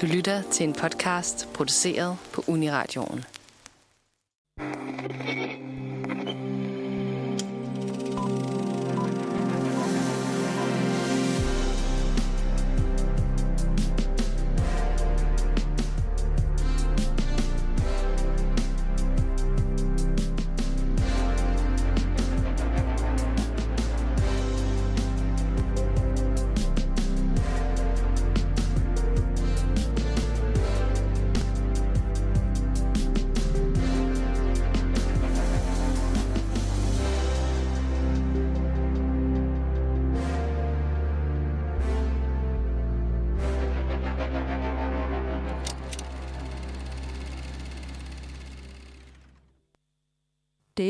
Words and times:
Du 0.00 0.06
lytter 0.06 0.42
til 0.42 0.64
en 0.64 0.72
podcast 0.72 1.48
produceret 1.54 2.16
på 2.32 2.44
Uniradioen. 2.46 3.24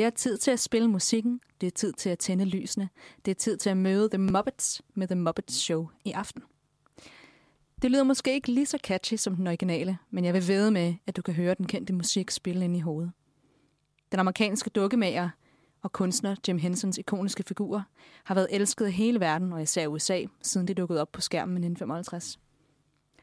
Det 0.01 0.07
er 0.07 0.11
tid 0.11 0.39
til 0.39 0.51
at 0.51 0.61
spille 0.61 0.89
musikken, 0.89 1.41
det 1.61 1.67
er 1.67 1.71
tid 1.71 1.93
til 1.93 2.11
at 2.11 2.19
tænde 2.19 2.45
lysene, 2.45 2.89
det 3.25 3.31
er 3.31 3.35
tid 3.35 3.57
til 3.57 3.71
at 3.71 3.77
møde 3.77 4.09
The 4.09 4.19
Muppets 4.19 4.83
med 4.95 5.09
The 5.09 5.15
Muppets 5.15 5.55
Show 5.55 5.89
i 6.05 6.11
aften. 6.11 6.43
Det 7.83 7.91
lyder 7.91 8.05
måske 8.05 8.35
ikke 8.35 8.53
lige 8.53 8.67
så 8.67 8.79
catchy 8.85 9.15
som 9.15 9.37
den 9.37 9.47
originale, 9.47 9.99
men 10.11 10.25
jeg 10.25 10.35
vil 10.35 10.49
ved 10.49 10.71
med, 10.71 10.95
at 11.07 11.17
du 11.17 11.23
kan 11.23 11.35
høre 11.35 11.55
den 11.55 11.67
kendte 11.67 11.93
musik 11.93 12.31
spille 12.31 12.65
ind 12.65 12.77
i 12.77 12.81
hovedet. 12.81 13.13
Den 14.13 14.21
amerikanske 14.21 14.71
dukkemager 14.71 15.31
og 15.83 15.93
kunstner 15.93 16.37
Jim 16.49 16.59
Hensons 16.59 16.99
ikoniske 16.99 17.43
figurer 17.43 17.83
har 18.25 18.35
været 18.35 18.49
elsket 18.51 18.87
af 18.87 18.93
hele 18.93 19.21
verden 19.21 19.53
og 19.53 19.63
især 19.63 19.87
USA, 19.87 20.25
siden 20.43 20.69
de 20.69 20.75
dukkede 20.75 21.01
op 21.01 21.13
på 21.13 21.21
skærmen 21.21 21.55
i 21.55 21.67
1955. 21.67 22.39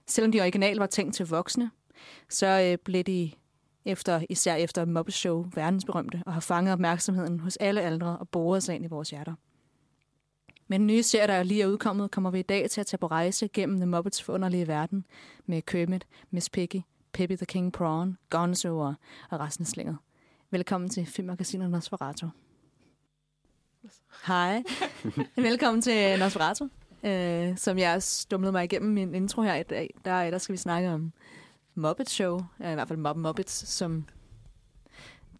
Selvom 0.07 0.31
de 0.31 0.41
originale 0.41 0.79
var 0.79 0.87
tænkt 0.87 1.15
til 1.15 1.27
voksne, 1.27 1.71
så 2.29 2.47
øh, 2.47 2.77
blev 2.77 3.03
de 3.03 3.31
efter, 3.87 4.25
især 4.29 4.55
efter 4.55 4.85
Muppet 4.85 5.13
Show, 5.13 5.45
verdensberømte, 5.55 6.23
og 6.25 6.33
har 6.33 6.39
fanget 6.39 6.73
opmærksomheden 6.73 7.39
hos 7.39 7.55
alle 7.55 7.81
aldre 7.81 8.17
og 8.17 8.29
boret 8.29 8.63
sig 8.63 8.75
ind 8.75 8.85
i 8.85 8.87
vores 8.87 9.09
hjerter. 9.09 9.33
Med 10.67 10.79
den 10.79 10.87
nye 10.87 11.03
serie, 11.03 11.27
der 11.27 11.43
lige 11.43 11.61
er 11.61 11.67
udkommet, 11.67 12.11
kommer 12.11 12.31
vi 12.31 12.39
i 12.39 12.43
dag 12.43 12.69
til 12.69 12.81
at 12.81 12.87
tage 12.87 12.97
på 12.97 13.07
rejse 13.07 13.47
gennem 13.53 13.77
The 13.77 13.85
Muppets 13.85 14.23
forunderlige 14.23 14.67
verden 14.67 15.05
med 15.45 15.61
Kermit, 15.61 16.07
Miss 16.31 16.49
Piggy, 16.49 16.81
Pippi 17.13 17.35
the 17.35 17.45
King 17.45 17.73
Prawn, 17.73 18.17
Gonzo 18.29 18.79
og, 18.79 18.93
og 19.29 19.39
resten 19.39 19.63
af 19.63 19.67
slinget. 19.67 19.97
Velkommen 20.51 20.89
til 20.89 21.05
Filmmagasinet 21.05 21.71
Nosferatu. 21.71 22.27
Hej. 24.27 24.63
Velkommen 25.35 25.81
til 25.81 26.19
Nosferatu. 26.19 26.67
Øh, 27.03 27.57
som 27.57 27.77
jeg 27.77 28.03
stumlede 28.03 28.51
mig 28.51 28.63
igennem 28.63 28.93
min 28.93 29.15
intro 29.15 29.41
her 29.41 29.55
i 29.55 29.63
dag, 29.63 29.93
der, 30.05 30.31
der 30.31 30.37
skal 30.37 30.53
vi 30.53 30.57
snakke 30.57 30.89
om 30.89 31.13
Muppet 31.77 32.09
Show, 32.09 32.41
ja, 32.59 32.71
i 32.71 32.73
hvert 32.73 32.87
fald 32.87 32.99
Mupp 32.99 33.17
Muppets, 33.17 33.67
som 33.67 34.05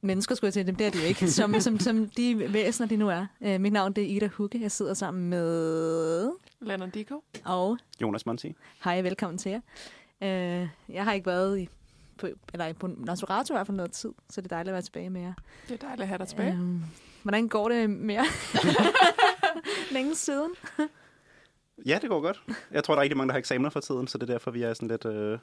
mennesker 0.02 0.36
skulle 0.36 0.48
jeg 0.48 0.54
sige, 0.54 0.64
dem 0.64 0.76
der 0.76 0.86
er 0.86 0.90
de 0.90 0.98
jo 0.98 1.04
ikke, 1.04 1.32
som, 1.32 1.60
som, 1.60 1.80
som 1.80 2.10
de 2.10 2.54
væsener, 2.54 2.88
de 2.88 2.98
nu 2.98 3.10
er. 3.10 3.26
Uh, 3.40 3.62
mit 3.62 3.74
navn 3.74 3.94
det 3.94 4.04
er 4.04 4.08
Ida 4.08 4.28
Hugge, 4.28 4.62
jeg 4.62 4.72
sidder 4.72 4.94
sammen 4.94 5.30
med... 5.30 6.32
Lennon 6.62 6.90
Dico. 6.90 7.24
Og 7.46 7.78
Jonas 8.02 8.26
Monti. 8.26 8.56
hej, 8.84 9.02
velkommen 9.02 9.38
til 9.38 9.52
jer. 9.52 9.62
Uh, 10.22 10.70
jeg 10.96 11.04
har 11.04 11.14
ikke 11.14 11.26
været 11.26 11.60
i, 11.60 11.70
på, 12.18 12.28
eller 12.54 12.74
på 12.74 12.88
Nosferatu 12.88 13.54
i 13.54 13.56
hvert 13.56 13.68
fald 13.68 13.78
noget 13.78 13.92
tid, 13.92 14.12
så 14.30 14.42
det 14.42 14.52
er 14.52 14.56
dejligt 14.56 14.70
at 14.70 14.74
være 14.74 14.82
tilbage 14.82 15.10
med 15.10 15.22
jer. 15.22 15.34
Det 15.68 15.84
er 15.84 15.88
dejligt 15.88 16.02
at 16.02 16.08
have 16.08 16.18
dig 16.18 16.28
tilbage. 16.28 16.54
Uh, 16.54 16.82
hvordan 17.24 17.48
går 17.48 17.70
det 17.70 17.90
med 17.90 18.16
jer? 18.16 18.26
Længe 19.94 20.16
siden. 20.16 20.52
Ja, 21.86 22.00
det 22.02 22.10
går 22.10 22.22
godt. 22.22 22.44
Jeg 22.72 22.84
tror, 22.84 22.94
der 22.94 23.00
er 23.00 23.04
rigtig 23.04 23.18
mange, 23.18 23.28
der 23.28 23.34
har 23.34 23.40
eksamener 23.40 23.70
for 23.70 23.80
tiden, 23.80 24.08
så 24.08 24.18
det 24.18 24.30
er 24.30 24.34
derfor, 24.34 24.52
vi 24.52 24.64
er 24.64 24.74
sådan 24.74 24.88
lidt 24.88 25.06
øh, 25.06 25.40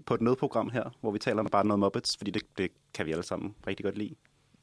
på 0.00 0.14
et 0.14 0.20
nødprogram 0.20 0.70
her, 0.70 0.90
hvor 1.00 1.10
vi 1.10 1.18
taler 1.18 1.40
om 1.40 1.46
bare 1.46 1.66
noget 1.66 1.80
Muppets, 1.80 2.16
fordi 2.16 2.30
det, 2.30 2.42
det 2.58 2.70
kan 2.94 3.06
vi 3.06 3.12
alle 3.12 3.24
sammen 3.24 3.54
rigtig 3.66 3.84
godt 3.84 3.98
lide. 3.98 4.08
I 4.10 4.16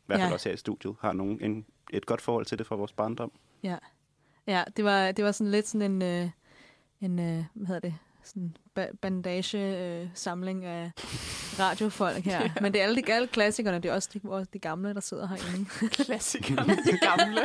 hvert 0.05 0.19
fald 0.19 0.29
Ja. 0.29 0.33
også 0.33 0.49
her 0.49 0.53
i 0.53 0.57
studiet. 0.57 0.95
Har 1.01 1.13
nogen 1.13 1.41
en, 1.41 1.65
et 1.93 2.05
godt 2.05 2.21
forhold 2.21 2.45
til 2.45 2.57
det 2.57 2.67
fra 2.67 2.75
vores 2.75 2.93
barndom. 2.93 3.31
Ja, 3.63 3.77
ja 4.47 4.63
det, 4.77 4.85
var, 4.85 5.11
det 5.11 5.25
var 5.25 5.31
sådan 5.31 5.51
lidt 5.51 5.67
sådan 5.67 5.91
en, 5.91 6.01
øh, 6.01 6.29
en 7.01 7.19
øh, 7.19 7.43
hvad 7.53 7.67
hedder 7.67 7.79
det, 7.79 7.93
sådan 8.23 8.55
ba- 8.79 8.95
bandage-samling 9.01 10.65
af 10.65 10.91
radiofolk 11.59 12.17
her. 12.25 12.49
Men 12.61 12.73
det 12.73 12.79
er 12.81 12.83
alle 12.85 13.01
de 13.01 13.13
alle 13.13 13.27
klassikerne, 13.27 13.79
det 13.79 13.89
er 13.89 13.93
også 13.95 14.09
de, 14.13 14.29
også 14.29 14.49
de 14.53 14.59
gamle, 14.59 14.93
der 14.93 14.99
sidder 14.99 15.27
herinde. 15.27 15.69
Klassikerne, 16.03 16.75
de 16.75 16.97
gamle. 17.01 17.41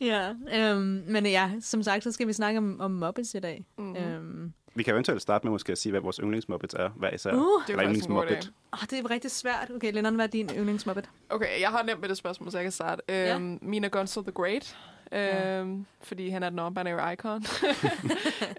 ja, 0.00 0.34
øhm, 0.52 1.04
men 1.06 1.26
ja, 1.26 1.52
som 1.60 1.82
sagt, 1.82 2.04
så 2.04 2.12
skal 2.12 2.26
vi 2.26 2.32
snakke 2.32 2.58
om, 2.58 2.80
om 2.80 2.90
Muppets 2.90 3.34
i 3.34 3.38
dag. 3.38 3.64
Mm. 3.78 3.96
Øhm, 3.96 4.52
Vi 4.74 4.82
kan 4.82 4.94
eventuelt 4.94 5.22
starte 5.22 5.46
med 5.46 5.50
måske 5.52 5.72
at 5.72 5.78
sige, 5.78 5.90
hvad 5.90 6.00
vores 6.00 6.16
yndlingsmuppets 6.16 6.74
er, 6.74 6.88
hver 6.88 7.10
især. 7.14 7.32
uh, 7.32 7.38
Det 7.66 7.74
er 7.76 7.82
yndlingsmuppet. 7.82 8.52
oh, 8.72 8.78
det 8.90 8.98
er 8.98 9.10
rigtig 9.10 9.30
svært. 9.30 9.70
Okay, 9.74 9.92
Lennon, 9.92 10.14
hvad 10.14 10.24
er 10.24 10.30
din 10.30 10.50
yndlingsmuppet? 10.56 11.10
Okay, 11.30 11.60
jeg 11.60 11.68
har 11.70 11.82
nemt 11.82 12.00
med 12.00 12.08
det 12.08 12.16
spørgsmål, 12.16 12.50
så 12.50 12.58
jeg 12.58 12.64
kan 12.64 12.72
starte. 12.72 13.02
Ja. 13.08 13.34
Øhm, 13.34 13.58
Min 13.62 13.84
er 13.84 13.88
Gonzo 13.88 14.22
the 14.22 14.32
Great. 14.32 14.76
Ja. 15.12 15.58
Øhm, 15.60 15.86
fordi 16.02 16.28
han 16.28 16.42
er 16.42 16.50
den 16.50 16.58
non-binary 16.58 17.10
icon. 17.12 17.42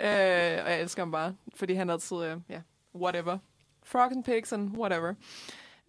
øh, 0.07 0.63
og 0.65 0.71
jeg 0.71 0.81
elsker 0.81 1.01
ham 1.01 1.11
bare, 1.11 1.35
fordi 1.55 1.73
han 1.73 1.89
altid, 1.89 2.17
øh, 2.23 2.37
ja, 2.49 2.61
whatever. 2.95 3.37
Frog 3.83 4.11
and 4.11 4.23
pigs 4.23 4.53
and 4.53 4.77
whatever. 4.77 5.13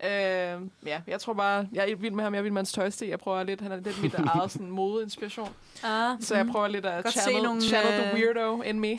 Øh, 0.04 0.60
ja, 0.86 1.00
jeg 1.06 1.20
tror 1.20 1.32
bare, 1.32 1.68
jeg 1.72 1.90
er 1.90 1.96
vild 1.96 2.12
med 2.14 2.24
ham, 2.24 2.34
jeg 2.34 2.38
er 2.38 2.42
vild 2.42 2.52
med 2.52 2.58
hans 2.60 2.72
tøjstil. 2.72 3.08
Jeg 3.08 3.18
prøver 3.18 3.42
lidt, 3.42 3.60
han 3.60 3.72
er 3.72 3.76
lidt 3.76 4.02
mit 4.02 4.14
eget 4.34 4.50
sådan, 4.50 4.70
modeinspiration. 4.70 5.48
Ah, 5.84 6.16
Så 6.20 6.36
jeg 6.36 6.46
prøver 6.46 6.68
lidt 6.68 6.86
at 6.86 7.12
channel, 7.12 7.42
nogle, 7.42 7.60
channel 7.62 7.92
the 7.92 8.08
øh, 8.10 8.14
weirdo 8.14 8.62
in 8.62 8.80
me. 8.80 8.92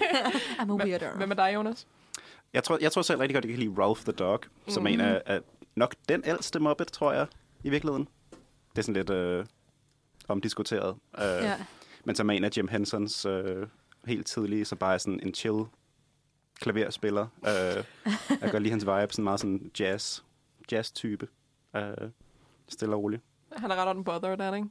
I'm 0.60 0.70
a 0.70 0.74
weirdo. 0.84 1.06
Hvem 1.16 1.30
er 1.30 1.34
dig, 1.34 1.50
Jonas? 1.54 1.86
Jeg 2.52 2.64
tror, 2.64 2.78
jeg 2.80 2.92
tror 2.92 3.02
selv 3.02 3.18
rigtig 3.18 3.34
godt, 3.34 3.44
jeg 3.44 3.52
kan 3.54 3.60
lide 3.60 3.74
Ralph 3.82 4.02
the 4.02 4.12
Dog, 4.12 4.40
som 4.68 4.82
Mhm. 4.82 4.92
en 4.92 5.00
af, 5.00 5.22
af 5.26 5.40
nok 5.74 5.94
den 6.08 6.22
ældste 6.26 6.60
Muppet, 6.60 6.86
tror 6.86 7.12
jeg, 7.12 7.26
i 7.64 7.70
virkeligheden. 7.70 8.08
Det 8.70 8.78
er 8.78 8.82
sådan 8.82 8.94
lidt 8.94 9.10
øh, 9.10 9.44
omdiskuteret. 10.28 10.96
Øh, 11.18 11.24
Ja. 11.24 11.54
Men 12.04 12.14
som 12.16 12.30
er 12.30 12.34
en 12.34 12.44
af 12.44 12.50
Jim 12.56 12.68
Hensons 12.68 13.24
øh, 13.26 13.66
helt 14.06 14.26
tidlige, 14.26 14.64
så 14.64 14.76
bare 14.76 14.94
er 14.94 14.98
sådan 14.98 15.20
en 15.22 15.34
chill 15.34 15.64
klaverspiller. 16.60 17.26
Øh, 17.46 17.50
jeg 18.30 18.38
kan 18.40 18.50
godt 18.50 18.62
lide 18.62 18.70
hans 18.70 18.84
vibe, 18.86 19.06
sådan 19.12 19.24
meget 19.24 19.40
sådan 19.40 19.70
jazz, 19.80 20.20
jazz-type. 20.72 21.28
Øh, 21.76 22.10
stille 22.68 22.94
og 22.94 23.02
roligt. 23.02 23.22
Han 23.56 23.70
er 23.70 23.74
ret 23.74 23.96
unbothered, 23.96 24.40
er 24.40 24.44
han, 24.44 24.54
ikke? 24.54 24.68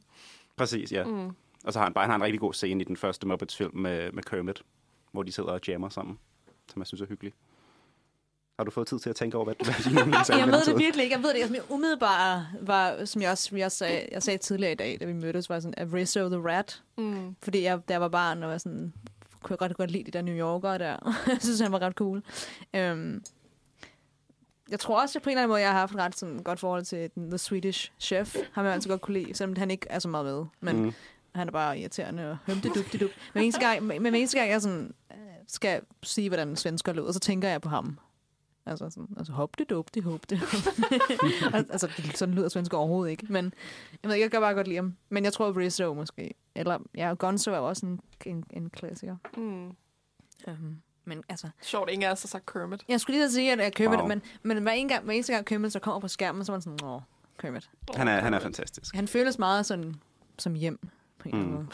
Præcis, 0.55 0.91
ja. 0.91 1.03
Mm. 1.03 1.31
Og 1.65 1.73
så 1.73 1.79
har 1.79 1.85
han 1.85 1.93
bare 1.93 2.03
han 2.03 2.09
har 2.09 2.15
en 2.15 2.23
rigtig 2.23 2.39
god 2.39 2.53
scene 2.53 2.81
i 2.81 2.83
den 2.83 2.97
første 2.97 3.27
Muppets-film 3.27 3.77
med, 3.77 4.11
med 4.11 4.23
Kermit, 4.23 4.63
hvor 5.11 5.23
de 5.23 5.31
sidder 5.31 5.49
og 5.49 5.59
jammer 5.67 5.89
sammen, 5.89 6.19
som 6.71 6.79
jeg 6.81 6.87
synes 6.87 7.01
er 7.01 7.05
hyggelig. 7.05 7.33
Har 8.59 8.63
du 8.63 8.71
fået 8.71 8.87
tid 8.87 8.99
til 8.99 9.09
at 9.09 9.15
tænke 9.15 9.37
over, 9.37 9.45
hvad, 9.45 9.55
hvad 9.63 9.89
din 9.89 9.97
er 9.97 10.37
Jeg 10.37 10.47
ved 10.47 10.65
det 10.65 10.79
virkelig 10.79 11.03
ikke. 11.03 11.15
Jeg 11.15 11.23
ved 11.23 11.29
det 11.29 11.35
ikke. 11.35 11.55
Altså, 11.55 11.73
umiddelbart 11.73 12.41
var, 12.61 13.05
som 13.05 13.21
jeg 13.21 13.31
også 13.31 13.55
jeg 13.55 13.71
sagde, 13.71 14.07
jeg 14.11 14.23
sagde 14.23 14.37
tidligere 14.37 14.71
i 14.71 14.75
dag, 14.75 14.97
da 14.99 15.05
vi 15.05 15.13
mødtes, 15.13 15.49
var 15.49 15.59
sådan, 15.59 15.73
at 15.77 15.93
Rizzo 15.93 16.29
the 16.29 16.49
Rat. 16.49 16.83
Mm. 16.97 17.35
Fordi 17.41 17.63
jeg, 17.63 17.79
da 17.87 17.93
jeg 17.93 18.01
var 18.01 18.07
barn, 18.07 18.43
og 18.43 18.49
var 18.49 18.57
sådan, 18.57 18.93
kunne 19.41 19.53
jeg 19.53 19.59
godt, 19.59 19.77
godt 19.77 19.91
lide 19.91 20.03
de 20.03 20.11
der 20.11 20.21
New 20.21 20.35
Yorker 20.35 20.77
der. 20.77 21.13
jeg 21.27 21.37
synes, 21.39 21.59
han 21.59 21.71
var 21.71 21.81
ret 21.81 21.93
cool. 21.93 22.23
Øhm, 22.73 23.23
jeg 24.69 24.79
tror 24.79 25.01
også, 25.01 25.19
at 25.19 25.23
på 25.23 25.29
en 25.29 25.31
eller 25.31 25.41
anden 25.43 25.49
måde, 25.53 25.61
jeg 25.61 25.71
har 25.71 25.79
haft 25.79 25.91
et 25.93 25.97
ret 25.99 26.17
sådan, 26.17 26.39
godt 26.43 26.59
forhold 26.59 26.83
til 26.83 27.09
den, 27.15 27.29
The 27.29 27.37
Swedish 27.37 27.91
Chef. 27.99 28.35
Ham 28.35 28.43
har 28.53 28.63
jeg 28.63 28.73
altid 28.73 28.89
godt 28.89 29.01
kunne 29.01 29.19
lide, 29.19 29.33
selvom 29.35 29.55
han 29.57 29.71
ikke 29.71 29.87
er 29.89 29.99
så 29.99 30.07
meget 30.07 30.25
med. 30.25 30.45
Men 30.59 30.81
Mm. 30.83 30.91
han 31.35 31.47
er 31.47 31.51
bare 31.51 31.79
irriterende 31.79 32.31
og 32.31 32.37
hømte 32.47 32.69
dup 32.69 32.85
dup. 33.01 33.09
Men 33.33 33.43
eneste 33.43 33.61
gang, 33.61 33.83
men, 33.83 34.03
men 34.03 34.15
eneste 34.15 34.37
gang 34.37 34.49
jeg 34.51 34.61
sådan, 34.61 34.93
øh, 35.11 35.17
skal 35.47 35.81
sige, 36.03 36.29
hvordan 36.29 36.55
svensker 36.55 36.93
lyder, 36.93 37.11
så 37.11 37.19
tænker 37.19 37.49
jeg 37.49 37.61
på 37.61 37.69
ham. 37.69 37.99
Altså, 38.67 38.89
sådan, 38.89 39.07
altså 39.17 39.33
hop 39.33 39.57
det 39.57 39.69
dup, 39.69 39.85
det 39.93 40.03
hop 40.03 40.29
det. 40.29 40.41
altså, 41.53 41.89
sådan 42.15 42.35
lyder 42.35 42.49
svensker 42.49 42.77
overhovedet 42.77 43.11
ikke. 43.11 43.25
Men 43.29 43.53
jeg, 44.03 44.09
ved, 44.09 44.15
ikke, 44.15 44.23
jeg 44.23 44.31
kan 44.31 44.41
bare 44.41 44.53
godt 44.53 44.67
lide 44.67 44.75
ham. 44.77 44.95
Men 45.09 45.23
jeg 45.23 45.33
tror, 45.33 45.57
Rizzo 45.57 45.93
måske. 45.93 46.33
Eller, 46.55 46.79
ja, 46.97 47.13
Gonzo 47.13 47.51
er 47.51 47.57
jo 47.57 47.67
også 47.67 47.85
en, 47.85 47.99
en, 48.25 48.43
en 48.53 48.69
klassiker. 48.69 49.15
Mm. 49.37 49.67
Um, 50.47 50.77
men 51.05 51.23
altså, 51.29 51.49
Sjovt, 51.61 51.89
ingen 51.89 52.07
af 52.07 52.11
os 52.11 52.21
har 52.23 52.27
sagt 52.27 52.45
Kermit. 52.45 52.83
jeg 52.87 52.99
skulle 53.01 53.17
lige 53.19 53.29
så 53.29 53.35
sige, 53.35 53.51
at 53.51 53.59
jeg 53.59 53.73
køber 53.73 53.91
Wow. 53.91 53.99
det, 53.99 54.07
men, 54.43 54.53
men 54.55 54.63
hver, 54.63 54.71
en 54.71 54.87
gang, 54.87 55.03
hver 55.05 55.13
eneste 55.13 55.33
gang 55.33 55.45
Kermit 55.45 55.71
så 55.73 55.79
kommer 55.79 55.99
på 55.99 56.07
skærmen, 56.07 56.45
så 56.45 56.51
er 56.51 56.55
man 56.55 56.61
sådan, 56.61 56.79
åh, 56.83 57.01
Kermit. 57.39 57.69
Han 57.95 58.07
er, 58.07 58.19
han 58.19 58.33
er 58.33 58.39
fantastisk. 58.39 58.95
Han 58.95 59.07
føles 59.07 59.39
meget 59.39 59.65
sådan, 59.65 59.95
som 60.39 60.53
hjem, 60.53 60.79
på 61.19 61.29
en 61.29 61.35
eller 61.35 61.45
anden 61.45 61.57
Mm. 61.57 61.63
måde. 61.63 61.67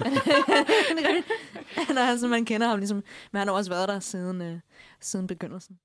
Er 0.00 1.84
han 1.86 1.98
er 1.98 2.06
altså, 2.06 2.28
man 2.28 2.44
kender 2.44 2.68
ham 2.68 2.78
ligesom, 2.78 3.02
men 3.32 3.38
han 3.38 3.48
har 3.48 3.54
også 3.54 3.70
været 3.70 3.88
der 3.88 4.00
siden, 4.00 4.42
øh, 4.42 4.58
siden 5.00 5.26
begyndelsen. 5.26 5.78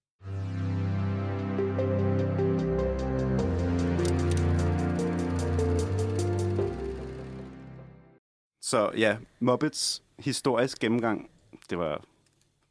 Så 8.62 8.92
ja, 8.98 9.18
Muppets 9.40 10.04
historisk 10.20 10.80
gennemgang, 10.80 11.30
det 11.70 11.78
var 11.78 12.02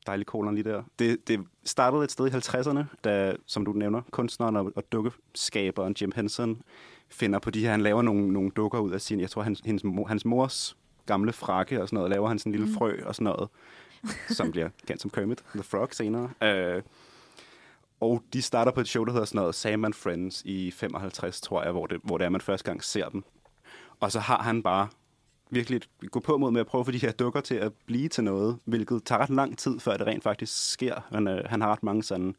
dejlig 0.06 0.26
kolon 0.26 0.54
lige 0.54 0.70
der. 0.70 0.82
Det, 0.98 1.28
det 1.28 1.40
startede 1.64 2.04
et 2.04 2.10
sted 2.12 2.26
i 2.26 2.30
50'erne, 2.30 2.84
da, 3.04 3.34
som 3.46 3.64
du 3.64 3.72
nævner, 3.72 4.02
kunstneren 4.10 4.56
og, 4.56 4.72
og 4.76 4.92
dukkeskaberen 4.92 5.96
Jim 6.00 6.12
Henson 6.16 6.62
finder 7.08 7.38
på 7.38 7.50
de 7.50 7.60
her, 7.60 7.70
han 7.70 7.80
laver 7.80 8.02
nogle, 8.02 8.32
nogle 8.32 8.50
dukker 8.50 8.78
ud 8.78 8.90
af 8.90 9.00
sin, 9.00 9.20
jeg 9.20 9.30
tror, 9.30 9.42
hans, 9.42 9.62
hans, 9.66 9.84
mor, 9.84 10.06
hans 10.06 10.24
mors 10.24 10.76
gamle 11.06 11.32
frakke 11.32 11.82
og 11.82 11.88
sådan 11.88 11.96
noget, 11.96 12.10
laver 12.10 12.28
han 12.28 12.38
sådan 12.38 12.50
en 12.52 12.58
lille 12.58 12.72
Mm. 12.72 12.78
frø 12.78 12.96
og 13.06 13.14
sådan 13.14 13.24
noget, 13.24 13.48
som 14.28 14.50
bliver 14.50 14.68
kendt 14.86 15.02
som 15.02 15.10
Kermit 15.10 15.44
the 15.54 15.62
Frog 15.62 15.88
senere. 15.92 16.30
Øh, 16.42 16.82
og 18.00 18.22
de 18.32 18.42
starter 18.42 18.72
på 18.72 18.80
et 18.80 18.88
show, 18.88 19.04
der 19.04 19.12
hedder 19.12 19.26
sådan 19.26 19.38
noget 19.38 19.54
Sam 19.54 19.84
and 19.84 19.94
Friends 19.94 20.42
i 20.44 20.70
55, 20.70 21.40
tror 21.40 21.62
jeg, 21.62 21.72
hvor 21.72 21.86
det, 21.86 22.00
hvor 22.02 22.18
det 22.18 22.24
er, 22.24 22.28
man 22.28 22.40
første 22.40 22.64
gang 22.64 22.84
ser 22.84 23.08
dem. 23.08 23.24
Og 24.00 24.12
så 24.12 24.20
har 24.20 24.42
han 24.42 24.62
bare 24.62 24.88
virkelig 25.50 25.80
gå 26.10 26.20
på 26.20 26.36
mod 26.38 26.50
med 26.50 26.60
at 26.60 26.66
prøve 26.66 26.84
få 26.84 26.90
de 26.90 26.98
her 26.98 27.12
dukker 27.12 27.40
til 27.40 27.54
at 27.54 27.72
blive 27.86 28.08
til 28.08 28.24
noget, 28.24 28.58
hvilket 28.64 29.04
tager 29.04 29.18
ret 29.20 29.30
lang 29.30 29.58
tid, 29.58 29.80
før 29.80 29.96
det 29.96 30.06
rent 30.06 30.22
faktisk 30.22 30.70
sker. 30.72 31.00
Han, 31.12 31.28
øh, 31.28 31.44
han 31.46 31.60
har 31.60 31.72
ret 31.72 31.82
mange 31.82 32.02
sådan 32.02 32.36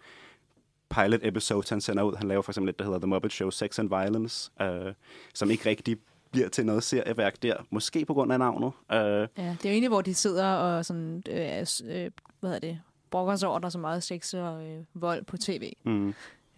pilot 0.90 1.20
episodes, 1.24 1.70
han 1.70 1.82
sender 1.82 2.04
ud. 2.04 2.16
Han 2.16 2.28
laver 2.28 2.42
for 2.42 2.52
eksempel 2.52 2.70
et, 2.70 2.80
der 2.80 2.86
hedder 2.86 3.00
The 3.00 3.08
Muppet 3.08 3.32
Show 3.32 3.50
Sex 3.50 3.80
and 3.80 3.90
Violence, 3.90 4.52
øh, 4.62 4.94
som 5.34 5.52
ikke 5.52 5.70
rigtig 5.70 5.98
bliver 6.32 6.50
til 6.50 6.66
noget 6.66 6.84
serieværk 6.84 7.44
der. 7.44 7.56
Måske 7.70 8.06
på 8.06 8.14
grund 8.14 8.34
af 8.34 8.40
navnet. 8.40 8.72
Øh, 8.92 8.98
Ja, 9.00 9.18
det 9.18 9.38
er 9.38 9.50
jo 9.64 9.70
egentlig, 9.70 9.90
hvor 9.90 10.02
de 10.02 10.14
sidder 10.14 10.46
og 10.46 10.86
sådan, 10.86 11.24
øh, 11.30 11.38
er 11.38 11.82
øh, 11.86 12.12
hvad 12.40 12.50
hedder 12.50 12.60
det, 12.60 12.80
brokker 13.10 13.36
sig 13.36 13.50
over, 13.50 13.60
der 13.60 13.66
er 13.66 13.70
så 13.70 13.80
meget 13.80 14.04
sex 14.04 14.34
og 14.34 14.68
øh, 14.68 14.84
vold 14.94 15.24
på 15.24 15.38
tv. 15.38 15.74
mm, 15.86 16.14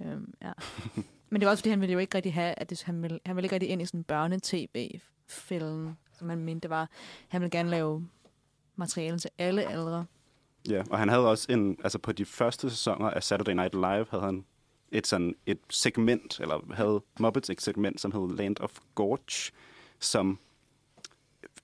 Øhm, 0.06 0.34
ja. 0.42 0.52
Men 1.30 1.42
det 1.42 1.46
var 1.46 1.52
også, 1.52 1.62
fordi 1.62 1.70
han 1.70 1.82
ville 1.82 1.94
jo 1.94 2.00
ikke 2.00 2.16
rigtig 2.16 2.34
have, 2.34 2.54
at 2.58 2.70
det, 2.70 2.84
han, 2.84 3.02
ville, 3.02 3.20
han 3.26 3.36
ville 3.36 3.46
ikke 3.46 3.56
rigtig 3.56 3.70
ind 3.70 3.82
i 3.82 3.86
sådan 3.86 4.00
en 4.00 4.04
børne-tv-film, 4.04 5.96
som 6.20 6.30
han 6.30 6.40
mente 6.40 6.62
det 6.62 6.70
var. 6.70 6.90
Han 7.28 7.42
ville 7.42 7.52
gerne 7.52 7.70
lave 7.70 8.08
materiale 8.76 9.20
til 9.20 9.30
alle 9.38 9.68
aldre. 9.68 10.06
Ja, 10.70 10.84
og 10.90 11.00
han 11.00 11.10
havde 11.10 11.30
også 11.30 11.52
en, 11.52 11.78
altså 11.84 12.00
på 12.00 12.12
de 12.12 12.26
første 12.26 12.70
sæsoner 12.70 13.10
af 13.10 13.24
Saturday 13.24 13.54
Night 13.54 13.74
Live, 13.74 14.06
havde 14.10 14.24
han 14.24 14.46
et 14.92 15.08
sådan 15.08 15.36
et 15.46 15.60
segment, 15.70 16.40
eller 16.40 16.74
havde 16.74 17.02
Muppets 17.20 17.50
et 17.50 17.62
segment, 17.62 18.02
som 18.02 18.12
hed 18.12 18.38
Land 18.38 18.60
of 18.60 18.80
Gorge, 18.96 19.52
som 20.00 20.40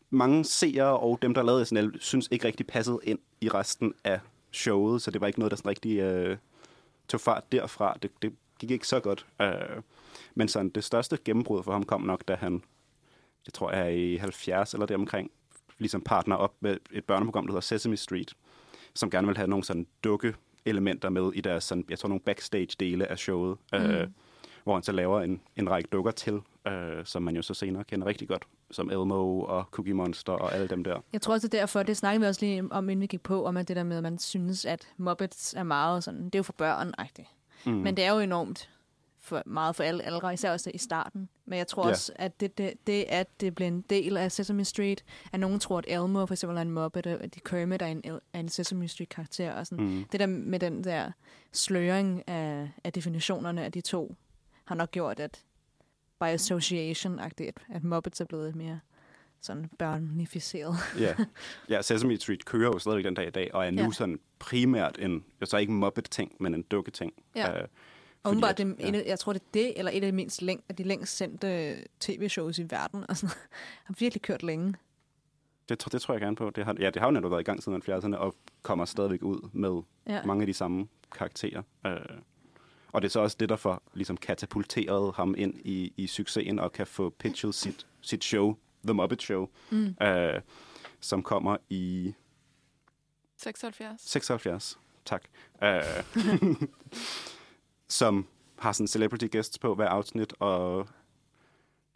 mange 0.10 0.44
seere 0.44 1.00
og 1.00 1.20
dem, 1.22 1.34
der 1.34 1.44
lavede 1.44 1.66
SNL, 1.66 2.02
synes 2.02 2.28
ikke 2.32 2.48
rigtig 2.48 2.68
passede 2.68 3.00
ind 3.04 3.20
i 3.42 3.50
resten 3.50 3.94
af 4.04 4.20
showet, 4.52 5.02
så 5.02 5.12
det 5.12 5.22
var 5.22 5.28
ikke 5.28 5.40
noget, 5.40 5.52
der 5.52 5.58
sådan 5.58 5.70
rigtig 5.70 6.00
øh, 6.00 6.38
tog 7.08 7.22
fart 7.22 7.52
derfra. 7.52 7.98
Det, 8.02 8.12
det 8.22 8.34
gik 8.60 8.72
ikke 8.72 8.88
så 8.88 9.00
godt. 9.00 9.26
Øh, 9.42 9.82
men 10.36 10.48
sådan, 10.48 10.70
det 10.70 10.84
største 10.84 11.18
gennembrud 11.26 11.64
for 11.64 11.72
ham 11.72 11.84
kom 11.84 12.02
nok, 12.02 12.28
da 12.28 12.36
han, 12.36 12.64
jeg 13.48 13.54
tror 13.54 13.72
jeg 13.72 13.82
er 13.82 13.90
i 13.90 14.18
70 14.18 14.74
eller 14.74 14.86
deromkring, 14.86 15.32
ligesom 15.78 16.02
partner 16.02 16.36
op 16.36 16.54
med 16.60 16.78
et 16.92 17.04
børneprogram, 17.04 17.46
der 17.48 17.52
hedder 17.52 17.62
Sesame 17.62 17.98
Street, 17.98 18.34
som 18.94 19.10
gerne 19.10 19.28
vil 19.28 19.38
have 19.38 19.48
nogle 19.48 19.64
sådan 19.64 19.88
dukke 20.04 20.36
elementer 20.66 21.10
med 21.10 21.32
i 21.34 21.42
deres, 21.42 21.64
sådan, 21.64 21.86
jeg 21.90 22.00
tror, 22.00 22.10
nogle 22.10 22.22
backstage-dele 22.22 23.08
af 23.08 23.20
showet, 23.20 23.58
mm. 23.74 23.80
øh, 23.80 24.08
hvor 24.64 24.74
han 24.74 24.84
så 24.84 24.92
laver 24.92 25.22
en, 25.22 25.42
en 25.56 25.70
række 25.70 25.90
dukker 25.92 26.12
til, 26.12 26.42
øh, 26.68 27.06
som 27.06 27.24
man 27.24 27.36
jo 27.36 27.42
så 27.42 27.54
senere 27.54 27.84
kender 27.84 28.08
rigtig 28.08 28.28
godt, 28.28 28.44
som 28.72 28.90
Elmo 28.90 29.40
og 29.40 29.64
Cookie 29.72 29.94
Monster 29.94 30.34
og 30.34 30.54
alle 30.54 30.68
dem 30.68 30.84
der. 30.84 31.00
Jeg 31.14 31.22
tror 31.22 31.34
også, 31.34 31.48
det 31.48 31.54
er 31.54 31.60
derfor, 31.60 31.84
det 31.84 31.98
snakkede 31.98 32.22
vi 32.22 32.28
også 32.28 32.46
lige 32.46 32.64
om, 32.72 32.90
inden 32.90 33.02
vi 33.02 33.08
gik 33.08 33.24
på, 33.24 33.46
om 33.46 33.58
at 33.58 33.68
det 33.68 33.76
der 33.76 33.84
med, 33.84 33.98
at 33.98 34.04
man 34.04 34.20
synes, 34.20 34.66
at 34.66 34.88
Muppets 34.98 35.54
er 35.54 35.64
meget 35.64 36.04
sådan, 36.04 36.26
det 36.26 36.36
er 36.36 36.40
jo 36.40 36.44
for 36.44 36.54
børn 36.54 36.94
-agtigt. 37.00 37.36
Mm. 37.66 37.72
Men 37.72 37.98
det 37.98 38.06
er 38.06 38.14
jo 38.14 38.20
enormt 38.20 38.70
for, 39.26 39.44
meget 39.46 39.76
for 39.76 39.84
alle 39.84 40.04
aldre, 40.04 40.34
især 40.34 40.52
også 40.52 40.72
i 40.74 40.78
starten. 40.78 41.30
Men 41.46 41.58
jeg 41.60 41.68
tror 41.68 41.84
ja. 41.86 41.90
også, 41.92 42.12
at 42.16 42.40
det, 42.40 42.58
det, 42.58 42.74
det, 42.88 43.06
at 43.10 43.42
det 43.42 43.56
blev 43.56 43.68
en 43.68 43.82
del 43.82 44.18
af 44.18 44.32
Sesame 44.32 44.66
Street, 44.66 45.04
at 45.32 45.40
nogen 45.40 45.60
tror, 45.60 45.78
at 45.78 45.86
Elmo 45.88 46.26
for 46.26 46.34
eksempel 46.34 46.58
er 46.58 46.62
en 46.62 46.72
Muppet, 46.72 47.08
og 47.08 47.24
at 47.24 47.36
de 47.36 47.40
Kermit 47.40 47.82
er 47.82 47.86
en, 47.86 48.02
er 48.34 48.40
en 48.40 48.50
Sesame 48.50 48.88
Street-karakter. 48.88 49.54
Og 49.54 49.68
sådan. 49.68 49.86
Mm. 49.86 50.06
Det 50.12 50.20
der 50.20 50.26
med 50.26 50.60
den 50.60 50.84
der 50.84 51.12
sløring 51.52 52.28
af, 52.28 52.72
af 52.84 52.94
definitionerne 52.94 53.64
af 53.66 53.72
de 53.72 53.82
to, 53.82 54.16
har 54.66 54.76
nok 54.76 54.92
gjort, 54.92 55.20
at 55.20 55.44
by 56.20 56.26
association 56.26 57.20
at, 57.20 57.42
at 57.70 57.84
Muppets 57.84 58.22
er 58.22 58.26
blevet 58.26 58.56
mere 58.56 58.80
sådan 59.42 59.70
børnificeret. 59.80 60.76
Ja. 61.00 61.16
ja, 61.70 61.82
Sesame 61.82 62.18
Street 62.18 62.46
kører 62.46 62.68
jo 62.68 62.80
stadigvæk 62.80 63.06
den 63.06 63.14
dag 63.14 63.28
i 63.28 63.30
dag, 63.30 63.54
og 63.54 63.66
er 63.66 63.72
nu 63.72 63.82
Ja. 63.82 63.92
sådan 63.92 64.20
primært 64.40 65.00
en, 65.00 65.26
jeg 65.40 65.48
så 65.48 65.58
ikke 65.58 65.72
en 65.72 65.80
Muppet-ting, 65.80 66.32
men 66.40 66.54
en 66.54 66.62
dukke-ting. 66.62 67.14
Ja. 67.36 67.62
Øh, 67.62 67.68
Og 68.26 68.58
det, 68.58 68.76
ja. 68.80 69.02
jeg 69.06 69.20
tror, 69.20 69.34
det 69.34 69.40
er 69.42 69.46
det, 69.54 69.80
eller 69.80 69.92
et 69.92 69.96
af 70.04 70.12
de, 70.12 70.12
mindst 70.12 70.42
læng, 70.42 70.64
af 70.70 70.76
de 70.76 70.84
længst 70.84 71.18
sendte 71.18 71.78
tv-shows 72.00 72.60
i 72.60 72.66
verden. 72.70 73.06
Og 73.10 73.18
sådan. 73.18 73.36
har 73.86 73.96
virkelig 74.00 74.22
kørt 74.22 74.44
længe. 74.44 74.76
Det, 75.70 75.80
tror- 75.80 75.90
det 75.90 76.02
tror 76.02 76.14
jeg 76.14 76.22
gerne 76.22 76.36
på. 76.36 76.50
Det 76.50 76.66
har, 76.66 76.76
ja, 76.80 76.90
det 76.90 76.96
har 77.02 77.08
jo 77.08 77.12
netop 77.12 77.32
været 77.32 77.42
i 77.42 77.44
gang 77.44 77.64
siden 77.64 77.82
70'erne, 77.90 78.16
og 78.16 78.36
kommer 78.62 78.86
stadigvæk 78.86 79.24
ud 79.24 79.50
med 79.54 79.82
Ja. 80.16 80.24
mange 80.26 80.42
af 80.42 80.48
de 80.48 80.54
samme 80.54 80.88
karakterer. 81.12 81.62
Øh, 81.86 81.92
og 82.92 83.02
det 83.02 83.08
er 83.08 83.12
så 83.12 83.20
også 83.20 83.38
det, 83.40 83.50
der 83.50 83.56
får 83.56 83.82
ligesom 83.94 84.18
katapulteret 84.18 85.16
ham 85.16 85.36
ind 85.38 85.54
i, 85.64 85.94
i 85.98 86.08
succesen, 86.08 86.60
og 86.60 86.72
kan 86.72 86.88
få 86.88 87.10
pitchet 87.10 87.56
sit, 87.56 87.88
sit 88.02 88.24
show, 88.24 88.56
The 88.84 88.94
Muppet 88.94 89.22
Show, 89.22 89.48
Mm. 89.70 89.96
øh, 90.02 90.42
som 91.00 91.24
kommer 91.24 91.58
i 91.70 92.14
76. 93.38 94.02
76. 94.02 94.80
Tak. 95.06 95.24
Øh, 95.64 95.82
som 97.90 98.28
har 98.60 98.72
sådan 98.72 98.88
celebrity 98.88 99.26
guests 99.32 99.60
på 99.60 99.76
hver 99.76 99.88
afsnit, 99.88 100.34
og 100.40 100.88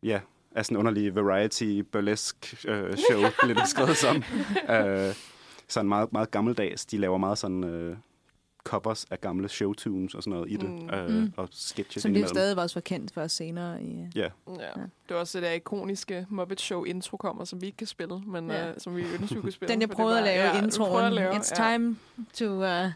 ja, 0.04 0.20
er 0.52 0.64
sådan 0.64 0.76
en 0.76 0.80
underlig 0.80 1.16
variety 1.16 1.80
burlesque 1.92 2.72
øh, 2.72 2.98
show, 2.98 3.22
det 3.50 3.68
skrevet 3.68 3.98
som. 3.98 4.24
Øh, 4.70 5.16
sådan 5.68 5.90
meget, 5.90 6.14
meget 6.14 6.32
gammeldags. 6.32 6.86
De 6.86 6.98
laver 6.98 7.18
meget 7.18 7.38
sådan 7.38 7.64
øh, 7.64 7.98
covers 8.64 9.06
af 9.12 9.22
gamle 9.22 9.50
showtunes 9.50 10.16
og 10.16 10.24
sådan 10.24 10.34
noget 10.38 10.52
i 10.52 10.56
det, 10.56 10.70
Mm. 10.70 10.90
øh, 10.90 11.10
Mm. 11.10 11.34
og 11.38 11.50
sketches 11.52 12.02
Som 12.02 12.14
de 12.14 12.28
stadig 12.28 12.58
også 12.58 12.76
var 12.76 12.82
kendt 12.82 13.14
for 13.14 13.28
senere. 13.28 13.84
I, 13.84 14.06
Ja, 14.16 14.22
Ja. 14.48 14.62
Det 14.78 14.90
var 15.10 15.16
også 15.16 15.38
det 15.40 15.46
der 15.48 15.52
ikoniske 15.54 16.26
Muppet 16.30 16.62
Show 16.62 16.84
intro 16.84 17.18
kommer, 17.18 17.46
som 17.46 17.62
vi 17.62 17.66
ikke 17.66 17.78
kan 17.78 17.88
spille, 17.88 18.20
men 18.28 18.50
Ja. 18.52 18.70
uh, 18.70 18.76
som 18.78 18.96
vi 18.96 19.02
ønsker, 19.02 19.36
vi 19.36 19.42
kunne 19.42 19.52
spille. 19.52 19.72
den, 19.74 19.82
jeg 19.82 19.90
prøvede 19.90 20.18
at 20.18 20.22
var- 20.24 20.28
lave 20.30 20.44
ja, 20.50 20.64
introen. 20.64 20.90
prøvede 20.90 21.08
at 21.08 21.14
lave, 21.14 21.32
It's 21.36 21.64
ja. 21.64 21.72
time 21.78 21.96
to 22.34 22.46
uh, 22.86 22.92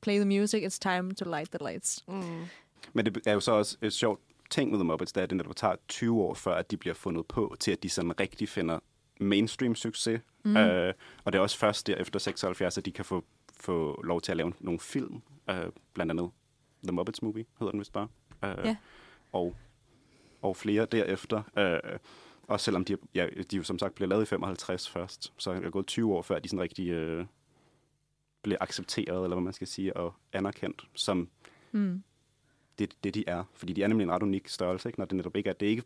play 0.00 0.16
the 0.16 0.38
music. 0.40 0.62
It's 0.62 0.78
time 0.78 1.14
to 1.14 1.24
light 1.30 1.50
the 1.50 1.58
lights. 1.68 2.04
Mm. 2.08 2.44
men 2.92 3.06
det 3.06 3.26
er 3.26 3.32
jo 3.32 3.40
så 3.40 3.52
også 3.52 3.76
et 3.82 3.92
sjovt 3.92 4.20
ting 4.50 4.70
med 4.70 4.78
The 4.78 4.84
Muppets, 4.84 5.12
det 5.12 5.20
er, 5.20 5.24
at 5.24 5.30
det 5.30 5.36
netop 5.36 5.56
tager 5.56 5.76
20 5.88 6.20
år, 6.22 6.34
før 6.34 6.54
at 6.54 6.70
de 6.70 6.76
bliver 6.76 6.94
fundet 6.94 7.26
på, 7.26 7.56
til 7.60 7.70
at 7.72 7.82
de 7.82 7.88
sådan 7.88 8.20
rigtig 8.20 8.48
finder 8.48 8.78
mainstream 9.20 9.74
succes. 9.74 10.20
Mm. 10.44 10.56
Øh, 10.56 10.94
og 11.24 11.32
det 11.32 11.38
er 11.38 11.42
også 11.42 11.58
først 11.58 11.86
der 11.86 11.96
efter 11.96 12.18
76, 12.18 12.78
at 12.78 12.84
de 12.86 12.92
kan 12.92 13.04
få, 13.04 13.24
få 13.60 14.02
lov 14.04 14.20
til 14.20 14.32
at 14.32 14.36
lave 14.36 14.52
nogle 14.60 14.80
film. 14.80 15.22
Øh, 15.50 15.56
blandt 15.94 16.12
andet 16.12 16.30
The 16.84 16.92
Muppets 16.92 17.22
Movie, 17.22 17.44
hedder 17.58 17.70
den 17.70 17.80
vist 17.80 17.92
bare. 17.92 18.08
Øh, 18.44 18.54
Ja. 18.64 18.76
og, 19.32 19.56
og 20.42 20.56
flere 20.56 20.86
derefter. 20.86 21.42
Øh, 21.58 21.98
og 22.42 22.60
selvom 22.60 22.84
de, 22.84 22.96
ja, 23.14 23.26
de 23.50 23.56
jo 23.56 23.62
som 23.62 23.78
sagt 23.78 23.94
bliver 23.94 24.08
lavet 24.08 24.22
i 24.22 24.26
55 24.26 24.88
først, 24.90 25.32
så 25.38 25.50
er 25.50 25.60
det 25.60 25.72
gået 25.72 25.86
20 25.86 26.14
år, 26.14 26.22
før 26.22 26.38
de 26.38 26.48
sådan 26.48 26.62
rigtig 26.62 26.88
øh, 26.88 27.26
bliver 28.48 28.62
accepteret, 28.62 29.24
eller 29.24 29.36
hvad 29.36 29.42
man 29.44 29.52
skal 29.52 29.66
sige, 29.66 29.96
og 29.96 30.14
anerkendt 30.32 30.84
som 30.94 31.28
Mm. 31.72 32.02
det, 32.78 32.94
det, 33.04 33.14
de 33.14 33.24
er. 33.26 33.44
Fordi 33.54 33.72
de 33.72 33.82
er 33.82 33.88
nemlig 33.88 34.04
en 34.04 34.10
ret 34.12 34.22
unik 34.22 34.48
størrelse, 34.48 34.88
ikke? 34.88 34.98
når 35.00 35.06
det 35.06 35.16
netop 35.16 35.36
ikke 35.36 35.50
er... 35.50 35.54
Det, 35.54 35.66
er 35.66 35.70
ikke, 35.70 35.82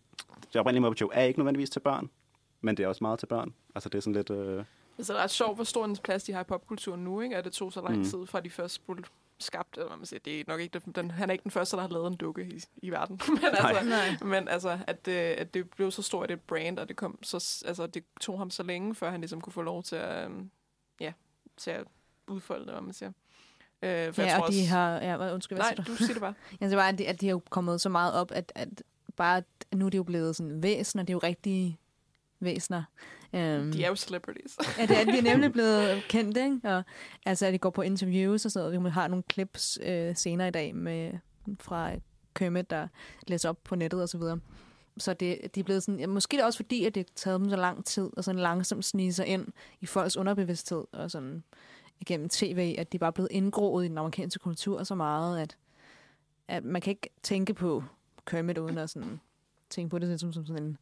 det 0.53 0.57
oprindelige 0.57 0.81
Muppet 0.83 0.99
Show 0.99 1.11
er 1.13 1.23
ikke 1.23 1.39
nødvendigvis 1.39 1.71
til 1.71 1.81
børn, 1.81 2.11
men 2.61 2.77
det 2.77 2.83
er 2.85 2.89
også 2.89 3.05
meget 3.05 3.19
til 3.19 3.27
børn. 3.27 3.55
Altså, 3.75 3.89
det 3.89 3.99
er 3.99 4.03
sådan 4.03 4.15
lidt... 4.15 4.31
Øh, 4.31 4.65
Det 4.97 5.11
er 5.11 5.15
ret 5.15 5.31
sjovt, 5.31 5.55
hvor 5.57 5.65
stor 5.65 5.85
en 5.85 5.97
plads 5.97 6.25
de 6.25 6.33
har 6.33 6.41
i 6.41 6.45
popkulturen 6.45 7.05
nu, 7.05 7.21
ikke? 7.21 7.37
At 7.37 7.45
det 7.45 7.53
tog 7.53 7.73
så 7.73 7.81
lang 7.83 7.99
Mm. 7.99 8.05
tid 8.05 8.27
fra 8.27 8.41
de 8.41 8.51
først 8.51 8.87
blev 8.87 9.05
skabt, 9.39 9.77
eller 9.77 9.89
hvad 9.89 9.97
man 9.97 10.07
siger. 10.07 10.21
Det 10.21 10.41
er 10.41 10.45
nok 10.49 10.61
ikke 10.61 10.79
den, 10.79 10.93
den, 10.93 11.11
han 11.11 11.29
er 11.29 11.33
ikke 11.33 11.43
den 11.43 11.51
første, 11.51 11.77
der 11.77 11.83
har 11.83 11.89
lavet 11.89 12.07
en 12.07 12.17
dukke 12.17 12.45
i, 12.45 12.63
i 12.83 12.91
verden. 12.91 13.21
men, 13.29 13.39
altså, 13.45 13.85
Nej. 13.89 14.17
men 14.25 14.49
altså, 14.49 14.79
at 14.87 15.07
det, 15.07 15.13
at 15.13 15.55
det 15.55 15.71
blev 15.71 15.91
så 15.91 16.03
stort 16.03 16.31
et 16.31 16.41
brand, 16.41 16.79
og 16.79 16.89
det 16.89 16.97
kom 16.97 17.19
så, 17.23 17.63
altså, 17.67 17.87
det 17.87 18.05
tog 18.21 18.39
ham 18.39 18.51
så 18.51 18.63
længe, 18.63 18.95
før 18.95 19.11
han 19.11 19.21
ligesom 19.21 19.41
kunne 19.41 19.53
få 19.53 19.63
lov 19.63 19.83
til 19.83 19.97
at, 19.97 20.25
øhm, 20.25 20.51
ja, 21.01 21.13
til 21.57 21.71
at 21.71 21.85
udfolde 22.29 22.65
det, 22.65 22.73
hvad 22.73 22.83
man 22.83 22.93
siger. 22.93 23.13
Øh, 23.83 24.15
for 24.15 24.23
jeg 24.23 24.31
Ja, 24.31 24.37
tror 24.37 24.47
og 24.47 24.53
de 24.53 24.61
også, 24.61 24.67
har... 24.75 24.95
Ja, 25.01 25.35
undskyld, 25.35 25.59
hvad 25.59 25.65
Nej, 25.65 25.75
du? 25.75 25.83
du 25.93 25.97
siger 25.97 26.13
det 26.13 26.21
bare. 26.21 26.35
Jeg 26.61 26.69
siger 26.69 26.79
bare, 26.81 26.89
at 26.89 26.99
de, 26.99 27.09
at 27.09 27.21
de 27.21 27.27
er 27.27 27.31
jo 27.31 27.43
kommet 27.51 27.81
så 27.81 27.89
meget 27.89 28.15
op, 28.15 28.33
at, 28.33 28.53
at 28.55 28.83
bare 29.17 29.37
at 29.37 29.45
nu 29.75 29.87
er 29.87 29.91
de 29.91 29.97
jo 29.97 30.03
blevet 30.03 30.37
sådan 30.37 30.63
væsener. 30.63 31.03
Det 31.03 31.11
er 31.11 31.15
jo 31.15 31.19
rigtige 31.19 31.79
væsener. 32.41 32.83
Um, 33.33 33.73
De 33.73 33.85
er 33.85 33.89
jo 33.89 33.95
celebrities. 33.97 34.59
Ja, 34.79 34.87
det 34.87 35.01
er, 35.01 35.05
de 35.05 35.19
er 35.19 35.23
nemlig 35.23 35.53
blevet 35.59 36.03
kendt, 36.09 36.37
ikke? 36.37 36.61
Og, 36.65 36.83
altså, 37.27 37.47
at 37.47 37.53
de 37.53 37.59
går 37.59 37.71
på 37.71 37.83
interviews 37.83 38.45
og 38.45 38.51
sådan 38.51 38.71
noget. 38.71 38.85
Vi 38.85 38.91
har 38.91 39.09
nogle 39.09 39.25
clips 39.33 39.79
øh, 39.83 40.17
senere 40.17 40.49
i 40.49 40.51
dag 40.51 40.75
med, 40.75 41.13
fra 41.61 41.93
Kermit, 42.35 42.71
der 42.71 42.89
læser 43.29 43.49
op 43.49 43.59
på 43.65 43.75
nettet 43.75 44.03
og 44.03 44.09
så 44.09 44.19
videre. 44.19 44.41
Så 44.99 45.15
det, 45.15 45.55
de 45.55 45.61
er 45.61 45.65
blevet 45.65 45.83
sådan, 45.83 46.01
ja, 46.01 46.07
måske 46.07 46.37
er 46.37 46.39
det 46.39 46.47
også 46.47 46.59
fordi, 46.59 46.85
at 46.85 46.95
det 46.95 47.01
har 47.01 47.13
taget 47.17 47.41
dem 47.41 47.51
så 47.51 47.57
lang 47.57 47.85
tid, 47.85 48.11
og 48.17 48.25
sådan 48.25 48.41
langsomt 48.41 48.85
snige 48.85 49.13
sig 49.13 49.27
ind 49.27 49.47
i 49.81 49.87
folks 49.87 50.17
underbevidsthed, 50.17 50.85
og 50.93 51.11
sådan 51.11 51.43
igennem 52.03 52.29
tv, 52.29 52.75
at 52.79 52.93
de 52.93 52.99
bare 52.99 53.07
er 53.09 53.13
blevet 53.13 53.29
indgroet 53.33 53.85
i 53.85 53.89
den 53.89 53.99
amerikanske 53.99 54.39
kultur 54.39 54.83
så 54.85 54.95
meget, 54.95 55.41
at, 55.41 55.57
at 56.49 56.65
man 56.65 56.81
kan 56.83 56.91
ikke 56.91 57.09
tænke 57.23 57.55
på 57.55 57.85
Kermit 58.27 58.59
uden 58.59 58.79
at 58.79 58.91
sådan, 58.91 59.21
tænke 59.71 59.91
på 59.91 59.99
det 59.99 60.21
som, 60.21 60.33
som 60.33 60.47
sådan 60.47 60.63
en 60.63 60.77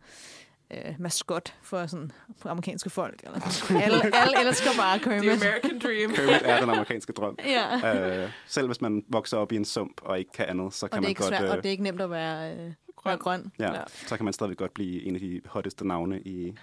øh, 0.71 0.95
maskot 0.99 1.55
for 1.63 1.87
sådan 1.87 2.13
for 2.39 2.49
amerikanske 2.49 2.91
folk. 2.91 3.21
Eller 3.25 3.41
alle, 3.83 4.17
alle 4.17 4.49
elsker 4.49 4.71
bare 4.79 4.99
The 4.99 5.05
Kermit. 5.05 5.29
American 5.45 5.79
Dream. 5.79 6.11
Kermit 6.15 6.43
er 6.45 6.61
den 6.61 6.71
amerikanske 6.71 7.13
drøm. 7.13 7.37
Ja. 7.45 8.23
Øh, 8.25 8.31
selv 8.47 8.67
hvis 8.67 8.81
man 8.81 9.05
vokser 9.09 9.37
op 9.37 9.53
i 9.53 9.57
en 9.57 9.65
sump 9.65 10.01
og 10.03 10.19
ikke 10.19 10.33
kan 10.33 10.47
andet, 10.47 10.75
så 10.75 10.87
Og 10.87 10.91
kan 10.91 10.97
det, 10.97 10.99
er 10.99 11.01
man 11.03 11.09
ikke 11.09 11.23
godt... 11.23 11.29
svært, 11.29 11.43
og 11.51 11.57
øh, 11.57 11.63
det 11.63 11.69
er 11.69 11.71
ikke 11.71 11.83
nemt 11.83 12.01
at 12.01 12.11
være, 12.11 12.57
øh, 12.57 12.73
Grøn. 12.97 13.19
grøn. 13.19 13.53
Ja, 13.59 13.73
Ja. 13.75 13.81
så 14.07 14.17
kan 14.17 14.25
man 14.25 14.33
stadig 14.33 14.57
godt 14.57 14.75
blive 14.75 15.03
en 15.03 15.15
af 15.15 15.21
de 15.21 15.41
hotteste 15.47 15.87
navne 15.89 16.21
i 16.21 16.55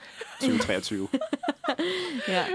2023. 0.42 1.08
Ja. 2.28 2.46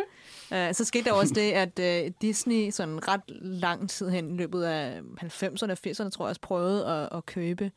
Uh, 0.52 0.72
så 0.74 0.84
skete 0.84 1.04
der 1.04 1.12
også 1.12 1.34
det, 1.34 1.52
at 1.52 2.04
uh, 2.06 2.12
Disney 2.22 2.70
sådan 2.70 3.08
ret 3.08 3.22
lang 3.40 3.90
tid 3.90 4.08
hen 4.10 4.34
i 4.34 4.36
løbet 4.36 4.62
af 4.62 5.00
90'erne 5.22 5.70
og 5.70 5.78
80'erne, 5.86 6.10
tror 6.10 6.24
jeg 6.24 6.28
også, 6.28 6.40
prøvede 6.40 6.86
at, 6.86 7.08
at 7.12 7.26
købe 7.26 7.70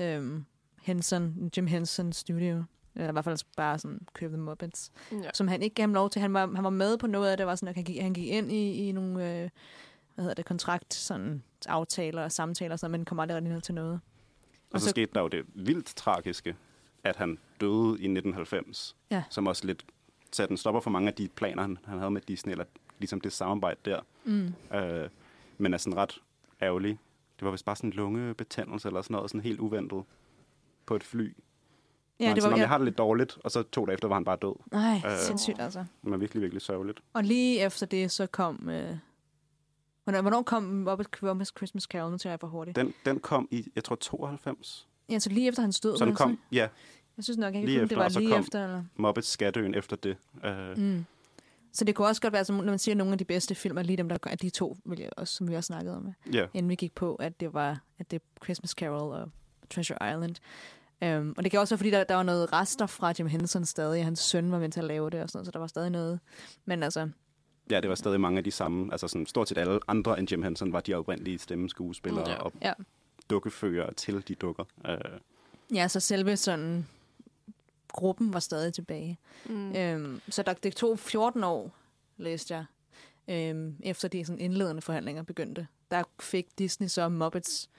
um, 0.00 0.46
Henson, 0.82 1.50
Jim 1.56 1.66
Henson 1.66 2.12
Studio. 2.12 2.64
Eller 2.94 3.08
i 3.08 3.12
hvert 3.12 3.24
fald 3.24 3.38
bare 3.56 3.78
sådan 3.78 4.00
købe 4.14 4.32
The 4.34 4.42
Muppets. 4.42 4.92
Ja. 5.12 5.30
Som 5.34 5.48
han 5.48 5.62
ikke 5.62 5.74
gav 5.74 5.82
ham 5.82 5.94
lov 5.94 6.10
til. 6.10 6.20
Han 6.22 6.34
var, 6.34 6.50
han 6.54 6.64
var 6.64 6.70
med 6.70 6.98
på 6.98 7.06
noget 7.06 7.30
af 7.30 7.36
det. 7.36 7.46
Var 7.46 7.54
sådan, 7.54 7.68
at 7.68 7.74
han 7.74 7.84
gik, 7.84 8.02
han 8.02 8.12
gik 8.12 8.28
ind 8.28 8.52
i, 8.52 8.88
i 8.88 8.92
nogle 8.92 9.10
øh, 9.10 9.50
hvad 10.14 10.22
hedder 10.22 10.34
det, 10.34 10.44
kontrakt, 10.44 10.94
sådan, 10.94 11.42
aftaler 11.66 12.22
og 12.24 12.32
samtaler, 12.32 12.72
og 12.72 12.78
sådan, 12.78 12.92
men 12.92 13.04
kom 13.04 13.20
aldrig 13.20 13.36
rigtig 13.36 13.52
ned 13.52 13.60
til 13.60 13.74
noget. 13.74 14.00
Og 14.72 14.80
så 14.80 14.90
skete 14.90 15.10
der 15.14 15.20
jo 15.20 15.28
det 15.28 15.44
vildt 15.54 15.86
tragiske, 15.96 16.56
at 17.04 17.16
han 17.16 17.38
døde 17.60 17.88
i 17.88 18.08
1990, 18.08 18.96
Ja. 19.10 19.22
som 19.30 19.46
også 19.46 19.66
lidt 19.66 19.84
satte 20.36 20.52
en 20.52 20.56
stopper 20.56 20.80
for 20.80 20.90
mange 20.90 21.08
af 21.08 21.14
de 21.14 21.28
planer, 21.28 21.62
han, 21.62 21.78
han 21.84 21.98
havde 21.98 22.10
med 22.10 22.20
Disney, 22.20 22.52
eller 22.52 22.64
ligesom 22.98 23.20
det 23.20 23.32
samarbejde 23.32 23.80
der. 23.84 24.00
Mm. 24.24 24.54
Øh, 24.74 25.08
men 25.58 25.74
er 25.74 25.78
sådan 25.78 25.96
ret 25.96 26.22
ærgerlig. 26.62 26.98
Det 27.38 27.44
var 27.44 27.50
vist 27.50 27.64
bare 27.64 27.76
sådan 27.76 27.90
en 27.90 27.94
lungebetændelse 27.96 28.88
eller 28.88 29.02
sådan 29.02 29.14
noget, 29.14 29.30
sådan 29.30 29.40
helt 29.40 29.60
uventet 29.60 30.04
på 30.86 30.96
et 30.96 31.04
fly. 31.04 31.36
Ja, 32.20 32.24
det 32.24 32.34
var, 32.34 32.40
sådan, 32.40 32.58
jeg 32.58 32.68
har 32.68 32.78
det 32.78 32.84
lidt 32.84 32.98
dårligt, 32.98 33.38
og 33.44 33.50
så 33.50 33.62
to 33.62 33.84
dage 33.84 33.94
efter 33.94 34.08
var 34.08 34.14
han 34.14 34.24
bare 34.24 34.36
død. 34.42 34.54
Nej, 34.72 35.02
Øh. 35.06 35.18
sindssygt 35.18 35.60
altså. 35.60 35.78
Det 35.78 36.10
var 36.10 36.16
virkelig, 36.16 36.42
virkelig 36.42 36.62
sørgeligt. 36.62 37.00
Og 37.12 37.24
lige 37.24 37.60
efter 37.60 37.86
det, 37.86 38.10
så 38.10 38.26
kom... 38.26 38.68
Øh, 38.68 38.96
hvornår, 40.04 40.20
hvornår 40.20 40.42
kom 40.42 40.62
Muppet 40.62 41.06
Christmas 41.16 41.52
Christmas 41.56 41.82
Carol? 41.82 42.10
Nu 42.10 42.18
tager 42.18 42.32
jeg 42.32 42.40
for 42.40 42.46
hurtigt. 42.46 42.76
Den, 42.76 42.94
den 43.04 43.20
kom 43.20 43.48
i, 43.50 43.72
jeg 43.74 43.84
tror, 43.84 43.96
92. 43.96 44.88
Ja, 45.08 45.18
så 45.18 45.30
lige 45.30 45.48
efter 45.48 45.62
hans 45.62 45.80
død. 45.80 45.96
Så 45.96 46.04
den 46.04 46.14
kom, 46.14 46.38
ja, 46.52 46.68
Jeg 47.16 47.24
synes 47.24 47.38
nok 47.38 47.54
ikke, 47.54 47.66
lige 47.66 47.74
lige 47.78 47.82
efter, 47.84 47.96
det 48.04 48.14
var 48.14 48.20
lige 48.20 48.38
efter. 48.38 48.64
Eller? 48.64 48.84
Muppets 48.96 49.28
Skatøen 49.28 49.74
efter 49.74 49.96
det. 49.96 50.16
Øh, 50.44 50.78
Mm. 50.78 51.04
Så 51.72 51.84
det 51.84 51.94
kunne 51.94 52.06
også 52.08 52.22
godt 52.22 52.32
være, 52.32 52.44
som, 52.44 52.56
når 52.56 52.64
man 52.64 52.78
siger, 52.78 52.92
at 52.92 52.96
nogle 52.96 53.12
af 53.12 53.18
de 53.18 53.24
bedste 53.24 53.54
film 53.54 53.78
er 53.78 53.82
lige 53.82 53.96
dem, 53.96 54.08
der 54.08 54.16
er 54.26 54.36
de 54.36 54.50
to, 54.50 54.76
vil 54.84 54.98
jeg 55.00 55.08
også, 55.16 55.34
som 55.34 55.48
vi 55.50 55.54
også 55.54 55.66
snakkede 55.66 55.96
om, 55.96 56.08
Ja, 56.32 56.46
inden 56.54 56.70
vi 56.70 56.74
gik 56.74 56.94
på, 56.94 57.14
at 57.14 57.40
det 57.40 57.54
var 57.54 57.80
at 57.98 58.10
det 58.10 58.16
er 58.22 58.44
Christmas 58.44 58.70
Carol 58.70 59.12
og 59.14 59.30
Treasure 59.70 60.10
Island. 60.10 60.34
Um, 61.20 61.34
og 61.36 61.42
det 61.44 61.50
kan 61.50 61.60
også 61.60 61.74
være, 61.74 61.78
fordi 61.78 61.90
der, 61.90 62.04
der 62.04 62.14
var 62.14 62.22
noget 62.22 62.52
rester 62.52 62.86
fra 62.86 63.12
Jim 63.18 63.26
Henson 63.26 63.64
stadig, 63.64 63.98
og 64.00 64.04
hans 64.04 64.18
søn 64.18 64.52
var 64.52 64.58
med 64.58 64.70
til 64.70 64.80
at 64.80 64.86
lave 64.86 65.10
det, 65.10 65.22
og 65.22 65.28
sådan 65.28 65.38
noget, 65.38 65.46
så 65.46 65.50
der 65.52 65.58
var 65.58 65.66
stadig 65.66 65.90
noget. 65.90 66.20
Men 66.64 66.82
altså, 66.82 67.08
ja, 67.70 67.80
det 67.80 67.88
var 67.88 67.94
stadig 67.94 68.20
mange 68.20 68.38
af 68.38 68.44
de 68.44 68.50
samme. 68.50 68.92
Altså 68.92 69.08
sådan, 69.08 69.26
stort 69.26 69.48
set 69.48 69.58
alle 69.58 69.80
andre 69.88 70.18
end 70.18 70.30
Jim 70.32 70.42
Henson 70.42 70.72
var 70.72 70.80
de 70.80 70.94
oprindelige 70.94 71.38
stemmeskuespillere 71.38 72.30
Ja. 72.30 72.36
og 72.36 72.52
ja. 72.62 72.72
dukkefører 73.30 73.92
til 73.92 74.28
de 74.28 74.34
dukker. 74.34 74.64
Øh, 74.88 74.96
Ja, 75.74 75.88
så 75.88 76.00
selve 76.00 76.36
sådan 76.36 76.86
gruppen 77.96 78.32
var 78.32 78.40
stadig 78.40 78.74
tilbage. 78.74 79.18
Mm. 79.44 79.76
Øhm, 79.76 80.20
så 80.28 80.42
der, 80.42 80.52
det 80.52 80.76
tog 80.76 80.98
14 80.98 81.44
år, 81.44 81.76
læste 82.16 82.54
jeg, 82.54 82.64
øhm, 83.28 83.76
efter 83.82 84.08
de 84.08 84.24
sådan 84.24 84.40
indledende 84.40 84.82
forhandlinger 84.82 85.22
begyndte. 85.22 85.66
Der 85.90 86.02
fik 86.20 86.58
Disney 86.58 86.88
så 86.88 87.08
Muppets 87.08 87.70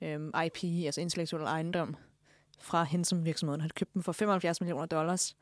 øhm, 0.00 0.32
IP, 0.46 0.64
altså 0.64 1.00
intellektuel 1.00 1.42
ejendom, 1.42 1.96
fra 2.60 2.84
Henson-virksomheden. 2.84 3.60
Han 3.60 3.70
købte 3.70 3.94
dem 3.94 4.02
for 4.02 4.12
75 4.12 4.60
millioner 4.60 4.86
dollars 4.86 5.36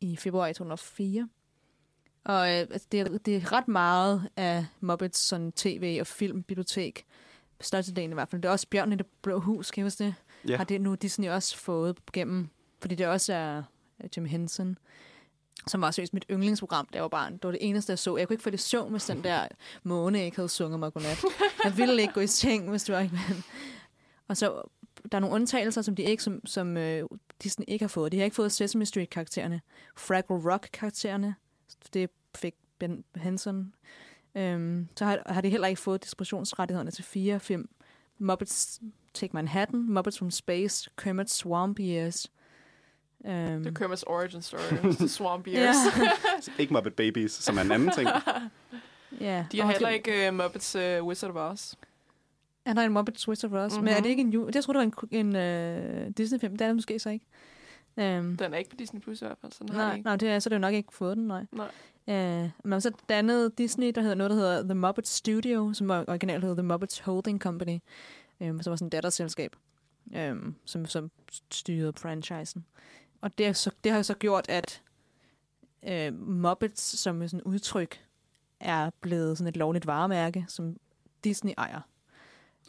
i 0.00 0.16
februar 0.16 0.48
2004. 0.48 1.28
Og 2.24 2.50
øh, 2.50 2.58
altså, 2.58 2.88
det, 2.92 3.00
er, 3.00 3.18
det 3.18 3.36
er 3.36 3.52
ret 3.52 3.68
meget 3.68 4.28
af 4.36 4.66
Muppets 4.80 5.18
sådan 5.18 5.52
tv- 5.52 5.98
og 6.00 6.06
filmbibliotek. 6.06 7.04
Størstedelen 7.60 8.10
i 8.10 8.14
hvert 8.14 8.28
fald. 8.28 8.42
Det 8.42 8.48
er 8.48 8.52
også 8.52 8.66
Bjørn 8.70 8.92
i 8.92 8.96
det 8.96 9.06
blå 9.22 9.40
hus, 9.40 9.70
kan 9.70 9.80
jeg 9.80 9.86
huske 9.86 10.04
det? 10.04 10.14
Ja. 10.48 10.56
Har 10.56 10.64
det 10.64 10.80
nu 10.80 10.94
Disney 10.94 11.28
også 11.28 11.56
fået 11.56 11.98
gennem, 12.12 12.48
fordi 12.82 12.94
det 12.94 13.06
også 13.06 13.32
er 13.32 13.62
Jim 14.16 14.24
Henson, 14.24 14.78
som 15.66 15.80
var 15.80 15.90
seriøst 15.90 16.14
mit 16.14 16.24
yndlingsprogram, 16.30 16.86
da 16.86 16.96
jeg 16.96 17.02
var 17.02 17.08
barn. 17.08 17.32
Det 17.32 17.44
var 17.44 17.50
det 17.50 17.68
eneste, 17.68 17.90
jeg 17.90 17.98
så. 17.98 18.16
Jeg 18.16 18.28
kunne 18.28 18.34
ikke 18.34 18.42
få 18.42 18.50
det 18.50 18.60
søvn, 18.60 18.90
hvis 18.90 19.04
den 19.04 19.24
der 19.24 19.48
måne 19.82 20.24
ikke 20.24 20.36
havde 20.36 20.48
sunget 20.48 20.80
mig 20.80 20.92
godnat. 20.92 21.24
Jeg 21.64 21.76
ville 21.76 22.02
ikke 22.02 22.14
gå 22.14 22.20
i 22.20 22.26
seng, 22.26 22.70
hvis 22.70 22.84
det 22.84 22.94
var 22.94 23.00
ikke 23.00 23.14
men. 23.28 23.44
Og 24.28 24.36
så, 24.36 24.62
der 25.12 25.18
er 25.18 25.20
nogle 25.20 25.34
undtagelser, 25.34 25.82
som 25.82 25.96
de 25.96 26.02
ikke, 26.02 26.22
som, 26.22 26.46
som 26.46 26.76
øh, 26.76 27.08
Disney 27.42 27.64
ikke 27.68 27.82
har 27.82 27.88
fået. 27.88 28.12
De 28.12 28.16
har 28.16 28.24
ikke 28.24 28.34
fået 28.34 28.52
Sesame 28.52 28.86
Street-karaktererne. 28.86 29.60
Fraggle 29.96 30.52
Rock-karaktererne. 30.52 31.34
Det 31.92 32.10
fik 32.34 32.54
Ben 32.78 33.04
Henson. 33.16 33.74
Øhm, 34.34 34.88
så 34.96 35.04
har, 35.04 35.22
har 35.26 35.40
de 35.40 35.50
heller 35.50 35.68
ikke 35.68 35.80
fået 35.80 36.02
distributionsrettighederne 36.02 36.90
til 36.90 37.04
fire 37.04 37.40
film. 37.40 37.68
Muppets 38.18 38.80
Take 39.14 39.32
Manhattan, 39.32 39.92
Muppets 39.92 40.18
from 40.18 40.30
Space, 40.30 40.90
Kermit 40.96 41.30
Swamp 41.30 41.80
Years. 41.80 42.30
Øhm, 43.26 43.64
Det 43.64 43.80
er 43.80 43.86
Kermit's 43.86 44.02
origin 44.06 44.42
story. 44.42 44.92
The 45.00 45.08
Swamp 45.08 45.46
Years. 45.48 45.76
Ikke 46.58 46.72
Muppet 46.72 46.94
Babies, 46.94 47.32
som 47.32 47.58
er 47.58 47.62
en 47.62 47.72
anden 47.72 47.90
ting. 47.90 48.08
ja. 49.20 49.46
De 49.52 49.60
har 49.60 49.72
heller 49.72 49.88
det- 49.88 49.94
ikke 49.94 50.28
uh, 50.28 50.34
Muppets 50.34 50.76
uh, 50.76 51.06
Wizard 51.06 51.30
of 51.36 51.52
Oz. 51.52 51.74
Er 52.64 52.72
der 52.72 52.82
en 52.82 52.92
Muppets 52.92 53.28
Wizard 53.28 53.52
of 53.52 53.56
Oz? 53.66 53.72
Mm-hmm. 53.72 53.84
Men 53.84 53.92
er 53.92 53.96
Mhm. 53.96 54.02
det 54.02 54.10
ikke 54.10 54.20
en? 54.20 54.32
Jeg 54.54 54.64
troede, 54.64 54.80
det 54.80 54.92
var 55.00 55.08
en, 55.12 55.34
en 55.36 56.06
uh, 56.06 56.12
Disney-film. 56.16 56.52
Det 56.52 56.60
er 56.60 56.66
det 56.66 56.76
måske 56.76 56.98
så 56.98 57.10
ikke. 57.10 57.26
Um, 57.96 58.36
Den 58.36 58.54
er 58.54 58.56
ikke 58.58 58.70
på 58.70 58.76
Disney 58.76 59.00
Plus 59.00 59.22
i 59.22 59.24
hvert 59.24 59.38
fald. 59.40 59.52
Så 59.52 59.58
den 59.60 59.68
har 59.74 59.86
nej, 59.86 59.94
ikke. 59.96 60.04
nej, 60.04 60.16
det 60.16 60.28
er, 60.28 60.38
så 60.38 60.46
er 60.46 60.50
det 60.50 60.56
jo 60.56 60.60
nok 60.60 60.74
ikke 60.74 60.92
fået 60.94 61.16
den, 61.16 61.26
nej. 61.26 61.44
Nej. 61.52 62.42
Uh, 62.44 62.50
men 62.64 62.80
så 62.80 62.90
dannede 63.08 63.50
Disney, 63.58 63.92
der 63.94 64.00
hedder 64.00 64.14
noget, 64.16 64.30
der 64.30 64.36
hedder 64.36 64.62
The 64.62 64.74
Muppet 64.74 65.08
Studio, 65.08 65.72
som 65.72 65.88
var 65.88 66.04
originalt 66.08 66.44
hedder 66.44 66.56
The 66.62 66.68
Muppets 66.68 66.98
Holding 66.98 67.40
Company, 67.40 67.78
um, 68.40 68.62
som 68.62 68.70
var 68.70 68.76
sådan 68.76 68.86
et 68.86 68.92
datterselskab, 68.92 69.56
um, 70.30 70.54
som, 70.64 70.86
som 70.86 71.10
styrede 71.50 71.92
franchisen. 71.96 72.64
Og 73.22 73.38
det, 73.38 73.56
så, 73.56 73.70
det 73.84 73.92
har 73.92 74.02
så 74.02 74.14
gjort, 74.14 74.46
at 74.48 74.82
uh, 75.82 76.14
Muppets 76.28 76.98
som 76.98 77.28
sådan 77.28 77.42
udtryk 77.42 78.04
er 78.60 78.90
blevet 79.00 79.38
sådan 79.38 79.48
et 79.48 79.56
lovligt 79.56 79.86
varemærke, 79.86 80.44
som 80.48 80.76
Disney 81.24 81.52
ejer. 81.58 81.80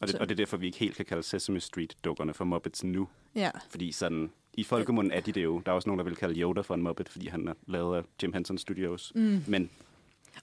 Og 0.02 0.08
det, 0.08 0.10
Så- 0.10 0.18
og 0.18 0.30
det 0.30 0.36
er 0.36 0.38
derfor, 0.38 0.58
vi 0.58 0.66
ikke 0.66 0.78
helt 0.78 0.96
kan 0.96 1.06
kalde 1.06 1.24
Sesame 1.24 1.60
Street-dukkerne 1.60 2.34
for 2.34 2.46
Muppets 2.46 2.84
nu. 2.84 3.08
Ja, 3.36 3.52
Fordi 3.70 3.92
sådan, 3.92 4.32
i 4.54 4.64
folkemunden 4.64 5.12
er 5.14 5.20
de 5.22 5.32
det 5.32 5.44
jo. 5.44 5.60
Der 5.66 5.72
er 5.72 5.76
også 5.76 5.90
nogen, 5.90 6.00
der 6.00 6.06
vil 6.06 6.16
kalde 6.16 6.40
Yoda 6.42 6.62
for 6.62 6.74
en 6.76 6.82
Muppet, 6.84 7.10
fordi 7.10 7.28
han 7.28 7.48
er 7.48 7.54
lavet 7.68 7.98
af 7.98 8.04
Jim 8.24 8.34
Henson 8.34 8.58
Studios. 8.58 9.12
mm. 9.16 9.44
Men 9.48 9.70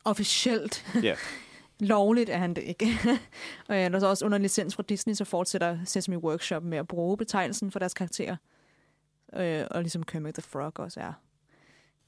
officielt 0.05 0.87
ja, 1.03 1.17
lovligt 1.81 2.31
er 2.31 2.39
han 2.39 2.55
det 2.55 2.63
ikke. 2.63 2.87
og 3.69 3.75
ja, 3.77 3.89
der 3.89 3.95
er 3.95 3.99
så 4.01 4.07
også 4.07 4.25
under 4.25 4.39
licens 4.39 4.75
fra 4.77 4.83
Disney, 4.89 5.15
så 5.15 5.25
fortsætter 5.25 5.79
Sesame 5.85 6.19
Workshop 6.19 6.63
med 6.63 6.79
at 6.79 6.89
bruge 6.89 7.17
betegnelsen 7.17 7.71
for 7.71 7.79
deres 7.79 7.95
karakterer. 7.95 8.37
Øh, 9.37 9.67
og 9.71 9.83
ligesom 9.83 10.03
Kermit 10.03 10.35
the 10.35 10.43
Frog 10.43 10.73
også 10.77 11.01
er. 11.01 11.13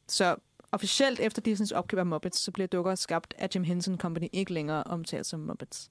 Så 0.08 0.36
officielt 0.72 1.20
efter 1.20 1.42
Disneys 1.42 1.72
opkøb 1.72 1.98
af 1.98 2.06
Muppets, 2.06 2.38
så 2.38 2.50
bliver 2.50 2.66
dukker 2.66 2.94
skabt 2.94 3.34
af 3.38 3.48
Jim 3.54 3.64
Henson 3.64 3.98
Company 3.98 4.26
ikke 4.32 4.52
længere 4.52 4.84
omtalt 4.84 5.26
som 5.26 5.40
Muppets. 5.40 5.90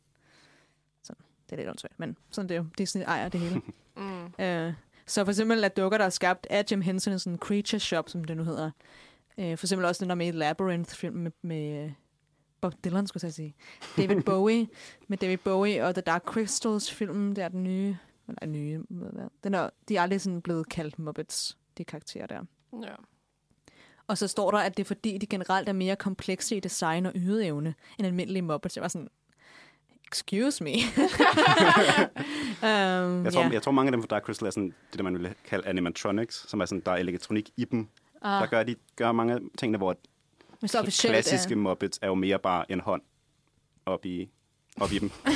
Så 1.04 1.14
det 1.46 1.52
er 1.52 1.56
lidt 1.56 1.70
åndssvagt, 1.70 2.00
men 2.00 2.18
sådan 2.32 2.50
det 2.50 2.56
er 2.56 2.60
jo. 2.60 2.66
Disney 2.78 3.04
ejer 3.04 3.30
det 3.30 3.40
hele. 3.40 3.62
Mm. 3.96 4.44
Øh, 4.44 4.74
så 5.06 5.26
for 5.26 5.32
eksempel 5.32 5.64
at 5.64 5.78
dukker, 5.78 5.98
der 5.98 6.06
er 6.06 6.10
skabt 6.10 6.48
af 6.50 6.66
Jim 6.72 6.82
Henson, 6.82 7.20
sådan 7.20 7.34
en 7.34 7.40
creature 7.40 7.80
shop, 7.80 8.10
som 8.10 8.24
det 8.24 8.38
nu 8.38 8.44
hedder. 8.44 8.72
Øh, 9.38 9.58
for 9.58 9.66
eksempel 9.66 9.86
også 9.86 10.04
den 10.04 10.10
der 10.10 10.16
med 10.16 10.34
Labyrinth-film 10.34 11.16
med, 11.16 11.32
med 11.42 11.86
øh, 11.86 11.92
Bob 12.62 12.74
Dylan, 12.84 13.08
skulle 13.08 13.26
jeg 13.26 13.34
sige. 13.34 13.56
David 13.98 14.22
Bowie, 14.32 14.68
med 15.08 15.18
David 15.18 15.38
Bowie 15.38 15.86
og 15.86 15.96
The 15.96 16.02
Dark 16.02 16.24
Crystals-filmen, 16.24 17.36
der 17.36 17.46
er 17.46 17.50
den 17.50 17.64
nye. 17.64 17.98
Nej, 18.28 18.50
nye. 18.50 18.82
hvad- 18.90 19.30
Den 19.44 19.54
er, 19.54 19.70
de 19.90 19.98
er 19.98 20.02
aldrig 20.02 20.22
sådan 20.22 20.42
blevet 20.42 20.70
kaldt 20.70 21.00
Muppets, 21.00 21.58
de 21.78 21.84
karakterer 21.84 22.28
der. 22.28 22.42
Ja. 22.84 22.94
Og 24.08 24.18
så 24.18 24.28
står 24.28 24.52
der, 24.52 24.58
at 24.58 24.78
det 24.78 24.84
er 24.84 24.88
fordi, 24.88 25.18
de 25.18 25.26
generelt 25.26 25.70
er 25.70 25.74
mere 25.74 25.96
komplekse 25.96 26.56
i 26.56 26.60
design 26.60 27.06
og 27.06 27.12
ydeevne 27.16 27.74
end 27.98 28.08
almindelige 28.08 28.42
Muppets. 28.42 28.76
Jeg 28.78 28.82
var 28.82 28.88
sådan, 28.88 29.08
excuse 30.08 30.64
me. 30.64 30.70
um, 32.64 33.26
jeg 33.26 33.34
tror, 33.34 33.42
ja. 33.42 33.50
jeg 33.50 33.62
tror 33.62 33.72
mange 33.72 33.88
af 33.88 33.92
dem 33.92 34.02
fra 34.02 34.08
Dark 34.08 34.24
Crystal 34.24 34.46
er 34.48 34.52
sådan, 34.52 34.74
det, 34.92 34.98
der 34.98 35.04
man 35.04 35.20
vil 35.20 35.34
kalde 35.46 35.68
animatronics, 35.68 36.50
som 36.50 36.62
er 36.62 36.66
sådan, 36.66 36.82
der 36.86 36.92
er 36.92 36.96
elektronik 36.96 37.50
i 37.58 37.66
dem. 37.66 37.88
Ah, 38.22 38.42
Der 38.42 38.48
gør 38.48 38.64
de 38.64 38.76
gør 38.96 39.12
mange 39.12 39.34
af 39.34 39.40
tingene, 39.58 39.78
hvor 39.78 39.96
men 40.62 40.68
så 40.68 40.80
officielt 40.80 41.16
er- 41.16 41.22
klassiske 41.22 41.56
Muppets 41.56 42.00
er 42.02 42.08
jo 42.08 42.14
mere 42.16 42.40
bare 42.40 42.72
en 42.72 42.80
hånd 42.80 43.02
op 43.86 44.06
i, 44.06 44.30
op 44.80 44.92
i 44.92 45.00
dem. 45.00 45.12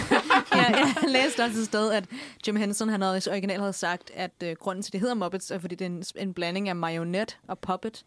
ja, 0.55 0.63
jeg 0.77 0.95
læste 1.07 1.43
også 1.43 1.59
et 1.59 1.65
sted, 1.65 1.91
at 1.91 2.05
Jim 2.47 2.55
Henson, 2.55 2.89
han 2.89 3.01
havde 3.01 3.21
originalt 3.29 3.59
havde 3.59 3.73
sagt, 3.73 4.11
at 4.13 4.31
øh, 4.43 4.55
grunden 4.59 4.81
til, 4.83 4.89
at 4.89 4.93
det 4.93 4.99
hedder 4.99 5.15
Muppets, 5.15 5.51
er, 5.51 5.59
fordi 5.59 5.75
det 5.75 5.85
er 5.85 5.89
en, 5.89 6.03
en 6.15 6.33
blanding 6.33 6.69
af 6.69 6.75
marionet 6.75 7.39
og 7.47 7.59
puppet 7.59 8.05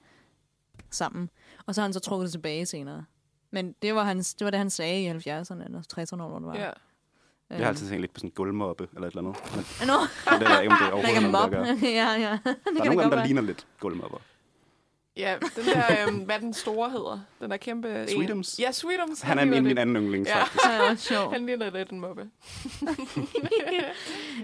sammen. 0.90 1.30
Og 1.66 1.74
så 1.74 1.80
har 1.80 1.86
han 1.86 1.92
så 1.92 2.00
trukket 2.00 2.24
det 2.24 2.32
tilbage 2.32 2.66
senere. 2.66 3.04
Men 3.50 3.74
det 3.82 3.94
var, 3.94 4.04
hans, 4.04 4.34
det 4.34 4.44
var 4.44 4.50
det, 4.50 4.58
han 4.58 4.70
sagde 4.70 5.02
i 5.02 5.10
70'erne 5.10 5.64
eller 5.64 5.82
60'erne, 5.98 6.16
hvor 6.28 6.38
det 6.38 6.46
var. 6.46 6.56
ja. 6.56 6.70
Jeg 7.50 7.58
har 7.58 7.66
altid 7.68 7.88
tænkt 7.88 8.00
lidt 8.00 8.12
på 8.12 8.18
sådan 8.18 8.28
en 8.28 8.34
gulvmoppe 8.34 8.88
eller 8.94 9.08
et 9.08 9.16
eller 9.16 9.28
andet. 9.28 9.42
Men 9.80 9.86
Nå, 9.88 9.94
det 10.30 10.40
ved 10.40 10.48
jeg 10.48 10.62
ikke, 10.62 10.72
om 10.72 10.78
det 10.80 10.88
er 10.88 10.92
overhovedet 10.92 11.50
gør. 11.50 11.88
ja, 12.00 12.10
ja. 12.12 12.38
Det 12.44 12.44
Der 12.44 12.80
er 12.80 12.84
nogle 12.84 13.02
af 13.02 13.10
dem, 13.10 13.18
der 13.18 13.24
ligner 13.24 13.42
lidt 13.42 13.66
gulvmopper. 13.80 14.18
Ja, 15.18 15.36
den 15.56 15.64
der, 15.64 16.06
øhm, 16.08 16.16
hvad 16.16 16.40
den 16.40 16.54
store 16.54 16.90
hedder. 16.90 17.20
Den 17.40 17.50
der 17.50 17.56
kæmpe... 17.56 18.06
Sweetums? 18.08 18.58
Ja, 18.58 18.72
Sweetums. 18.72 19.20
Han 19.20 19.38
er 19.38 19.44
ligner 19.44 19.60
min, 19.60 19.68
min 19.68 19.78
anden 19.78 19.96
yndling, 19.96 20.26
Ja. 20.26 20.42
faktisk. 20.42 20.64
Er 20.64 20.90
også 20.90 21.04
sjovt. 21.08 21.32
Han 21.32 21.46
ligner 21.46 21.70
lidt 21.70 21.90
en 21.90 22.00
mobbe. 22.00 22.22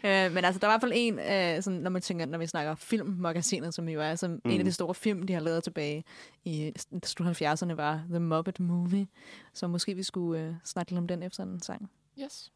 Øh, 0.04 0.33
men 0.33 0.45
altså, 0.45 0.59
der 0.59 0.66
er 0.66 0.71
i 0.71 0.73
hvert 0.73 0.81
fald 0.81 0.93
en, 0.95 1.19
øh, 1.19 1.62
sådan, 1.62 1.81
når 1.81 1.90
man 1.90 2.02
tænker, 2.02 2.26
når 2.26 2.38
vi 2.38 2.47
snakker 2.47 2.75
filmmagasinet, 2.75 3.75
som 3.75 3.88
jo 3.88 4.00
er 4.00 4.14
som 4.14 4.31
mm. 4.31 4.50
en 4.50 4.59
af 4.59 4.64
de 4.64 4.73
store 4.73 4.95
film, 4.95 5.23
de 5.26 5.33
har 5.33 5.40
lavet 5.40 5.64
tilbage 5.64 6.04
i 6.45 6.73
slut 7.04 7.43
70'erne, 7.43 7.75
var 7.75 8.02
The 8.11 8.21
Muppet 8.21 8.61
Movie. 8.61 9.07
Så 9.52 9.66
måske 9.66 9.95
vi 9.95 10.02
skulle 10.02 10.43
øh, 10.43 10.54
snakke 10.64 10.93
lidt 10.93 10.99
om 10.99 11.07
den 11.09 11.23
efter 11.23 11.43
en 11.43 11.62
sang. 11.62 11.90
Yes. 12.23 12.52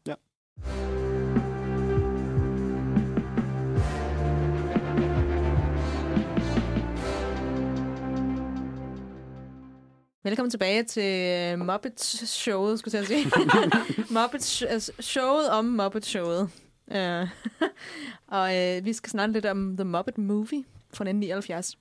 Velkommen 10.23 10.51
tilbage 10.51 10.83
til 10.83 11.03
øh, 11.03 11.65
Muppets 11.65 12.29
showet, 12.29 12.79
skulle 12.79 12.97
jeg 12.97 13.07
sige. 13.07 13.25
Muppets 14.21 14.61
altså, 14.61 14.91
showet 14.99 15.49
om 15.49 15.65
Muppet 15.65 16.05
showet. 16.05 16.49
Uh, 16.87 16.95
og 18.37 18.49
uh, 18.53 18.85
vi 18.85 18.93
skal 18.93 19.09
snakke 19.09 19.33
lidt 19.33 19.45
om 19.45 19.77
The 19.77 19.83
Muppet 19.83 20.17
Movie 20.17 20.63
fra 20.93 21.03
1979. 21.03 21.77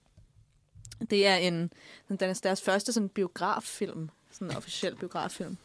Det 1.11 1.27
er 1.27 1.35
en 1.37 1.73
den 2.09 2.17
er 2.21 2.41
deres 2.43 2.63
første 2.63 2.93
sådan 2.93 3.09
biograffilm, 3.09 4.11
sådan 4.31 4.51
en 4.51 4.57
officiel 4.57 4.97
biograffilm. 4.97 5.57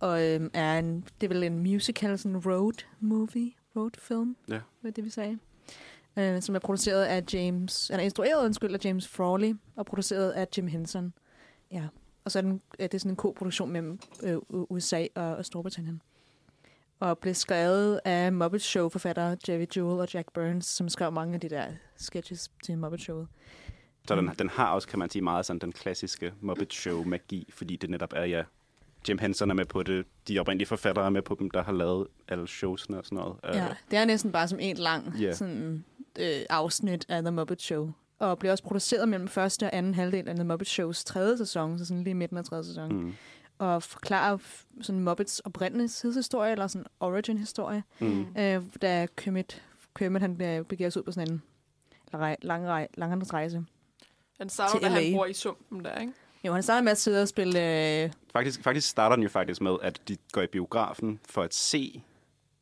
Og 0.00 0.22
øh, 0.28 0.50
er 0.54 0.78
en, 0.78 1.04
det 1.20 1.26
er 1.26 1.34
vel 1.34 1.42
en 1.42 1.58
musical, 1.58 2.18
sådan 2.18 2.32
en 2.36 2.42
road 2.46 2.84
movie, 3.00 3.52
road 3.76 3.90
film, 3.98 4.36
Ja. 4.48 4.60
hvad 4.80 4.92
det 4.92 5.04
vi 5.04 5.10
sagde. 5.10 5.38
Øh, 6.16 6.42
som 6.42 6.54
er 6.54 6.58
produceret 6.58 7.04
af 7.04 7.24
James, 7.32 7.90
eller 7.90 8.04
instrueret, 8.04 8.44
undskyld, 8.44 8.74
af 8.74 8.84
James 8.84 9.08
Frawley, 9.08 9.54
og 9.76 9.86
produceret 9.86 10.30
af 10.30 10.46
Jim 10.56 10.66
Henson. 10.66 11.12
Ja. 11.72 11.82
Og 12.24 12.30
så 12.32 12.38
er 12.38 12.42
den, 12.42 12.60
er 12.78 12.86
det 12.86 13.00
sådan 13.00 13.12
en 13.12 13.16
koproduktion 13.16 13.70
mellem 13.70 13.98
øh, 14.22 14.36
USA 14.50 15.06
og, 15.14 15.36
og 15.36 15.44
Storbritannien. 15.44 16.02
Og 17.00 17.18
blev 17.18 17.34
skrevet 17.34 18.00
af 18.04 18.32
Muppet 18.32 18.62
Show-forfattere 18.62 19.36
Jerry 19.48 19.66
Jewell 19.76 20.00
og 20.00 20.14
Jack 20.14 20.32
Burns, 20.32 20.66
som 20.66 20.88
skrev 20.88 21.12
mange 21.12 21.34
af 21.34 21.40
de 21.40 21.48
der 21.48 21.66
sketches 21.96 22.50
til 22.64 22.78
Muppet 22.78 23.00
Showet. 23.00 23.26
Så 24.08 24.16
den, 24.16 24.30
den 24.38 24.48
har 24.48 24.66
også, 24.72 24.88
kan 24.88 24.98
man 24.98 25.10
sige, 25.10 25.22
meget 25.22 25.46
sådan 25.46 25.60
den 25.60 25.72
klassiske 25.72 26.32
Muppet 26.40 26.72
Show-magi, 26.72 27.46
fordi 27.54 27.76
det 27.76 27.90
netop 27.90 28.12
er, 28.16 28.24
ja, 28.24 28.42
Jim 29.08 29.18
Henson 29.18 29.50
er 29.50 29.54
med 29.54 29.64
på 29.64 29.82
det, 29.82 30.06
de 30.28 30.38
oprindelige 30.38 30.68
forfattere 30.68 31.06
er 31.06 31.10
med 31.10 31.22
på 31.22 31.36
dem, 31.38 31.50
der 31.50 31.62
har 31.62 31.72
lavet 31.72 32.06
alle 32.28 32.48
showsene 32.48 32.98
og 32.98 33.04
sådan 33.04 33.16
noget. 33.18 33.36
Ja, 33.44 33.64
Øh, 33.68 33.74
det 33.90 33.98
er 33.98 34.04
næsten 34.04 34.32
bare 34.32 34.48
som 34.48 34.58
en 34.60 34.76
lang 34.76 35.14
Ja. 35.20 35.32
sådan, 35.32 35.84
øh, 36.18 36.40
afsnit 36.50 37.06
af 37.08 37.22
The 37.22 37.30
Muppet 37.30 37.62
Show. 37.62 37.92
Og 38.22 38.38
blev 38.38 38.52
også 38.52 38.64
produceret 38.64 39.08
mellem 39.08 39.28
første 39.28 39.64
og 39.66 39.70
anden 39.76 39.94
halvdel 39.94 40.28
af 40.28 40.34
The 40.34 40.44
Muppet 40.44 40.68
Shows 40.68 41.04
tredje 41.04 41.38
sæson, 41.38 41.78
så 41.78 41.84
sådan 41.84 42.04
lige 42.04 42.14
midten 42.14 42.38
af 42.38 42.44
tredje 42.44 42.64
sæson. 42.64 42.92
Mm. 42.92 43.12
Og 43.58 43.82
forklarer 43.82 44.36
f- 44.38 44.82
sådan 44.82 45.00
Muppets 45.00 45.38
oprindelighedshistorie, 45.40 46.52
eller 46.52 46.66
sådan 46.66 46.86
origin-historie. 47.00 47.82
Mm. 47.98 48.26
Øh, 48.38 48.62
da 48.82 49.06
Kermit, 49.16 49.62
Kermit 49.94 50.22
han 50.22 50.36
begiver 50.68 50.90
sig 50.90 51.00
ud 51.00 51.04
på 51.04 51.12
sådan 51.12 51.32
en 51.32 51.42
rej- 52.14 52.36
lang, 52.42 52.66
rej- 52.68 52.88
langhandelsrejse. 52.94 53.64
Han 54.38 54.48
starter, 54.48 54.78
da 54.80 54.88
han 54.88 55.12
bor 55.14 55.26
i 55.26 55.32
sumpen 55.32 55.84
der, 55.84 55.98
ikke? 56.00 56.12
Jo, 56.44 56.52
han 56.52 56.62
starter 56.62 56.82
med 56.82 56.92
at 56.92 56.98
sidde 56.98 57.22
og 57.22 57.28
spille... 57.28 57.58
Øh, 58.04 58.10
Faktisk, 58.32 58.62
faktisk 58.62 58.88
starter 58.88 59.16
den 59.16 59.22
jo 59.22 59.28
faktisk 59.28 59.60
med, 59.60 59.76
at 59.82 60.00
de 60.08 60.16
går 60.32 60.42
i 60.42 60.46
biografen 60.46 61.20
for 61.28 61.42
at 61.42 61.54
se 61.54 62.02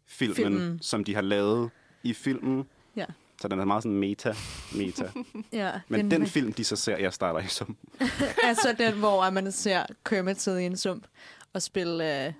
filmen, 0.07 0.37
Filmen. 0.37 0.59
filmen. 0.61 0.79
som 0.83 1.05
de 1.05 1.15
har 1.15 1.23
lavet 1.23 1.71
i 2.03 2.13
filmen. 2.13 2.69
Ja. 2.97 3.05
Så 3.41 3.49
den 3.49 3.59
er 3.61 3.65
meget 3.65 3.83
sådan 3.83 3.99
meta. 3.99 4.35
meta. 4.77 5.11
ja, 5.53 5.81
Men 5.89 6.01
den, 6.01 6.11
den 6.11 6.27
film, 6.27 6.53
de 6.53 6.65
så 6.65 6.77
ser, 6.77 6.97
jeg 6.97 7.13
starter 7.13 7.41
i 7.41 7.47
som. 7.47 7.77
er 8.43 8.55
så 8.55 8.75
den, 8.79 8.99
hvor 8.99 9.31
man 9.31 9.53
ser 9.53 9.87
Kermit 10.05 10.41
sidde 10.41 10.63
i 10.63 10.67
en 10.67 10.77
sump 10.77 11.07
og 11.53 11.63
spille 11.63 12.27
øh, 12.27 12.33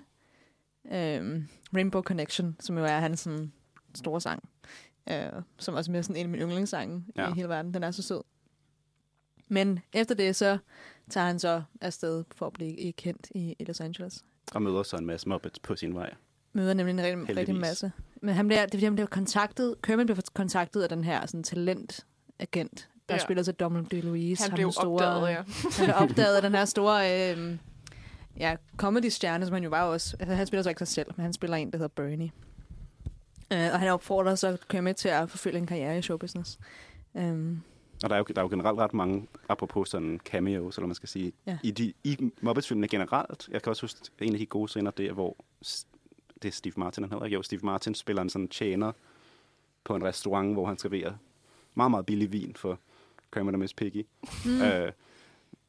øh, 0.85 1.43
Rainbow 1.75 2.01
Connection, 2.01 2.55
som 2.59 2.77
jo 2.77 2.85
er 2.85 2.99
hans 2.99 3.19
sådan, 3.19 3.51
store 3.95 4.21
sang. 4.21 4.49
Øh, 5.09 5.29
som 5.57 5.75
også 5.75 5.91
er 5.91 6.01
sådan 6.01 6.15
en 6.15 6.25
af 6.25 6.29
mine 6.29 6.43
yndlingssange 6.43 7.05
ja. 7.15 7.29
I 7.29 7.33
hele 7.33 7.49
verden. 7.49 7.73
Den 7.73 7.83
er 7.83 7.91
så 7.91 8.03
sød. 8.03 8.21
Men 9.47 9.79
efter 9.93 10.15
det, 10.15 10.35
så 10.35 10.57
tager 11.09 11.27
han 11.27 11.39
så 11.39 11.63
afsted 11.81 12.23
for 12.35 12.47
at 12.47 12.53
blive 12.53 12.91
kendt 12.91 13.27
i, 13.35 13.55
i 13.59 13.63
Los 13.63 13.81
Angeles. 13.81 14.25
Og 14.53 14.61
møder 14.61 14.83
så 14.83 14.97
en 14.97 15.05
masse 15.05 15.29
Muppets 15.29 15.59
på 15.59 15.75
sin 15.75 15.95
vej. 15.95 16.13
Møder 16.53 16.73
nemlig 16.73 16.93
en 16.93 17.19
rigtig, 17.19 17.37
rigtig 17.37 17.55
masse. 17.55 17.91
Men 18.21 18.35
han 18.35 18.47
bliver, 18.47 18.61
det 18.61 18.73
er 18.73 18.77
fordi, 18.77 18.83
han 18.83 18.95
bliver 18.95 19.07
kontaktet, 19.07 19.75
Kermit 19.83 20.07
bliver 20.07 20.21
kontaktet 20.33 20.81
af 20.81 20.89
den 20.89 21.03
her 21.03 21.25
sådan, 21.25 21.43
talentagent, 21.43 22.89
der 23.09 23.15
ja. 23.15 23.17
Spiller 23.17 23.43
til 23.43 23.53
Donald 23.53 23.85
DeLuise. 23.85 24.43
Han 24.43 24.51
blev 24.55 24.71
store, 24.71 24.85
opdaget, 24.85 25.29
ja. 25.29 25.35
Han 25.77 25.85
blev 25.85 25.95
opdaget 25.95 26.35
af 26.35 26.41
den 26.41 26.51
her 26.55 26.65
store 26.65 27.31
øh, 27.31 27.57
ja, 28.39 28.55
comedy-stjerne, 28.77 29.45
som 29.45 29.53
han 29.53 29.63
jo 29.63 29.69
var 29.69 29.83
også. 29.83 30.15
Altså, 30.19 30.35
han 30.35 30.47
spiller 30.47 30.63
så 30.63 30.69
ikke 30.69 30.79
sig 30.79 30.87
selv, 30.87 31.07
men 31.15 31.23
han 31.23 31.33
spiller 31.33 31.57
en, 31.57 31.71
der 31.71 31.77
hedder 31.77 31.87
Bernie. 31.95 32.31
Øh, 33.53 33.69
og 33.73 33.79
han 33.79 33.89
opfordrer 33.89 34.35
så 34.35 34.57
Kermit 34.69 34.95
til 34.95 35.09
at 35.09 35.29
forfølge 35.29 35.57
en 35.57 35.65
karriere 35.65 35.97
i 35.97 36.01
showbusiness. 36.01 36.59
Um, 37.13 37.61
Og 38.03 38.09
der 38.09 38.15
er, 38.15 38.19
jo, 38.19 38.25
der 38.35 38.37
er 38.37 38.41
jo 38.41 38.49
generelt 38.49 38.79
ret 38.79 38.93
mange, 38.93 39.27
apropos 39.49 39.89
sådan 39.89 40.19
cameos, 40.25 40.77
eller 40.77 40.87
man 40.87 40.95
skal 40.95 41.09
sige, 41.09 41.31
Ja. 41.47 41.57
i, 41.63 41.71
de, 41.71 41.93
i 42.03 42.31
Muppets-filmene 42.41 42.87
generelt. 42.87 43.49
Jeg 43.51 43.61
kan 43.61 43.69
også 43.69 43.83
huske, 43.83 43.99
en 44.21 44.33
af 44.33 44.39
de 44.39 44.45
gode 44.45 44.67
scener, 44.67 44.91
det 44.91 45.05
er, 45.05 45.13
hvor 45.13 45.37
det 46.41 46.47
er 46.47 46.51
Steve 46.51 46.73
Martin, 46.77 47.03
han 47.03 47.11
hedder. 47.11 47.27
Jo, 47.27 47.41
Steve 47.41 47.61
Martin 47.63 47.95
spiller 47.95 48.21
en 48.21 48.29
sådan 48.29 48.47
tjener 48.47 48.91
på 49.83 49.95
en 49.95 50.03
restaurant, 50.03 50.53
hvor 50.53 50.65
han 50.65 50.77
serverer 50.77 51.13
meget, 51.75 51.91
meget 51.91 52.05
billig 52.05 52.31
vin 52.31 52.55
for 52.55 52.79
Kermit 53.33 53.53
og 53.55 53.59
Miss 53.59 53.73
Piggy. 53.73 54.05
Mm. 54.45 54.61
Øh, 54.61 54.91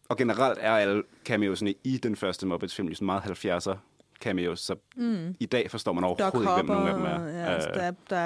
og 0.09 0.17
generelt 0.17 0.59
er 0.63 0.73
alle 0.77 1.03
cameosene 1.25 1.75
i 1.85 1.97
den 1.99 2.17
første 2.17 2.47
Muppets-film 2.47 2.89
ligesom 2.89 3.05
meget 3.07 3.23
70'er 3.45 3.77
cameos, 4.21 4.61
så 4.61 4.77
mm. 4.97 5.37
i 5.41 5.47
dag 5.47 5.71
forstår 5.71 5.93
man 5.93 6.03
Doc 6.05 6.11
overhovedet 6.21 6.59
ikke, 6.59 6.67
hvem 6.67 6.69
Hopper, 6.69 6.75
nogen 6.75 6.89
af 6.89 7.19
dem 7.19 7.27
er. 7.27 7.41
ja, 7.41 7.47
altså, 7.55 7.69
Øh, 7.69 7.75
der, 7.75 7.83
er- 7.83 7.93
der 8.11 8.17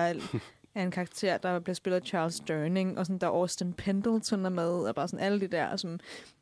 er 0.74 0.82
en 0.82 0.90
karakter, 0.90 1.38
der 1.38 1.59
bliver 1.61 1.74
spillet 1.74 2.00
af 2.00 2.06
Charles 2.06 2.40
Durning, 2.40 2.98
og 2.98 3.06
sådan, 3.06 3.18
der 3.18 3.26
er 3.26 3.30
Austin 3.30 3.72
Pendleton 3.72 4.44
er 4.46 4.50
med, 4.50 4.68
og 4.68 4.94
bare 4.94 5.09
sådan 5.09 5.24
alle 5.24 5.40
de 5.40 5.46
der, 5.48 5.76
som 5.76 6.00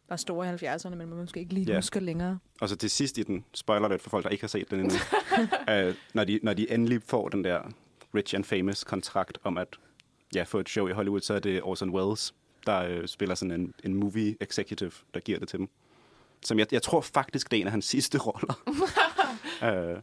var 0.09 0.17
store 0.17 0.47
i 0.47 0.67
70'erne, 0.67 0.88
men 0.88 1.09
man 1.09 1.19
måske 1.19 1.40
ikke 1.40 1.55
lige 1.55 1.67
Ja. 1.71 1.77
husker 1.77 2.01
længere. 2.01 2.38
Og 2.61 2.69
så 2.69 2.77
til 2.77 2.90
sidst 2.90 3.19
i 3.19 3.23
den, 3.23 3.45
spoiler 3.55 3.88
lidt 3.88 4.03
for 4.03 4.11
folk, 4.11 4.25
der 4.25 4.31
ikke 4.31 4.43
har 4.43 4.49
set 4.49 4.71
den 4.71 4.81
endnu, 4.81 4.97
øh, 5.73 5.95
når, 6.14 6.25
de, 6.25 6.40
når 6.43 6.55
de 6.55 6.71
endelig 6.73 7.03
får 7.03 7.29
den 7.29 7.45
der 7.45 7.61
Rich 8.14 8.35
and 8.35 8.45
Famous 8.45 8.85
kontrakt 8.85 9.38
om 9.45 9.59
at 9.59 9.69
ja, 10.35 10.43
få 10.43 10.59
et 10.59 10.69
show 10.69 10.88
i 10.88 10.93
Hollywood, 10.93 11.21
så 11.21 11.35
er 11.35 11.38
det 11.38 11.62
Orson 11.62 11.90
Welles, 11.90 12.35
der 12.67 12.83
øh, 12.83 13.09
spiller 13.09 13.35
sådan 13.35 13.61
en, 13.61 13.75
en 13.85 13.95
movie 13.95 14.37
executive, 14.40 14.93
der 15.14 15.21
giver 15.21 15.38
det 15.38 15.49
til 15.49 15.59
dem. 15.59 15.69
Som 16.43 16.59
jeg, 16.59 16.67
jeg 16.73 16.83
tror 16.83 17.01
faktisk, 17.01 17.51
det 17.51 17.57
er 17.57 17.61
en 17.61 17.67
af 17.67 17.71
hans 17.71 17.85
sidste 17.85 18.19
roller. 18.19 18.55
øh, 19.69 20.01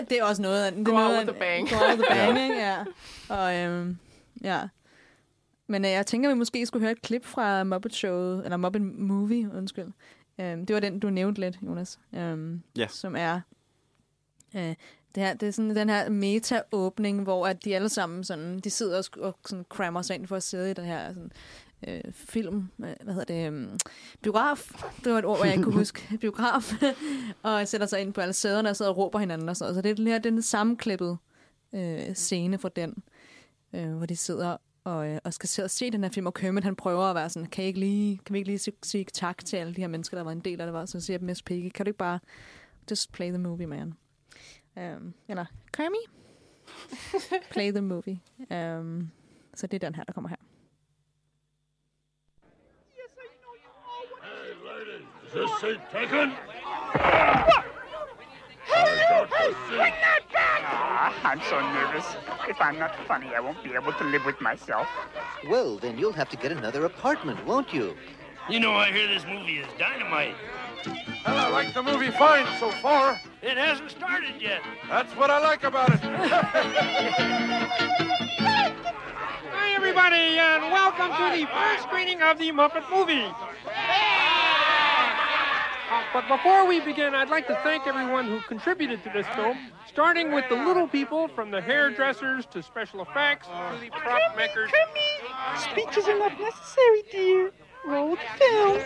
det 0.10 0.18
er 0.18 0.24
også 0.24 0.42
noget 0.42 0.64
af... 0.64 0.72
Go 0.84 0.92
noget 0.92 1.18
out 1.18 1.28
a 1.36 1.38
bang. 1.38 1.68
Go 1.70 1.74
out 1.76 1.98
with 1.98 2.10
a 2.10 2.14
bang, 2.14 2.38
ikke? 2.42 2.54
Ja. 2.60 2.84
Og, 3.28 3.56
øhm, 3.56 3.98
ja. 4.42 4.60
Men 5.68 5.84
øh, 5.84 5.90
jeg 5.90 6.06
tænker, 6.06 6.28
vi 6.28 6.34
måske 6.34 6.66
skulle 6.66 6.82
høre 6.82 6.92
et 6.92 7.02
klip 7.02 7.24
fra 7.24 7.64
Muppet 7.64 7.94
Show, 7.94 8.40
eller 8.42 8.56
Muppet 8.56 8.82
Movie, 8.82 9.50
undskyld. 9.54 9.92
Øhm, 10.40 10.66
det 10.66 10.74
var 10.74 10.80
den, 10.80 11.00
du 11.00 11.10
nævnte 11.10 11.40
lidt, 11.40 11.58
Jonas. 11.62 11.98
Øhm, 12.14 12.62
Ja. 12.76 12.86
Som 12.88 13.16
er... 13.16 13.40
Øh, 14.56 14.74
det, 15.14 15.22
her, 15.22 15.34
det 15.34 15.48
er 15.48 15.52
sådan 15.52 15.76
den 15.76 15.88
her 15.88 16.08
meta-åbning, 16.08 17.22
hvor 17.22 17.46
at 17.46 17.64
de 17.64 17.74
alle 17.74 17.88
sammen 17.88 18.24
sådan, 18.24 18.58
de 18.58 18.70
sidder 18.70 18.98
og, 18.98 19.22
og 19.22 19.38
sådan 19.46 19.64
crammer 19.68 20.02
sig 20.02 20.16
ind 20.16 20.26
for 20.26 20.36
at 20.36 20.42
sidde 20.42 20.70
i 20.70 20.74
den 20.74 20.84
her 20.84 21.08
sådan, 21.08 21.30
øh, 21.88 22.00
film, 22.12 22.68
øh, 22.84 22.94
hvad 23.04 23.14
hedder 23.14 23.34
det, 23.34 23.48
um, 23.48 23.78
biograf, 24.22 24.70
det 25.04 25.12
var 25.12 25.18
et 25.18 25.24
ord, 25.24 25.38
jeg 25.44 25.52
ikke 25.52 25.64
kunne 25.64 25.78
huske, 25.84 26.18
biograf, 26.20 26.72
og 27.42 27.68
sætter 27.68 27.86
sig 27.86 28.00
ind 28.00 28.12
på 28.12 28.20
alle 28.20 28.32
sæderne 28.32 28.70
og 28.70 28.76
sidder 28.76 28.90
og 28.90 28.96
råber 28.96 29.18
hinanden 29.18 29.48
og 29.48 29.56
sådan. 29.56 29.74
Så 29.74 29.80
det 29.82 29.90
er 29.90 29.94
den 29.94 30.06
her, 30.06 30.18
den 30.18 30.42
sammenklippet 30.42 31.18
øh, 31.72 32.14
scene 32.14 32.58
fra 32.58 32.68
den, 32.76 32.94
øh, 33.72 33.96
hvor 33.96 34.06
de 34.06 34.16
sidder 34.16 34.56
og, 34.88 35.08
øh, 35.08 35.18
og 35.24 35.34
skal 35.34 35.48
se, 35.48 35.68
se 35.68 35.90
den 35.90 36.02
her 36.02 36.10
film, 36.10 36.26
og 36.26 36.34
Kermit 36.34 36.64
han 36.64 36.76
prøver 36.76 37.04
at 37.04 37.14
være 37.14 37.28
sådan, 37.30 37.48
kan, 37.48 37.64
I 37.64 37.66
ikke 37.66 37.80
lige, 37.80 38.18
kan 38.26 38.32
vi 38.32 38.38
ikke 38.38 38.48
lige 38.48 38.58
sige, 38.58 38.76
sige 38.82 39.04
tak 39.04 39.44
til 39.44 39.56
alle 39.56 39.74
de 39.74 39.80
her 39.80 39.88
mennesker, 39.88 40.16
der 40.16 40.24
var 40.24 40.32
en 40.32 40.40
del 40.40 40.60
af 40.60 40.66
det, 40.66 40.74
var, 40.74 40.86
så 40.86 41.00
siger 41.00 41.18
Miss 41.18 41.42
Piggy, 41.42 41.70
kan 41.74 41.86
du 41.86 41.88
ikke 41.88 41.98
bare 41.98 42.18
just 42.90 43.12
play 43.12 43.28
the 43.28 43.38
movie, 43.38 43.66
man? 43.66 43.94
Um, 44.76 45.14
eller, 45.28 45.44
Kermit, 45.72 46.00
play 47.54 47.70
the 47.70 47.80
movie. 47.80 48.20
Um, 48.50 49.10
så 49.54 49.66
det 49.66 49.82
er 49.82 49.86
den 49.86 49.94
her, 49.94 50.04
der 50.04 50.12
kommer 50.12 50.28
her. 50.28 50.36
Is 55.26 55.34
this 55.34 55.50
seat 55.60 55.80
taken? 55.92 56.32
Ah, 56.94 57.77
Ah, 60.70 61.14
I'm 61.24 61.40
so 61.42 61.60
nervous. 61.60 62.04
If 62.48 62.60
I'm 62.60 62.78
not 62.78 62.94
funny, 63.06 63.34
I 63.34 63.40
won't 63.40 63.62
be 63.62 63.74
able 63.74 63.92
to 63.94 64.04
live 64.04 64.24
with 64.24 64.40
myself. 64.40 64.88
Well, 65.48 65.76
then 65.76 65.98
you'll 65.98 66.12
have 66.12 66.28
to 66.30 66.36
get 66.36 66.52
another 66.52 66.84
apartment, 66.84 67.44
won't 67.46 67.72
you? 67.72 67.96
You 68.48 68.60
know, 68.60 68.74
I 68.74 68.90
hear 68.90 69.08
this 69.08 69.24
movie 69.26 69.58
is 69.58 69.66
dynamite. 69.78 70.34
Well, 71.26 71.36
I 71.36 71.48
like 71.48 71.74
the 71.74 71.82
movie 71.82 72.10
fine 72.10 72.46
so 72.58 72.70
far. 72.70 73.20
It 73.42 73.56
hasn't 73.56 73.90
started 73.90 74.40
yet. 74.40 74.62
That's 74.88 75.12
what 75.16 75.30
I 75.30 75.38
like 75.38 75.64
about 75.64 75.90
it. 75.90 76.00
Hi, 79.50 79.74
everybody, 79.74 80.38
and 80.38 80.72
welcome 80.72 81.10
to 81.10 81.30
the 81.38 81.46
first 81.52 81.82
screening 81.84 82.22
of 82.22 82.38
the 82.38 82.50
Muppet 82.52 82.88
movie. 82.90 83.26
Uh, 85.90 86.02
but 86.12 86.28
before 86.28 86.66
we 86.66 86.80
begin, 86.80 87.14
I'd 87.14 87.30
like 87.30 87.46
to 87.46 87.54
thank 87.62 87.86
everyone 87.86 88.26
who 88.26 88.40
contributed 88.40 89.02
to 89.04 89.10
this 89.10 89.26
film, 89.34 89.56
starting 89.86 90.32
with 90.32 90.44
the 90.50 90.54
little 90.54 90.86
people 90.86 91.28
from 91.28 91.50
the 91.50 91.62
hairdressers 91.62 92.44
to 92.46 92.62
special 92.62 93.00
effects 93.00 93.46
to 93.46 93.78
the 93.80 93.90
prop 93.90 94.36
makers. 94.36 94.70
Speeches 95.56 96.06
are 96.06 96.18
not 96.18 96.38
necessary, 96.38 97.02
dear. 97.10 97.52
Roll 97.86 98.10
the 98.10 98.18
film. 98.38 98.82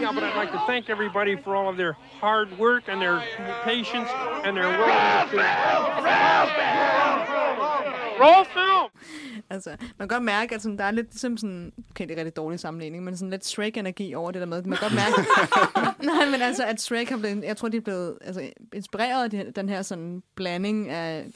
Yeah, 0.00 0.10
but 0.14 0.24
I'd 0.24 0.36
like 0.36 0.52
to 0.52 0.62
thank 0.66 0.88
everybody 0.88 1.36
for 1.36 1.54
all 1.54 1.68
of 1.68 1.76
their 1.76 1.92
hard 2.18 2.58
work 2.58 2.84
and 2.88 3.02
their 3.02 3.22
patience 3.64 4.08
and 4.44 4.56
their 4.56 4.68
willingness 4.68 5.30
to... 5.32 5.36
Roll 8.18 8.44
film! 8.44 8.90
Altså, 9.50 9.70
man 9.70 10.08
kan 10.08 10.08
godt 10.08 10.22
mærke, 10.24 10.54
at 10.54 10.62
sådan, 10.62 10.78
der 10.78 10.84
er 10.84 10.90
lidt 10.90 11.06
ligesom 11.06 11.36
sådan, 11.36 11.72
okay, 11.90 12.04
det 12.08 12.10
er 12.14 12.16
rigtig 12.16 12.36
dårlig 12.36 12.60
sammenligning, 12.60 13.04
men 13.04 13.16
sådan 13.16 13.30
lidt 13.30 13.44
Shrek-energi 13.46 14.14
over 14.14 14.30
det 14.30 14.40
der 14.40 14.46
med. 14.46 14.62
Man 14.62 14.78
kan 14.78 14.88
godt 14.90 14.94
mærke, 14.94 15.12
nej, 16.12 16.30
men 16.30 16.42
altså, 16.42 16.64
at 16.64 16.80
Shrek 16.80 17.08
har 17.08 17.16
blevet, 17.18 17.44
jeg 17.44 17.56
tror, 17.56 17.68
de 17.68 17.76
er 17.76 17.80
blevet 17.80 18.18
altså, 18.20 18.50
inspireret 18.72 19.24
af 19.24 19.30
de- 19.30 19.52
den 19.56 19.68
her 19.68 19.82
sådan 19.82 20.22
blanding 20.34 20.88
af 20.88 21.26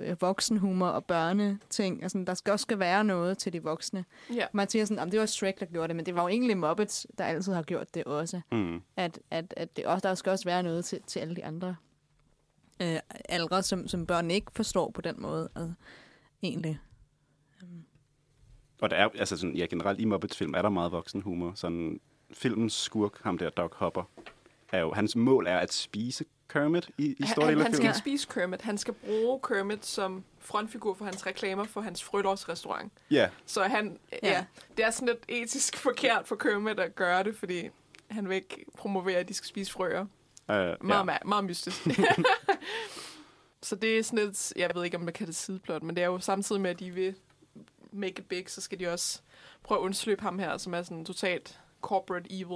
øh, 0.00 0.16
voksenhumor 0.22 0.86
og 0.88 1.04
børneting. 1.04 2.02
Altså, 2.02 2.24
der 2.26 2.34
skal 2.34 2.52
også 2.52 2.62
skal 2.62 2.78
være 2.78 3.04
noget 3.04 3.38
til 3.38 3.52
de 3.52 3.62
voksne. 3.62 4.04
Ja. 4.34 4.46
Man 4.52 4.68
siger 4.68 4.84
sådan, 4.84 5.10
det 5.10 5.20
var 5.20 5.26
Shrek, 5.26 5.60
der 5.60 5.66
gjorde 5.66 5.88
det, 5.88 5.96
men 5.96 6.06
det 6.06 6.14
var 6.14 6.22
jo 6.22 6.28
egentlig 6.28 6.58
Muppets, 6.58 7.06
der 7.18 7.24
altid 7.24 7.52
har 7.52 7.62
gjort 7.62 7.94
det 7.94 8.04
også. 8.04 8.40
Mm. 8.52 8.80
At, 8.96 9.18
at, 9.30 9.54
at 9.56 9.76
det 9.76 9.84
også, 9.86 10.08
der 10.08 10.14
skal 10.14 10.30
også 10.30 10.44
være 10.44 10.62
noget 10.62 10.84
til, 10.84 10.98
til 11.06 11.20
alle 11.20 11.36
de 11.36 11.44
andre 11.44 11.76
øh, 12.82 12.96
aldre, 13.28 13.62
som, 13.62 13.88
som 13.88 14.06
børn 14.06 14.30
ikke 14.30 14.46
forstår 14.54 14.90
på 14.90 15.00
den 15.00 15.14
måde. 15.18 15.48
Altså, 15.56 15.72
egentlig. 16.42 16.78
Og 18.80 18.90
der 18.90 18.96
er, 18.96 19.08
altså 19.18 19.36
sådan, 19.36 19.56
ja, 19.56 19.66
generelt 19.70 20.00
i 20.00 20.04
Muppets 20.04 20.36
film 20.36 20.54
er 20.54 20.62
der 20.62 20.68
meget 20.68 20.92
voksen 20.92 21.22
humor. 21.22 21.52
Sådan, 21.54 22.00
filmens 22.32 22.72
skurk, 22.74 23.22
ham 23.22 23.38
der 23.38 23.50
Doc 23.50 23.72
Hopper, 23.74 24.02
er 24.72 24.80
jo, 24.80 24.92
hans 24.92 25.16
mål 25.16 25.46
er 25.46 25.58
at 25.58 25.72
spise 25.72 26.24
Kermit 26.48 26.90
i, 26.98 27.04
i 27.18 27.26
store 27.26 27.44
han, 27.44 27.48
dele 27.54 27.60
af 27.60 27.64
han 27.64 27.72
skal 27.72 27.76
filmen. 27.76 27.86
ikke 27.88 27.98
spise 27.98 28.28
Kermit. 28.30 28.62
Han 28.62 28.78
skal 28.78 28.94
bruge 28.94 29.40
Kermit 29.48 29.86
som 29.86 30.24
frontfigur 30.38 30.94
for 30.94 31.04
hans 31.04 31.26
reklamer 31.26 31.64
for 31.64 31.80
hans 31.80 32.04
frødårs 32.04 32.48
restaurant. 32.48 32.92
Ja, 33.10 33.28
Så 33.46 33.62
han, 33.62 33.98
ja. 34.22 34.28
Ja. 34.30 34.44
det 34.76 34.84
er 34.84 34.90
sådan 34.90 35.08
lidt 35.08 35.24
etisk 35.28 35.76
forkert 35.86 36.26
for 36.26 36.36
Kermit 36.36 36.80
at 36.80 36.94
gøre 36.94 37.24
det, 37.24 37.36
fordi 37.36 37.68
han 38.10 38.28
vil 38.28 38.34
ikke 38.34 38.64
promovere, 38.76 39.16
at 39.16 39.28
de 39.28 39.34
skal 39.34 39.48
spise 39.48 39.72
frøer. 39.72 40.00
øh, 40.00 40.06
Meget, 40.56 40.76
ja. 41.06 41.12
ja. 41.12 41.18
meget 41.24 41.44
mystisk. 41.44 41.86
så 43.62 43.76
det 43.76 43.98
er 43.98 44.02
sådan 44.02 44.24
lidt, 44.24 44.52
jeg 44.56 44.70
ved 44.74 44.84
ikke, 44.84 44.96
om 44.96 45.02
man 45.02 45.14
kan 45.14 45.26
det 45.26 45.36
sideplot, 45.36 45.82
men 45.82 45.96
det 45.96 46.02
er 46.02 46.06
jo 46.06 46.18
samtidig 46.18 46.62
med, 46.62 46.70
at 46.70 46.80
de 46.80 46.90
vil 46.90 47.14
make 47.98 48.18
it 48.18 48.26
big, 48.28 48.44
så 48.50 48.60
skal 48.60 48.78
de 48.80 48.88
også 48.88 49.20
prøve 49.62 49.80
at 49.80 49.82
undslippe 49.84 50.22
ham 50.22 50.38
her, 50.38 50.56
som 50.58 50.74
er 50.74 50.82
sådan 50.82 51.04
totalt 51.04 51.60
corporate 51.82 52.26
evil. 52.32 52.52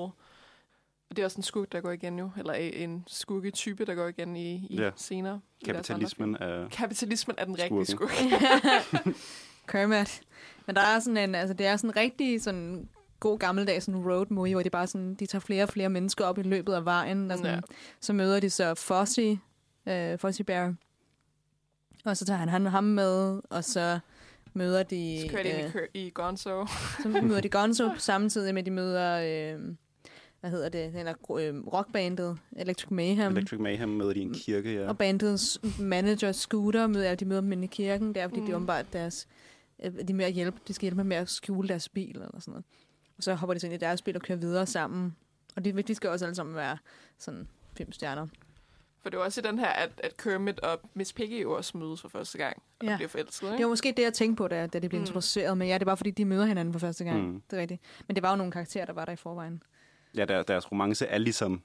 Og 1.11 1.17
det 1.17 1.19
er 1.19 1.25
også 1.25 1.37
en 1.37 1.43
skurk, 1.43 1.73
der 1.73 1.81
går 1.81 1.91
igen 1.91 2.13
nu, 2.17 2.33
eller 2.39 2.53
en 2.55 3.05
skurke-type, 3.07 3.85
der 3.85 3.95
går 3.95 4.09
igen 4.09 4.37
i, 4.37 4.67
i 4.71 4.77
Ja. 4.77 4.91
senere. 4.97 5.41
Kapitalismen 5.65 6.37
er... 6.41 6.69
Kapitalismen 6.69 7.37
er 7.39 7.45
den 7.45 7.59
rigtige 7.59 7.85
skurk. 7.87 8.11
Kermit. 9.69 10.21
Men 10.67 10.77
der 10.77 10.83
er 10.83 10.99
sådan 11.01 11.17
en, 11.17 11.35
altså 11.35 11.55
det 11.55 11.67
er 11.67 11.77
sådan 11.77 11.91
en 11.91 11.97
rigtig 11.97 12.43
sådan 12.43 12.89
god 13.21 13.39
gammeldags 13.39 13.85
sådan 13.85 14.01
road 14.01 14.27
movie, 14.31 14.55
hvor 14.55 14.63
de 14.63 14.71
bare 14.71 14.87
sådan, 14.87 15.15
de 15.15 15.27
tager 15.27 15.41
flere 15.41 15.63
og 15.63 15.69
flere 15.69 15.89
mennesker 15.89 16.25
op 16.25 16.39
i 16.39 16.43
løbet 16.43 16.73
af 16.73 16.85
vejen, 16.85 17.31
og 17.31 17.39
sådan, 17.39 17.55
Ja. 17.55 17.61
så 18.01 18.13
møder 18.13 18.41
de 18.41 18.51
så 18.51 18.75
Fozzie, 18.75 19.41
øh, 19.87 20.19
Fozzie 20.19 20.45
Bear, 20.45 20.75
og 22.05 22.17
så 22.17 22.25
tager 22.25 22.39
han, 22.39 22.49
han 22.49 22.67
ham 22.67 22.85
med, 22.85 23.41
og 23.51 23.65
så 23.65 23.99
møder 24.55 24.83
de, 24.83 25.19
Så 25.23 25.29
kører 25.29 25.43
de 25.43 25.49
ind 25.49 25.59
i, 25.59 25.63
øh, 25.65 25.73
kø- 25.73 25.87
i 25.95 26.11
Gonzo. 26.15 26.67
så 27.03 27.09
møder 27.23 27.41
de 27.41 27.49
Gonzo 27.49 27.91
samtidig 27.99 28.55
med, 28.55 28.63
de 28.63 28.71
møder, 28.71 29.19
øh, 29.57 29.75
hvad 30.41 30.51
hedder 30.51 30.69
det, 30.69 30.93
den 30.93 31.07
der 31.07 31.15
øh, 31.39 31.67
rockbandet, 31.67 32.39
Electric 32.57 32.91
Mayhem. 32.91 33.33
Electric 33.33 33.61
Mayhem 33.61 33.89
med 33.89 34.15
i 34.15 34.21
en 34.21 34.35
kirke, 34.35 34.75
ja. 34.75 34.89
Og 34.89 34.99
bandets 34.99 35.61
manager, 35.81 36.33
Scooter, 36.33 36.87
møder, 36.87 37.15
de 37.15 37.25
møder 37.25 37.41
dem 37.41 37.53
inde 37.53 37.65
i 37.65 37.67
kirken, 37.67 38.15
der, 38.15 38.29
fordi 38.29 38.41
mm. 38.41 38.45
Mm. 38.47 38.51
de 38.51 38.57
åbenbart 38.57 38.93
deres, 38.93 39.29
øh, 39.85 39.93
de, 39.93 39.99
er 40.13 40.15
med 40.15 40.25
at 40.25 40.33
hjælpe, 40.33 40.59
de 40.69 40.73
skal 40.73 40.83
hjælpe 40.87 40.99
dem 40.99 41.07
med 41.07 41.17
at 41.17 41.29
skjule 41.29 41.69
deres 41.69 41.89
bil, 41.89 42.11
eller 42.17 42.41
sådan 42.41 42.53
noget. 42.53 42.65
Og 43.17 43.23
så 43.23 43.35
hopper 43.35 43.55
de 43.55 43.61
så 43.61 43.67
ind 43.67 43.75
i 43.75 43.79
deres 43.79 44.03
bil 44.03 44.17
og 44.17 44.23
kører 44.23 44.39
videre 44.39 44.67
sammen. 44.67 45.17
Og 45.57 45.65
de, 45.65 45.83
de 45.83 45.95
skal 45.95 46.11
også 46.11 46.25
alle 46.25 46.35
sammen 46.35 46.55
være 46.57 46.79
sådan 47.19 47.49
fem 47.79 47.93
stjerner. 47.93 48.27
For 49.03 49.11
det 49.11 49.17
jo 49.17 49.23
også 49.25 49.41
i 49.41 49.45
den 49.45 49.59
her, 49.59 49.69
at, 49.69 49.91
at 50.05 50.17
Kermit 50.17 50.61
og 50.61 50.81
Miss 50.95 51.13
Piggy 51.13 51.43
jo 51.43 51.53
også 51.57 51.79
mødes 51.79 52.01
for 52.01 52.09
første 52.09 52.39
gang. 52.39 52.63
Og 52.81 52.87
Ja. 52.87 52.97
bliver 52.97 53.09
forelsket, 53.09 53.47
Det 53.49 53.55
ikke? 53.55 53.65
var 53.65 53.69
måske 53.71 53.95
det, 53.97 54.03
jeg 54.03 54.15
tænkte 54.15 54.37
på, 54.37 54.49
da, 54.49 54.67
da 54.67 54.79
de 54.79 54.89
blev 54.89 54.99
Mm. 54.99 55.03
introduceret. 55.03 55.59
Men 55.59 55.69
ja, 55.69 55.75
det 55.75 55.81
er 55.83 55.85
bare 55.87 55.97
fordi, 55.97 56.11
de 56.11 56.25
møder 56.25 56.45
hinanden 56.45 56.73
for 56.73 56.79
første 56.79 57.05
gang. 57.05 57.27
Mm. 57.29 57.43
Det 57.51 57.57
er 57.57 57.61
rigtigt. 57.61 57.81
Men 58.07 58.15
det 58.17 58.23
var 58.23 58.31
jo 58.31 58.37
nogle 58.37 58.53
karakterer, 58.53 58.87
der 58.87 58.93
var 58.93 59.05
der 59.05 59.13
i 59.13 59.17
forvejen. 59.17 59.63
Ja, 60.17 60.25
der, 60.25 60.43
deres 60.43 60.73
romance 60.73 61.07
er 61.07 61.19
ligesom 61.19 61.63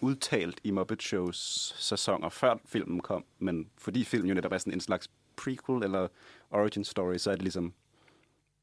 udtalt 0.00 0.60
i 0.64 0.70
Muppet 0.70 1.02
Shows 1.02 1.74
sæsoner, 1.78 2.28
før 2.28 2.54
filmen 2.66 3.00
kom. 3.00 3.24
Men 3.38 3.68
fordi 3.78 4.04
filmen 4.04 4.28
jo 4.28 4.34
netop 4.34 4.52
er 4.52 4.58
sådan 4.58 4.72
en 4.72 4.80
slags 4.80 5.10
prequel 5.36 5.82
eller 5.84 6.08
origin 6.50 6.84
story, 6.84 7.16
så 7.16 7.30
er 7.30 7.34
det 7.34 7.42
ligesom... 7.42 7.72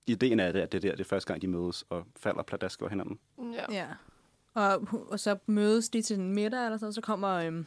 Ideen 0.08 0.39
er 0.39 0.51
det, 0.51 0.60
at 0.60 0.71
det 0.71 0.77
er 0.77 0.89
der, 0.89 0.95
det 0.95 0.99
er 1.05 1.08
første 1.10 1.27
gang, 1.27 1.41
de 1.41 1.47
mødes 1.47 1.86
og 1.89 2.05
falder 2.17 2.43
pladask 2.43 2.82
over 2.82 2.89
hinanden. 2.89 3.19
Ja. 3.53 3.73
Ja. 3.75 3.88
Og, 4.53 4.88
og 5.10 5.19
så 5.19 5.38
mødes 5.45 5.89
de 5.89 6.01
til 6.01 6.19
en 6.19 6.34
middag, 6.34 6.65
eller 6.65 6.77
sådan, 6.77 6.93
så 6.93 7.01
kommer 7.01 7.29
øhm, 7.29 7.65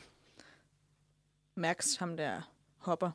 Max, 1.54 1.96
ham 1.96 2.16
der 2.16 2.40
hopper, 2.78 3.10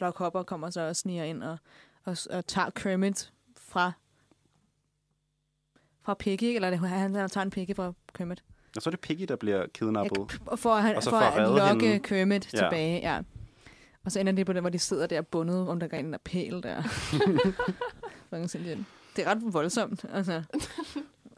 Doc 0.00 0.16
Hopper, 0.16 0.42
kommer 0.42 0.70
så 0.70 0.80
og 0.80 0.96
sniger 0.96 1.24
ind 1.24 1.42
og, 1.42 1.58
og, 2.04 2.16
og 2.30 2.46
tager 2.46 2.70
Kermit 2.70 3.32
fra 3.56 3.92
fra 6.02 6.14
Piggy, 6.14 6.44
eller 6.44 6.70
det, 6.70 6.78
han, 6.78 7.14
han 7.14 7.30
tager 7.30 7.42
en 7.44 7.50
Piggy 7.50 7.76
fra 7.76 7.92
Kermit. 8.14 8.44
Og 8.76 8.82
så 8.82 8.88
er 8.88 8.90
det 8.90 9.00
Piggy, 9.00 9.24
der 9.28 9.36
bliver 9.36 9.66
kidnappet. 9.66 10.40
Og 10.46 10.58
for, 10.58 10.74
at, 10.74 10.96
Og 10.96 11.02
så 11.02 11.10
for, 11.10 11.18
for 11.18 11.24
at 11.26 11.42
at 11.42 11.48
lokke 11.70 11.86
hende. 11.86 11.98
Kermit 12.08 12.52
Ja. 12.52 12.58
ja. 12.58 12.64
tilbage, 12.64 13.00
ja. 13.00 13.22
Og 14.04 14.12
så 14.12 14.20
ender 14.20 14.32
det 14.32 14.46
på 14.46 14.52
det, 14.52 14.62
hvor 14.62 14.70
de 14.70 14.78
sidder 14.78 15.06
der 15.06 15.22
bundet 15.22 15.68
om 15.68 15.80
der 15.80 15.88
går 15.88 15.96
en 15.96 16.12
der 16.12 16.18
pæl 16.18 16.62
der. 16.62 16.82
Det 19.16 19.26
er 19.26 19.30
ret 19.30 19.38
voldsomt, 19.54 20.04
altså. 20.12 20.42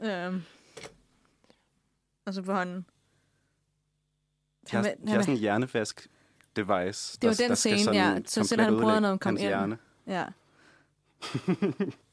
øhm. 0.02 0.42
Og 2.26 2.34
så 2.34 2.42
får 2.42 2.54
han... 2.54 2.84
De 4.70 4.76
har, 4.76 4.82
Han 4.82 4.84
de 4.84 4.90
han 4.98 5.08
har 5.08 5.14
vil- 5.16 5.24
sådan 5.24 5.34
en 5.34 5.40
hjernevask 5.40 6.08
device. 6.56 7.18
Det 7.22 7.28
var 7.28 7.34
der, 7.34 7.42
den 7.44 7.48
der 7.48 7.54
skal 7.54 7.56
scene, 7.56 7.78
sådan 7.78 7.94
ja. 8.16 8.20
Så 8.26 8.44
sætter 8.44 8.64
han 8.64 8.74
brødrene 8.80 9.10
om 9.10 9.18
kom 9.18 9.32
ind. 9.36 9.40
hjerne. 9.40 9.78
Ja. 10.06 10.24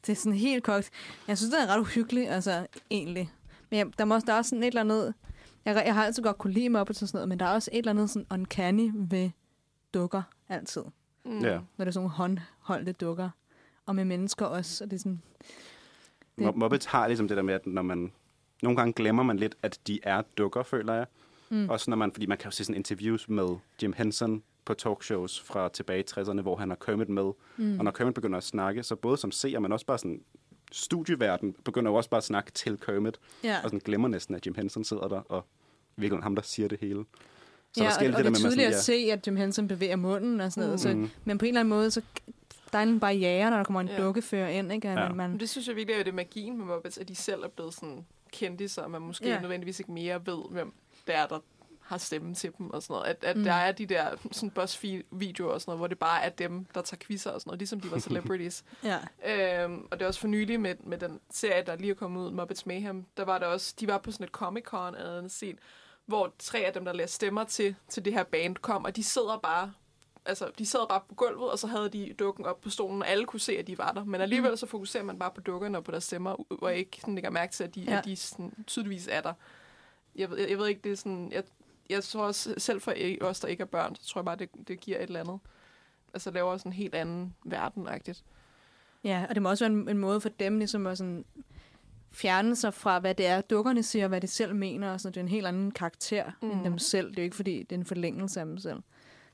det 0.06 0.08
er 0.08 0.14
sådan 0.14 0.32
helt 0.32 0.64
kogt. 0.64 0.90
Jeg 1.28 1.38
synes, 1.38 1.54
det 1.54 1.62
er 1.62 1.66
ret 1.74 1.80
uhyggeligt, 1.80 2.30
altså, 2.30 2.66
egentlig. 2.90 3.30
Men 3.70 3.78
jeg, 3.78 3.98
der 3.98 4.04
må 4.04 4.14
også, 4.14 4.26
der 4.26 4.32
er 4.32 4.36
også 4.36 4.48
sådan 4.48 4.62
et 4.62 4.66
eller 4.66 4.80
andet... 4.80 5.14
Jeg, 5.64 5.82
jeg 5.86 5.94
har 5.94 6.04
altid 6.04 6.22
godt 6.22 6.38
kunne 6.38 6.52
lide 6.52 6.68
Muppets 6.68 7.02
og 7.02 7.08
sådan 7.08 7.16
noget, 7.16 7.28
men 7.28 7.40
der 7.40 7.46
er 7.46 7.54
også 7.54 7.70
et 7.72 7.78
eller 7.78 7.90
andet 7.90 8.10
sådan 8.10 8.26
uncanny 8.30 8.90
ved 8.94 9.30
dukker, 9.94 10.22
altid. 10.48 10.82
Mm. 11.24 11.38
Ja. 11.38 11.52
Når 11.76 11.84
det 11.84 11.86
er 11.86 11.90
sådan 11.90 11.94
nogle 12.04 12.10
håndholdte 12.10 12.92
dukker. 12.92 13.30
Og 13.86 13.94
med 13.96 14.04
mennesker 14.04 14.46
også. 14.46 14.84
Og 14.84 14.90
det 14.90 14.96
er 14.96 15.00
sådan... 15.00 15.22
Det- 16.38 16.46
Mu- 16.48 16.52
Muppets 16.56 16.86
har 16.86 17.06
ligesom 17.06 17.28
det 17.28 17.36
der 17.36 17.42
med, 17.42 17.54
at 17.54 17.66
når 17.66 17.82
man... 17.82 18.12
Nogle 18.62 18.76
gange 18.76 18.92
glemmer 18.92 19.22
man 19.22 19.36
lidt, 19.36 19.54
at 19.62 19.78
de 19.86 20.00
er 20.02 20.22
dukker, 20.38 20.62
føler 20.62 20.94
jeg. 20.94 21.06
Mm. 21.50 21.68
Også 21.68 21.90
når 21.90 21.96
man... 21.96 22.12
Fordi 22.12 22.26
man 22.26 22.38
kan 22.38 22.44
jo 22.44 22.50
se 22.50 22.64
sådan 22.64 22.76
interviews 22.76 23.28
med 23.28 23.48
Jim 23.82 23.92
Henson 23.96 24.42
på 24.64 24.74
talkshows 24.74 25.40
fra 25.40 25.68
tilbage 25.68 26.00
i 26.00 26.04
60'erne, 26.10 26.40
hvor 26.40 26.56
han 26.56 26.68
har 26.68 26.76
Kermit 26.76 27.08
med. 27.08 27.32
Mm. 27.56 27.78
Og 27.78 27.84
når 27.84 27.90
Kermit 27.90 28.14
begynder 28.14 28.36
at 28.38 28.44
snakke, 28.44 28.82
så 28.82 28.96
både 28.96 29.16
som 29.16 29.30
seer, 29.30 29.58
men 29.60 29.72
også 29.72 29.86
bare 29.86 29.98
sådan 29.98 30.20
studieverden, 30.72 31.52
begynder 31.64 31.90
jo 31.90 31.94
også 31.94 32.10
bare 32.10 32.18
at 32.18 32.24
snakke 32.24 32.50
til 32.50 32.78
Kermit. 32.80 33.18
Ja. 33.44 33.56
Og 33.56 33.62
sådan 33.70 33.80
glemmer 33.84 34.08
næsten, 34.08 34.34
at 34.34 34.46
Jim 34.46 34.54
Henson 34.54 34.84
sidder 34.84 35.08
der, 35.08 35.20
og 35.20 35.46
i 35.96 36.00
virkeligheden 36.00 36.22
ham, 36.22 36.34
der 36.34 36.42
siger 36.42 36.68
det 36.68 36.80
hele. 36.80 37.04
Så 37.72 37.82
ja, 37.82 37.88
der 37.88 37.94
sker 37.94 38.08
og, 38.08 38.14
og 38.14 38.18
det 38.18 38.26
er 38.26 38.30
med, 38.30 38.38
tydeligt 38.38 38.68
at 38.68 38.80
se, 38.82 38.92
at 39.12 39.26
Jim 39.26 39.36
Henson 39.36 39.68
bevæger 39.68 39.96
munden 39.96 40.40
og 40.40 40.52
sådan 40.52 40.66
noget. 40.68 40.80
Så, 40.80 40.94
Mm. 40.94 41.10
men 41.24 41.38
på 41.38 41.44
en 41.44 41.48
eller 41.48 41.60
anden 41.60 41.70
måde, 41.70 41.90
så 41.90 42.02
der 42.72 42.78
er 42.78 42.82
en 42.82 43.00
barriere, 43.00 43.50
når 43.50 43.56
der 43.56 43.64
kommer 43.64 43.80
en 43.80 43.88
Ja. 43.88 44.02
dukkefører 44.04 44.48
ind. 44.48 44.72
Ikke? 44.72 44.88
Ja. 44.88 45.00
Ja. 45.00 45.12
Man, 45.12 45.30
Men 45.30 45.40
det 45.40 45.48
synes 45.48 45.68
jeg 45.68 45.76
virkelig 45.76 45.98
er 46.00 46.04
det 46.04 46.14
magien 46.14 46.58
med 46.58 46.66
Muppets, 46.66 46.98
at 46.98 47.08
de 47.08 47.14
selv 47.14 47.42
er 47.42 47.48
blevet 47.48 47.74
sådan 47.74 48.06
kendte, 48.32 48.68
så 48.68 48.88
man 48.88 49.02
måske 49.02 49.26
Ja. 49.28 49.34
ja. 49.34 49.40
nødvendigvis 49.40 49.78
ikke 49.80 49.92
mere 49.92 50.26
ved, 50.26 50.38
hvem 50.50 50.72
det 51.10 51.18
er, 51.18 51.26
der 51.26 51.38
har 51.80 51.98
stemmen 51.98 52.34
til 52.34 52.52
dem 52.58 52.70
og 52.70 52.82
sådan 52.82 52.94
noget. 52.94 53.06
At, 53.06 53.24
at 53.24 53.36
Mm. 53.36 53.40
mm. 53.40 53.44
der 53.44 53.52
er 53.52 53.72
de 53.72 53.86
der 53.86 54.16
sådan 54.32 54.50
BuzzFeed-videoer 54.50 55.52
og 55.52 55.60
sådan 55.60 55.70
noget, 55.70 55.78
hvor 55.80 55.86
det 55.86 55.98
bare 55.98 56.22
er 56.22 56.28
dem, 56.28 56.64
der 56.74 56.82
tager 56.82 56.98
quizzer 57.00 57.30
og 57.30 57.40
sådan 57.40 57.48
noget, 57.48 57.58
ligesom 57.58 57.80
de 57.80 57.90
var 57.90 57.98
celebrities. 58.08 58.64
ja. 58.84 58.98
øhm, 59.64 59.86
og 59.90 59.98
det 59.98 60.02
er 60.04 60.06
også 60.08 60.20
for 60.20 60.28
nylig 60.28 60.60
med, 60.60 60.74
med 60.84 60.98
den 60.98 61.20
serie, 61.30 61.62
der 61.66 61.76
lige 61.76 61.90
er 61.90 61.94
kommet 61.94 62.20
ud, 62.20 62.30
Muppets 62.30 62.66
Mayhem, 62.66 63.04
der 63.16 63.24
var 63.24 63.38
der 63.38 63.46
også, 63.46 63.74
de 63.80 63.86
var 63.86 63.98
på 63.98 64.10
sådan 64.12 64.24
et 64.24 64.30
Comic-Con 64.42 64.96
eller 64.98 65.18
en 65.18 65.28
scene, 65.28 65.58
hvor 66.06 66.32
tre 66.38 66.58
af 66.58 66.72
dem, 66.72 66.84
der 66.84 66.92
lærer 66.92 67.08
stemmer 67.08 67.44
til, 67.44 67.74
til 67.88 68.04
det 68.04 68.12
her 68.12 68.22
band, 68.22 68.56
kom, 68.56 68.84
og 68.84 68.96
de 68.96 69.04
sidder 69.04 69.38
bare 69.42 69.72
altså, 70.24 70.50
de 70.58 70.66
sad 70.66 70.88
bare 70.88 71.00
på 71.08 71.14
gulvet, 71.14 71.50
og 71.50 71.58
så 71.58 71.66
havde 71.66 71.88
de 71.88 72.14
dukken 72.18 72.46
op 72.46 72.60
på 72.60 72.70
stolen, 72.70 73.02
og 73.02 73.08
alle 73.08 73.24
kunne 73.26 73.40
se, 73.40 73.58
at 73.58 73.66
de 73.66 73.78
var 73.78 73.92
der. 73.92 74.04
Men 74.04 74.20
alligevel 74.20 74.58
så 74.58 74.66
fokuserer 74.66 75.04
man 75.04 75.18
bare 75.18 75.30
på 75.34 75.40
dukkerne 75.40 75.78
og 75.78 75.84
på 75.84 75.90
deres 75.90 76.04
stemmer, 76.04 76.62
og 76.62 76.74
ikke 76.74 76.96
sådan, 77.00 77.14
lægger 77.14 77.30
mærke 77.30 77.52
til, 77.52 77.64
at 77.64 77.74
de, 77.74 77.80
ja. 77.80 77.98
at 77.98 78.04
de 78.04 78.16
sådan, 78.16 78.64
tydeligvis 78.66 79.08
er 79.10 79.20
der. 79.20 79.32
Jeg, 80.16 80.30
ved- 80.30 80.38
jeg, 80.38 80.50
jeg 80.50 80.58
ved 80.58 80.66
ikke, 80.68 80.80
det 80.84 80.92
er 80.92 80.96
sådan... 80.96 81.32
Jeg, 81.32 81.42
jeg 81.90 82.04
tror 82.04 82.24
også, 82.24 82.54
selv 82.58 82.80
for 82.80 82.94
os, 83.20 83.40
der 83.40 83.48
ikke 83.48 83.60
er 83.60 83.66
børn, 83.66 83.96
så 83.96 84.06
tror 84.06 84.20
jeg 84.20 84.24
bare, 84.24 84.36
det, 84.36 84.48
det 84.68 84.80
giver 84.80 84.96
et 84.96 85.02
eller 85.02 85.20
andet. 85.20 85.38
Altså 86.14 86.30
laver 86.30 86.56
sådan 86.56 86.68
en 86.72 86.76
helt 86.76 86.94
anden 86.94 87.34
verden-agtigt. 87.44 88.24
Ja, 89.04 89.26
og 89.28 89.34
det 89.34 89.42
må 89.42 89.48
også 89.50 89.64
være 89.68 89.72
en, 89.78 89.88
en 89.88 89.98
måde 89.98 90.20
for 90.20 90.28
dem 90.28 90.58
ligesom 90.58 90.86
at 90.86 90.98
sådan 90.98 91.24
fjerne 92.12 92.56
sig 92.56 92.74
fra, 92.74 92.98
hvad 92.98 93.14
det 93.14 93.26
er, 93.26 93.40
dukkerne 93.40 93.82
siger, 93.82 94.08
hvad 94.08 94.20
de 94.20 94.26
selv 94.26 94.54
mener. 94.54 94.92
Og 94.92 95.00
sådan. 95.00 95.12
Det 95.14 95.20
er 95.20 95.24
en 95.24 95.28
helt 95.28 95.46
anden 95.46 95.70
karakter 95.70 96.30
mm. 96.42 96.50
end 96.50 96.64
dem 96.64 96.78
selv. 96.78 97.10
Det 97.10 97.18
er 97.18 97.22
jo 97.22 97.24
ikke, 97.24 97.36
fordi 97.36 97.62
det 97.62 97.72
er 97.72 97.80
en 97.80 97.84
forlængelse 97.86 98.40
af 98.40 98.46
dem 98.46 98.58
selv. 98.58 98.82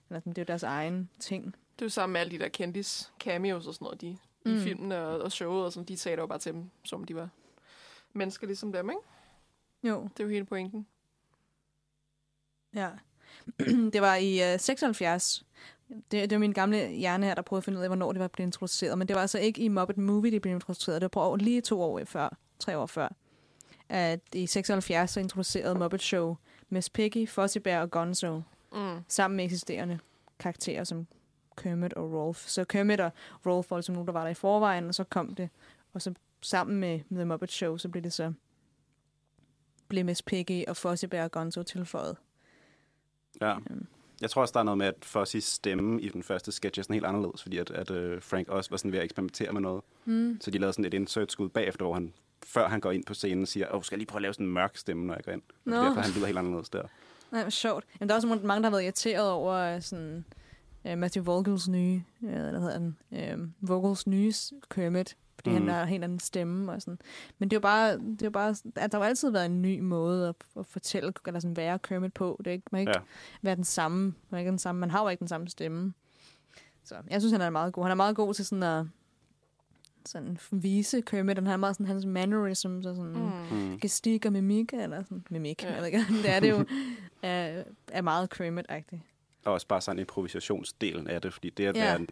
Eller 0.09 0.21
sådan, 0.21 0.33
det 0.33 0.39
er 0.39 0.43
jo 0.43 0.47
deres 0.47 0.63
egen 0.63 1.11
ting. 1.21 1.45
Det 1.45 1.83
er 1.83 1.87
jo 1.87 1.91
sammen 1.91 2.13
med 2.13 2.21
alle 2.21 2.31
de 2.31 2.39
der 2.39 2.49
kendis 2.49 3.13
cameos 3.21 3.67
og 3.67 3.75
sådan 3.75 3.85
noget, 3.85 4.01
de, 4.01 4.17
mm. 4.45 4.57
I 4.57 4.61
filmene 4.61 4.99
og, 4.99 5.21
og 5.21 5.33
showet, 5.33 5.65
og 5.65 5.73
sådan, 5.73 5.87
de 5.89 5.97
taler 5.97 6.23
jo 6.23 6.27
bare 6.27 6.39
til 6.39 6.53
dem, 6.53 6.71
som 6.85 7.05
de 7.05 7.17
var 7.17 7.29
mennesker 8.13 8.47
ligesom 8.47 8.73
dem, 8.73 8.91
ikke? 8.91 9.01
Jo, 9.89 10.03
Det 10.03 10.21
er 10.21 10.25
jo 10.25 10.31
hele 10.31 10.45
pointen. 10.45 10.87
ja. 12.75 12.91
det 13.93 14.01
var 14.03 14.15
i 14.15 14.55
uh, 14.55 14.61
76. 14.61 15.45
Det, 15.89 16.11
det 16.11 16.33
var 16.33 16.39
min 16.39 16.53
gamle 16.53 16.89
hjerne 16.89 17.27
her, 17.27 17.35
der 17.35 17.43
prøvede 17.43 17.61
at 17.61 17.65
finde 17.65 17.79
ud 17.79 17.83
af, 17.83 17.89
hvornår 17.89 18.13
det 18.13 18.21
var 18.21 18.29
blevet 18.29 18.47
introduceret. 18.49 18.99
Men 18.99 19.09
det 19.09 19.15
var 19.17 19.21
altså 19.23 19.39
ikke 19.39 19.61
i 19.63 19.69
Muppet 19.69 19.99
Movie, 19.99 20.31
det 20.31 20.43
blev 20.43 20.55
introduceret. 20.55 20.95
Det 21.01 21.05
var 21.05 21.09
på 21.09 21.21
år, 21.21 21.37
lige 21.37 21.61
to 21.61 21.83
år 21.83 22.01
før, 22.05 22.37
tre 22.59 22.79
år 22.79 22.87
før. 22.87 23.09
At 23.89 24.21
i 24.35 24.47
76 24.47 25.11
så 25.11 25.21
introducerede 25.21 25.75
Muppet 25.79 26.03
Show 26.03 26.37
Miss 26.69 26.91
Piggy, 26.91 27.29
Fozzie 27.29 27.61
Bear 27.61 27.81
og 27.81 27.91
Gonzo. 27.91 28.43
Mm. 28.73 28.99
sammen 29.09 29.37
med 29.37 29.45
eksisterende 29.45 29.99
karakterer 30.39 30.85
som 30.85 31.07
Kermit 31.57 31.93
og 31.93 32.13
Rolf. 32.13 32.49
Så 32.49 32.65
Kermit 32.65 33.01
og 33.01 33.11
Rolf 33.47 33.71
var 33.71 33.77
ligesom 33.77 33.93
nogen, 33.95 34.07
der 34.07 34.13
var 34.13 34.23
der 34.23 34.31
i 34.31 34.35
forvejen, 34.35 34.89
og 34.89 34.95
så 34.95 35.05
kom 35.05 35.35
det, 35.35 35.49
og 35.93 36.03
så 36.03 36.15
sammen 36.43 36.77
med 36.81 37.01
The 37.11 37.25
Muppet 37.25 37.53
Show, 37.53 37.77
så 37.77 37.89
blev 37.89 38.03
det 38.03 38.13
så 38.13 38.33
Miss 39.91 40.23
Piggy 40.23 40.65
og 40.69 40.77
Fozzie 40.77 41.09
Bear 41.09 41.25
og 41.25 41.31
Gonzo 41.31 41.63
tilføjet. 41.63 42.17
Ja. 43.41 43.55
Øhm. 43.71 43.87
Jeg 44.21 44.31
tror 44.31 44.43
også, 44.43 44.53
der 44.53 44.61
er 44.61 44.65
noget 44.65 44.79
med, 44.79 44.87
at 44.87 44.95
Fozzys 45.03 45.45
stemme 45.45 46.01
i 46.01 46.09
den 46.09 46.23
første 46.23 46.53
sketch 46.53 46.79
er 46.79 46.83
sådan 46.83 46.95
helt 46.95 47.07
anderledes, 47.07 47.43
fordi 47.43 47.59
at, 47.59 47.71
at 47.71 47.91
uh, 47.91 48.23
Frank 48.23 48.49
også 48.49 48.71
var 48.71 48.77
sådan 48.77 48.93
ved 48.93 48.99
at 48.99 49.05
eksperimentere 49.05 49.53
med 49.53 49.61
noget. 49.61 49.83
Mm. 50.05 50.39
Så 50.41 50.51
de 50.51 50.59
lavede 50.59 50.73
sådan 50.73 50.85
et 50.85 50.95
insert-skud 50.95 51.49
bagefter, 51.49 51.85
hvor 51.85 51.95
han, 51.95 52.13
før 52.45 52.69
han 52.69 52.81
går 52.81 52.91
ind 52.91 53.05
på 53.05 53.15
scenen, 53.15 53.47
siger, 53.47 53.75
åh, 53.75 53.83
skal 53.83 53.97
jeg 53.97 53.99
lige 53.99 54.07
prøve 54.07 54.19
at 54.19 54.23
lave 54.23 54.35
sådan 54.35 54.47
en 54.47 54.53
mørk 54.53 54.77
stemme, 54.77 55.07
når 55.07 55.15
jeg 55.15 55.25
går 55.25 55.33
ind. 55.33 55.43
Og 55.49 55.71
no. 55.71 55.77
derfor 55.77 56.01
han 56.01 56.11
lyder 56.11 56.27
helt 56.27 56.39
anderledes 56.39 56.69
der. 56.69 56.83
Nej, 57.33 57.43
hvor 57.43 57.51
sjovt. 57.51 57.85
Jamen, 58.01 58.09
der 58.09 58.15
er 58.15 58.17
også 58.17 58.29
mange, 58.29 58.63
der 58.63 58.63
har 58.63 58.71
været 58.71 58.83
irriteret 58.83 59.31
over 59.31 59.55
øh, 59.55 59.83
sådan, 59.83 60.25
uh, 60.85 60.99
Matthew 60.99 61.25
Vogels 61.25 61.69
nye, 61.69 62.03
uh, 62.21 62.31
hvad 62.31 62.61
hedder 62.61 62.79
den, 62.79 62.99
uh, 63.11 63.69
Vogels 63.69 64.07
nye 64.07 64.33
Kermit, 64.71 65.17
fordi 65.47 65.59
mm. 65.59 65.67
Han 65.67 65.75
har 65.75 65.83
en 65.83 65.89
helt 65.89 66.05
anden 66.05 66.19
stemme 66.19 66.73
og 66.73 66.83
sådan. 66.83 66.99
Men 67.39 67.49
det 67.51 67.57
er 67.57 67.59
jo 67.59 67.61
bare, 67.61 67.93
det 67.93 68.23
er 68.23 68.27
jo 68.27 68.31
bare 68.31 68.55
at 68.77 68.93
der 68.93 68.99
har 68.99 69.05
jo 69.05 69.09
altid 69.09 69.31
været 69.31 69.47
en 69.47 69.63
ny 69.63 69.81
måde 69.81 70.29
at, 70.29 70.35
at 70.59 70.67
fortælle, 70.67 71.13
eller 71.27 71.41
sådan 71.41 71.57
være 71.57 71.79
Kermit 71.79 72.13
på. 72.13 72.37
Det 72.39 72.47
er 72.47 72.53
ikke, 72.53 72.65
man 72.71 72.79
kan 72.79 72.89
ikke 72.89 72.99
Ja. 73.01 73.05
være 73.43 73.57
den 73.57 73.65
samme, 73.65 74.15
man, 74.31 74.39
ikke 74.39 74.51
den 74.51 74.59
samme, 74.59 74.79
man 74.81 74.91
har 74.91 75.03
jo 75.03 75.09
ikke 75.09 75.21
den 75.21 75.29
samme 75.29 75.49
stemme. 75.49 75.93
Så 76.85 76.95
jeg 77.11 77.21
synes, 77.21 77.33
han 77.33 77.41
er 77.41 77.51
meget 77.51 77.73
god. 77.73 77.85
Han 77.85 77.91
er 77.91 77.95
meget 77.95 78.17
god 78.17 78.35
til 78.35 78.47
sådan 78.47 78.63
at 78.63 78.87
sådan 80.07 80.39
vise 80.51 81.01
Kermit, 81.01 81.39
han 81.39 81.47
har 81.47 81.57
meget 81.57 81.77
sådan 81.77 81.87
hans 81.87 82.07
mannerisms 82.07 82.87
og 82.87 82.97
sådan 82.97 83.13
mm. 83.51 83.57
Mm. 83.57 83.79
gestik 83.81 84.27
og 84.27 84.33
mimik, 84.33 84.73
eller 84.73 85.03
sådan 85.03 85.25
mimik, 85.31 85.63
ja. 85.63 85.69
Ja. 85.69 85.75
jeg 85.75 85.83
ved 85.83 85.87
ikke, 85.87 86.05
det 86.23 86.31
er 86.31 86.41
det 86.41 86.51
jo, 86.51 86.65
er, 87.23 87.65
er 87.93 88.03
meget 88.03 88.31
Kermit-agtigt. 88.35 89.01
Og 89.45 89.53
også 89.53 89.67
bare 89.67 89.81
sådan 89.81 89.99
improvisationsdelen 89.99 91.09
af 91.09 91.23
det, 91.23 91.33
fordi 91.33 91.51
det 91.51 91.67
at 91.67 91.77
ja. 91.77 91.85
være 91.85 91.97
en 91.97 92.09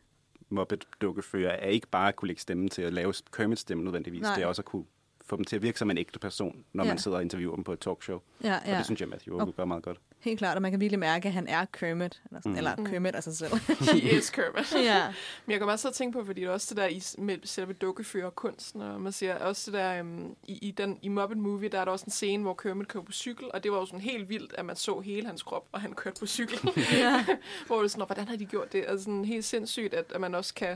Muppet-dukkefører 0.49 1.51
er 1.53 1.67
ikke 1.69 1.87
bare 1.87 2.09
at 2.09 2.17
kunne 2.17 2.27
lægge 2.27 2.43
stemme 2.43 2.69
til 2.69 2.83
at 2.83 2.93
lave 2.93 3.15
Kermit-stemme 3.33 3.85
nødvendigvis. 3.85 4.23
Nej. 4.23 4.35
Det 4.35 4.43
er 4.43 4.47
også 4.47 4.63
at 4.63 4.67
kunne 4.67 4.85
få 5.25 5.37
dem 5.37 5.45
til 5.45 5.57
at 5.57 5.63
virke 5.63 5.79
som 5.79 5.91
en 5.91 5.99
ægte 5.99 6.19
person, 6.19 6.65
når 6.73 6.85
Ja. 6.85 6.91
man 6.91 6.99
sidder 6.99 7.17
og 7.17 7.23
interviewer 7.23 7.55
dem 7.55 7.65
på 7.65 7.73
et 7.73 7.81
talkshow. 7.81 8.21
Ja, 8.45 8.55
Og 8.57 8.63
ja. 8.67 8.77
det 8.77 8.85
synes 8.85 9.01
jeg, 9.01 9.09
Matthew 9.09 9.39
Vogel 9.39 9.53
gør 9.53 9.65
meget 9.65 9.83
godt. 9.83 10.01
Helt 10.25 10.39
klart, 10.39 10.57
og 10.57 10.63
man 10.63 10.71
kan 10.71 10.81
virkelig 10.81 10.99
mærke, 10.99 11.29
at 11.29 11.35
han 11.35 11.47
er 11.49 11.65
Kermit, 11.73 12.23
eller, 12.31 12.41
sådan, 12.41 12.53
Mm. 12.53 12.59
eller 12.59 12.77
Mm. 12.77 12.87
Kermit 12.87 13.15
af 13.15 13.23
sig 13.23 13.37
selv. 13.37 13.53
He 14.03 14.19
is 14.19 14.31
Kermit. 14.31 14.73
ja. 14.91 15.07
Men 15.47 15.53
jeg 15.53 15.61
kommer 15.61 15.73
også 15.73 15.83
til 15.83 15.89
at 15.89 15.95
tænke 15.95 16.19
på, 16.19 16.25
fordi 16.25 16.41
det 16.41 16.47
er 16.47 16.53
også 16.53 16.67
det 16.71 16.77
der 16.77 16.87
i, 16.87 17.03
med 17.19 17.39
selve 17.45 17.73
dukkefører 17.73 18.31
kunsten, 18.31 18.81
og 18.81 19.01
man 19.01 19.13
siger 19.13 19.39
også 19.39 19.71
det 19.71 19.79
der, 19.79 20.01
um, 20.01 20.37
i, 20.45 20.59
i, 20.69 20.71
den, 20.71 20.99
i 21.03 21.09
Muppet 21.09 21.39
Movie, 21.39 21.69
der 21.69 21.81
er 21.81 21.85
der 21.85 21.93
også 21.93 22.05
en 22.05 22.11
scene, 22.13 22.43
hvor 22.43 22.55
Kermit 22.55 22.89
kører 22.89 23.05
på 23.05 23.13
cykel, 23.13 23.47
og 23.55 23.63
det 23.65 23.73
var 23.73 23.79
jo 23.79 23.87
sådan 23.87 24.01
helt 24.01 24.29
vildt, 24.29 24.55
at 24.59 24.65
man 24.65 24.77
så 24.77 25.01
hele 25.01 25.27
hans 25.27 25.43
krop, 25.43 25.67
og 25.73 25.81
han 25.81 25.93
kørte 25.93 26.21
på 26.21 26.27
cykel. 26.27 26.59
ja. 26.93 27.25
hvor 27.67 27.77
det 27.77 27.85
er 27.85 27.89
sådan, 27.89 27.99
"Nå, 28.01 28.05
hvordan 28.07 28.29
har 28.29 28.37
de 28.37 28.45
gjort 28.47 28.73
det? 28.73 28.85
Altså 28.89 29.05
sådan 29.05 29.25
helt 29.25 29.45
sindssygt, 29.45 29.95
at, 29.95 30.05
at 30.15 30.21
man 30.21 30.35
også 30.35 30.55
kan, 30.55 30.69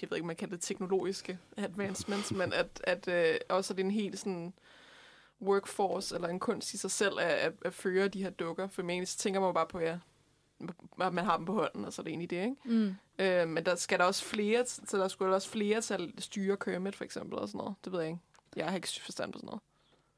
jeg 0.00 0.10
ved 0.10 0.16
ikke, 0.16 0.26
man 0.26 0.36
kan 0.36 0.50
det 0.50 0.60
teknologiske 0.60 1.38
advancements, 1.56 2.32
men 2.32 2.52
at, 2.52 2.66
at 2.84 3.08
øh, 3.08 3.34
også 3.48 3.72
er 3.72 3.76
det 3.76 3.84
en 3.84 3.90
helt 3.90 4.18
sådan 4.18 4.52
workforce, 5.42 6.14
eller 6.14 6.28
en 6.28 6.40
kunst 6.40 6.74
i 6.74 6.76
sig 6.76 6.90
selv, 6.90 7.18
at, 7.20 7.30
at, 7.30 7.52
at 7.64 7.74
føre 7.74 8.08
de 8.08 8.22
her 8.22 8.30
dukker. 8.30 8.68
For 8.68 8.82
man 8.82 9.06
så 9.06 9.18
tænker 9.18 9.40
man 9.40 9.48
jo 9.48 9.52
bare 9.52 9.66
på, 9.66 9.80
ja, 9.80 9.98
at 11.00 11.14
man 11.14 11.24
har 11.24 11.36
dem 11.36 11.46
på 11.46 11.52
hånden, 11.52 11.84
og 11.84 11.92
så 11.92 12.02
er 12.02 12.04
det 12.04 12.10
egentlig 12.10 12.30
det, 12.30 12.42
ikke? 12.42 12.56
Mm. 12.64 12.94
Øh, 13.18 13.48
men 13.48 13.64
der 13.66 13.74
skal 13.74 13.98
der 13.98 14.04
også 14.04 14.24
flere, 14.24 14.66
så 14.66 14.98
der 14.98 15.08
skulle 15.08 15.34
også 15.34 15.48
flere 15.48 15.80
til 15.80 15.94
at 15.94 16.00
styre 16.18 16.56
Kermit, 16.56 16.96
for 16.96 17.04
eksempel, 17.04 17.38
og 17.38 17.48
sådan 17.48 17.58
noget. 17.58 17.74
Det 17.84 17.92
ved 17.92 18.00
jeg 18.00 18.08
ikke. 18.08 18.20
Jeg 18.56 18.66
har 18.66 18.76
ikke 18.76 18.88
forstand 19.04 19.32
på 19.32 19.38
sådan 19.38 19.46
noget. 19.46 19.62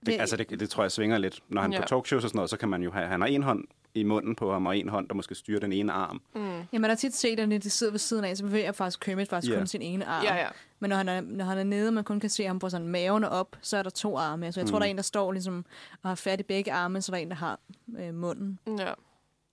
Det, 0.07 0.21
altså, 0.21 0.37
det, 0.37 0.61
det 0.61 0.71
tror 0.71 0.85
jeg 0.85 0.93
svinger 0.93 1.19
lidt. 1.19 1.43
Når 1.49 1.63
han. 1.63 1.73
Ja. 1.73 1.81
på 1.81 1.87
talkshows 1.87 2.25
og 2.25 2.31
sådan 2.31 2.37
noget, 2.39 2.51
så 2.51 2.57
kan 2.57 2.69
man 2.69 2.83
jo 2.83 2.91
have, 2.91 3.07
han 3.07 3.21
har 3.21 3.29
en 3.29 3.43
hånd 3.43 3.65
i 4.01 4.03
munden 4.03 4.35
på 4.35 4.53
ham, 4.53 4.67
og 4.67 4.77
en 4.77 4.89
hånd, 4.89 5.09
der 5.09 5.15
måske 5.15 5.35
styrer 5.35 5.61
den 5.61 5.73
ene 5.73 5.93
arm. 5.93 6.21
Mm. 6.35 6.41
Jamen, 6.43 6.67
man 6.81 6.91
har 6.91 6.95
tit 6.95 7.15
set, 7.15 7.41
at 7.41 7.49
når 7.49 7.59
de 7.59 7.71
sidder 7.71 7.93
ved 7.93 7.99
siden 7.99 8.25
af, 8.25 8.37
så 8.37 8.45
bevæger 8.45 8.73
faktisk 8.73 9.01
Kermit 9.01 9.29
faktisk 9.29 9.53
Ja. 9.53 9.59
kun 9.59 9.67
sin 9.67 9.83
ene 9.83 10.05
arm. 10.07 10.25
Ja, 10.25 10.35
ja. 10.37 10.49
Men 10.81 10.91
når 10.91 10.97
han, 10.97 11.09
er, 11.09 11.21
når 11.21 11.45
han 11.45 11.59
er 11.59 11.65
nede, 11.65 11.89
og 11.89 11.95
man 11.95 12.05
kun 12.05 12.21
kan 12.21 12.31
se 12.31 12.45
ham 12.45 12.59
på 12.59 12.69
sådan 12.69 12.89
maven 12.89 13.25
og 13.25 13.31
op, 13.31 13.57
så 13.63 13.77
er 13.77 13.83
der 13.83 13.91
to 13.91 14.17
arme. 14.19 14.53
Så 14.53 14.61
jeg 14.61 14.67
tror, 14.69 14.77
Mm. 14.79 14.81
der 14.81 14.87
er 14.87 14.91
en, 14.91 14.97
der 14.97 15.03
står 15.03 15.33
ligesom 15.33 15.65
og 16.03 16.11
har 16.11 16.15
fat 16.15 16.41
i 16.41 16.43
begge 16.43 16.73
arme, 16.73 17.03
så 17.03 17.13
der 17.13 17.19
er 17.19 17.23
en, 17.23 17.29
der 17.29 17.35
har 17.37 17.59
øh, 17.99 18.15
munden. 18.15 18.59
Ja. 18.79 18.93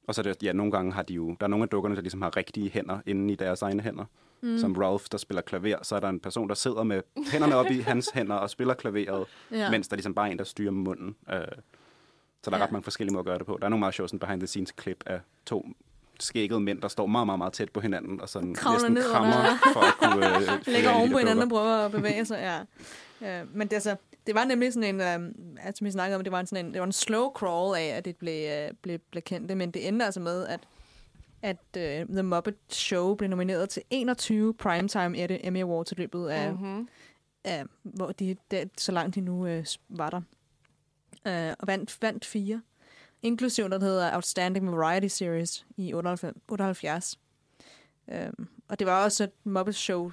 Og 0.08 0.16
så 0.16 0.22
er 0.22 0.24
det, 0.24 0.44
ja, 0.44 0.54
nogle 0.54 0.72
gange 0.72 0.94
har 0.94 1.02
de 1.04 1.14
jo, 1.14 1.36
der 1.40 1.44
er 1.46 1.48
nogle 1.48 1.64
af 1.64 1.70
dukkerne, 1.70 1.96
der 1.96 2.02
ligesom 2.02 2.22
har 2.22 2.38
rigtige 2.38 2.70
hænder 2.70 3.00
inde 3.06 3.34
i 3.34 3.36
deres 3.36 3.62
egne 3.62 3.82
hænder. 3.84 4.06
Mm. 4.42 4.58
Som 4.58 4.74
Ralph, 4.76 5.06
der 5.12 5.18
spiller 5.18 5.42
klaver, 5.42 5.78
så 5.84 5.96
er 5.96 6.00
der 6.00 6.10
en 6.10 6.20
person, 6.20 6.50
der 6.50 6.56
sidder 6.56 6.84
med 6.84 7.02
hænderne 7.32 7.56
op 7.56 7.66
i 7.72 7.80
hans 7.80 8.10
hænder 8.14 8.36
og 8.36 8.50
spiller 8.50 8.74
klaveret, 8.74 9.26
Ja. 9.52 9.58
ja. 9.58 9.72
mens 9.72 9.88
der 9.88 9.96
ligesom 9.96 10.14
bare 10.14 10.28
er 10.28 10.32
en, 10.32 10.38
der 10.38 10.44
styrer 10.44 10.72
munden. 10.72 11.16
Øh, 11.34 11.40
så 12.46 12.52
der 12.52 12.58
er 12.58 12.60
Ja. 12.60 12.66
ret 12.66 12.72
mange 12.72 12.84
forskellige 12.84 13.14
måder 13.14 13.22
at 13.22 13.26
gøre 13.26 13.38
det 13.38 13.46
på. 13.46 13.58
Der 13.62 13.66
er 13.66 13.70
nogle 13.70 13.80
meget 13.80 13.94
sjove 13.94 14.08
sådan 14.10 14.20
behind 14.20 14.40
the 14.42 14.48
scenes 14.48 14.72
klip 14.72 15.04
af 15.06 15.20
to 15.46 15.66
skækkede 16.20 16.60
mænd, 16.60 16.82
der 16.82 16.88
står 16.88 17.06
meget, 17.06 17.26
meget, 17.26 17.38
meget 17.38 17.54
tæt 17.54 17.70
på 17.72 17.80
hinanden, 17.80 18.22
og 18.22 18.30
sådan 18.30 18.54
Kravler 18.56 18.74
næsten 18.80 18.94
ned 18.94 19.12
krammer 19.12 19.38
under- 19.40 19.58
for 19.74 19.80
at 19.80 19.94
kunne 20.12 20.36
øh, 20.54 20.60
Lægger 20.68 20.90
de 20.92 20.96
oven 20.96 21.12
på 21.12 21.18
hinanden 21.18 21.44
og 21.44 21.50
prøver 21.50 21.86
at 21.86 21.92
bevæge 21.92 22.26
sig, 22.26 22.38
ja. 22.38 22.60
ja 23.28 23.44
men 23.54 23.68
det, 23.68 23.74
altså, 23.74 23.96
det 24.28 24.36
var 24.36 24.46
nemlig 24.46 24.74
sådan 24.74 24.96
en, 24.96 25.02
øh, 25.02 25.32
altså, 25.66 25.84
vi 25.86 25.92
snakkede 25.92 26.18
om, 26.18 26.24
det 26.24 26.32
var 26.32 26.40
en, 26.40 26.46
sådan 26.48 26.66
en, 26.66 26.74
det 26.74 26.80
var 26.80 26.86
en 26.86 26.92
slow 26.92 27.32
crawl 27.32 27.78
af, 27.78 27.86
at 27.88 28.06
det 28.06 28.16
blev, 28.18 28.50
øh, 28.52 28.72
blev, 28.82 29.00
blev 29.12 29.22
kendt, 29.24 29.58
men 29.58 29.72
det 29.72 29.88
endte 29.88 30.06
altså 30.06 30.20
med, 30.20 30.48
at 30.48 30.60
at 31.42 31.58
uh, 31.78 32.14
The 32.16 32.24
Muppet 32.24 32.56
Show 32.70 33.16
blev 33.16 33.30
nomineret 33.30 33.70
til 33.70 33.82
21 33.90 34.54
Primetime 34.54 35.46
Emmy 35.48 35.62
Awards 35.62 35.92
i 35.92 35.96
løbet 35.96 36.28
af, 36.30 36.52
Mm-hmm. 36.52 36.88
af 37.44 37.64
hvor 37.84 38.08
de, 38.12 38.36
der, 38.52 38.64
så 38.78 38.92
langt 38.92 39.16
de 39.16 39.22
nu 39.22 39.48
øh, 39.48 39.66
var 39.90 40.10
der. 40.10 40.22
Uh, 41.26 41.54
og 41.60 41.68
vandt, 41.68 41.98
vandt 42.02 42.26
fire. 42.26 42.62
Inklusiv 43.22 43.70
der 43.70 43.80
hedder 43.80 44.16
Outstanding 44.16 44.78
Variety 44.78 45.08
Series 45.08 45.66
i 45.78 45.94
98. 45.94 46.38
78. 46.48 47.20
Um, 48.08 48.48
og 48.68 48.80
det 48.80 48.88
var 48.88 49.04
også 49.04 49.24
et 49.24 49.32
Muppet 49.44 49.76
Show 49.76 50.12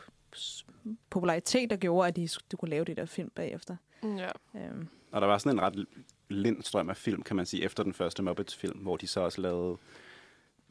popularitet, 1.10 1.70
der 1.70 1.76
gjorde, 1.76 2.08
at 2.08 2.16
de, 2.16 2.28
de 2.50 2.56
kunne 2.56 2.70
lave 2.70 2.84
det 2.84 2.96
der 2.96 3.06
film 3.06 3.30
bagefter. 3.34 3.76
Ja. 4.02 4.28
Um, 4.52 4.88
Og 5.12 5.20
der 5.20 5.26
var 5.26 5.38
sådan 5.38 5.58
en 5.58 5.62
ret 5.62 5.86
lind 6.28 6.62
strøm 6.62 6.90
af 6.90 6.96
film, 6.96 7.22
kan 7.22 7.36
man 7.36 7.46
sige, 7.46 7.64
efter 7.64 7.82
den 7.82 7.92
første 7.92 8.22
Muppets-film, 8.22 8.78
hvor 8.78 8.96
de 8.96 9.06
så 9.06 9.20
også 9.20 9.40
lavede 9.40 9.76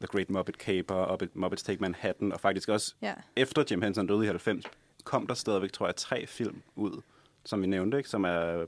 The 0.00 0.06
Great 0.06 0.30
Muppet 0.30 0.54
Caper 0.54 0.94
og 0.94 1.18
Muppets 1.34 1.62
Take 1.62 1.80
Manhattan, 1.80 2.32
og 2.32 2.40
faktisk 2.40 2.68
også 2.68 2.94
ja. 3.02 3.14
efter 3.36 3.64
Jim 3.70 3.82
Henson 3.82 4.06
døde 4.06 4.24
i 4.24 4.26
90, 4.26 4.64
kom 5.04 5.26
der 5.26 5.34
stadigvæk, 5.34 5.72
tror 5.72 5.86
jeg, 5.86 5.96
tre 5.96 6.26
film 6.26 6.62
ud, 6.76 7.02
som 7.44 7.62
vi 7.62 7.66
nævnte, 7.66 7.96
ikke? 7.96 8.08
som 8.08 8.24
er 8.24 8.66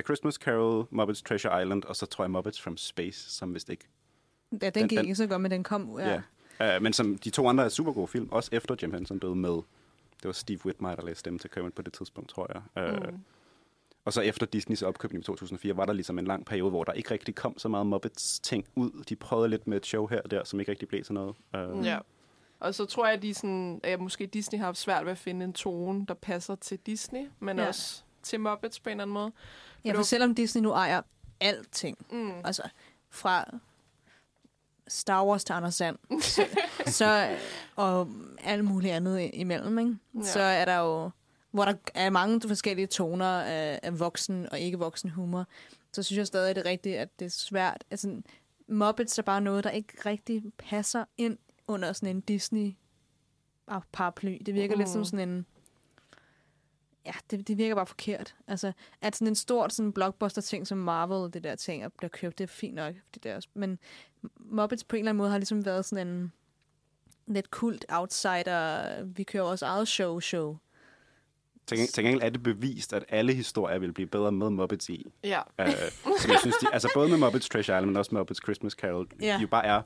A 0.00 0.02
Christmas 0.02 0.34
Carol, 0.34 0.86
Muppets 0.90 1.22
Treasure 1.22 1.62
Island, 1.62 1.84
og 1.84 1.96
så 1.96 2.06
tror 2.06 2.24
jeg 2.24 2.30
Muppets 2.30 2.62
from 2.62 2.76
Space, 2.76 3.30
som 3.30 3.54
vist 3.54 3.68
ikke... 3.68 3.84
ja, 4.52 4.56
den, 4.56 4.74
Den- 4.74 4.88
gik 4.88 4.98
den- 4.98 5.04
ikke 5.06 5.14
så 5.16 5.26
godt, 5.26 5.40
men 5.40 5.50
den 5.50 5.62
kom. 5.62 5.98
Ja. 6.00 6.20
Ja. 6.60 6.76
Uh, 6.76 6.82
men 6.82 6.92
som 6.92 7.18
de 7.18 7.30
to 7.30 7.48
andre 7.48 7.64
er 7.64 7.68
super 7.68 7.92
gode 7.92 8.08
film, 8.08 8.28
også 8.32 8.50
efter 8.52 8.74
Jim 8.82 8.92
Henson 8.94 9.18
døde 9.18 9.36
med. 9.36 9.50
Det 9.50 10.24
var 10.24 10.32
Steve 10.32 10.58
Whitmire, 10.66 10.96
der 10.96 11.02
lagde 11.02 11.18
stemme 11.18 11.38
til 11.38 11.50
Kermit 11.50 11.72
på 11.74 11.82
det 11.82 11.92
tidspunkt, 11.92 12.30
tror 12.30 12.50
jeg. 12.76 12.92
Uh, 12.94 13.10
Mm. 13.10 13.18
Og 14.04 14.12
så 14.12 14.20
efter 14.20 14.46
Disneys 14.46 14.82
opkøbning 14.82 15.22
i 15.22 15.24
2004, 15.24 15.76
var 15.76 15.86
der 15.86 15.92
ligesom 15.92 16.18
en 16.18 16.24
lang 16.26 16.46
periode, 16.46 16.70
hvor 16.70 16.84
der 16.84 16.92
ikke 16.92 17.10
rigtig 17.10 17.34
kom 17.34 17.58
så 17.58 17.68
meget 17.68 17.86
Muppets-ting 17.86 18.64
ud. 18.76 19.04
De 19.08 19.16
prøvede 19.16 19.48
lidt 19.48 19.66
med 19.66 19.76
et 19.76 19.86
show 19.86 20.06
her 20.06 20.20
og 20.22 20.30
der, 20.30 20.44
som 20.44 20.60
ikke 20.60 20.70
rigtig 20.70 20.88
blev 20.88 21.04
til 21.04 21.14
noget. 21.14 21.34
Uh, 21.54 21.86
Ja. 21.86 21.98
Og 22.60 22.74
så 22.74 22.84
tror 22.84 23.06
jeg, 23.06 23.14
at, 23.14 23.22
de 23.22 23.34
sådan, 23.34 23.80
at 23.82 24.00
måske 24.00 24.26
Disney 24.26 24.58
har 24.58 24.66
haft 24.66 24.78
svært 24.78 25.04
ved 25.04 25.12
at 25.12 25.18
finde 25.18 25.44
en 25.44 25.52
tone, 25.52 26.06
der 26.06 26.14
passer 26.14 26.54
til 26.54 26.78
Disney, 26.78 27.26
men 27.40 27.58
Ja. 27.58 27.66
også 27.68 28.02
til 28.22 28.40
Muppets 28.40 28.80
på 28.80 28.88
en 28.88 28.92
eller 28.92 29.02
anden 29.04 29.14
måde. 29.14 29.32
ja, 29.84 29.90
for 29.92 29.96
var- 29.96 30.02
selvom 30.02 30.34
Disney 30.34 30.62
nu 30.62 30.70
ejer 30.72 31.02
alting, 31.40 31.98
Mm. 32.12 32.32
altså 32.44 32.62
fra 33.10 33.58
Star 34.88 35.24
Wars 35.26 35.44
til 35.44 35.52
Anders 35.52 35.74
Sand, 35.74 35.98
så, 36.22 36.46
så, 36.98 37.36
og 37.76 38.08
alt 38.44 38.64
muligt 38.64 38.92
andet 38.94 39.30
imellem, 39.34 39.78
ikke? 39.78 39.96
Ja. 40.14 40.22
så 40.22 40.40
er 40.40 40.64
der 40.64 40.78
jo, 40.78 41.10
hvor 41.50 41.64
der 41.64 41.74
er 41.94 42.10
mange 42.10 42.40
forskellige 42.48 42.86
toner 42.86 43.26
af, 43.42 43.80
af 43.82 44.00
voksen 44.00 44.48
og 44.52 44.60
ikke 44.60 44.78
voksen 44.78 45.10
humor, 45.10 45.46
så 45.92 46.02
synes 46.02 46.18
jeg 46.18 46.26
stadig, 46.26 46.54
det 46.56 46.66
er 46.66 46.70
rigtigt, 46.70 46.96
at 46.96 47.18
det 47.18 47.24
er 47.24 47.30
svært. 47.30 47.84
Altså, 47.90 48.22
Muppets 48.68 49.18
er 49.18 49.22
bare 49.22 49.40
noget, 49.40 49.64
der 49.64 49.70
ikke 49.70 49.92
rigtig 50.06 50.42
passer 50.58 51.04
ind 51.18 51.38
under 51.66 51.92
sådan 51.92 52.16
en 52.16 52.20
Disney 52.20 52.74
paraply. 53.92 54.38
Det 54.46 54.54
virker 54.54 54.74
mm. 54.74 54.78
lidt 54.78 54.88
som 54.90 55.00
Mm. 55.00 55.04
sådan 55.04 55.28
en... 55.28 55.46
Ja, 57.10 57.14
det, 57.36 57.48
det 57.48 57.58
virker 57.58 57.74
bare 57.74 57.86
forkert. 57.86 58.34
Altså, 58.46 58.72
at 59.00 59.16
sådan 59.16 59.28
en 59.28 59.34
stort 59.34 59.72
sådan 59.72 59.92
blockbuster-ting 59.92 60.66
som 60.66 60.78
Marvel, 60.78 61.32
det 61.32 61.44
der 61.44 61.54
ting, 61.56 61.82
at 61.82 61.92
bliver 61.92 62.08
købt, 62.08 62.38
det 62.38 62.44
er 62.44 62.48
fint 62.48 62.74
nok. 62.74 62.94
Det 63.14 63.24
der. 63.24 63.40
Men 63.54 63.78
Muppets 64.38 64.84
på 64.84 64.96
en 64.96 65.00
eller 65.00 65.10
anden 65.10 65.18
måde 65.18 65.30
har 65.30 65.38
ligesom 65.38 65.64
været 65.64 65.84
sådan 65.84 66.08
en 66.08 66.32
lidt 67.26 67.50
kult 67.50 67.84
outsider. 67.88 69.02
Vi 69.04 69.22
kører 69.22 69.42
vores 69.44 69.62
eget 69.62 69.88
show-show. 69.88 70.56
Til, 71.66 71.76
geng- 71.76 71.92
til 71.92 72.04
gengæld 72.04 72.22
er 72.22 72.28
det 72.30 72.42
bevist, 72.42 72.92
at 72.92 73.04
alle 73.08 73.34
historier 73.34 73.78
vil 73.78 73.92
blive 73.92 74.06
bedre 74.08 74.32
med 74.32 74.50
Muppets 74.50 74.88
i. 74.88 75.06
Ja. 75.24 75.40
Uh, 75.58 75.66
som 76.20 76.30
jeg 76.30 76.38
synes, 76.40 76.56
de, 76.56 76.66
altså 76.72 76.88
både 76.94 77.08
med 77.08 77.18
Muppets 77.18 77.48
Treasure 77.48 77.76
Island, 77.76 77.86
men 77.86 77.96
også 77.96 78.14
Muppets 78.14 78.40
Christmas 78.44 78.72
Carol, 78.72 79.08
Ja. 79.20 79.36
de 79.36 79.42
jo 79.42 79.46
bare 79.48 79.64
er 79.64 79.82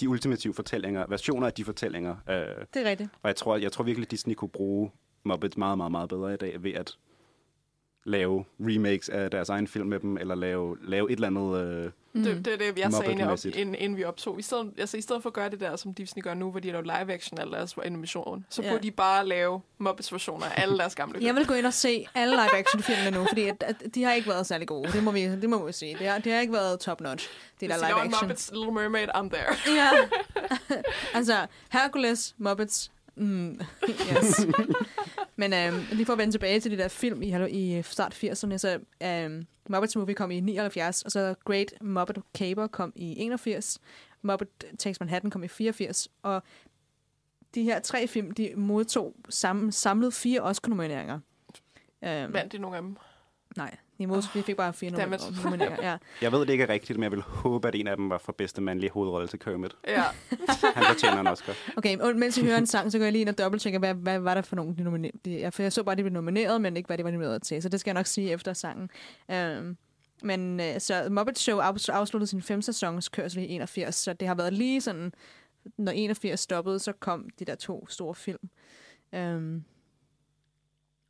de 0.00 0.08
ultimative 0.08 0.54
fortællinger, 0.54 1.06
versioner 1.08 1.46
af 1.46 1.52
de 1.52 1.64
fortællinger. 1.64 2.10
Uh, 2.12 2.32
Det 2.74 2.76
er 2.76 2.84
rigtigt. 2.84 3.10
og 3.22 3.28
jeg 3.28 3.36
tror, 3.36 3.56
jeg 3.56 3.72
tror 3.72 3.84
virkelig, 3.84 4.06
at 4.06 4.10
Disney 4.10 4.34
kunne 4.34 4.48
bruge 4.48 4.90
Muppets 5.28 5.56
meget, 5.56 5.76
meget, 5.78 5.92
meget 5.92 6.08
bedre 6.08 6.34
i 6.34 6.36
dag 6.36 6.62
ved 6.62 6.72
at 6.72 6.96
lave 8.04 8.44
remakes 8.60 9.08
af 9.08 9.30
deres 9.30 9.48
egen 9.48 9.66
film 9.68 9.86
med 9.88 10.00
dem, 10.00 10.16
eller 10.18 10.34
lave, 10.34 10.76
lave 10.82 11.10
et 11.10 11.14
eller 11.14 11.26
andet... 11.26 11.84
Uh, 11.84 12.24
Det, 12.24 12.44
det 12.44 12.52
er 12.52 12.56
det, 12.56 12.78
jeg 12.78 12.92
sagde, 12.92 13.12
inden, 13.12 13.28
op, 13.28 13.38
inden, 13.44 13.74
inden 13.74 13.96
vi 13.98 14.04
optog. 14.04 14.38
I 14.38 14.42
stedet, 14.42 14.72
altså, 14.78 14.96
I 14.96 15.00
stedet 15.00 15.22
for 15.22 15.30
at 15.30 15.34
gøre 15.34 15.50
det 15.50 15.60
der, 15.60 15.76
som 15.76 15.94
Disney 15.94 16.22
gør 16.22 16.34
nu, 16.34 16.50
hvor 16.50 16.60
de 16.60 16.68
laver 16.70 16.82
live 16.82 17.12
action 17.14 17.38
af 17.38 17.46
deres 17.46 17.76
animation, 17.84 18.44
så 18.50 18.62
Ja. 18.62 18.70
burde 18.70 18.82
de 18.82 18.90
bare 18.90 19.26
lave 19.26 19.60
Muppets 19.78 20.12
versioner 20.12 20.46
af 20.46 20.62
alle 20.62 20.78
deres 20.78 20.94
gamle 20.94 21.18
Jeg 21.24 21.34
vil 21.34 21.46
gå 21.46 21.54
ind 21.54 21.66
og 21.66 21.72
se 21.74 22.06
alle 22.14 22.34
live-action-filmene 22.34 23.10
nu, 23.18 23.26
fordi 23.28 23.42
at, 23.48 23.62
at 23.62 23.94
de 23.94 24.02
har 24.02 24.12
ikke 24.12 24.28
været 24.28 24.46
særlig 24.46 24.68
gode. 24.68 24.92
Det 24.92 25.02
må 25.02 25.10
vi, 25.10 25.22
det 25.40 25.50
må 25.50 25.66
vi 25.66 25.72
sige. 25.72 25.96
Det 25.98 26.06
har, 26.06 26.18
det 26.18 26.32
har 26.32 26.40
ikke 26.40 26.52
været 26.52 26.80
top-notch, 26.80 27.28
det 27.60 27.68
Hvis 27.68 27.78
der 27.80 27.86
en 27.86 27.94
live-action. 27.94 28.28
Muppets 28.28 28.50
Little 28.54 28.72
Mermaid, 28.72 29.08
I'm 29.08 29.28
there. 29.28 29.54
Ja. 29.80 29.90
altså, 31.14 31.46
Hercules, 31.72 32.34
Muppets. 32.38 32.90
Mm, 33.16 33.60
yes. 34.16 34.46
Men 35.38 35.52
øhm, 35.52 35.84
lige 35.92 36.06
for 36.06 36.12
at 36.12 36.18
vende 36.18 36.34
tilbage 36.34 36.60
til 36.60 36.70
de 36.70 36.76
der 36.78 36.88
film 36.88 37.22
i, 37.22 37.48
i 37.50 37.82
start 37.82 38.14
80'erne, 38.24 38.56
så 38.56 38.78
øhm, 39.02 39.46
Muppets 39.68 39.96
Movie 39.96 40.14
kom 40.14 40.30
i 40.30 40.40
79, 40.40 41.02
og 41.02 41.10
så 41.10 41.34
Great 41.44 41.74
Muppet 41.80 42.18
Caper 42.34 42.66
kom 42.66 42.92
i 42.96 43.14
81, 43.18 43.78
Muppet 44.22 44.48
Takes 44.78 45.00
Manhattan 45.00 45.30
kom 45.30 45.44
i 45.44 45.48
84, 45.48 46.08
og 46.22 46.42
de 47.54 47.62
her 47.62 47.80
tre 47.80 48.06
film, 48.06 48.30
de 48.30 48.52
modtog 48.56 49.14
sam, 49.28 49.70
samlet 49.70 50.14
fire 50.14 50.40
Oscar-nomineringer. 50.40 51.18
Øhm, 52.04 52.32
Vandt 52.32 52.52
de 52.52 52.58
nogle 52.58 52.76
af 52.76 52.82
dem? 52.82 52.96
nej, 53.56 53.76
de, 53.98 54.06
mod, 54.06 54.34
vi 54.34 54.42
fik 54.42 54.56
bare 54.56 54.72
fire 54.72 54.90
nomineringer. 54.90 55.76
ja. 55.82 55.96
jeg 56.22 56.32
ved 56.32 56.40
det 56.40 56.50
ikke 56.50 56.64
er 56.64 56.68
rigtigt, 56.68 56.98
men 56.98 57.02
jeg 57.02 57.12
vil 57.12 57.20
håbe, 57.20 57.68
at 57.68 57.74
en 57.74 57.86
af 57.86 57.96
dem 57.96 58.10
var 58.10 58.18
for 58.18 58.32
bedste 58.32 58.60
mandlige 58.60 58.90
hovedrolle 58.90 59.28
til 59.28 59.38
Kermit. 59.38 59.76
Ja. 59.88 60.02
Han 60.74 60.84
fortjener 60.84 61.20
en 61.20 61.26
Oscar. 61.26 61.54
Okay, 61.76 61.98
og 61.98 62.16
mens 62.16 62.40
vi 62.40 62.46
hører 62.46 62.58
en 62.58 62.66
sang, 62.66 62.92
så 62.92 62.98
går 62.98 63.04
jeg 63.04 63.12
lige 63.12 63.20
ind 63.20 63.28
og 63.28 63.38
dobbelttjekker, 63.38 63.78
hvad, 63.78 63.94
hvad 63.94 64.18
var 64.18 64.34
der 64.34 64.42
for 64.42 64.56
nogle, 64.56 64.76
de 64.76 64.82
nominerede. 64.82 65.18
De, 65.24 65.40
jeg, 65.40 65.52
for 65.52 65.62
jeg 65.62 65.72
så 65.72 65.82
bare, 65.82 65.92
at 65.92 65.98
de 65.98 66.02
blev 66.02 66.12
nomineret, 66.12 66.60
men 66.60 66.76
ikke, 66.76 66.86
hvad 66.86 66.98
de 66.98 67.04
var 67.04 67.10
nomineret 67.10 67.42
til. 67.42 67.62
Så 67.62 67.68
det 67.68 67.80
skal 67.80 67.90
jeg 67.90 67.94
nok 67.94 68.06
sige 68.06 68.32
efter 68.32 68.52
sangen. 68.52 68.90
Um, 69.28 69.76
men 70.22 70.60
uh, 70.60 70.66
så 70.78 71.08
Muppet 71.10 71.38
Show 71.38 71.60
afs- 71.60 71.92
afsluttede 71.92 72.26
sin 72.30 72.42
fem 72.42 72.62
sæsons 72.62 73.08
kørsel 73.08 73.42
i 73.42 73.46
81, 73.46 73.94
så 73.94 74.12
det 74.12 74.28
har 74.28 74.34
været 74.34 74.52
lige 74.52 74.80
sådan, 74.80 75.12
når 75.78 75.92
81 75.92 76.40
stoppede, 76.40 76.78
så 76.78 76.92
kom 76.92 77.28
de 77.38 77.44
der 77.44 77.54
to 77.54 77.86
store 77.88 78.14
film. 78.14 78.48
Um, 79.12 79.64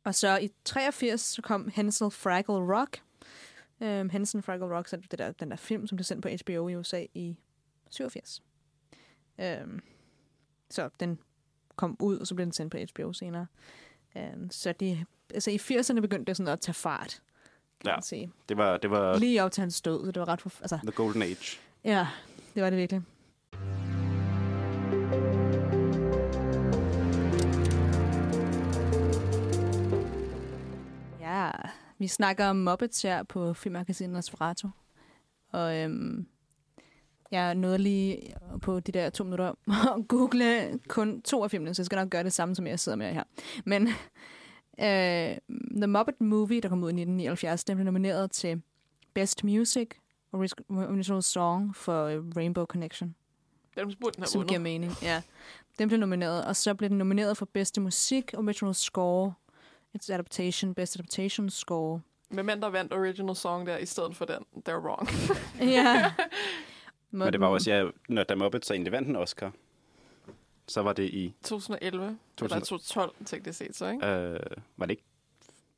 og 0.09 0.15
så 0.15 0.37
i 0.37 0.49
83, 0.65 1.21
så 1.21 1.41
kom 1.41 1.71
Hansel 1.75 2.11
Fraggle 2.11 2.77
Rock. 2.79 3.01
Um, 3.79 4.09
Hansel 4.09 4.41
Fraggle 4.41 4.77
Rock, 4.77 4.87
så 4.87 4.97
det 4.97 5.19
der, 5.19 5.31
den 5.31 5.51
der 5.51 5.55
film, 5.57 5.87
som 5.87 5.95
blev 5.95 6.03
sendt 6.03 6.21
på 6.23 6.29
HBO 6.29 6.67
i 6.67 6.75
USA 6.75 7.05
i 7.13 7.37
87. 7.89 8.41
Um, 9.37 9.79
så 10.69 10.89
den 10.99 11.19
kom 11.75 11.97
ud, 11.99 12.17
og 12.17 12.27
så 12.27 12.35
blev 12.35 12.45
den 12.45 12.53
sendt 12.53 12.71
på 12.71 12.77
HBO 13.01 13.13
senere. 13.13 13.47
Um, 14.15 14.49
så 14.51 14.71
de, 14.71 15.05
altså 15.33 15.51
i 15.51 15.55
80'erne 15.55 15.99
begyndte 15.99 16.29
det 16.29 16.37
sådan 16.37 16.53
at 16.53 16.59
tage 16.61 16.73
fart, 16.73 17.21
kan 17.81 17.89
Ja. 17.89 17.95
man 17.95 18.03
sige. 18.03 18.31
Det 18.49 18.57
var, 18.57 18.77
det 18.77 18.91
var 18.91 19.17
Lige 19.19 19.43
op 19.43 19.51
til 19.51 19.61
hans 19.61 19.81
død, 19.81 20.05
så 20.05 20.11
det 20.11 20.19
var 20.19 20.27
ret... 20.27 20.41
For, 20.41 20.51
altså, 20.61 20.79
The 20.83 20.91
Golden 20.91 21.21
Age. 21.21 21.59
ja, 21.83 22.07
det 22.55 22.63
var 22.63 22.69
det 22.69 22.79
virkelig. 22.79 23.01
Vi 31.99 32.07
snakker 32.07 32.45
om 32.47 32.55
Muppets 32.55 33.01
her 33.01 33.23
på 33.23 33.53
Filmmagasinet 33.53 34.13
Nosferatu. 34.13 34.67
Og 35.51 35.77
øhm, 35.77 36.27
jeg 37.31 37.55
nåede 37.55 37.77
lige 37.77 38.33
på 38.61 38.79
de 38.79 38.91
der 38.91 39.09
to 39.09 39.23
minutter 39.23 39.47
at 39.95 40.07
google 40.07 40.79
kun 40.87 41.21
to 41.21 41.43
af 41.43 41.51
filmene, 41.51 41.73
så 41.73 41.81
jeg 41.81 41.85
skal 41.85 41.95
nok 41.95 42.09
gøre 42.09 42.23
det 42.23 42.33
samme, 42.33 42.55
som 42.55 42.67
jeg 42.67 42.79
sidder 42.79 42.95
med 42.95 43.13
her. 43.13 43.23
Men 43.65 43.87
øh, 44.79 45.37
The 45.77 45.87
Muppet 45.87 46.21
Movie, 46.21 46.61
der 46.61 46.69
kom 46.69 46.83
ud 46.83 46.89
i 46.89 46.93
1979, 46.93 47.63
den 47.63 47.77
blev 47.77 47.85
nomineret 47.85 48.31
til 48.31 48.61
Best 49.13 49.43
Music 49.43 49.89
Orig- 50.35 50.65
Original 50.69 51.23
Song 51.23 51.75
for 51.75 52.05
øh, 52.05 52.23
Rainbow 52.37 52.65
Connection, 52.65 53.15
Den 53.75 53.95
burde 54.01 54.15
den 54.15 54.21
have 54.21 54.27
som 54.27 54.47
giver 54.47 54.59
mening. 54.59 54.91
Ja. 55.01 55.21
Den 55.79 55.87
blev 55.87 55.99
nomineret, 55.99 56.45
og 56.45 56.55
så 56.55 56.73
blev 56.73 56.89
den 56.89 56.97
nomineret 56.97 57.37
for 57.37 57.45
bedste 57.45 57.81
musik, 57.81 58.33
original 58.37 58.75
score, 58.75 59.33
It's 59.95 60.13
adaptation, 60.13 60.73
best 60.73 60.95
adaptation 60.95 61.49
score. 61.49 62.01
Men 62.29 62.45
mænd, 62.45 62.61
der 62.61 62.69
vandt 62.69 62.93
original 62.93 63.35
song 63.35 63.67
der, 63.67 63.77
i 63.77 63.85
stedet 63.85 64.15
for 64.15 64.25
den, 64.25 64.45
they're 64.69 64.81
wrong. 64.81 65.07
ja. 65.75 66.13
Men 67.11 67.33
det 67.33 67.41
var 67.41 67.47
også, 67.47 67.71
ja, 67.71 67.89
når 68.09 68.23
da 68.23 68.35
Muppets 68.35 68.67
så 68.67 68.73
egentlig 68.73 68.91
vandt 68.91 69.09
en 69.09 69.15
Oscar, 69.15 69.51
så 70.67 70.81
var 70.81 70.93
det 70.93 71.03
i, 71.03 71.33
2011, 71.43 72.17
2000. 72.37 72.55
eller 72.55 72.65
2012, 72.65 73.25
teknisk 73.25 73.57
set 73.57 73.75
så, 73.75 73.87
ikke? 73.89 74.07
øh, 74.07 74.39
var 74.77 74.85
det 74.85 74.91
ikke 74.91 75.03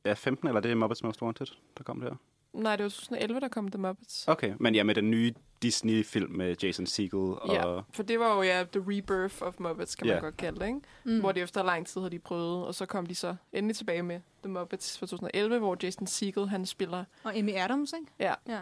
ja, 0.04 0.12
15, 0.12 0.48
eller 0.48 0.60
det 0.60 0.70
er 0.70 0.74
Muppets 0.74 1.02
Most 1.02 1.22
Wanted, 1.22 1.46
der 1.78 1.84
kom 1.84 2.00
der? 2.00 2.16
Nej, 2.52 2.76
det 2.76 2.82
var 2.82 2.88
2011, 2.90 3.40
der 3.40 3.48
kom 3.48 3.68
The 3.70 3.78
Muppets. 3.78 4.24
Okay, 4.28 4.52
men 4.60 4.74
ja, 4.74 4.82
med 4.82 4.94
den 4.94 5.10
nye 5.10 5.32
Disney-film 5.62 6.30
med 6.30 6.56
Jason 6.62 6.86
Segel 6.86 7.18
og... 7.20 7.54
Ja, 7.54 7.80
for 7.92 8.02
det 8.02 8.20
var 8.20 8.34
jo 8.36 8.42
ja, 8.42 8.64
the 8.72 8.82
rebirth 8.86 9.34
of 9.42 9.54
Muppets, 9.60 9.94
kan 9.96 10.06
man 10.06 10.16
Ja. 10.16 10.20
godt 10.22 10.36
kalde 10.36 10.60
det, 10.60 10.66
ikke? 10.66 10.80
Mm. 11.04 11.20
Hvor 11.20 11.32
det 11.32 11.42
efter 11.42 11.62
lang 11.62 11.86
tid 11.86 12.00
havde 12.00 12.10
de 12.10 12.18
prøvet, 12.18 12.66
og 12.66 12.74
så 12.74 12.86
kom 12.86 13.06
de 13.06 13.14
så 13.14 13.36
endelig 13.52 13.76
tilbage 13.76 14.02
med 14.02 14.20
The 14.42 14.52
Muppets 14.52 14.98
fra 14.98 15.06
2011, 15.06 15.58
hvor 15.58 15.76
Jason 15.82 16.06
Segel, 16.06 16.48
han 16.48 16.66
spiller 16.66 17.04
Og 17.24 17.36
Amy 17.36 17.54
Adams, 17.54 17.92
ikke? 18.00 18.12
Ja. 18.20 18.34
ja. 18.48 18.60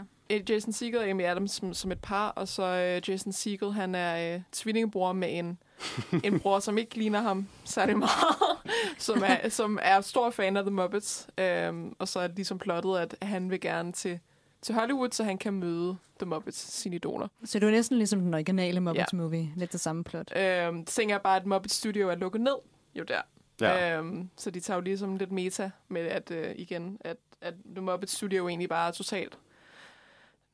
Jason 0.49 0.73
Segel 0.73 0.99
og 0.99 1.09
Amy 1.09 1.23
Adams 1.25 1.51
som, 1.53 1.75
som 1.75 1.93
et 1.93 2.01
par, 2.01 2.29
og 2.29 2.49
så 2.49 2.63
øh, 2.63 3.11
Jason 3.11 3.33
Segel, 3.33 3.73
han 3.73 3.95
er 3.95 4.35
øh, 4.35 4.43
tvillingebror 4.53 5.13
med 5.13 5.39
en, 5.39 5.59
en 6.25 6.41
bror, 6.41 6.59
som 6.59 6.79
ikke 6.79 6.97
ligner 6.97 7.21
ham 7.21 7.49
særlig 7.65 7.99
meget, 7.99 8.37
som, 8.99 9.23
er, 9.27 9.49
som 9.49 9.79
er 9.83 10.01
stor 10.01 10.31
fan 10.31 10.57
af 10.57 10.63
The 10.63 10.71
Muppets, 10.71 11.29
øhm, 11.39 11.95
og 11.99 12.09
så 12.09 12.21
er 12.21 12.27
det 12.27 12.37
ligesom 12.37 12.59
plottet, 12.59 12.99
at 12.99 13.15
han 13.23 13.51
vil 13.51 13.61
gerne 13.61 13.93
til, 13.93 14.21
til 14.63 14.75
Hollywood, 14.75 15.11
så 15.11 15.25
han 15.25 15.39
kan 15.39 15.53
møde 15.53 15.97
The 16.19 16.27
Muppets, 16.27 16.59
sine 16.59 16.97
idoler. 16.97 17.29
Så 17.45 17.59
det 17.59 17.67
var 17.67 17.73
næsten 17.73 17.97
ligesom 17.97 18.21
den 18.21 18.35
originale 18.35 18.81
Muppets 18.81 19.13
ja. 19.13 19.17
movie. 19.17 19.53
Lidt 19.57 19.73
det 19.73 19.81
samme 19.81 20.05
plot. 20.05 20.37
Øhm, 20.37 20.85
tænker 20.85 21.15
jeg 21.15 21.23
bare, 21.23 21.37
at 21.37 21.47
Muppet 21.47 21.73
Studio 21.73 22.09
er 22.09 22.15
lukket 22.15 22.41
ned, 22.41 22.57
jo 22.95 23.05
der. 23.05 23.21
Ja. 23.61 23.99
Øhm, 23.99 24.31
så 24.37 24.51
de 24.51 24.61
tager 24.61 24.77
jo 24.77 24.81
ligesom 24.81 25.17
lidt 25.17 25.33
meta 25.33 25.71
med, 25.89 26.01
at 26.01 26.31
øh, 26.31 26.55
igen, 26.57 26.99
at, 27.01 27.17
at 27.41 27.55
The 27.75 27.85
Muppet 27.85 28.11
Studio 28.11 28.49
egentlig 28.49 28.69
bare 28.69 28.89
er 28.89 28.93
totalt 28.93 29.39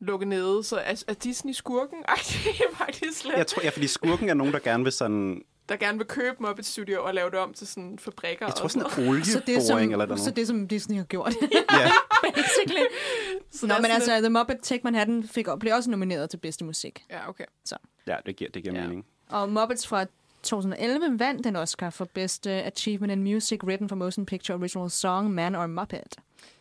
lukket 0.00 0.28
nede. 0.28 0.64
Så 0.64 0.76
er, 0.76 1.02
er 1.08 1.14
Disney 1.14 1.52
skurken? 1.52 1.98
Ej, 2.08 2.14
det 2.44 2.60
er 2.60 2.76
faktisk. 2.76 3.24
Jeg 3.36 3.46
tror, 3.46 3.62
ja, 3.62 3.68
fordi 3.68 3.86
skurken 3.86 4.28
er 4.28 4.34
nogen, 4.34 4.52
der 4.52 4.58
gerne 4.58 4.84
vil 4.84 4.92
sådan... 4.92 5.42
Der 5.68 5.76
gerne 5.76 5.98
vil 5.98 6.06
købe 6.06 6.36
Muppet 6.40 6.66
Studio 6.66 7.04
og 7.04 7.14
lave 7.14 7.30
det 7.30 7.38
om 7.38 7.52
til 7.54 7.66
sådan 7.66 7.98
fabrikker. 7.98 8.46
Jeg 8.46 8.54
tror 8.54 8.68
sådan 8.68 9.08
en 9.16 9.24
Så 9.24 9.42
det, 9.46 9.56
er 9.56 9.60
som, 9.60 9.78
eller 9.78 10.06
noget. 10.06 10.20
så 10.20 10.30
det, 10.30 10.46
som 10.46 10.68
Disney 10.68 10.96
har 10.96 11.04
gjort. 11.04 11.34
Ja, 11.52 11.90
Basically. 12.34 12.84
Så 13.50 13.66
Nå, 13.66 13.74
men 13.82 13.84
altså, 13.90 14.12
lidt- 14.14 14.22
The 14.22 14.30
Muppet 14.30 14.56
Take 14.62 14.80
Manhattan 14.84 15.24
fik, 15.24 15.46
blev 15.60 15.74
også 15.74 15.90
nomineret 15.90 16.30
til 16.30 16.36
bedste 16.36 16.64
musik. 16.64 17.04
Ja, 17.10 17.28
okay. 17.28 17.44
ja, 18.06 18.16
det 18.26 18.36
giver, 18.36 18.50
det 18.50 18.62
giver 18.62 18.74
Ja. 18.74 18.82
mening. 18.82 19.04
Og 19.30 19.48
Muppets 19.52 19.86
fra 19.86 20.04
2011 20.42 21.18
vandt 21.18 21.44
den 21.44 21.56
Oscar 21.56 21.90
for 21.90 22.04
Best 22.04 22.46
uh, 22.46 22.52
Achievement 22.52 23.12
in 23.12 23.22
Music 23.22 23.64
Written 23.64 23.88
for 23.88 23.96
Motion 23.96 24.26
Picture 24.26 24.58
Original 24.58 24.90
Song, 24.90 25.30
Man 25.34 25.54
or 25.54 25.66
Muppet. 25.66 26.16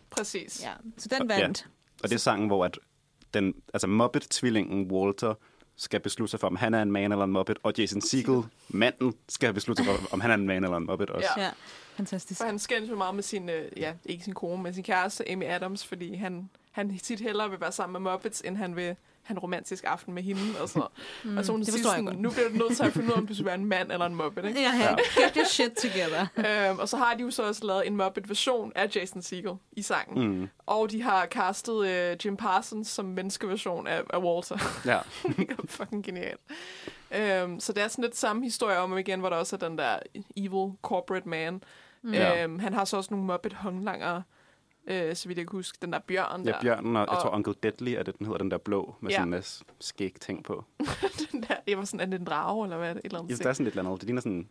Præcis. 0.10 0.62
Ja, 0.64 0.72
så 0.98 1.10
den 1.20 1.32
Ja. 1.32 1.42
vandt. 1.42 1.68
Og 2.04 2.10
det 2.10 2.16
er 2.16 2.20
sangen, 2.20 2.48
hvor 2.48 2.66
at 2.66 2.80
den, 3.34 3.54
altså 3.74 3.88
Muppet-tvillingen 3.88 4.92
Walter 4.92 5.34
skal 5.76 6.00
beslutte 6.00 6.32
sig 6.32 6.40
for, 6.40 6.48
om 6.48 6.56
han 6.56 6.74
er 6.74 6.82
en 6.82 6.92
man 6.92 7.12
eller 7.12 7.24
en 7.26 7.32
Muppet, 7.32 7.58
og 7.64 7.74
Jason 7.78 8.02
Segel, 8.02 8.44
manden, 8.68 9.14
skal 9.30 9.54
beslutte 9.54 9.84
sig 9.84 9.96
for, 9.96 10.14
om 10.14 10.22
han 10.22 10.32
er 10.32 10.36
en 10.36 10.48
man 10.48 10.64
eller 10.64 10.78
en 10.78 10.86
Muppet 10.86 11.10
også. 11.10 11.30
Ja. 11.38 11.44
Ja, 11.44 11.52
fantastisk. 11.96 12.38
For 12.40 12.46
han 12.46 12.60
skændes 12.60 12.90
jo 12.90 12.96
meget 12.96 13.16
med 13.16 13.24
sin, 13.24 13.50
øh, 13.50 13.72
ja, 13.78 13.94
ikke 14.06 14.24
sin 14.24 14.34
kone, 14.34 14.64
men 14.64 14.74
sin 14.74 14.84
kæreste, 14.84 15.32
Amy 15.32 15.46
Adams, 15.46 15.86
fordi 15.86 16.16
han, 16.16 16.50
han 16.72 16.98
tit 16.98 17.20
hellere 17.20 17.50
vil 17.50 17.62
være 17.62 17.72
sammen 17.72 18.04
med 18.04 18.12
Muppets, 18.12 18.42
end 18.42 18.58
han 18.58 18.76
vil 18.76 18.96
have 19.26 19.36
en 19.36 19.40
romantisk 19.40 19.84
aften 19.88 20.14
med 20.14 20.24
hende 20.24 20.42
og 20.62 20.70
noget. 20.76 20.92
Mm, 21.24 21.38
og 21.38 21.46
så 21.46 21.52
hun 21.52 21.62
det 21.62 21.74
siger 21.74 21.84
sådan, 21.84 22.04
nu 22.18 22.30
bliver 22.30 22.50
du 22.50 22.56
nødt 22.56 22.78
til 22.78 22.84
at 22.84 22.94
finde 22.94 23.08
ud 23.08 23.14
af, 23.14 23.18
om 23.18 23.28
du 23.28 23.34
skal 23.34 23.46
være 23.46 23.56
en 23.56 23.66
mand 23.66 23.92
eller 23.92 24.06
en 24.06 24.16
Muppet, 24.16 24.46
ikke? 24.46 24.62
Ja, 24.62 24.72
ja. 24.80 24.96
Get 25.24 25.36
your 25.36 25.46
shit 25.46 25.72
together. 25.72 26.28
Øhm, 26.70 26.80
og 26.80 26.90
så 26.90 26.98
har 26.98 27.14
de 27.14 27.24
jo 27.24 27.32
så 27.32 27.44
også 27.44 27.66
lavet 27.66 27.88
en 27.88 27.96
Muppet-version 27.96 28.72
af 28.76 28.96
Jason 28.96 29.22
Segel 29.22 29.54
i 29.72 29.82
sangen. 29.82 30.28
Mm. 30.28 30.50
Og 30.66 30.92
de 30.92 31.02
har 31.02 31.26
castet 31.26 31.88
øh, 31.88 32.18
Jim 32.26 32.38
Parsons 32.38 32.88
som 32.88 33.06
menneskeversion 33.06 33.88
af, 33.88 34.02
af 34.10 34.20
Walter. 34.20 34.58
Ja. 34.86 35.00
Fucking 35.78 36.04
genialt. 36.04 36.42
Øhm, 37.12 37.60
så 37.60 37.74
det 37.74 37.84
er 37.84 37.88
sådan 37.88 38.04
lidt 38.04 38.18
samme 38.18 38.44
historie 38.44 38.78
om 38.78 38.98
igen, 38.98 39.20
hvor 39.20 39.30
der 39.30 39.38
også 39.38 39.56
er 39.56 39.70
den 39.70 39.78
der 39.78 40.00
evil 40.38 40.74
corporate 40.82 41.30
man. 41.30 41.64
Mm. 42.02 42.14
Øhm, 42.14 42.60
han 42.60 42.74
har 42.74 42.86
så 42.86 42.98
også 42.98 43.14
nogle 43.14 43.26
Muppet 43.26 43.54
håndlanger, 43.54 44.22
øh, 44.88 45.16
så 45.16 45.28
vidt 45.28 45.38
jeg 45.38 45.48
kan 45.48 45.58
huske. 45.58 45.78
Den 45.82 45.94
der 45.94 46.00
bjørn 46.00 46.44
Ja, 46.46 46.52
der. 46.52 46.62
bjørnen 46.62 46.96
og, 46.96 47.02
og, 47.02 47.14
jeg 47.16 47.22
tror 47.22 47.30
Uncle 47.30 47.54
Deadly 47.64 47.90
er 47.90 48.04
det, 48.04 48.18
den 48.18 48.26
hedder, 48.26 48.38
den 48.38 48.52
der 48.52 48.58
blå, 48.58 48.96
med 49.02 49.12
Ja. 49.12 49.14
ja. 49.14 49.18
sådan 49.18 49.28
en 49.28 49.32
masse 49.32 49.64
skæg 49.80 50.16
ting 50.22 50.44
på. 50.44 50.64
den 51.32 51.42
der, 51.44 51.56
det 51.68 51.78
var 51.78 51.86
sådan, 51.86 52.00
er 52.00 52.06
det 52.06 52.20
en 52.20 52.26
drage, 52.26 52.66
eller 52.66 52.78
hvad 52.78 52.90
er 52.90 52.94
det? 52.94 53.00
Et 53.00 53.06
eller 53.06 53.20
andet 53.20 53.40
Ja, 53.40 53.44
der 53.44 53.50
er 53.50 53.54
sådan 53.54 53.64
lidt 53.64 53.78
andet. 53.78 53.94
Det 54.02 54.04
ligner 54.04 54.22
sådan 54.22 54.32
en 54.32 54.50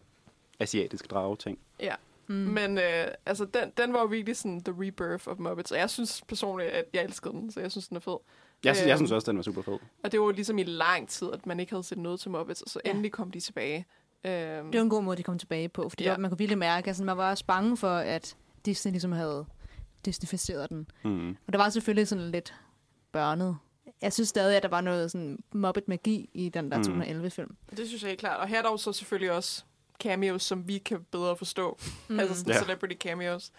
asiatisk 0.61 1.11
drage 1.11 1.37
ting. 1.37 1.59
Ja. 1.80 1.95
Mm. 2.26 2.35
Men 2.35 2.78
øh, 2.78 3.07
altså, 3.26 3.45
den, 3.45 3.72
den 3.76 3.93
var 3.93 4.01
jo 4.01 4.07
virkelig 4.07 4.37
sådan 4.37 4.62
the 4.64 4.74
rebirth 4.78 5.28
of 5.28 5.39
Muppets. 5.39 5.72
Og 5.72 5.78
jeg 5.78 5.91
synes 5.91 6.22
personligt, 6.28 6.70
at 6.70 6.85
jeg 6.93 7.05
elskede 7.05 7.35
den, 7.35 7.53
så 7.53 7.61
jeg 7.61 7.70
synes, 7.70 7.89
den 7.89 7.97
er 7.97 8.01
fed. 8.01 8.16
Jeg, 8.64 8.76
synes, 8.76 8.87
jeg 8.89 8.93
Øhm, 8.95 8.99
synes 8.99 9.12
også, 9.12 9.30
den 9.30 9.37
var 9.37 9.43
super 9.43 9.62
fed. 9.62 9.78
Og 10.05 10.12
det 10.12 10.20
var 10.20 10.26
jo 10.26 10.32
ligesom 10.32 10.59
i 10.59 10.62
lang 10.62 11.09
tid, 11.09 11.28
at 11.32 11.47
man 11.47 11.61
ikke 11.61 11.72
havde 11.72 11.82
set 11.82 11.99
noget 11.99 12.20
til 12.20 12.30
Muppets, 12.30 12.62
og 12.62 12.70
så 12.70 12.80
Ja. 12.85 12.91
endelig 12.91 13.12
kom 13.12 13.30
de 13.30 13.41
tilbage. 13.41 13.87
Øhm, 14.24 14.70
Det 14.70 14.78
var 14.78 14.85
en 14.85 14.91
god 14.91 15.03
måde, 15.03 15.16
de 15.16 15.22
kom 15.22 15.39
tilbage 15.39 15.68
på, 15.68 15.89
fordi 15.89 16.05
Ja. 16.05 16.11
ja. 16.11 16.16
man 16.18 16.30
kunne 16.30 16.39
virkelig 16.39 16.59
mærke, 16.59 16.91
at 16.91 17.01
man 17.01 17.16
var 17.16 17.30
også 17.30 17.45
bange 17.47 17.76
for, 17.76 17.97
at 17.97 18.37
Disney 18.66 18.93
ligesom 18.93 19.12
havde 19.12 19.47
Disneyficeret 20.05 20.70
den. 20.70 20.86
Mm. 21.05 21.28
Og 21.46 21.52
der 21.52 21.59
var 21.59 21.68
selvfølgelig 21.68 22.09
sådan 22.09 22.30
lidt 22.30 22.55
børnet. 23.12 23.57
Jeg 24.02 24.12
synes 24.12 24.28
stadig, 24.28 24.57
at 24.57 24.62
der 24.62 24.68
var 24.68 24.80
noget 24.80 25.11
sådan 25.11 25.38
Muppet-magi 25.52 26.30
i 26.34 26.48
den 26.48 26.70
der 26.70 26.78
Mm. 26.78 27.00
2011-film. 27.02 27.57
Det 27.76 27.86
synes 27.88 28.02
jeg 28.02 28.09
helt 28.09 28.20
klart. 28.20 28.40
Og 28.40 28.48
her 28.48 28.59
er 28.59 28.62
der 28.62 28.70
jo 28.70 28.76
så 28.76 28.92
selvfølgelig 28.92 29.32
også 29.32 29.64
cameos, 30.02 30.42
som 30.42 30.68
vi 30.68 30.78
kan 30.78 31.00
bedre 31.11 31.36
forstå. 31.36 31.78
Mm. 32.09 32.14
Mm. 32.14 32.20
Altså 32.20 32.34
sådan 32.38 32.52
Ja. 32.52 32.59
celebrity 32.62 32.96
cameos. 32.96 33.50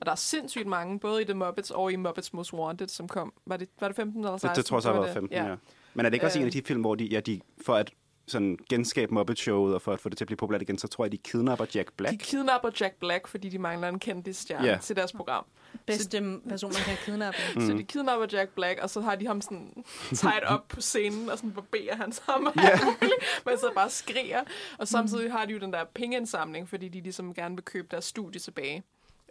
Og 0.00 0.06
der 0.06 0.12
er 0.12 0.16
sindssygt 0.16 0.66
mange, 0.66 1.00
både 1.00 1.22
i 1.22 1.24
The 1.24 1.34
Muppets 1.34 1.70
og 1.70 1.92
i 1.92 1.96
Muppets 1.96 2.32
Most 2.32 2.52
Wanted, 2.52 2.88
som 2.88 3.08
kom. 3.08 3.32
Var 3.46 3.56
det, 3.56 3.68
var 3.80 3.88
det 3.88 3.96
15 3.96 4.20
eller 4.20 4.30
16? 4.36 4.48
Det, 4.48 4.56
det 4.56 4.64
tror 4.64 4.76
jeg 4.76 4.82
så 4.82 4.88
har 4.88 4.94
Var 4.96 5.02
været 5.02 5.14
15, 5.14 5.36
ja. 5.38 5.56
Men 5.94 6.06
er 6.06 6.10
det 6.10 6.14
ikke 6.16 6.26
også 6.26 6.38
Øh. 6.38 6.42
en 6.42 6.46
af 6.46 6.52
de 6.52 6.62
film, 6.62 6.80
hvor 6.80 6.94
de, 6.94 7.04
ja, 7.04 7.20
de 7.20 7.40
for 7.66 7.74
at 7.74 7.90
sådan 8.26 8.58
genskabe 8.68 9.14
Muppet-showet, 9.14 9.74
og 9.74 9.82
for 9.82 9.92
at 9.92 10.00
få 10.00 10.08
det 10.08 10.18
til 10.18 10.24
at 10.24 10.26
blive 10.26 10.36
populært 10.36 10.62
igen, 10.62 10.78
så 10.78 10.88
tror 10.88 11.04
jeg, 11.04 11.12
de 11.12 11.16
kidnapper 11.18 11.66
Jack 11.74 11.92
Black. 11.92 12.12
De 12.12 12.18
kidnapper 12.18 12.70
Jack 12.80 12.94
Black, 13.00 13.26
fordi 13.28 13.48
de 13.48 13.58
mangler 13.58 13.88
en 13.88 13.98
kendt 13.98 14.36
stjerne 14.36 14.66
Ja. 14.66 14.78
til 14.82 14.96
deres 14.96 15.12
program. 15.12 15.44
Bedste 15.86 16.40
person, 16.48 16.72
man 16.72 16.82
kan 16.82 16.96
kidnappe. 17.04 17.38
Mm. 17.54 17.66
Så 17.66 17.72
de 17.72 17.84
kidnapper 17.84 18.26
Jack 18.32 18.50
Black, 18.54 18.80
og 18.82 18.90
så 18.90 19.00
har 19.00 19.14
de 19.14 19.26
ham 19.26 19.40
sådan 19.40 19.84
tied 20.14 20.42
op 20.46 20.68
på 20.68 20.80
scenen, 20.80 21.30
og 21.30 21.38
sådan 21.38 21.52
barberer 21.52 21.96
han 21.96 22.12
sammen. 22.12 22.52
Ja. 22.56 22.78
Men 23.46 23.58
så 23.58 23.70
bare 23.74 23.90
skriger. 23.90 24.44
Og 24.78 24.88
samtidig 24.88 25.32
har 25.32 25.44
de 25.44 25.52
jo 25.52 25.58
den 25.58 25.72
der 25.72 25.84
pengeindsamling, 25.84 26.68
fordi 26.68 26.88
de 26.88 27.00
ligesom 27.00 27.34
gerne 27.34 27.54
vil 27.54 27.64
købe 27.64 27.88
deres 27.90 28.04
studie 28.04 28.40
tilbage 28.40 28.82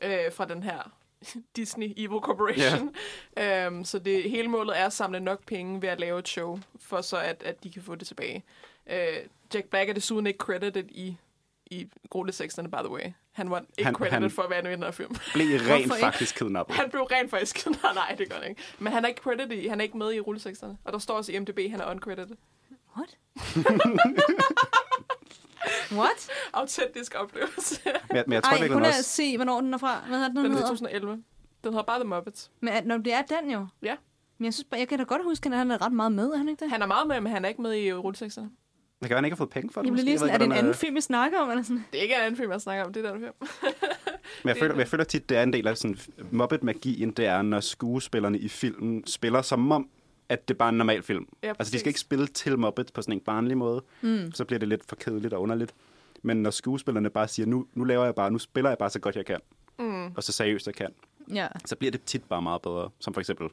øh, 0.02 0.32
fra 0.32 0.46
den 0.46 0.64
her 0.64 0.92
Disney 1.56 1.94
Evil 1.98 2.20
Corporation. 2.20 2.96
Yeah. 3.40 3.74
Um, 3.74 3.86
så 3.86 4.00
det 4.00 4.30
hele 4.30 4.48
målet 4.48 4.80
er 4.80 4.86
at 4.86 4.94
samle 4.94 5.20
nok 5.20 5.46
penge 5.46 5.82
ved 5.82 5.90
at 5.90 6.00
lave 6.00 6.20
et 6.20 6.28
show, 6.28 6.60
for 6.80 7.02
så 7.02 7.18
at, 7.18 7.44
at 7.44 7.64
de 7.64 7.72
kan 7.72 7.82
få 7.82 7.96
det 7.96 8.08
tilbage. 8.08 8.44
Uh, 8.86 8.94
Jack 9.54 9.68
Black 9.70 9.90
er 9.90 9.94
desuden 9.94 10.28
ikke 10.28 10.38
credited 10.38 10.86
i, 10.90 11.18
i 11.66 11.88
Groleseksterne, 12.10 12.72
by 12.72 12.78
the 12.78 12.92
way. 12.92 13.12
Han 13.38 13.50
var 13.50 13.60
ikke 13.60 13.84
Han- 13.84 13.94
credited 13.96 14.20
han- 14.22 14.32
for 14.32 14.42
at 14.42 14.50
være 14.50 14.62
med 14.64 14.72
i 14.72 14.76
den 14.76 14.84
her 14.84 14.92
film. 14.92 15.16
Blev 15.34 15.60
rent 15.70 15.94
faktisk 16.00 16.36
kidnappet. 16.36 16.76
Han 16.76 16.90
blev 16.90 17.02
rent 17.04 17.30
faktisk... 17.30 17.66
nej, 17.84 17.94
nej, 18.02 18.16
det 18.18 18.30
gør 18.30 18.36
han 18.40 18.50
ikke. 18.50 18.62
Men 18.80 18.94
han 18.94 19.04
er 19.04 19.08
ikke 19.10 19.22
credited 19.22 19.52
i, 19.58 19.68
han 19.68 19.80
er 19.80 19.84
ikke 19.84 19.98
med 19.98 20.14
i 20.14 20.20
rulleseksterne. 20.20 20.78
Og 20.84 20.94
der 20.94 21.00
står 21.00 21.14
også 21.18 21.32
i 21.32 21.40
MDB, 21.40 21.60
han 21.72 21.82
er 21.82 21.92
uncredited. 21.92 22.36
What? 22.98 23.18
What? 25.92 26.30
Autentisk 26.54 27.16
oplevelse. 27.16 27.80
Men, 28.12 28.24
men 28.28 28.34
jeg 28.34 28.44
tror 28.44 28.52
Ej, 28.52 28.58
virkelig 28.58 28.74
kun 28.74 28.82
at 28.86 28.88
også... 28.90 29.04
se, 29.04 29.36
hvornår 29.38 29.62
den 29.62 29.74
er 29.74 29.78
fra. 29.78 30.00
Hvad 30.08 30.18
hedder 30.18 30.28
den, 30.28 30.38
Den 30.38 30.46
er 30.46 30.50
hedder? 30.50 30.62
2011. 30.68 31.12
Den 31.14 31.24
hedder 31.74 31.84
bare 31.84 32.00
The 32.00 32.08
Muppets. 32.10 32.52
Men 32.62 32.74
når 32.86 32.98
det 32.98 33.14
er 33.14 33.22
den 33.22 33.52
jo. 33.52 33.68
Ja. 33.82 33.96
Men 34.38 34.46
jeg 34.46 34.54
synes 34.54 34.68
jeg 34.78 34.88
kan 34.88 34.98
da 34.98 35.04
godt 35.04 35.24
huske, 35.24 35.50
at 35.50 35.58
han 35.58 35.72
er 35.72 35.86
ret 35.86 35.92
meget 35.94 36.12
med, 36.12 36.30
er 36.32 36.38
han 36.38 36.50
ikke 36.50 36.64
det? 36.64 36.72
Han 36.72 36.82
er 36.82 36.86
meget 36.86 37.08
med, 37.08 37.22
men 37.22 37.32
han 37.32 37.46
er 37.46 37.50
ikke 37.50 37.62
med 37.62 37.76
i 37.76 37.94
rulleseksterne. 37.94 38.50
Det 39.00 39.08
kan 39.08 39.10
være, 39.10 39.18
han 39.18 39.26
ikke 39.26 39.36
har 39.36 39.38
fået 39.38 39.50
penge 39.50 39.70
for 39.74 39.82
det. 39.82 39.86
Jeg 39.88 39.94
bliver 39.94 40.04
måske. 40.04 40.06
lige 40.06 40.20
sådan, 40.20 40.34
er 40.34 40.38
det 40.38 40.46
en 40.46 40.52
anden 40.52 40.74
film, 40.74 40.96
vi 40.96 41.02
snakker 41.02 41.40
om? 41.40 41.50
Eller 41.50 41.64
sådan? 41.64 41.86
Det 41.92 41.98
er 41.98 42.02
ikke 42.04 42.16
en 42.16 42.22
anden 42.22 42.38
film, 42.38 42.52
jeg 42.52 42.62
snakker 42.62 42.86
om. 42.86 42.94
Det 42.94 43.06
er 43.06 43.12
den 43.12 43.20
film. 43.22 43.34
Men 44.44 44.50
jeg 44.50 44.58
føler, 44.58 44.76
jeg 44.76 44.88
føler 44.88 45.04
tit, 45.04 45.30
det 45.30 45.38
er 45.38 45.44
en 45.44 45.54
del 45.54 45.68
af 45.68 45.78
sådan 45.78 45.98
Muppet-magien, 46.32 47.12
det 47.12 47.26
er, 47.26 47.42
når 47.42 47.60
skuespillerne 47.60 48.40
i 48.40 48.48
filmen 48.48 49.08
spiller 49.08 49.42
som 49.42 49.72
om, 49.72 49.90
at 50.30 50.48
det 50.48 50.58
bare 50.58 50.68
er 50.68 50.72
en 50.72 50.78
normal 50.78 51.04
film. 51.04 51.28
Ja, 51.44 51.54
altså, 51.60 51.72
de 51.74 51.80
skal 51.80 51.90
ikke 51.90 52.00
spille 52.00 52.28
til 52.28 52.60
Muppet 52.60 52.92
på 52.94 53.02
sådan 53.02 53.14
en 53.14 53.20
barnlig 53.20 53.58
måde. 53.58 53.84
Mm. 54.02 54.32
Så 54.34 54.46
bliver 54.46 54.60
det 54.60 54.68
lidt 54.68 54.82
for 54.88 54.96
kedeligt 54.96 55.34
og 55.34 55.42
underligt. 55.42 55.74
Men 56.24 56.38
når 56.38 56.50
skuespillerne 56.52 57.10
bare 57.10 57.28
siger, 57.28 57.46
nu, 57.46 57.66
nu 57.74 57.84
laver 57.84 58.06
jeg 58.06 58.16
bare, 58.16 58.32
nu 58.32 58.38
spiller 58.40 58.70
jeg 58.70 58.78
bare 58.78 58.90
så 58.90 59.00
godt 59.00 59.16
jeg 59.16 59.26
kan, 59.26 59.40
Mm. 59.80 60.06
og 60.16 60.24
så 60.24 60.32
seriøst 60.32 60.68
jeg 60.68 60.76
kan, 60.76 60.90
Ja. 61.34 61.48
så 61.66 61.76
bliver 61.76 61.92
det 61.92 62.04
tit 62.04 62.24
bare 62.24 62.42
meget 62.42 62.62
bedre. 62.62 62.90
Som 63.00 63.14
for 63.14 63.22
eksempel 63.22 63.48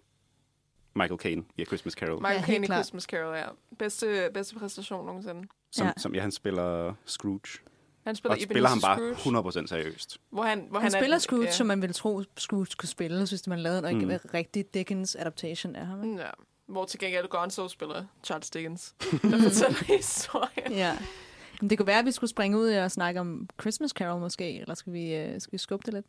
Michael 0.96 1.18
Caine 1.20 1.42
i 1.56 1.62
A 1.62 1.64
Christmas 1.64 1.92
Carol. 1.94 2.20
Michael 2.20 2.40
Ja, 2.40 2.46
Caine 2.46 2.64
i. 2.64 2.68
Christmas 2.68 3.02
Carol, 3.02 3.36
ja. 3.36 3.44
Bedste, 3.78 4.30
bedste 4.34 4.54
præstation 4.54 5.06
nogensinde. 5.06 5.48
Som, 5.72 5.86
Ja. 5.86 5.92
som 5.96 6.14
ja, 6.14 6.20
han 6.20 6.32
spiller 6.32 6.94
Scrooge. 7.06 7.58
Han 8.04 8.16
spiller 8.16 8.34
Og 8.36 8.40
spiller 8.42 8.68
ham 8.68 8.78
Ebenezer 8.78 8.96
bare 8.96 9.14
Scrooge, 9.18 9.62
100% 9.64 9.66
seriøst. 9.66 10.18
Hvor 10.30 10.42
han, 10.42 10.66
hvor 10.70 10.78
Han, 10.80 10.82
han, 10.92 11.00
spiller 11.00 11.14
er, 11.16 11.18
Scrooge, 11.20 11.44
ja. 11.44 11.50
som 11.52 11.66
man 11.66 11.80
ville 11.80 11.92
tro, 11.94 12.22
Scrooge 12.36 12.66
skulle 12.66 12.90
spille, 12.90 13.18
hvis 13.18 13.46
man 13.46 13.58
lavede 13.58 13.90
en 13.90 13.98
Mm. 14.08 14.18
rigtig 14.34 14.74
Dickens 14.74 15.16
adaptation 15.16 15.76
af 15.76 15.86
ham. 15.86 16.04
ikke? 16.04 16.22
Ja. 16.22 16.30
Hvor 16.66 16.84
til 16.84 16.98
gengæld 17.00 17.28
Gonzo 17.28 17.68
spiller 17.68 18.04
Charles 18.24 18.50
Dickens, 18.50 18.94
der 19.22 19.42
fortæller 19.42 19.84
historien. 19.96 20.72
Ja. 20.72 20.98
Men 21.60 21.70
det 21.70 21.78
kunne 21.78 21.86
være, 21.86 21.98
at 21.98 22.04
vi 22.04 22.12
skulle 22.12 22.30
springe 22.30 22.58
ud 22.58 22.68
og 22.68 22.90
snakke 22.90 23.20
om 23.20 23.48
Christmas 23.60 23.90
Carol 23.90 24.20
måske, 24.20 24.60
eller 24.60 24.74
skal 24.74 24.92
vi, 24.92 25.14
øh, 25.14 25.40
skal 25.40 25.52
vi 25.52 25.58
skubbe 25.58 25.82
det 25.86 25.94
lidt? 25.94 26.06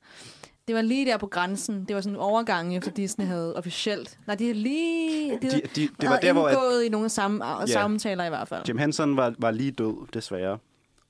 Det 0.67 0.75
var 0.75 0.81
lige 0.81 1.05
der 1.05 1.17
på 1.17 1.27
grænsen. 1.27 1.85
Det 1.85 1.95
var 1.95 2.01
sådan 2.01 2.15
en 2.15 2.19
overgang, 2.21 2.77
efter 2.77 2.91
Disney 2.91 3.25
havde 3.25 3.55
officielt... 3.55 4.19
Nej, 4.27 4.35
de 4.35 4.49
er 4.49 4.53
lige... 4.53 5.31
De, 5.31 5.37
De, 5.41 5.49
de, 5.49 5.61
de, 5.75 5.87
det 6.01 6.09
var 6.09 6.19
der, 6.19 6.33
hvor 6.33 6.47
at 6.47 6.85
i 6.85 6.89
nogle 6.89 7.09
samme, 7.09 7.45
ja. 7.45 7.65
samtaler 7.65 8.25
i 8.25 8.29
hvert 8.29 8.47
fald. 8.47 8.63
Jim 8.67 8.77
Henson 8.77 9.17
var, 9.17 9.33
var 9.39 9.51
lige 9.51 9.71
død, 9.71 10.07
desværre. 10.13 10.57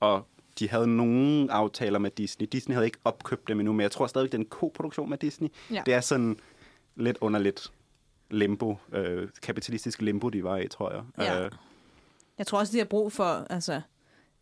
Og 0.00 0.26
de 0.58 0.68
havde 0.68 0.86
nogle 0.86 1.52
aftaler 1.52 1.98
med 1.98 2.10
Disney. 2.10 2.48
Disney 2.52 2.74
havde 2.74 2.86
ikke 2.86 2.98
opkøbt 3.04 3.48
dem 3.48 3.60
endnu, 3.60 3.72
men 3.72 3.80
jeg 3.80 3.90
tror 3.90 4.06
stadig, 4.06 4.32
det 4.32 4.38
er 4.38 4.42
en 4.42 4.48
koproduktion 4.48 5.10
med 5.10 5.18
Disney. 5.18 5.48
Ja. 5.72 5.82
Det 5.86 5.94
er 5.94 6.00
sådan 6.00 6.38
lidt 6.96 7.18
underligt 7.20 7.72
limbo, 8.30 8.76
øh, 8.92 9.28
kapitalistisk 9.42 10.02
limbo, 10.02 10.28
de 10.28 10.44
var 10.44 10.56
i, 10.56 10.68
tror 10.68 10.92
jeg. 10.92 11.02
Ja. 11.18 11.44
Øh, 11.44 11.50
Jeg 12.38 12.46
tror 12.46 12.58
også, 12.58 12.72
de 12.72 12.78
har 12.78 12.84
brug 12.84 13.12
for, 13.12 13.46
altså, 13.50 13.80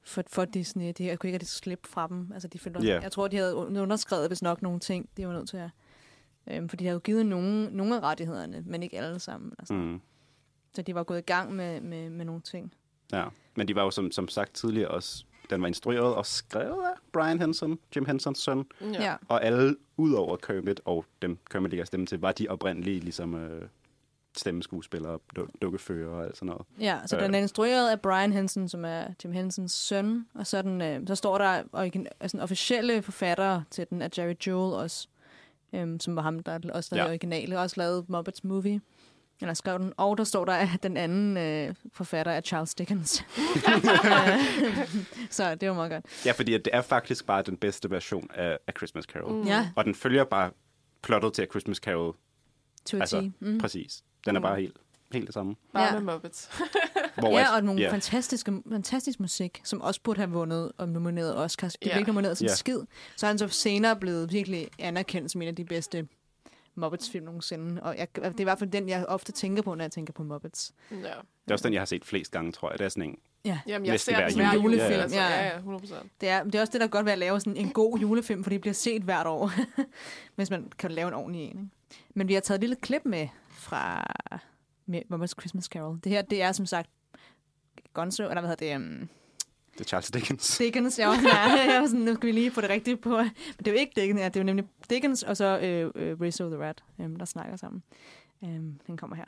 for, 0.06 0.22
for 0.30 0.44
Disney. 0.44 0.92
De, 0.98 1.04
jeg 1.06 1.18
kunne 1.18 1.28
ikke 1.28 1.34
rigtig 1.34 1.48
slippe 1.48 1.88
fra 1.88 2.06
dem. 2.08 2.30
Altså, 2.32 2.48
de 2.48 2.58
følte, 2.58 2.80
Ja. 2.82 3.00
Jeg 3.00 3.12
tror, 3.12 3.28
de 3.28 3.36
havde 3.36 3.56
underskrevet, 3.56 4.28
hvis 4.28 4.42
nok, 4.42 4.62
nogle 4.62 4.80
ting, 4.80 5.08
de 5.16 5.26
var 5.26 5.32
nødt 5.32 5.48
til 5.48 5.56
at... 5.56 5.70
Øhm, 6.50 6.68
for 6.68 6.76
de 6.76 6.84
havde 6.84 6.94
jo 6.94 7.00
givet 7.04 7.26
nogle, 7.26 7.70
nogle 7.70 7.96
af 7.96 8.00
rettighederne, 8.00 8.62
men 8.66 8.82
ikke 8.82 8.98
alle 8.98 9.18
sammen. 9.18 9.52
Altså. 9.58 9.74
Mm. 9.74 10.00
Så 10.74 10.82
de 10.82 10.94
var 10.94 11.02
gået 11.04 11.18
i 11.18 11.22
gang 11.22 11.54
med, 11.54 11.80
med, 11.80 12.10
med 12.10 12.24
nogle 12.24 12.40
ting. 12.40 12.72
ja. 13.12 13.24
Men 13.56 13.68
de 13.68 13.74
var 13.74 13.82
jo 13.82 13.90
som, 13.90 14.10
som 14.10 14.28
sagt 14.28 14.54
tidligere 14.54 14.88
også, 14.88 15.24
den 15.50 15.60
var 15.62 15.68
instrueret 15.68 16.14
og 16.14 16.26
skrevet 16.26 16.82
af 16.84 16.92
Brian 17.12 17.40
Henson, 17.40 17.78
Jim 17.96 18.04
Hensons 18.06 18.38
søn. 18.38 18.64
Ja. 18.80 19.02
ja. 19.02 19.16
Og 19.28 19.44
alle, 19.44 19.76
udover 19.96 20.36
Kermit 20.36 20.80
og 20.84 21.04
dem 21.22 21.38
Kermit 21.50 21.70
ligger 21.70 21.84
stemme 21.84 22.06
til, 22.06 22.20
var 22.20 22.32
de 22.32 22.48
oprindelige 22.48 23.00
ligesom 23.00 23.34
øh, 23.34 23.68
stemmeskuespillere, 24.36 25.18
dukkefører 25.62 26.10
og 26.10 26.24
alt 26.24 26.36
sådan 26.36 26.46
noget. 26.46 26.62
Ja, 26.80 26.98
så 27.06 27.16
Øh. 27.16 27.22
den 27.22 27.34
er 27.34 27.38
instrueret 27.38 27.90
af 27.90 28.00
Brian 28.00 28.32
Henson, 28.32 28.68
som 28.68 28.84
er 28.84 29.04
Jim 29.24 29.32
Hensons 29.32 29.72
søn. 29.72 30.26
Og 30.34 30.46
så, 30.46 30.62
den, 30.62 30.80
øh, 30.82 31.00
så 31.06 31.14
står 31.14 31.38
der 31.38 31.62
origin, 31.72 32.06
altså, 32.20 32.38
officielle 32.38 33.02
forfattere 33.02 33.64
til 33.70 33.86
den, 33.90 34.02
af 34.02 34.08
Jerry 34.18 34.34
Joel 34.46 34.74
også, 34.74 35.08
øhm, 35.72 36.00
som 36.00 36.16
var 36.16 36.22
ham, 36.22 36.38
der 36.42 36.58
også 36.74 36.94
lavede 36.94 37.06
Ja. 37.06 37.10
originale, 37.10 37.56
og 37.56 37.62
også 37.62 37.74
lavede 37.80 38.04
Muppets 38.08 38.44
Movie. 38.44 38.80
Eller 39.40 39.54
skrev 39.54 39.78
den. 39.78 39.92
Og 39.96 40.18
der 40.18 40.24
står 40.24 40.44
der, 40.44 40.52
at 40.52 40.82
den 40.82 40.96
anden 40.96 41.36
øh, 41.36 41.74
forfatter 41.92 42.32
er 42.32 42.40
Charles 42.40 42.74
Dickens. 42.74 43.24
så 45.30 45.54
det 45.54 45.68
var 45.68 45.74
meget 45.74 45.90
godt. 45.90 46.26
Ja, 46.26 46.32
fordi 46.32 46.52
det 46.52 46.68
er 46.72 46.82
faktisk 46.82 47.26
bare 47.26 47.42
den 47.42 47.56
bedste 47.56 47.90
version 47.90 48.28
af, 48.34 48.58
af 48.66 48.72
Christmas 48.76 49.04
Carol. 49.04 49.32
Mm. 49.32 49.42
Ja, 49.46 49.68
Og 49.76 49.84
den 49.84 49.94
følger 49.94 50.24
bare 50.24 50.50
plottet 51.02 51.32
til 51.32 51.42
A 51.42 51.46
Christmas 51.46 51.76
Carol. 51.76 52.16
to 52.86 52.96
Altså. 53.00 53.30
Mm. 53.40 53.58
Præcis. 53.60 54.04
Den 54.26 54.36
er 54.36 54.40
Mm. 54.40 54.42
bare 54.42 54.60
helt, 54.60 54.76
helt 55.12 55.26
det 55.26 55.34
samme. 55.34 55.54
Bare 55.72 55.84
Ja. 55.94 56.00
med 56.00 56.12
Muppets. 56.12 56.50
Hvor 57.18 57.38
Ja, 57.38 57.56
og 57.56 57.64
nogle 57.64 57.80
yeah. 57.80 57.90
fantastiske, 57.90 58.62
fantastisk 58.70 59.20
musik, 59.20 59.60
som 59.64 59.80
også 59.80 60.00
burde 60.02 60.18
have 60.20 60.30
vundet 60.30 60.72
og 60.78 60.88
nomineret 60.88 61.36
Oscars. 61.36 61.72
De 61.72 61.78
Ja. 61.82 61.90
blev 61.92 61.98
ikke 62.00 62.10
nomineret 62.10 62.38
som 62.38 62.46
Ja. 62.46 62.54
skid. 62.54 62.78
Så 63.16 63.26
er 63.26 63.28
han 63.28 63.38
så 63.38 63.48
senere 63.48 63.96
blevet 63.96 64.32
virkelig 64.32 64.68
anerkendt 64.78 65.30
som 65.30 65.42
en 65.42 65.48
af 65.48 65.54
de 65.56 65.64
bedste 65.64 66.08
Muppets-film 66.74 67.24
nogensinde. 67.24 67.82
Og 67.82 67.96
jeg, 67.98 68.16
det 68.16 68.24
er 68.24 68.40
i 68.40 68.42
hvert 68.42 68.58
fald 68.58 68.70
den, 68.70 68.88
jeg 68.88 69.06
ofte 69.08 69.32
tænker 69.32 69.62
på, 69.62 69.74
når 69.74 69.84
jeg 69.84 69.92
tænker 69.92 70.12
på 70.12 70.22
Muppets. 70.22 70.72
ja. 70.90 70.96
Det 70.96 71.04
er 71.50 71.52
også 71.52 71.62
den, 71.68 71.72
jeg 71.72 71.80
har 71.80 71.86
set 71.86 72.04
flest 72.04 72.30
gange, 72.30 72.52
tror 72.52 72.70
jeg. 72.70 72.78
Det 72.78 72.84
er 72.84 72.88
sådan 72.88 73.02
en... 73.10 73.18
Ja. 73.44 73.58
Jamen, 73.66 73.86
jeg 73.86 73.92
Næsten 73.92 74.14
ser 74.14 74.20
hver 74.20 74.28
den 74.28 74.36
hver 74.38 74.54
Julefilm, 74.54 74.92
jul. 74.92 75.00
Altså, 75.00 75.18
ja. 75.18 75.28
ja, 75.28 75.46
ja, 75.46 75.58
100%. 75.58 75.94
Det 76.20 76.28
er, 76.28 76.44
det 76.44 76.54
er 76.54 76.60
også 76.60 76.70
det, 76.72 76.80
der 76.80 76.86
er 76.86 76.90
godt 76.90 77.06
ved 77.06 77.12
at 77.12 77.18
lave 77.18 77.40
sådan 77.40 77.56
en 77.56 77.70
god 77.70 77.98
julefilm, 77.98 78.42
fordi 78.42 78.54
det 78.54 78.60
bliver 78.60 78.74
set 78.74 79.02
hvert 79.02 79.26
år, 79.26 79.50
hvis 80.36 80.50
man 80.50 80.72
kan 80.78 80.90
lave 80.90 81.08
en 81.08 81.14
ordentlig 81.14 81.42
en. 81.42 81.48
Ikke? 81.48 81.60
Men 82.14 82.28
vi 82.28 82.34
har 82.34 82.40
taget 82.40 82.58
et 82.58 82.60
lille 82.60 82.76
klip 82.76 83.02
med 83.04 83.28
fra 83.64 84.04
med 84.86 85.02
Muppets 85.10 85.34
Christmas 85.40 85.64
Carol. 85.64 85.98
Det 86.04 86.12
her, 86.12 86.22
det 86.22 86.42
er 86.42 86.52
som 86.52 86.66
sagt 86.66 86.90
Gonzo, 87.94 88.22
eller 88.22 88.40
hvad 88.40 88.50
hedder 88.50 88.66
det? 88.66 88.76
Um, 88.76 89.08
Det 89.72 89.80
er 89.80 89.84
Charles 89.84 90.10
Dickens. 90.10 90.56
Dickens, 90.58 90.98
ja. 90.98 91.10
ja 91.12 91.72
jeg 91.72 91.80
var 91.80 91.86
sådan, 91.86 92.00
nu 92.00 92.14
skal 92.14 92.26
vi 92.26 92.32
lige 92.32 92.50
få 92.50 92.60
det 92.60 92.70
rigtigt 92.70 93.02
på. 93.02 93.16
Men 93.16 93.30
det 93.58 93.68
er 93.68 93.72
jo 93.72 93.78
ikke 93.78 93.92
Dickens, 94.00 94.20
ja, 94.20 94.24
det 94.28 94.36
er 94.36 94.40
jo 94.40 94.44
nemlig 94.44 94.64
Dickens, 94.90 95.22
og 95.22 95.36
så 95.36 95.58
øh, 95.58 95.90
øh, 95.94 96.20
Rizzo 96.20 96.48
the 96.48 96.58
Rat, 96.58 96.82
øh, 97.00 97.06
der 97.18 97.24
snakker 97.24 97.56
sammen. 97.56 97.82
Øh, 98.44 98.50
den 98.86 98.96
kommer 98.96 99.16
her. 99.16 99.24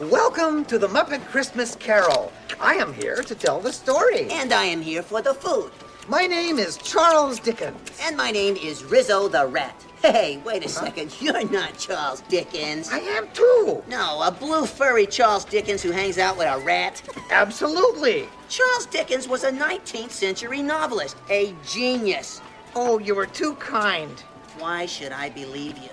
Welcome 0.00 0.64
to 0.64 0.78
the 0.78 0.88
Muppet 0.88 1.20
Christmas 1.30 1.70
Carol. 1.80 2.32
I 2.72 2.74
am 2.84 2.92
here 2.92 3.22
to 3.22 3.34
tell 3.34 3.58
the 3.64 3.72
story. 3.72 4.22
And 4.40 4.50
I 4.52 4.64
am 4.74 4.82
here 4.82 5.02
for 5.02 5.18
the 5.18 5.34
food. 5.40 5.70
My 6.08 6.24
name 6.36 6.58
is 6.66 6.78
Charles 6.92 7.40
Dickens. 7.40 8.00
And 8.06 8.16
my 8.16 8.30
name 8.40 8.56
is 8.70 8.76
Rizzo 8.94 9.28
the 9.28 9.44
Rat. 9.46 9.91
Hey, 10.02 10.38
wait 10.44 10.64
a 10.64 10.68
second. 10.68 11.14
You're 11.20 11.48
not 11.48 11.78
Charles 11.78 12.22
Dickens. 12.22 12.90
I 12.90 12.98
am 12.98 13.28
too. 13.32 13.84
No, 13.88 14.20
a 14.20 14.32
blue 14.32 14.66
furry 14.66 15.06
Charles 15.06 15.44
Dickens 15.44 15.80
who 15.80 15.92
hangs 15.92 16.18
out 16.18 16.36
with 16.36 16.48
a 16.48 16.58
rat. 16.58 17.00
Absolutely. 17.30 18.28
Charles 18.48 18.86
Dickens 18.86 19.28
was 19.28 19.44
a 19.44 19.52
19th 19.52 20.10
century 20.10 20.60
novelist, 20.60 21.16
a 21.30 21.54
genius. 21.64 22.40
Oh, 22.74 22.98
you 22.98 23.14
were 23.14 23.26
too 23.26 23.54
kind. 23.54 24.18
Why 24.58 24.86
should 24.86 25.12
I 25.12 25.30
believe 25.30 25.78
you? 25.78 25.90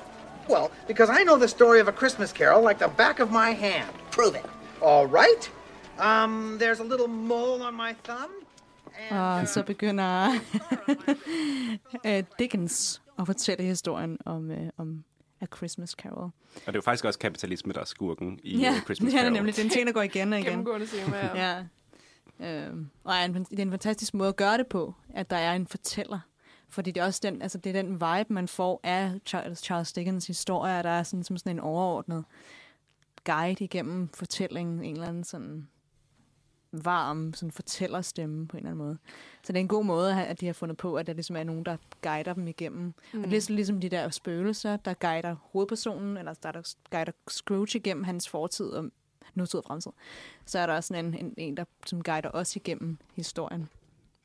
Well, 0.47 0.71
because 0.87 1.11
I 1.11 1.21
know 1.23 1.37
the 1.37 1.47
story 1.47 1.79
of 1.79 1.87
a 1.87 1.91
Christmas 1.91 2.31
Carol 2.31 2.63
like 2.63 2.79
the 2.79 2.87
back 2.87 3.19
of 3.19 3.29
my 3.29 3.51
hand. 3.51 3.93
Prove 4.09 4.33
it. 4.33 4.45
All 4.81 5.05
right. 5.05 5.47
Um, 5.99 6.57
there's 6.57 6.79
a 6.79 6.83
little 6.83 7.07
mole 7.07 7.61
on 7.61 7.75
my 7.75 7.93
thumb. 8.03 8.31
Og 9.11 9.47
så 9.47 9.63
begynder 9.63 10.39
Dickens 12.39 13.01
at 13.19 13.25
fortælle 13.25 13.63
historien 13.63 14.17
om, 14.25 14.51
øh, 14.51 14.69
om 14.77 15.03
A 15.41 15.45
Christmas 15.55 15.89
Carol. 15.91 16.23
Og 16.23 16.31
det 16.65 16.67
er 16.67 16.73
jo 16.73 16.81
faktisk 16.81 17.05
også 17.05 17.19
kapitalisme, 17.19 17.73
der 17.73 17.79
er 17.79 17.85
skurken 17.85 18.39
i 18.43 18.57
ja, 18.57 18.69
øh, 18.69 18.81
Christmas 18.85 19.11
det 19.11 19.17
er 19.19 19.21
Carol. 19.23 19.33
nemlig. 19.33 19.55
Det 19.55 19.61
er 19.61 19.65
en 19.65 19.69
ting, 19.69 19.87
der 19.87 19.93
går 19.93 20.01
igen 20.01 20.33
og 20.33 20.39
igen. 20.39 20.49
Gennemgående 20.49 20.87
tema, 20.87 21.17
ja. 21.17 21.35
ja. 22.39 22.65
Øhm, 22.65 22.89
og 23.03 23.13
er 23.13 23.25
en, 23.25 23.33
det 23.33 23.59
er 23.59 23.63
en 23.63 23.71
fantastisk 23.71 24.13
måde 24.13 24.29
at 24.29 24.35
gøre 24.35 24.57
det 24.57 24.67
på, 24.67 24.95
at 25.13 25.29
der 25.29 25.35
er 25.35 25.53
en 25.53 25.67
fortæller. 25.67 26.19
Fordi 26.69 26.91
det 26.91 27.01
er 27.01 27.05
også 27.05 27.19
den, 27.23 27.41
altså 27.41 27.57
det 27.57 27.75
er 27.75 27.81
den 27.81 27.93
vibe, 27.93 28.33
man 28.33 28.47
får 28.47 28.79
af 28.83 29.11
Charles, 29.25 29.59
Charles 29.59 29.93
Dickens 29.93 30.27
historie, 30.27 30.73
at 30.73 30.83
der 30.85 30.89
er 30.89 31.03
sådan, 31.03 31.23
som 31.23 31.37
sådan 31.37 31.55
en 31.55 31.59
overordnet 31.59 32.25
guide 33.25 33.63
igennem 33.63 34.09
fortællingen, 34.13 34.83
en 34.83 34.93
eller 34.93 35.07
anden 35.07 35.23
sådan 35.23 35.67
varm 36.71 37.33
sådan 37.33 37.51
fortællerstemme 37.51 38.47
på 38.47 38.57
en 38.57 38.59
eller 38.59 38.71
anden 38.71 38.85
måde. 38.85 38.97
Så 39.43 39.53
det 39.53 39.59
er 39.59 39.61
en 39.61 39.67
god 39.67 39.85
måde, 39.85 40.23
at 40.23 40.39
de 40.39 40.45
har 40.45 40.53
fundet 40.53 40.77
på, 40.77 40.95
at 40.95 41.07
der 41.07 41.13
ligesom 41.13 41.35
er 41.35 41.43
nogen, 41.43 41.63
der 41.65 41.77
guider 42.01 42.33
dem 42.33 42.47
igennem. 42.47 42.93
Mm. 43.13 43.19
Og 43.19 43.23
det 43.23 43.25
er 43.25 43.29
lidt 43.29 43.49
ligesom 43.49 43.81
de 43.81 43.89
der 43.89 44.09
spøgelser, 44.09 44.77
der 44.77 44.93
guider 44.93 45.35
hovedpersonen, 45.51 46.17
eller 46.17 46.33
der, 46.33 46.51
der 46.51 46.73
guider 46.91 47.11
Scrooge 47.27 47.77
igennem 47.77 48.03
hans 48.03 48.29
fortid 48.29 48.65
og 48.65 48.91
nutid 49.35 49.57
og 49.57 49.63
fremtid. 49.63 49.91
Så 50.45 50.59
er 50.59 50.65
der 50.65 50.73
også 50.73 50.87
sådan 50.87 51.05
en, 51.05 51.25
en, 51.25 51.33
en 51.37 51.57
der 51.57 51.65
som 51.85 52.03
guider 52.03 52.29
os 52.33 52.55
igennem 52.55 52.97
historien. 53.15 53.69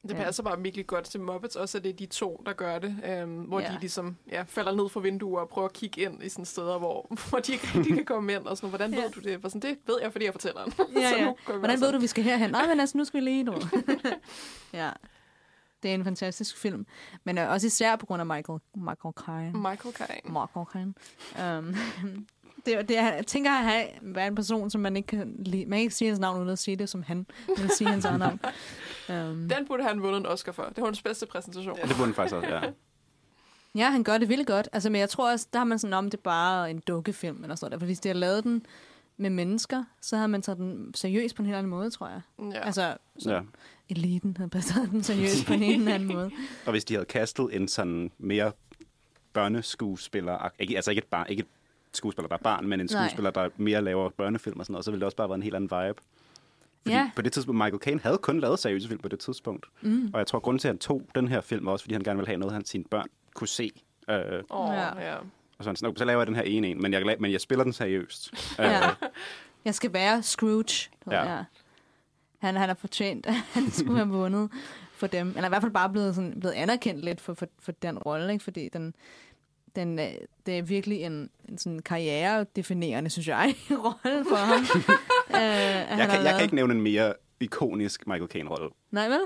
Det 0.09 0.17
passer 0.17 0.43
bare 0.43 0.61
virkelig 0.61 0.87
godt 0.87 1.05
til 1.05 1.21
Muppets, 1.21 1.57
også 1.57 1.79
at 1.79 1.85
det 1.85 1.91
er 1.91 1.97
de 1.97 2.07
to, 2.07 2.43
der 2.47 2.53
gør 2.53 2.79
det, 2.79 2.97
øhm, 3.05 3.35
hvor 3.43 3.61
Ja. 3.61 3.69
de 3.73 3.77
ligesom 3.81 4.17
ja, 4.31 4.43
falder 4.47 4.73
ned 4.75 4.89
fra 4.89 5.01
vinduer 5.01 5.41
og 5.41 5.49
prøver 5.49 5.69
at 5.69 5.73
kigge 5.75 6.01
ind 6.01 6.23
i 6.23 6.29
sådan 6.29 6.45
steder, 6.45 6.79
hvor, 6.79 7.07
hvor 7.29 7.39
de 7.39 7.53
ikke 7.53 7.69
rigtig 7.75 7.95
kan 7.95 8.05
komme 8.05 8.33
ind. 8.33 8.47
Og 8.47 8.57
sådan, 8.57 8.69
hvordan 8.69 8.95
Ja. 8.95 9.03
ved 9.03 9.11
du 9.11 9.21
det? 9.21 9.37
Hvor 9.39 9.49
sådan, 9.49 9.63
det 9.71 9.79
ved 9.87 9.97
jeg, 10.03 10.13
fordi 10.13 10.25
jeg 10.25 10.33
fortæller 10.35 10.65
den. 10.65 10.73
Ja, 10.97 11.01
ja. 11.19 11.25
nu 11.25 11.37
Hvordan 11.47 11.71
også 11.71 11.85
ved 11.85 11.93
du, 11.93 11.99
vi 11.99 12.07
skal 12.07 12.25
herhen? 12.25 12.51
Nej, 12.51 12.67
men 12.67 12.81
altså, 12.81 12.99
nu 12.99 13.05
skal 13.05 13.21
vi 13.21 13.25
lige, 13.25 13.47
du. 13.47 13.53
ja. 14.73 14.91
Det 15.83 15.91
er 15.91 15.95
en 15.95 16.05
fantastisk 16.05 16.57
film. 16.57 16.87
Men 17.25 17.39
øh, 17.39 17.51
også 17.51 17.67
især 17.67 17.97
på 17.97 18.07
grund 18.07 18.21
af 18.21 18.27
Michael, 18.27 18.59
Michael 18.77 19.15
Caine. 19.27 19.53
Michael 19.71 19.95
Caine. 19.95 20.41
Michael 20.41 20.67
Caine. 20.73 20.95
Um, 21.59 21.75
det, 22.67 22.89
det 22.89 22.99
er, 22.99 23.13
jeg 23.13 23.27
tænker 23.27 23.51
at 23.51 23.65
have, 23.65 23.87
være 24.03 24.27
en 24.27 24.35
person, 24.35 24.71
som 24.71 24.81
man 24.81 24.97
ikke 24.97 25.07
kan 25.07 25.35
lide. 25.39 25.67
Man 25.67 25.77
kan 25.77 25.83
ikke 25.83 25.95
sige 25.95 26.09
hans 26.09 26.21
navn 26.21 26.39
uden 26.39 26.49
at 26.49 26.59
sige 26.59 26.77
det 26.77 26.89
som 26.89 27.03
han. 27.03 27.27
Man 27.59 27.69
sige 27.69 27.91
hans 27.91 28.05
eget 28.05 28.19
navn. 28.19 28.41
Um, 29.09 29.49
Den 29.49 29.67
burde 29.67 29.83
han 29.83 30.03
vundet 30.03 30.21
en 30.21 30.27
Oscar 30.27 30.53
for. 30.53 30.63
Det 30.63 30.77
var 30.77 30.85
hans 30.85 31.03
bedste 31.03 31.27
præsentation. 31.27 31.77
Ja, 31.77 31.83
det 31.83 31.97
burde 31.97 32.07
den 32.07 32.15
faktisk 32.15 32.35
også, 32.35 32.49
ja. 32.49 32.61
Ja, 33.77 33.91
han 33.91 34.05
gør 34.05 34.19
det 34.19 34.29
vildt 34.29 34.47
godt. 34.47 34.69
Altså, 34.73 34.91
men 34.91 35.01
jeg 35.01 35.09
tror 35.09 35.31
også, 35.33 35.47
der 35.53 35.59
har 35.59 35.65
man 35.65 35.79
sådan 35.79 35.95
om, 35.95 36.11
det 36.11 36.19
er 36.19 36.23
bare 36.23 36.71
en 36.71 36.79
dukkefilm 36.79 37.43
eller 37.43 37.57
sådan 37.57 37.71
noget. 37.71 37.81
For 37.81 37.87
hvis 37.87 38.01
de 38.01 38.09
har 38.09 38.15
lavet 38.15 38.45
den 38.45 38.67
med 39.17 39.31
mennesker, 39.31 39.85
så 40.01 40.17
har 40.17 40.27
man 40.27 40.43
taget 40.43 40.59
den 40.59 40.95
seriøst 40.95 41.37
på 41.37 41.43
en 41.43 41.47
helt 41.47 41.57
anden 41.57 41.71
måde, 41.71 41.91
tror 41.91 42.09
jeg. 42.09 42.21
Ja. 42.39 42.61
Altså, 42.61 42.97
så 43.19 43.33
ja. 43.33 43.41
eliten 43.89 44.37
har 44.37 44.47
bare 44.47 44.63
taget 44.63 44.91
den 44.91 45.03
seriøst 45.03 45.47
på 45.47 45.53
en 45.53 45.63
helt 45.63 45.89
anden 45.89 46.09
måde. 46.17 46.31
Og 46.67 46.71
hvis 46.71 46.85
de 46.85 46.95
havde 46.95 47.07
kastet 47.07 47.49
en 47.53 47.69
sådan 47.69 48.11
mere 48.19 48.53
børneskuespiller, 49.33 50.33
altså 50.59 50.91
ikke 50.91 50.99
et, 50.99 51.07
barn, 51.11 51.27
ikke 51.29 51.41
et 51.41 51.47
skuespiller, 51.97 52.29
der 52.29 52.35
er 52.37 52.43
barn, 52.43 52.67
men 52.69 52.81
en 52.81 52.89
Nej. 52.93 53.03
skuespiller, 53.07 53.31
der 53.31 53.49
mere 53.57 53.83
laver 53.83 54.09
børnefilm 54.11 54.59
og 54.59 54.67
sådan 54.67 54.73
noget, 54.73 54.85
så 54.85 54.91
ville 54.91 55.01
det 55.01 55.05
også 55.05 55.17
bare 55.17 55.29
være 55.29 55.37
en 55.37 55.43
helt 55.43 55.55
anden 55.55 55.71
vibe. 55.71 56.01
Fordi 56.83 56.97
Ja. 56.97 57.11
på 57.17 57.23
det 57.23 57.33
tidspunkt, 57.33 57.59
Michael 57.59 57.81
Caine 57.83 58.01
havde 58.01 58.19
kun 58.19 58.41
lavet 58.41 58.59
seriøse 58.59 58.89
film 58.89 59.01
på 59.01 59.09
det 59.09 59.19
tidspunkt. 59.19 59.67
Mm. 59.83 60.11
Og 60.13 60.19
jeg 60.19 60.27
tror, 60.27 60.39
grunden 60.39 60.59
til, 60.59 60.69
at 60.69 60.73
han 60.73 60.79
tog 60.79 61.03
den 61.15 61.29
her 61.29 61.41
film, 61.41 61.67
var 61.67 61.73
også, 61.73 61.83
fordi 61.85 61.95
han 61.95 62.03
gerne 62.03 62.17
ville 62.17 62.27
have 62.29 62.39
noget, 62.39 62.53
han 62.53 62.65
sine 62.65 62.85
børn 62.91 63.07
kunne 63.35 63.49
se. 63.49 63.71
Øh, 64.11 64.17
oh, 64.51 64.75
Ja. 64.75 65.15
og 65.59 65.65
sådan, 65.65 65.77
så, 65.77 65.93
så 65.97 66.05
laver 66.05 66.21
jeg 66.21 66.27
den 66.27 66.37
her 66.37 66.43
ene 66.43 66.69
en, 66.69 66.83
men 66.83 66.93
jeg, 66.93 67.17
men 67.21 67.33
jeg 67.33 67.41
spiller 67.41 67.65
den 67.65 67.73
seriøst. 67.73 68.35
Ja. 68.59 68.79
Øh, 68.89 68.95
Jeg 69.65 69.75
skal 69.75 69.93
være 69.93 70.23
Scrooge. 70.23 70.91
Ja. 71.11 71.37
ja. 71.37 71.45
Han, 72.39 72.57
han 72.57 72.69
har 72.69 72.75
fortjent, 72.75 73.27
at 73.27 73.35
han 73.55 73.71
skulle 73.71 73.97
have 73.97 74.09
vundet 74.09 74.51
for 74.93 75.07
dem. 75.07 75.29
Eller 75.29 75.45
i 75.45 75.49
hvert 75.49 75.63
fald 75.63 75.73
bare 75.73 75.91
blevet, 75.91 76.15
sådan, 76.15 76.41
blevet 76.41 76.55
anerkendt 76.55 77.05
lidt 77.05 77.21
for, 77.21 77.35
for, 77.35 77.47
for 77.59 77.73
den 77.73 77.99
rolle, 77.99 78.33
ikke? 78.33 78.45
fordi 78.45 78.69
den, 78.69 78.95
den, 79.77 79.99
øh, 79.99 80.07
det 80.47 80.59
er 80.59 80.63
virkelig 80.63 81.03
en, 81.03 81.31
en 81.49 81.59
sådan 81.59 81.79
karrieredefinerende, 81.79 83.11
synes 83.11 83.29
jeg, 83.29 83.55
rolle 83.71 84.25
for 84.29 84.37
ham. 84.37 84.61
øh, 85.41 85.99
jeg, 85.99 86.09
kan, 86.11 86.25
jeg 86.25 86.35
kan 86.35 86.43
ikke 86.43 86.55
nævne 86.55 86.75
en 86.75 86.81
mere 86.81 87.15
ikonisk 87.41 88.07
Michael 88.07 88.31
Caine-rolle. 88.31 88.69
Nej, 88.91 89.09
vel? 89.09 89.21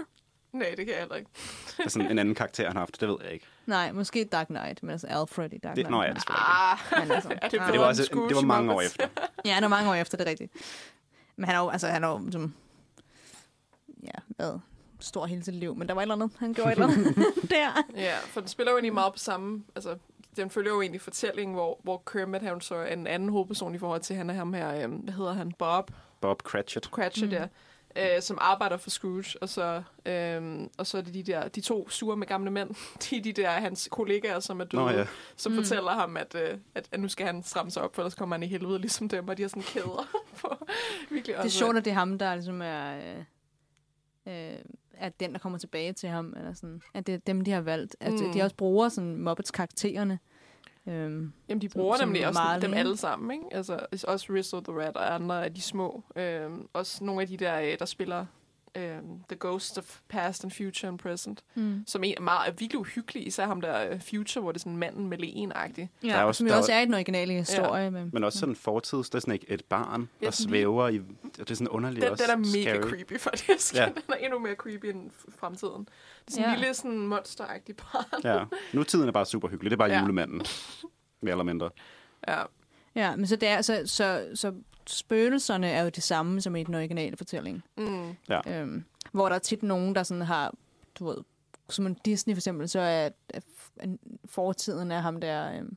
Nej, 0.52 0.68
det 0.68 0.76
kan 0.76 0.88
jeg 0.88 0.98
heller 0.98 1.16
ikke. 1.16 1.30
Det 1.76 1.84
er 1.84 1.88
sådan 1.90 2.10
en 2.10 2.18
anden 2.18 2.34
karakter, 2.34 2.66
han 2.66 2.72
har 2.76 2.80
haft. 2.80 3.00
Det 3.00 3.08
ved 3.08 3.16
jeg 3.24 3.32
ikke. 3.32 3.46
Nej, 3.66 3.92
måske 3.92 4.24
Dark 4.24 4.46
Knight, 4.46 4.82
men 4.82 4.90
altså 4.90 5.06
Alfred 5.06 5.52
i 5.52 5.58
Dark 5.58 5.76
Det, 5.76 5.86
Knight. 5.86 5.90
nå 5.90 6.02
ja, 6.02 6.08
det 6.08 6.22
er 6.28 6.72
Ah, 6.72 6.78
Men 7.02 7.10
altså, 7.14 7.28
er 7.42 7.48
det. 7.48 7.60
Men 7.60 7.72
det 7.72 7.80
var, 7.80 7.86
også, 7.86 8.02
det 8.28 8.36
var 8.36 8.42
mange 8.42 8.72
år 8.72 8.80
efter. 8.80 9.06
Ja, 9.44 9.52
han 9.54 9.64
er 9.64 9.68
mange 9.68 9.90
år 9.90 9.94
efter, 9.94 10.18
det 10.18 10.26
er 10.26 10.30
rigtigt. 10.30 10.52
Men 11.36 11.44
han 11.44 11.54
er 11.54 11.58
jo, 11.60 11.68
altså, 11.68 11.88
han 11.88 12.04
er 12.04 12.08
jo 12.08 12.20
som, 12.32 12.54
ja, 14.02 14.18
hvad, 14.36 14.58
stor 15.00 15.26
hele 15.26 15.44
sit 15.44 15.54
liv, 15.54 15.74
men 15.76 15.88
der 15.88 15.94
var 15.94 16.00
et 16.00 16.04
eller 16.04 16.14
andet, 16.14 16.30
han 16.38 16.54
gjorde 16.54 16.72
et 16.72 16.78
eller 16.78 16.88
andet 16.88 17.16
der. 17.50 17.82
Ja, 17.96 18.16
for 18.18 18.40
den 18.40 18.48
spiller 18.48 18.70
jo 18.72 18.76
egentlig 18.76 18.94
meget 18.94 19.12
på 19.12 19.18
samme... 19.18 19.64
Altså, 19.74 19.96
den 20.42 20.50
følger 20.50 20.72
jo 20.72 20.80
egentlig 20.80 21.00
fortællingen, 21.00 21.54
hvor, 21.54 21.80
hvor 21.82 22.02
Kermit 22.06 22.42
han 22.42 22.60
så 22.60 22.74
er 22.74 22.92
en 22.92 23.06
anden 23.06 23.28
hovedperson 23.28 23.74
i 23.74 23.78
forhold 23.78 24.00
til, 24.00 24.16
han 24.16 24.30
er 24.30 24.34
ham 24.34 24.54
her, 24.54 24.84
øhm, 24.84 24.92
hvad 24.96 25.14
hedder 25.14 25.32
han, 25.32 25.52
Bob 25.52 25.90
Bob 26.20 26.42
Cratchit. 26.42 26.84
Cratchit, 26.84 27.28
mm. 27.28 27.34
ja, 27.34 27.46
øh, 28.16 28.22
som 28.22 28.38
arbejder 28.40 28.76
for 28.76 28.90
Scrooge, 28.90 29.24
og 29.42 29.48
så, 29.48 29.82
øhm, 30.06 30.70
og 30.78 30.86
så 30.86 30.98
er 30.98 31.02
det 31.02 31.14
de 31.14 31.22
der, 31.22 31.48
de 31.48 31.60
to 31.60 31.88
sure 31.88 32.16
med 32.16 32.26
gamle 32.26 32.50
mænd, 32.50 32.70
de 33.10 33.16
er 33.16 33.22
de 33.22 33.32
der 33.32 33.50
hans 33.50 33.88
kollegaer, 33.92 34.40
som 34.40 34.60
er 34.60 34.64
døde, 34.64 34.82
Nå, 34.82 34.90
ja. 34.90 35.06
som 35.36 35.52
Mm. 35.52 35.58
fortæller 35.58 35.90
ham, 35.92 36.16
at, 36.16 36.34
øh, 36.34 36.58
at, 36.74 36.88
at, 36.92 37.00
nu 37.00 37.08
skal 37.08 37.26
han 37.26 37.42
stramme 37.42 37.70
sig 37.70 37.82
op, 37.82 37.94
for 37.94 38.02
ellers 38.02 38.14
kommer 38.14 38.36
han 38.36 38.42
i 38.42 38.46
helvede 38.46 38.78
ligesom 38.78 39.08
dem, 39.08 39.28
og 39.28 39.36
de 39.36 39.42
har 39.42 39.48
sådan 39.48 39.62
kæder 39.62 40.08
på. 40.40 40.56
Virkelig 41.10 41.36
Det 41.36 41.44
er 41.44 41.48
sjovt, 41.48 41.76
at 41.76 41.84
det 41.84 41.90
er 41.90 41.94
ham, 41.94 42.18
der 42.18 42.34
ligesom 42.34 42.62
er, 42.62 42.96
øh, 42.96 43.18
øh, 44.26 44.58
er 44.94 45.08
den, 45.08 45.32
der 45.32 45.38
kommer 45.38 45.58
tilbage 45.58 45.92
til 45.92 46.08
ham, 46.08 46.34
eller 46.36 46.52
sådan, 46.54 46.82
at 46.94 47.06
det 47.06 47.14
er 47.14 47.18
dem, 47.18 47.40
de 47.44 47.50
har 47.50 47.60
valgt. 47.60 47.96
At 48.00 48.12
Mm. 48.12 48.18
mm. 48.26 48.32
de 48.32 48.42
også 48.42 48.56
bruger 48.56 48.88
sådan 48.88 49.16
Muppets 49.16 49.50
karaktererne. 49.50 50.18
Øhm, 50.88 51.32
Jamen, 51.48 51.60
de 51.60 51.68
bruger 51.68 51.96
som 51.96 52.08
nemlig 52.08 52.26
også 52.26 52.40
meget 52.40 52.62
dem 52.62 52.74
alle 52.74 52.96
sammen, 52.96 53.30
ikke? 53.30 53.56
Altså, 53.56 53.86
også 54.08 54.32
Rizzo 54.32 54.60
the 54.60 54.72
Rat 54.72 54.96
og 54.96 55.14
andre 55.14 55.44
af 55.44 55.54
de 55.54 55.62
små. 55.62 56.02
Øhm, 56.16 56.68
også 56.72 57.04
nogle 57.04 57.22
af 57.22 57.28
de 57.28 57.36
der, 57.36 57.60
øh, 57.60 57.78
der 57.78 57.84
spiller 57.84 58.26
øhm, 58.76 59.22
The 59.28 59.36
Ghost 59.40 59.78
of 59.78 59.98
Past 60.08 60.44
and 60.44 60.52
Future 60.52 60.88
and 60.88 60.98
Present, 60.98 61.42
Mm. 61.54 61.84
som 61.86 62.04
er, 62.04 62.20
meget, 62.20 62.48
er 62.48 62.52
virkelig 62.52 62.78
uhyggelig, 62.78 63.26
især 63.26 63.46
ham 63.46 63.60
der 63.60 63.90
øh, 63.90 64.00
Future, 64.00 64.42
hvor 64.42 64.52
det 64.52 64.58
er 64.58 64.60
sådan 64.60 64.76
manden 64.76 65.08
med 65.08 65.18
lægen-agtig. 65.18 65.90
Ja, 66.02 66.08
Der 66.08 66.14
er 66.14 66.22
også- 66.24 66.38
som 66.38 66.46
jo 66.46 66.48
der 66.48 66.54
er 66.54 66.58
også 66.60 66.72
er 66.72 66.80
i 66.80 66.84
den 66.84 66.94
originale 66.94 67.32
historie. 67.32 67.82
Ja. 67.82 67.90
Men, 67.90 68.10
Men 68.12 68.24
også 68.24 68.38
sådan 68.38 68.56
fortids, 68.56 69.10
det 69.10 69.14
er 69.14 69.20
sådan 69.20 69.34
ikke 69.34 69.50
et 69.50 69.64
barn, 69.64 70.08
Ja, 70.20 70.26
der 70.26 70.32
svæver 70.32 70.88
i... 70.88 70.98
Det 71.36 71.50
er 71.50 71.54
sådan 71.54 71.68
underligt 71.68 72.02
Den, 72.02 72.10
også 72.12 72.24
den 72.36 72.44
er 72.44 72.48
mega 72.58 72.78
scary. 72.78 72.90
creepy, 72.90 73.18
faktisk. 73.20 73.74
Ja. 73.74 73.84
Den 73.94 74.02
er 74.08 74.14
endnu 74.14 74.38
mere 74.38 74.54
creepy 74.54 74.86
end 74.86 75.10
fremtiden. 75.38 75.80
Det 75.84 75.88
er 76.26 76.30
sådan 76.30 76.44
en 76.44 76.50
Ja. 76.54 76.56
lille 76.58 76.74
sådan 76.74 76.98
monsteragtig 76.98 77.76
barn. 77.76 78.04
Ja, 78.24 78.44
nutiden 78.72 79.08
er 79.08 79.12
bare 79.12 79.26
super 79.26 79.48
hyggelig. 79.48 79.70
Det 79.70 79.76
er 79.76 79.78
bare 79.78 79.90
Ja. 79.90 80.00
julemanden. 80.00 80.42
Mere 81.22 81.32
eller 81.32 81.44
mindre. 81.44 81.70
Ja. 82.28 82.42
ja, 82.94 83.16
men 83.16 83.26
så, 83.26 83.36
det 83.36 83.48
er, 83.48 83.62
så, 83.62 83.82
så, 83.86 84.28
så 84.34 84.52
spøgelserne 84.88 85.68
er 85.70 85.82
jo 85.82 85.88
de 85.88 86.00
samme 86.00 86.40
som 86.40 86.56
i 86.56 86.62
den 86.64 86.74
originale 86.74 87.16
fortælling. 87.16 87.62
Mm. 87.76 88.16
Ja. 88.28 88.60
Øhm, 88.62 88.84
hvor 89.12 89.28
der 89.28 89.34
er 89.34 89.38
tit 89.38 89.62
nogen, 89.62 89.94
der 89.94 90.02
sådan 90.02 90.22
har, 90.22 90.54
du 90.98 91.06
ved, 91.06 91.16
som 91.68 91.86
en 91.86 91.94
Disney 92.04 92.34
for 92.34 92.38
eksempel, 92.38 92.68
så 92.68 92.80
er, 92.80 93.10
er 93.28 93.40
f- 93.40 93.96
fortiden 94.24 94.90
af 94.90 95.02
ham 95.02 95.20
der, 95.20 95.58
øhm, 95.58 95.76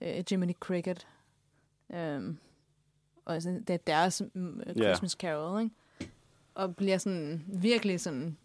øh, 0.00 0.24
Jiminy 0.32 0.52
Cricket. 0.60 1.06
Øhm, 1.94 2.38
og 3.24 3.42
sådan, 3.42 3.62
det 3.62 3.74
er 3.74 3.78
deres 3.86 4.22
Ja. 4.76 4.82
Christmas 4.82 5.12
Carol, 5.12 5.62
ikke? 5.62 5.74
Og 6.54 6.76
bliver 6.76 6.98
sådan 6.98 7.44
virkelig 7.46 8.00
sådan 8.00 8.36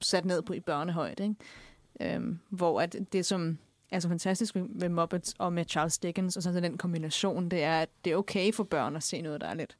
sat 0.00 0.24
ned 0.24 0.42
på 0.42 0.52
i 0.52 0.60
børnehøjde, 0.60 1.22
ikke? 1.22 2.14
Øhm, 2.16 2.38
hvor 2.48 2.80
at 2.80 2.96
det 3.12 3.26
som 3.26 3.58
er 3.90 4.00
så 4.00 4.08
fantastisk 4.08 4.54
ved, 4.54 4.62
ved 4.68 4.88
Muppets 4.88 5.34
og 5.38 5.52
med 5.52 5.64
Charles 5.68 5.98
Dickens, 5.98 6.36
og 6.36 6.42
så 6.42 6.52
den 6.52 6.78
kombination, 6.78 7.48
det 7.48 7.62
er, 7.62 7.80
at 7.80 7.88
det 8.04 8.12
er 8.12 8.16
okay 8.16 8.52
for 8.52 8.64
børn 8.64 8.96
at 8.96 9.02
se 9.02 9.20
noget, 9.22 9.40
der 9.40 9.46
er 9.46 9.54
lidt, 9.54 9.76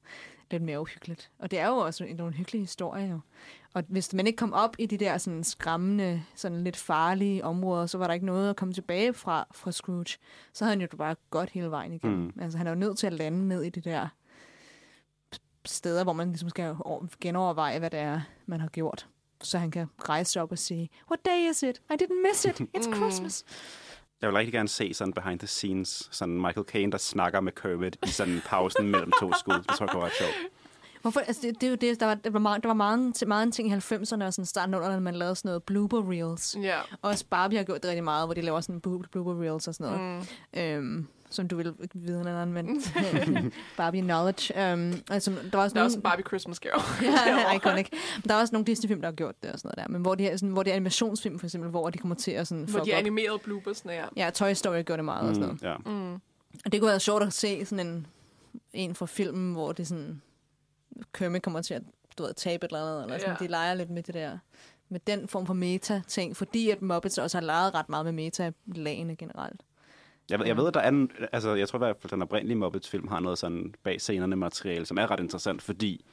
lidt 0.50 0.62
mere 0.62 0.80
uhyggeligt. 0.80 1.30
Og 1.38 1.50
det 1.50 1.58
er 1.58 1.68
jo 1.68 1.76
også 1.76 2.04
en, 2.04 2.16
nogle 2.16 2.34
hyggelige 2.34 2.62
historier 2.62 3.06
jo. 3.10 3.20
Og 3.74 3.84
hvis 3.88 4.12
man 4.14 4.26
ikke 4.26 4.36
kom 4.36 4.52
op 4.52 4.76
i 4.78 4.86
de 4.86 4.96
der 4.96 5.18
sådan 5.18 5.44
skræmmende, 5.44 6.22
sådan 6.34 6.64
lidt 6.64 6.76
farlige 6.76 7.44
områder, 7.44 7.86
så 7.86 7.98
var 7.98 8.06
der 8.06 8.14
ikke 8.14 8.26
noget 8.26 8.50
at 8.50 8.56
komme 8.56 8.74
tilbage 8.74 9.14
fra, 9.14 9.46
fra 9.54 9.72
Scrooge. 9.72 10.16
Så 10.52 10.64
havde 10.64 10.72
han 10.78 10.80
jo 10.80 10.96
bare 10.96 11.16
godt 11.30 11.50
hele 11.50 11.70
vejen 11.70 11.92
igennem. 11.92 12.18
Mm. 12.36 12.42
Altså 12.42 12.58
han 12.58 12.66
er 12.66 12.70
jo 12.70 12.76
nødt 12.76 12.98
til 12.98 13.06
at 13.06 13.12
lande 13.12 13.48
ned 13.48 13.62
i 13.62 13.68
de 13.70 13.80
der 13.80 14.08
steder, 15.64 16.04
hvor 16.04 16.12
man 16.12 16.28
ligesom 16.28 16.48
skal 16.48 16.76
over- 16.80 17.06
genoverveje, 17.20 17.78
hvad 17.78 17.90
det 17.90 18.00
er, 18.00 18.20
man 18.46 18.60
har 18.60 18.68
gjort. 18.68 19.08
Så 19.42 19.58
han 19.58 19.70
kan 19.70 19.86
rejse 20.08 20.40
op 20.42 20.52
og 20.52 20.58
sige, 20.58 20.90
What 21.10 21.24
day 21.24 21.50
is 21.50 21.62
it? 21.62 21.82
I 21.90 21.92
didn't 22.02 22.28
miss 22.28 22.44
it. 22.44 22.60
It's 22.76 22.96
Christmas. 22.96 23.44
Jeg 24.22 24.28
vil 24.28 24.36
rigtig 24.36 24.52
gerne 24.52 24.68
se 24.68 24.94
sådan 24.94 25.12
behind 25.12 25.38
the 25.38 25.46
scenes, 25.48 26.08
sådan 26.10 26.40
Michael 26.40 26.66
Caine, 26.66 26.92
der 26.92 26.98
snakker 26.98 27.40
med 27.40 27.52
Kermit 27.52 27.96
i 28.06 28.08
sådan 28.08 28.40
pausen 28.46 28.88
mellem 28.88 29.12
to 29.20 29.32
skud. 29.32 29.54
Det 29.54 29.66
tror 29.66 29.84
jeg 29.86 29.90
kunne 29.90 30.02
være 30.02 30.10
sjovt. 30.18 30.34
Hvorfor? 31.02 31.20
Altså, 31.20 31.42
det, 31.46 31.60
det, 31.60 31.66
er 31.66 31.70
jo 31.70 31.76
det, 31.80 32.00
der 32.00 32.06
var, 32.06 32.14
der 32.14 32.30
var, 32.30 32.38
meget, 32.38 32.62
der 32.62 32.68
var 32.68 32.74
meget, 32.74 33.22
meget 33.26 33.42
en 33.42 33.52
ting 33.52 33.68
i 33.68 33.72
90'erne 33.74 34.24
og 34.24 34.34
sådan 34.34 34.44
starten 34.46 34.74
under, 34.74 34.90
når 34.90 35.00
man 35.00 35.14
lavede 35.14 35.36
sådan 35.36 35.48
noget 35.48 35.62
blooper 35.62 36.10
reels. 36.10 36.56
Ja. 36.62 36.78
Også 37.02 37.24
Barbie 37.30 37.58
har 37.58 37.64
gjort 37.64 37.82
det 37.82 37.88
rigtig 37.90 38.04
meget, 38.04 38.26
hvor 38.26 38.34
de 38.34 38.40
laver 38.40 38.60
sådan 38.60 38.80
blo- 38.86 39.08
blooper 39.12 39.42
reels 39.42 39.68
og 39.68 39.74
sådan 39.74 39.92
noget. 39.92 40.26
Mm. 40.54 40.60
Øhm, 40.60 41.06
som 41.30 41.48
du 41.48 41.56
vil 41.56 41.74
vide 41.94 42.20
andet, 42.20 42.48
men 42.48 42.82
Barbie 43.76 44.02
knowledge. 44.02 44.70
Øhm, 44.72 44.94
altså, 45.10 45.30
der 45.30 45.36
var 45.36 45.40
også 45.42 45.52
Der 45.52 45.62
er 45.62 45.68
nogle, 45.74 45.80
også 45.86 45.96
en 45.98 46.02
Barbie 46.02 46.24
Christmas 46.28 46.56
Carol. 46.56 46.82
ja, 47.26 47.56
iconic. 47.56 47.88
Men 47.92 48.22
der 48.28 48.34
er 48.34 48.40
også 48.40 48.52
nogle 48.52 48.66
Disney-film, 48.66 49.00
der 49.00 49.08
har 49.08 49.14
gjort 49.14 49.42
det 49.42 49.52
og 49.52 49.58
sådan 49.58 49.68
noget 49.76 49.86
der. 49.88 49.92
Men 49.92 50.02
hvor, 50.02 50.14
de 50.14 50.28
er, 50.28 50.36
sådan, 50.36 50.48
hvor 50.52 50.62
det 50.62 50.70
er 50.70 50.74
animationsfilm, 50.74 51.38
for 51.38 51.46
eksempel, 51.46 51.70
hvor 51.70 51.90
de 51.90 51.98
kommer 51.98 52.14
til 52.14 52.30
at 52.30 52.46
sådan 52.48 52.64
Hvor 52.64 52.80
de 52.80 52.92
op. 52.92 52.98
animerede 52.98 53.38
bloopersne, 53.38 53.92
ja. 53.92 54.04
Ja, 54.16 54.30
Toy 54.30 54.52
Story 54.52 54.82
gjorde 54.82 54.96
det 54.96 55.04
meget 55.04 55.28
og 55.28 55.34
sådan 55.34 55.48
noget. 55.48 55.62
ja. 55.62 55.76
Mm. 55.92 56.14
Og 56.64 56.72
det 56.72 56.80
kunne 56.80 56.90
være 56.90 57.00
sjovt 57.00 57.22
at 57.22 57.32
se 57.32 57.64
sådan 57.64 57.86
en, 57.86 58.06
en 58.72 58.94
fra 58.94 59.06
filmen, 59.06 59.52
hvor 59.52 59.72
det 59.72 59.86
sådan, 59.86 60.22
Kermit 61.12 61.42
kommer 61.42 61.62
til 61.62 61.74
at 61.74 61.82
du 62.18 62.22
ved, 62.22 62.34
tabe 62.34 62.64
et 62.66 62.72
eller 62.72 62.80
andet, 62.86 63.02
eller 63.04 63.18
sådan, 63.18 63.36
Ja. 63.40 63.44
de 63.44 63.50
leger 63.50 63.74
lidt 63.74 63.90
med 63.90 64.02
det 64.02 64.14
der, 64.14 64.38
med 64.88 65.00
den 65.06 65.28
form 65.28 65.46
for 65.46 65.54
meta-ting, 65.54 66.36
fordi 66.36 66.70
at 66.70 66.82
Muppets 66.82 67.18
også 67.18 67.38
har 67.38 67.42
leget 67.46 67.74
ret 67.74 67.88
meget 67.88 68.04
med 68.04 68.12
meta-lagene 68.12 69.16
generelt. 69.16 69.60
Jeg, 70.30 70.38
ved- 70.38 70.46
jeg 70.46 70.56
ved, 70.56 70.68
at 70.68 70.74
der 70.74 70.80
er 70.80 70.88
en, 70.88 71.10
altså, 71.32 71.54
jeg 71.54 71.68
tror 71.68 71.76
i 71.78 71.84
hvert 71.84 71.96
fald, 71.96 72.04
at 72.04 72.10
den 72.10 72.22
oprindelige 72.22 72.56
Muppets-film 72.58 73.08
har 73.08 73.20
noget 73.20 73.38
sådan 73.38 73.74
bag 73.82 74.00
scenerne 74.00 74.36
materiale, 74.36 74.86
som 74.86 74.98
er 74.98 75.10
ret 75.10 75.20
interessant, 75.20 75.62
fordi 75.62 76.04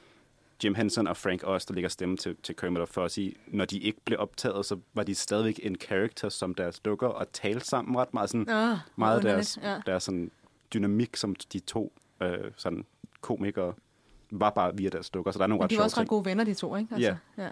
Jim 0.63 0.75
Henson 0.75 1.07
og 1.07 1.17
Frank 1.17 1.41
Oz, 1.47 1.65
der 1.65 1.73
ligger 1.73 1.89
stemme 1.89 2.17
til, 2.17 2.35
til 2.43 2.55
Kermit 2.55 2.81
og 2.81 2.89
Fozzie, 2.89 3.33
når 3.47 3.65
de 3.65 3.79
ikke 3.79 3.99
blev 4.05 4.19
optaget, 4.19 4.65
så 4.65 4.77
var 4.93 5.03
de 5.03 5.15
stadigvæk 5.15 5.59
en 5.63 5.75
character 5.75 6.29
som 6.29 6.53
deres 6.55 6.79
dukker 6.79 7.07
og 7.07 7.31
talte 7.33 7.65
sammen 7.65 7.97
ret 7.97 8.13
meget. 8.13 8.29
Sådan, 8.29 8.49
Ah, 8.49 8.77
meget 8.95 9.23
deres, 9.23 9.59
ja. 9.63 9.81
deres 9.85 10.03
sådan, 10.03 10.31
dynamik, 10.73 11.15
som 11.15 11.35
de 11.53 11.59
to 11.59 11.93
øh, 12.21 12.37
sådan, 12.55 12.85
komikere 13.21 13.73
var 14.31 14.49
bare 14.49 14.77
via 14.77 14.89
deres 14.89 15.09
dukker, 15.09 15.31
så 15.31 15.37
der 15.39 15.43
er 15.43 15.47
nogle 15.47 15.59
Men 15.59 15.63
ret 15.63 15.69
de 15.71 15.77
var 15.77 15.83
også 15.83 16.01
ret 16.01 16.07
gode 16.07 16.25
venner, 16.25 16.43
de 16.43 16.53
to, 16.53 16.75
ikke? 16.75 16.95
Altså, 16.95 17.17
Ja. 17.37 17.43
ja. 17.43 17.49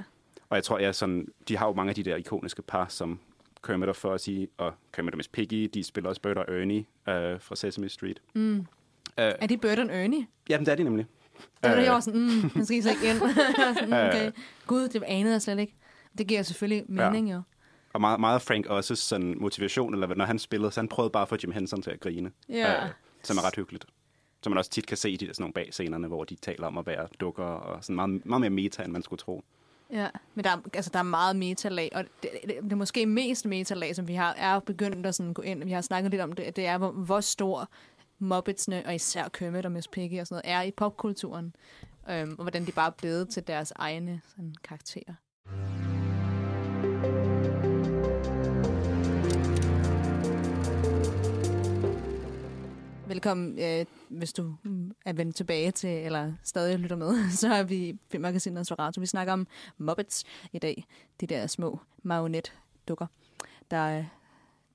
Og 0.49 0.55
jeg 0.55 0.63
tror, 0.63 0.77
jeg 0.79 0.95
sådan, 0.95 1.27
de 1.47 1.57
har 1.57 1.67
jo 1.67 1.73
mange 1.73 1.89
af 1.89 1.95
de 1.95 2.03
der 2.03 2.15
ikoniske 2.15 2.61
par, 2.61 2.87
som 2.89 3.19
Kermit 3.65 3.89
og 3.89 3.95
Fozzie 3.95 4.47
og 4.57 4.73
Kermit 4.93 5.13
og 5.13 5.17
Miss 5.17 5.27
Piggy, 5.29 5.69
de 5.73 5.83
spiller 5.83 6.09
også 6.09 6.21
Bert 6.21 6.37
og 6.37 6.45
Ernie 6.47 6.85
øh, 7.09 7.41
fra 7.41 7.55
Sesame 7.55 7.89
Street. 7.89 8.21
Mm. 8.33 8.57
Øh, 8.57 8.63
Er 9.17 9.47
de 9.47 9.57
Bert 9.57 9.79
og 9.79 9.85
Ernie? 9.91 10.27
jamen, 10.49 10.65
det 10.65 10.71
er 10.71 10.75
de 10.75 10.83
nemlig. 10.83 11.05
Det 11.35 11.43
var 11.63 11.69
det, 11.69 11.77
Øh, 11.77 11.83
jeg 11.85 11.93
var 11.93 11.99
sådan, 11.99 12.21
mm, 12.21 12.49
han 12.55 12.65
skal 12.65 12.77
I 12.77 12.81
så 12.81 12.89
ikke 12.89 13.09
ind. 13.09 13.17
sådan, 13.79 13.93
okay. 13.93 14.27
Øh. 14.27 14.31
Gud, 14.67 14.87
det 14.87 15.03
anede 15.03 15.33
jeg 15.33 15.41
slet 15.41 15.59
ikke. 15.59 15.75
Det 16.17 16.27
giver 16.27 16.41
selvfølgelig 16.43 16.83
mening, 16.87 17.31
jo. 17.31 17.41
Og 17.93 18.01
meget, 18.01 18.19
meget 18.19 18.41
Frank 18.41 18.65
Oz' 18.67 18.81
sådan, 18.95 19.35
motivation, 19.37 19.93
eller 19.93 20.15
når 20.15 20.25
han 20.25 20.39
spillede, 20.39 20.71
så 20.71 20.79
han 20.79 20.87
prøvede 20.87 21.11
bare 21.11 21.21
at 21.23 21.29
få 21.29 21.37
Jim 21.43 21.51
Henson 21.51 21.81
til 21.81 21.91
at 21.91 21.99
grine. 21.99 22.31
Ja. 22.49 22.83
Øh, 22.85 22.89
som 23.23 23.37
er 23.37 23.45
ret 23.47 23.55
hyggeligt. 23.55 23.85
Som 24.43 24.51
man 24.51 24.57
også 24.57 24.71
tit 24.71 24.87
kan 24.87 24.97
se 24.97 25.11
i 25.11 25.17
de 25.17 25.27
der 25.27 25.33
sådan 25.33 25.43
nogle 25.43 25.53
bag 25.53 25.67
scenerne, 25.73 26.07
hvor 26.07 26.23
de 26.23 26.35
taler 26.35 26.67
om 26.67 26.77
at 26.77 26.87
være 26.87 27.07
dukker, 27.19 27.43
og 27.43 27.83
sådan 27.83 27.95
meget, 27.95 28.25
meget 28.25 28.41
mere 28.41 28.49
meta, 28.49 28.83
end 28.83 28.91
man 28.91 29.03
skulle 29.03 29.19
tro. 29.19 29.43
Ja, 29.91 30.07
men 30.35 30.43
der, 30.43 30.51
er- 30.51 30.61
altså, 30.73 30.91
der 30.93 30.99
er 30.99 31.03
meget 31.03 31.35
metalag, 31.35 31.89
og 31.95 32.03
det, 32.23 32.29
det, 32.47 32.55
det 32.69 32.77
måske 32.77 33.05
mest 33.05 33.45
metalag, 33.45 33.95
som 33.95 34.07
vi 34.07 34.13
har, 34.13 34.33
er 34.33 34.59
begyndt 34.59 35.05
at 35.05 35.15
sådan 35.15 35.33
gå 35.33 35.41
ind, 35.41 35.63
vi 35.63 35.71
har 35.71 35.81
snakket 35.81 36.11
lidt 36.11 36.21
om 36.21 36.31
det, 36.31 36.55
det 36.55 36.67
er, 36.67 36.77
hvor, 36.77 36.91
hvor 36.91 37.19
stor 37.19 37.69
Muppetsne, 38.19 38.83
og 38.85 38.95
især 38.95 39.27
Kermit 39.27 39.65
og 39.65 39.71
Miss 39.71 39.87
Piggy 39.87 40.19
og 40.21 40.27
sådan 40.27 40.41
noget, 40.45 40.57
er 40.57 40.61
i 40.61 40.71
popkulturen, 40.71 41.55
øhm, 42.09 42.31
og 42.37 42.41
hvordan 42.43 42.65
de 42.65 42.71
bare 42.71 42.87
er 42.87 42.91
blevet 42.97 43.29
til 43.29 43.47
deres 43.47 43.73
egne 43.75 44.21
sådan, 44.35 44.55
karakterer. 44.63 45.13
Velkommen, 53.07 53.59
øh, 53.59 53.85
hvis 54.09 54.33
du 54.33 54.55
mm, 54.63 54.91
er 55.05 55.13
vendt 55.13 55.35
tilbage 55.35 55.71
til, 55.71 55.89
eller 55.89 56.33
stadig 56.43 56.79
lytter 56.79 56.95
med, 56.95 57.29
så 57.41 57.53
er 57.53 57.63
vi 57.63 57.97
Filmmagasinet 58.11 58.59
Inspirator. 58.59 58.99
Vi 58.99 59.05
snakker 59.05 59.33
om 59.33 59.47
Muppets 59.77 60.23
i 60.53 60.59
dag. 60.59 60.85
De 61.21 61.27
der 61.27 61.47
små 61.47 61.79
marionetdukker, 62.03 63.07
der 63.71 63.97
øh, 63.97 64.05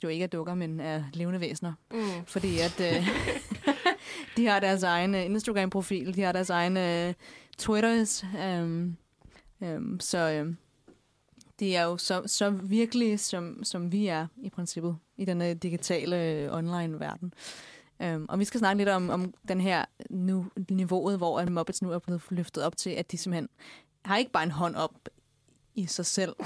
jo 0.05 0.09
ikke 0.09 0.23
er 0.23 0.29
dukker, 0.29 0.55
men 0.55 0.81
er 0.81 1.05
levende 1.13 1.41
væsener. 1.41 1.73
Mm. 1.91 2.27
Fordi 2.27 2.59
at 2.59 2.81
øh, 2.81 3.09
de 4.37 4.47
har 4.47 4.61
deres 4.61 4.83
egen 4.83 5.15
øh, 5.15 5.25
Instagram-profil, 5.25 6.17
de 6.17 6.23
har 6.23 6.33
deres 6.33 6.51
egen 6.51 6.77
øh, 6.77 7.15
Twitters. 7.59 8.25
Um, 8.63 8.97
um, 9.61 10.01
så 10.01 10.41
um, 10.43 10.57
de 11.61 11.77
er 11.77 11.85
jo 11.85 11.97
så, 11.97 12.23
så 12.27 12.51
virkelige, 12.51 13.19
som, 13.19 13.65
som 13.65 13.93
vi 13.93 14.07
er 14.07 14.27
i 14.43 14.51
princippet, 14.51 14.97
i 15.17 15.25
den 15.25 15.43
øh, 15.43 15.53
digitale 15.55 16.25
øh, 16.25 16.53
online-verden. 16.53 17.33
Um, 18.05 18.27
og 18.29 18.39
vi 18.39 18.45
skal 18.45 18.61
snakke 18.61 18.79
lidt 18.79 18.89
om, 18.89 19.11
om 19.11 19.35
den 19.49 19.61
her 19.61 19.85
nu, 20.11 20.47
niveauet, 20.71 21.17
hvor 21.17 21.41
at 21.41 21.49
Muppets 21.49 21.83
nu 21.83 21.93
er 21.93 21.99
blevet 21.99 22.23
løftet 22.31 22.65
op 22.65 22.77
til, 22.77 22.91
at 22.91 23.13
de 23.13 23.19
simpelthen 23.19 23.49
har 24.05 24.17
ikke 24.17 24.33
bare 24.33 24.43
en 24.43 24.51
hånd 24.51 24.77
op 24.77 24.93
i 25.75 25.87
sig 25.87 26.07
selv. 26.07 26.37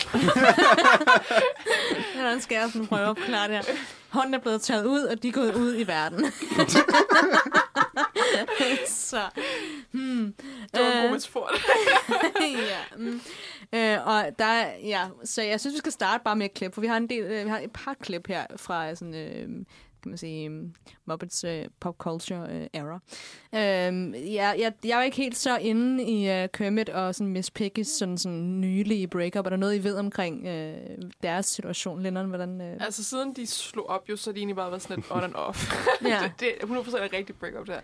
Hvordan 2.14 2.40
skal 2.40 2.54
jeg 2.54 2.70
sådan 2.72 2.86
prøve 2.86 3.02
at 3.02 3.08
opklare 3.08 3.48
det 3.48 3.56
her? 3.56 3.62
Hånden 4.08 4.34
er 4.34 4.38
blevet 4.38 4.62
taget 4.62 4.86
ud, 4.86 5.00
og 5.02 5.22
de 5.22 5.28
er 5.28 5.32
gået 5.32 5.54
ud 5.54 5.76
i 5.78 5.86
verden. 5.86 6.24
så, 8.86 9.20
hmm. 9.92 10.34
Det 10.74 10.82
var 10.82 10.86
en 10.86 10.92
god 10.96 11.04
Øh, 11.04 11.12
metafor. 11.12 11.50
ja. 12.70 12.78
Mm. 12.96 13.20
Øh, 13.72 14.06
og 14.06 14.26
der, 14.38 14.44
er- 14.44 14.76
ja, 14.78 15.08
så 15.24 15.42
jeg 15.42 15.60
synes, 15.60 15.74
vi 15.74 15.78
skal 15.78 15.92
starte 15.92 16.24
bare 16.24 16.36
med 16.36 16.46
et 16.46 16.54
klip, 16.54 16.74
for 16.74 16.80
vi 16.80 16.86
har 16.86 16.96
en 16.96 17.08
del, 17.08 17.24
øh, 17.24 17.44
vi 17.44 17.50
har 17.50 17.58
et 17.58 17.72
par 17.72 17.94
klip 18.00 18.26
her 18.26 18.46
fra 18.56 18.94
sådan, 18.94 19.14
øh, 19.14 19.48
kan 20.04 20.10
man 20.10 20.18
sige, 20.18 20.50
um, 20.50 20.74
Muppets 21.06 21.44
øh, 21.44 21.64
pop 21.80 21.96
culture 21.98 22.46
øh, 22.50 22.66
era. 22.74 23.00
Øh, 23.54 24.34
ja, 24.34 24.52
jeg, 24.58 24.72
jeg 24.84 24.98
er 24.98 25.02
ikke 25.02 25.16
helt 25.16 25.36
så 25.36 25.56
inde 25.58 26.04
i 26.04 26.30
øh, 26.30 26.48
Kermit 26.52 26.88
og 26.88 27.14
sådan 27.14 27.32
Miss 27.32 27.50
Piggy's 27.60 27.82
sådan, 27.98 28.18
sådan 28.18 28.60
nylige 28.60 29.08
breakup. 29.08 29.46
Er 29.46 29.50
der 29.50 29.56
noget, 29.56 29.74
I 29.76 29.84
ved 29.84 29.96
omkring 29.96 30.46
øh, 30.46 30.76
deres 31.22 31.46
situation, 31.46 32.02
Lennon? 32.02 32.28
Hvordan, 32.28 32.60
øh? 32.60 32.76
Altså, 32.80 33.04
siden 33.04 33.32
de 33.36 33.46
slog 33.46 33.88
op, 33.90 34.08
jo, 34.08 34.16
så 34.16 34.30
har 34.30 34.32
de 34.32 34.38
egentlig 34.38 34.56
bare 34.56 34.70
været 34.70 34.82
sådan 34.82 34.96
lidt 34.96 35.06
on 35.10 35.24
and 35.24 35.34
off. 35.34 35.72
Ja. 36.04 36.20
det, 36.22 36.40
det 36.40 36.48
er 36.60 36.66
100% 36.66 37.04
et 37.04 37.12
rigtigt 37.12 37.38
breakup, 37.38 37.66
der. 37.66 37.80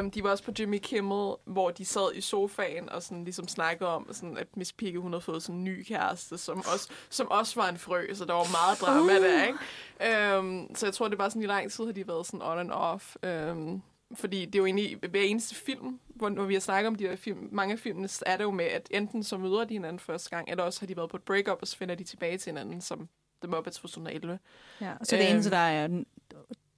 Um, 0.00 0.10
de 0.10 0.22
var 0.24 0.30
også 0.30 0.44
på 0.44 0.52
Jimmy 0.58 0.78
Kimmel, 0.82 1.34
hvor 1.44 1.70
de 1.70 1.84
sad 1.84 2.14
i 2.14 2.20
sofaen 2.20 2.88
og 2.88 3.02
sådan 3.02 3.24
ligesom 3.24 3.48
snakkede 3.48 3.90
om, 3.90 4.08
sådan, 4.12 4.36
at 4.38 4.46
Miss 4.56 4.72
Piggy, 4.72 4.98
hun 4.98 5.12
havde 5.12 5.20
fået 5.20 5.42
sådan 5.42 5.56
en 5.56 5.64
ny 5.64 5.84
kæreste, 5.88 6.38
som 6.38 6.58
også, 6.72 6.88
som 7.10 7.30
også 7.30 7.60
var 7.60 7.68
en 7.68 7.78
frø, 7.78 8.06
så 8.14 8.24
der 8.24 8.32
var 8.32 8.46
meget 8.52 8.80
drama 8.80 9.18
Uh. 9.18 9.24
der, 9.24 9.44
ikke? 9.46 9.58
Um, 10.00 10.70
så 10.74 10.86
jeg 10.86 10.94
tror, 10.94 11.06
det 11.08 11.12
er 11.14 11.18
bare 11.18 11.30
sådan 11.30 11.42
i 11.42 11.46
lang 11.46 11.70
tid, 11.72 11.84
har 11.84 11.92
de 11.92 12.08
været 12.08 12.26
sådan 12.26 12.42
on 12.42 12.58
and 12.58 12.70
off. 12.72 13.16
Um, 13.50 13.82
fordi 14.14 14.44
det 14.44 14.54
er 14.54 14.58
jo 14.58 14.66
egentlig 14.66 14.96
hver 15.10 15.20
eneste 15.20 15.54
film, 15.54 16.00
hvor, 16.06 16.28
når 16.28 16.44
vi 16.44 16.54
har 16.54 16.60
snakket 16.60 16.86
om 16.88 16.94
de 16.94 17.08
her 17.08 17.16
film, 17.16 17.48
mange 17.52 17.72
af 17.72 17.78
filmene, 17.78 18.08
er 18.26 18.36
det 18.36 18.44
jo 18.44 18.50
med, 18.50 18.64
at 18.64 18.88
enten 18.90 19.24
så 19.24 19.38
møder 19.38 19.64
de 19.64 19.74
hinanden 19.74 19.98
første 19.98 20.30
gang, 20.30 20.48
eller 20.50 20.64
også 20.64 20.80
har 20.80 20.86
de 20.86 20.96
været 20.96 21.10
på 21.10 21.16
et 21.16 21.22
breakup, 21.22 21.58
og 21.60 21.66
så 21.68 21.76
finder 21.76 21.94
de 21.94 22.04
tilbage 22.04 22.38
til 22.38 22.50
hinanden, 22.50 22.80
som 22.80 23.08
The 23.42 23.50
Muppets 23.50 23.80
fra 23.80 23.88
2011. 23.88 24.38
Ja, 24.80 24.92
så 25.02 25.16
det 25.16 25.22
Øhm. 25.22 25.32
eneste, 25.34 25.50
der 25.50 25.56
er 25.56 26.02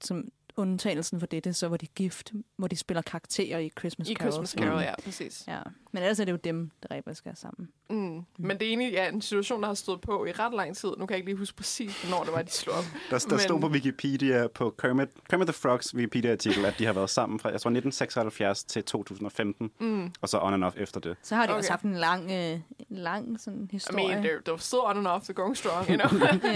som 0.00 0.28
undtagelsen 0.56 1.20
for 1.20 1.26
dette, 1.26 1.52
så 1.52 1.68
var 1.68 1.76
de 1.76 1.86
gift, 1.86 2.32
hvor 2.56 2.68
de 2.68 2.76
spiller 2.76 3.02
karakterer 3.02 3.58
i 3.58 3.70
Christmas 3.78 4.08
I 4.08 4.14
Carol. 4.14 4.32
Christmas 4.32 4.50
Carol, 4.50 4.80
ja, 4.82 4.94
præcis. 5.04 5.44
Ja. 5.48 5.58
Men 5.92 6.02
ellers 6.02 6.20
er 6.20 6.24
det 6.24 6.32
jo 6.32 6.36
dem, 6.44 6.70
der 6.82 6.90
rent 6.94 7.04
faktisk 7.04 7.26
er 7.26 7.34
sammen. 7.34 7.68
Mm. 7.90 8.20
Men 8.38 8.58
det 8.58 8.62
er 8.62 8.68
egentlig 8.68 8.92
ja, 8.92 9.08
en 9.08 9.22
situation, 9.22 9.60
der 9.60 9.66
har 9.66 9.74
stået 9.74 10.00
på 10.00 10.24
i 10.26 10.32
ret 10.32 10.54
lang 10.54 10.76
tid. 10.76 10.88
Nu 10.88 11.06
kan 11.06 11.10
jeg 11.10 11.16
ikke 11.16 11.28
lige 11.30 11.38
huske 11.38 11.56
præcis, 11.56 12.02
hvornår 12.02 12.24
det 12.24 12.32
var, 12.32 12.42
de 12.42 12.50
slog 12.50 12.76
op. 12.76 12.84
Der, 13.10 13.18
der 13.30 13.38
stod 13.38 13.60
på 13.60 13.68
Wikipedia, 13.68 14.46
på 14.54 14.74
Kermit, 14.78 15.08
Kermit 15.30 15.46
the 15.46 15.52
Frogs 15.52 15.94
Wikipedia-artikel, 15.94 16.64
at 16.64 16.74
de 16.78 16.84
har 16.86 16.92
været 16.92 17.10
sammen 17.10 17.40
fra, 17.40 17.48
jeg 17.48 17.60
tror, 17.60 17.68
1976 17.70 18.64
til 18.64 18.84
2015, 18.84 19.70
Mm. 19.80 20.12
og 20.20 20.28
så 20.28 20.38
on 20.42 20.54
and 20.54 20.64
off 20.64 20.76
efter 20.78 21.00
det. 21.00 21.16
Så 21.22 21.34
har 21.34 21.46
de 21.46 21.50
okay. 21.50 21.58
Også 21.58 21.70
haft 21.70 21.82
en 21.82 21.94
lang, 21.94 22.30
øh, 22.30 22.60
lang 22.88 23.40
sådan, 23.40 23.62
I 23.62 23.68
historie. 23.72 24.06
mean, 24.06 24.24
they're, 24.26 24.52
they're 24.52 24.58
still 24.60 24.80
on 24.84 24.96
and 24.96 25.06
off, 25.06 25.24
they're 25.30 25.32
going 25.32 25.56
strong, 25.56 25.88
you 25.90 25.96
know. 25.96 26.28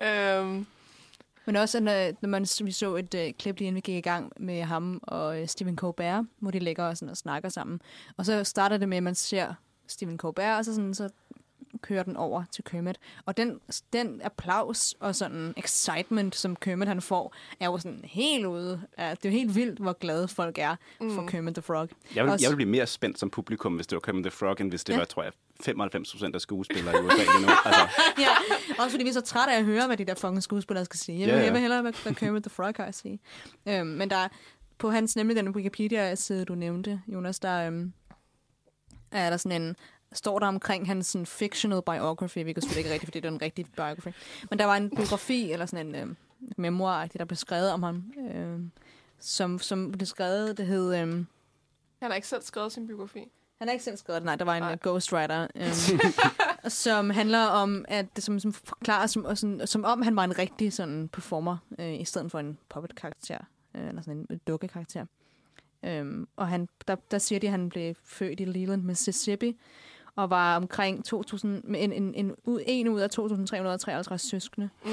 ja. 0.00 0.40
um, 0.40 0.66
Men 1.46 1.56
også, 1.56 1.80
når, 1.80 2.12
når 2.20 2.28
man, 2.28 2.46
vi 2.64 2.72
så 2.72 2.96
et 2.96 3.14
øh, 3.14 3.32
klip 3.38 3.58
lige 3.58 3.66
inden 3.66 3.76
vi 3.76 3.80
gik 3.80 3.96
i 3.96 4.00
gang 4.00 4.32
med 4.36 4.62
ham 4.62 5.00
og 5.02 5.40
øh, 5.40 5.48
Stephen 5.48 5.76
Colbert, 5.76 6.24
hvor 6.38 6.50
de 6.50 6.58
ligger 6.58 6.84
og, 6.84 6.96
sådan, 6.96 7.10
og 7.10 7.16
snakker 7.16 7.48
sammen. 7.48 7.80
Og 8.16 8.26
så 8.26 8.44
starter 8.44 8.76
det 8.76 8.88
med, 8.88 8.96
at 8.96 9.02
man 9.02 9.14
ser 9.14 9.54
Stephen 9.86 10.18
Colbert, 10.18 10.58
og 10.58 10.64
så, 10.64 10.74
sådan, 10.74 10.94
så 10.94 11.08
kører 11.82 12.02
den 12.02 12.16
over 12.16 12.44
til 12.52 12.64
Kermit. 12.64 12.96
Og 13.26 13.36
den, 13.36 13.60
den 13.92 14.20
applaus 14.24 14.94
og 15.00 15.14
sådan 15.14 15.54
excitement, 15.56 16.36
som 16.36 16.56
Kermit 16.56 16.88
han 16.88 17.00
får, 17.02 17.34
er 17.60 17.66
jo 17.66 17.78
sådan 17.78 18.00
helt 18.04 18.46
ude. 18.46 18.82
Ja, 18.98 19.10
det 19.10 19.24
er 19.24 19.28
jo 19.28 19.36
helt 19.36 19.54
vildt, 19.54 19.78
hvor 19.78 19.92
glade 19.92 20.28
folk 20.28 20.58
er 20.58 20.76
mm. 21.00 21.14
for 21.14 21.26
Kermit 21.26 21.54
the 21.54 21.62
Frog. 21.62 21.88
Jeg 22.14 22.24
vil, 22.24 22.32
Også- 22.32 22.44
jeg 22.44 22.50
vil 22.50 22.56
blive 22.56 22.70
mere 22.70 22.86
spændt 22.86 23.18
som 23.18 23.30
publikum, 23.30 23.74
hvis 23.74 23.86
det 23.86 23.96
var 23.96 24.00
Kermit 24.00 24.24
the 24.24 24.30
Frog, 24.30 24.56
end 24.60 24.70
hvis 24.70 24.84
det 24.84 24.92
ja. 24.92 24.98
var, 24.98 25.04
tror 25.04 25.22
jeg, 25.22 25.32
95 25.60 26.12
procent 26.12 26.34
af 26.34 26.40
skuespillere 26.40 26.94
i 26.96 27.06
USA 27.06 27.16
lige 27.16 27.46
nu. 27.46 27.52
Altså, 27.64 27.80
ja, 28.24 28.28
også 28.78 28.90
fordi 28.90 29.04
vi 29.04 29.08
er 29.08 29.12
så 29.12 29.20
trætte 29.20 29.52
af 29.54 29.58
at 29.58 29.64
høre, 29.64 29.86
hvad 29.86 29.96
de 29.96 30.04
der 30.04 30.14
fucking 30.14 30.42
skuespillere 30.42 30.84
skal 30.84 30.98
sige. 31.00 31.18
Jeg 31.20 31.26
vil, 31.26 31.32
Ja, 31.32 31.38
ja, 31.38 31.44
jeg 31.44 31.52
vil 31.52 31.60
hellere, 31.60 31.82
hvad, 31.82 31.92
hvad 32.02 32.14
Kermit 32.14 32.42
the 32.42 32.50
Frog 32.50 32.72
har 32.76 32.84
at 32.84 32.94
sige. 32.94 33.18
Øhm, 33.68 33.86
men 33.86 34.10
der 34.10 34.16
er, 34.16 34.28
på 34.78 34.90
hans, 34.90 35.16
nemlig 35.16 35.36
den 35.36 35.48
Wikipedia-side, 35.48 36.44
du 36.44 36.54
nævnte, 36.54 37.00
Jonas, 37.06 37.38
der 37.40 37.66
øhm, 37.66 37.92
er 39.12 39.30
der 39.30 39.36
sådan 39.36 39.62
en, 39.62 39.76
står 40.14 40.38
der 40.38 40.46
omkring 40.46 40.86
hans 40.86 41.06
sådan, 41.06 41.26
fictional 41.26 41.82
biography, 41.82 42.38
hvilket 42.42 42.64
selvfølgelig 42.64 42.78
ikke 42.78 42.88
er 42.88 42.94
rigtigt, 42.94 43.06
fordi 43.08 43.20
det 43.20 43.28
er 43.28 43.32
en 43.32 43.42
rigtig 43.42 43.66
biography. 43.76 44.08
Men 44.50 44.58
der 44.58 44.64
var 44.64 44.76
en 44.76 44.90
biografi, 44.90 45.52
eller 45.52 45.66
sådan 45.66 45.86
en 45.86 45.94
øhm, 45.94 46.16
memoir, 46.56 47.06
der 47.06 47.24
blev 47.24 47.36
skrevet 47.36 47.72
om 47.72 47.82
ham, 47.82 48.12
øhm, 48.34 48.70
som, 49.18 49.58
som 49.58 49.92
blev 49.92 50.06
skrevet, 50.06 50.58
det 50.58 50.66
hed... 50.66 50.94
Øhm, 50.96 51.26
Han 52.00 52.10
har 52.10 52.14
ikke 52.14 52.28
selv 52.28 52.42
skrevet 52.42 52.72
sin 52.72 52.86
biografi. 52.86 53.30
han 53.58 53.68
har 53.68 53.72
ikke 53.72 53.84
selv 53.84 53.96
skrevet 53.96 54.20
det, 54.20 54.26
nej, 54.26 54.36
der 54.36 54.44
var 54.44 54.56
en 54.56 54.62
nej. 54.62 54.76
ghostwriter, 54.82 55.46
øhm, 55.54 56.00
som 56.84 57.10
handler 57.10 57.44
om, 57.46 57.84
at 57.88 58.06
det 58.16 58.24
som, 58.24 58.40
som 58.40 58.52
forklarer, 58.52 59.06
som, 59.06 59.24
og 59.24 59.38
sådan, 59.38 59.66
som 59.66 59.84
om 59.84 60.02
han 60.02 60.16
var 60.16 60.24
en 60.24 60.38
rigtig 60.38 60.72
sådan 60.72 61.08
performer, 61.08 61.56
øh, 61.78 62.00
i 62.00 62.04
stedet 62.04 62.30
for 62.30 62.38
en 62.38 62.58
puppet-karakter, 62.68 63.38
øh, 63.74 63.88
eller 63.88 64.02
sådan 64.02 64.26
en 64.30 64.40
dukke-karakter. 64.46 65.06
Øhm, 65.84 66.28
og 66.36 66.48
han, 66.48 66.68
der, 66.88 66.96
der 67.10 67.18
siger 67.18 67.38
de, 67.38 67.46
at 67.46 67.50
han 67.50 67.68
blev 67.68 67.94
født 68.04 68.40
i 68.40 68.44
Leland, 68.44 68.82
Mississippi, 68.82 69.58
og 70.16 70.30
var 70.30 70.56
omkring 70.56 71.04
2000, 71.04 71.62
med 71.64 71.82
en, 71.84 71.92
en, 71.92 72.14
en, 72.14 72.34
ud- 72.44 72.62
en 72.66 72.88
ud 72.88 73.00
af 73.00 73.08
2.353 73.18 74.16
søskende. 74.16 74.70
Mm. 74.84 74.90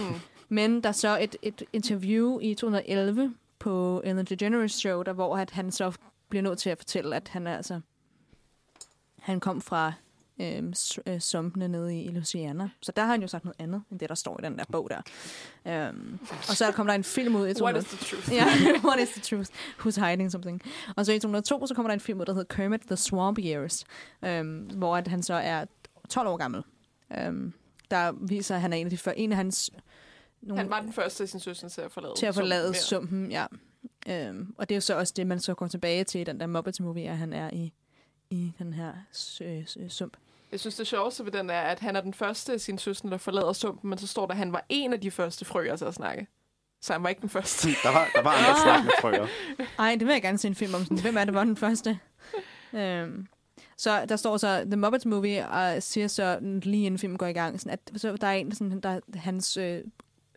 Men 0.49 0.83
der 0.83 0.89
er 0.89 0.93
så 0.93 1.19
et, 1.21 1.35
et 1.41 1.63
interview 1.73 2.39
i 2.39 2.53
2011 2.53 3.33
på 3.59 4.01
Ellen 4.05 4.25
DeGeneres 4.25 4.71
show, 4.71 5.01
der 5.03 5.13
hvor 5.13 5.37
at 5.37 5.51
han 5.51 5.71
så 5.71 5.91
bliver 6.29 6.41
nødt 6.41 6.59
til 6.59 6.69
at 6.69 6.77
fortælle, 6.77 7.15
at 7.15 7.27
han 7.27 7.47
er 7.47 7.57
altså 7.57 7.81
han 9.19 9.39
kom 9.39 9.61
fra 9.61 9.93
øh, 10.39 11.19
sumpene 11.19 11.67
nede 11.67 11.95
i, 11.95 12.03
i 12.03 12.07
Louisiana. 12.07 12.69
Så 12.81 12.91
der 12.95 13.01
har 13.01 13.11
han 13.11 13.21
jo 13.21 13.27
sagt 13.27 13.45
noget 13.45 13.55
andet, 13.59 13.83
end 13.91 13.99
det, 13.99 14.09
der 14.09 14.15
står 14.15 14.39
i 14.39 14.43
den 14.43 14.57
der 14.57 14.63
bog 14.71 14.89
der. 14.89 15.01
Øhm, 15.87 16.19
og 16.21 16.55
så 16.55 16.71
kom 16.71 16.87
der 16.87 16.93
en 16.93 17.03
film 17.03 17.35
ud 17.35 17.47
i 17.47 17.53
200... 17.53 17.63
What 17.63 17.85
is 17.85 17.99
the 17.99 18.17
truth? 18.17 18.33
Ja, 18.33 18.45
what 18.89 18.99
is 18.99 19.09
the 19.09 19.21
truth? 19.21 19.51
Who's 19.79 20.07
hiding 20.07 20.31
something? 20.31 20.61
Og 20.95 21.05
så 21.05 21.11
i 21.11 21.19
2002, 21.19 21.67
så 21.67 21.73
kommer 21.73 21.89
der 21.89 21.93
en 21.93 21.99
film 21.99 22.19
ud, 22.19 22.25
der 22.25 22.33
hedder 22.33 22.55
Kermit 22.55 22.81
the 22.81 22.95
Swamp 22.95 23.39
Years, 23.39 23.85
øhm, 24.25 24.57
hvor 24.57 24.97
at 24.97 25.07
han 25.07 25.23
så 25.23 25.33
er 25.33 25.65
12 26.09 26.27
år 26.27 26.37
gammel. 26.37 26.63
Øhm, 27.17 27.53
der 27.91 28.11
viser, 28.11 28.55
at 28.55 28.61
han 28.61 28.73
er 28.73 28.77
en 28.77 28.87
af, 28.87 28.89
de 28.89 28.97
før, 28.97 29.11
en 29.11 29.31
af 29.31 29.37
hans... 29.37 29.71
Nogle, 30.41 30.61
Han 30.61 30.69
var 30.69 30.81
den 30.81 30.93
første 30.93 31.23
af 31.23 31.29
sin 31.29 31.39
søster 31.39 31.67
til 31.67 31.81
at 31.81 31.91
forlade 31.91 32.13
til 32.17 32.25
at 32.25 32.35
forlade 32.35 32.73
sumpen. 32.73 33.31
Ja. 33.31 33.45
sumpen, 33.47 33.65
ja. 34.07 34.27
Øhm, 34.29 34.55
og 34.57 34.69
det 34.69 34.75
er 34.75 34.77
jo 34.77 34.81
så 34.81 34.97
også 34.97 35.13
det, 35.15 35.27
man 35.27 35.39
så 35.39 35.53
går 35.53 35.67
tilbage 35.67 36.03
til 36.03 36.21
i 36.21 36.23
den 36.23 36.39
der 36.39 36.47
Muppets-movie, 36.47 37.09
at 37.09 37.17
han 37.17 37.33
er 37.33 37.49
i, 37.53 37.73
i 38.29 38.51
den 38.59 38.73
her 38.73 38.93
øh, 39.41 39.89
sump. 39.89 40.17
Jeg 40.51 40.59
synes, 40.59 40.75
det 40.75 40.87
sjoveste 40.87 41.25
ved 41.25 41.31
den 41.31 41.49
er, 41.49 41.61
at 41.61 41.79
han 41.79 41.95
er 41.95 42.01
den 42.01 42.13
første 42.13 42.53
af 42.53 42.59
sine 42.61 42.79
søstre, 42.79 43.09
der 43.09 43.17
forlader 43.17 43.53
sumpen, 43.53 43.89
men 43.89 43.99
så 43.99 44.07
står 44.07 44.25
der, 44.25 44.31
at 44.33 44.37
han 44.37 44.53
var 44.53 44.65
en 44.69 44.93
af 44.93 45.01
de 45.01 45.11
første 45.11 45.45
frøer 45.45 45.75
til 45.75 45.85
at 45.85 45.93
snakke. 45.93 46.27
Så 46.81 46.93
han 46.93 47.03
var 47.03 47.09
ikke 47.09 47.21
den 47.21 47.29
første. 47.29 47.67
der 47.83 47.91
var, 47.91 48.07
der 48.15 48.21
var 48.23 48.29
andre 48.31 48.49
Ah. 48.49 48.57
snak 48.63 48.83
med 48.83 48.91
frøer. 49.01 49.27
Ej, 49.79 49.95
det 49.99 50.07
vil 50.07 50.13
jeg 50.13 50.21
gerne 50.21 50.37
se 50.37 50.47
en 50.47 50.55
film 50.55 50.73
om. 50.73 50.83
Sådan, 50.83 50.99
hvem 51.01 51.17
er 51.17 51.25
det, 51.25 51.33
var 51.33 51.43
den 51.43 51.57
første? 51.57 51.99
øhm, 52.73 53.27
så 53.77 54.05
der 54.05 54.15
står 54.15 54.37
så, 54.37 54.63
The 54.65 54.75
Muppets 54.75 55.05
Movie, 55.05 55.47
og 55.49 55.83
siger 55.83 56.07
så 56.07 56.39
lige 56.41 56.85
inden 56.85 56.97
filmen 56.99 57.17
går 57.17 57.25
i 57.25 57.33
gang, 57.33 57.59
sådan, 57.59 57.73
at 57.93 58.01
så 58.01 58.15
der 58.15 58.27
er 58.27 58.31
en, 58.33 58.51
sådan, 58.55 58.79
der 58.79 58.99
hans 59.15 59.57
øh, 59.57 59.81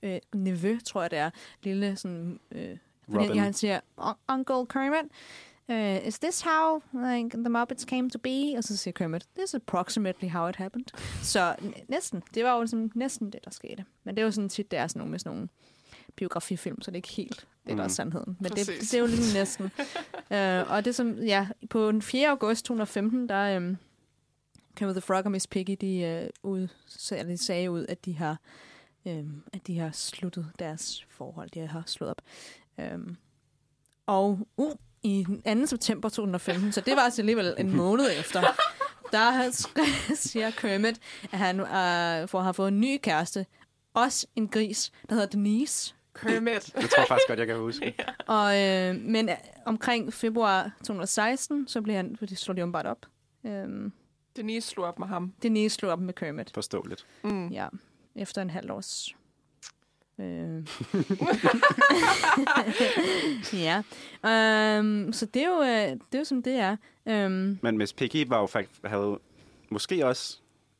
øh, 0.02 0.18
nevø, 0.34 0.78
tror 0.86 1.00
jeg 1.02 1.10
det 1.10 1.18
er, 1.18 1.30
lille 1.62 1.96
sådan, 1.96 2.40
øh, 2.52 2.76
fordi 3.10 3.24
Robin. 3.28 3.38
han 3.42 3.52
siger, 3.52 3.80
"Un- 4.00 4.18
Uncle 4.28 4.66
Kermit, 4.66 5.10
uh, 5.68 6.06
is 6.08 6.18
this 6.18 6.40
how 6.40 6.82
like, 6.92 7.36
the 7.38 7.48
Muppets 7.48 7.84
came 7.84 8.10
to 8.10 8.18
be? 8.18 8.54
Og 8.58 8.64
så 8.64 8.76
siger 8.76 8.92
Kermit, 8.92 9.26
this 9.36 9.50
is 9.50 9.54
approximately 9.54 10.28
how 10.28 10.48
it 10.48 10.56
happened. 10.56 10.86
Så 11.22 11.56
næsten, 11.88 12.22
det 12.34 12.44
var 12.44 12.56
jo 12.58 12.66
sådan, 12.66 12.90
næsten 12.94 13.30
det, 13.30 13.44
der 13.44 13.50
skete. 13.50 13.84
Men 14.04 14.14
det 14.16 14.22
er 14.22 14.24
jo 14.26 14.30
sådan 14.30 14.48
tit, 14.48 14.70
det 14.70 14.78
er 14.78 14.86
sådan 14.86 15.00
nogle 15.00 15.10
med 15.10 15.18
sådan 15.18 15.36
nogle 15.36 15.48
biografifilm, 16.16 16.80
så 16.82 16.90
det 16.90 16.94
er 16.94 16.98
ikke 16.98 17.08
helt 17.08 17.46
det, 17.66 17.76
der 17.76 17.82
er 17.82 17.82
Mhm. 17.82 17.88
sandheden. 17.88 18.36
Men 18.40 18.44
det, 18.50 18.52
Præcis. 18.66 18.90
det 18.90 18.94
er 18.94 19.00
jo 19.00 19.06
lige 19.06 19.34
næsten. 19.34 19.64
uh, 20.30 20.70
og 20.76 20.84
det 20.84 20.94
som, 20.94 21.18
ja, 21.18 21.48
på 21.70 21.92
den 21.92 22.02
4. 22.02 22.28
august 22.30 22.64
2015, 22.64 23.28
der 23.28 23.56
um, 23.56 23.76
Kermit 24.76 24.94
the 24.94 25.00
Frog 25.00 25.24
og 25.24 25.30
Miss 25.30 25.46
Piggy, 25.46 25.76
de, 25.80 26.28
uh, 26.44 26.50
ud, 26.52 26.68
så, 26.86 27.24
de 27.28 27.36
sagde 27.38 27.70
ud, 27.70 27.86
at 27.88 28.04
de 28.04 28.16
har 28.16 28.40
um, 29.04 29.42
at 29.52 29.66
de 29.66 29.78
har 29.78 29.90
sluttet 29.92 30.46
deres 30.58 31.04
forhold. 31.08 31.50
De 31.50 31.66
har 31.66 31.82
slået 31.86 32.10
op. 32.10 32.22
Um, 32.94 33.16
og 34.06 34.46
uh, 34.56 34.72
i 35.02 35.26
2. 35.44 35.66
september 35.66 36.08
2015, 36.08 36.72
så 36.72 36.80
det 36.80 36.96
var 36.96 37.02
altså 37.02 37.22
alligevel 37.22 37.54
en 37.58 37.76
måned 37.82 38.10
efter, 38.18 38.42
der 39.12 39.50
siger 40.14 40.50
Kermit, 40.50 41.00
at 41.32 41.38
han 41.38 41.60
uh, 41.60 42.28
får, 42.28 42.40
har 42.40 42.52
fået 42.52 42.68
en 42.68 42.80
ny 42.80 42.98
kæreste. 43.02 43.46
Også 43.94 44.26
en 44.36 44.48
gris, 44.48 44.92
der 45.08 45.14
hedder 45.14 45.28
Denise. 45.28 45.94
Kermit. 46.14 46.66
Det 46.66 46.90
tror 46.90 47.00
jeg 47.00 47.08
faktisk 47.08 47.28
godt, 47.28 47.38
jeg 47.38 47.46
kan 47.46 47.56
huske. 47.56 47.94
Og, 48.26 48.60
øh, 48.60 48.96
men 49.00 49.28
øh, 49.28 49.34
omkring 49.64 50.12
februar 50.12 50.70
2016, 50.78 51.68
så 51.68 51.82
blev 51.82 51.96
han, 51.96 52.16
fordi 52.16 52.34
slår 52.34 52.54
de 52.54 52.62
åbenbart 52.62 52.86
op. 52.86 53.06
Øhm, 53.46 53.92
Denise 54.36 54.68
slog 54.68 54.86
op 54.86 54.98
med 54.98 55.06
ham. 55.06 55.32
Denise 55.42 55.74
slog 55.74 55.92
op 55.92 56.00
med 56.00 56.14
Kermit. 56.14 56.50
Forståeligt. 56.54 57.06
Mm. 57.22 57.48
Ja, 57.48 57.68
efter 58.14 58.42
en 58.42 58.50
halv 58.50 58.72
års... 58.72 59.16
Øh. 60.20 60.66
ja, 63.62 63.82
øhm, 64.26 65.12
så 65.12 65.26
det 65.26 65.42
er, 65.42 65.48
jo, 65.48 65.62
øh, 65.62 65.90
det 65.90 66.14
er 66.14 66.18
jo 66.18 66.24
som 66.24 66.42
det 66.42 66.52
er. 66.52 66.76
Øhm, 67.08 67.58
Men 67.62 67.78
Miss 67.78 67.92
Piggy 67.92 68.26
var 68.28 68.40
jo 68.40 68.46
faktisk, 68.46 68.80
havde 68.84 69.18
måske 69.70 70.06
også 70.06 70.38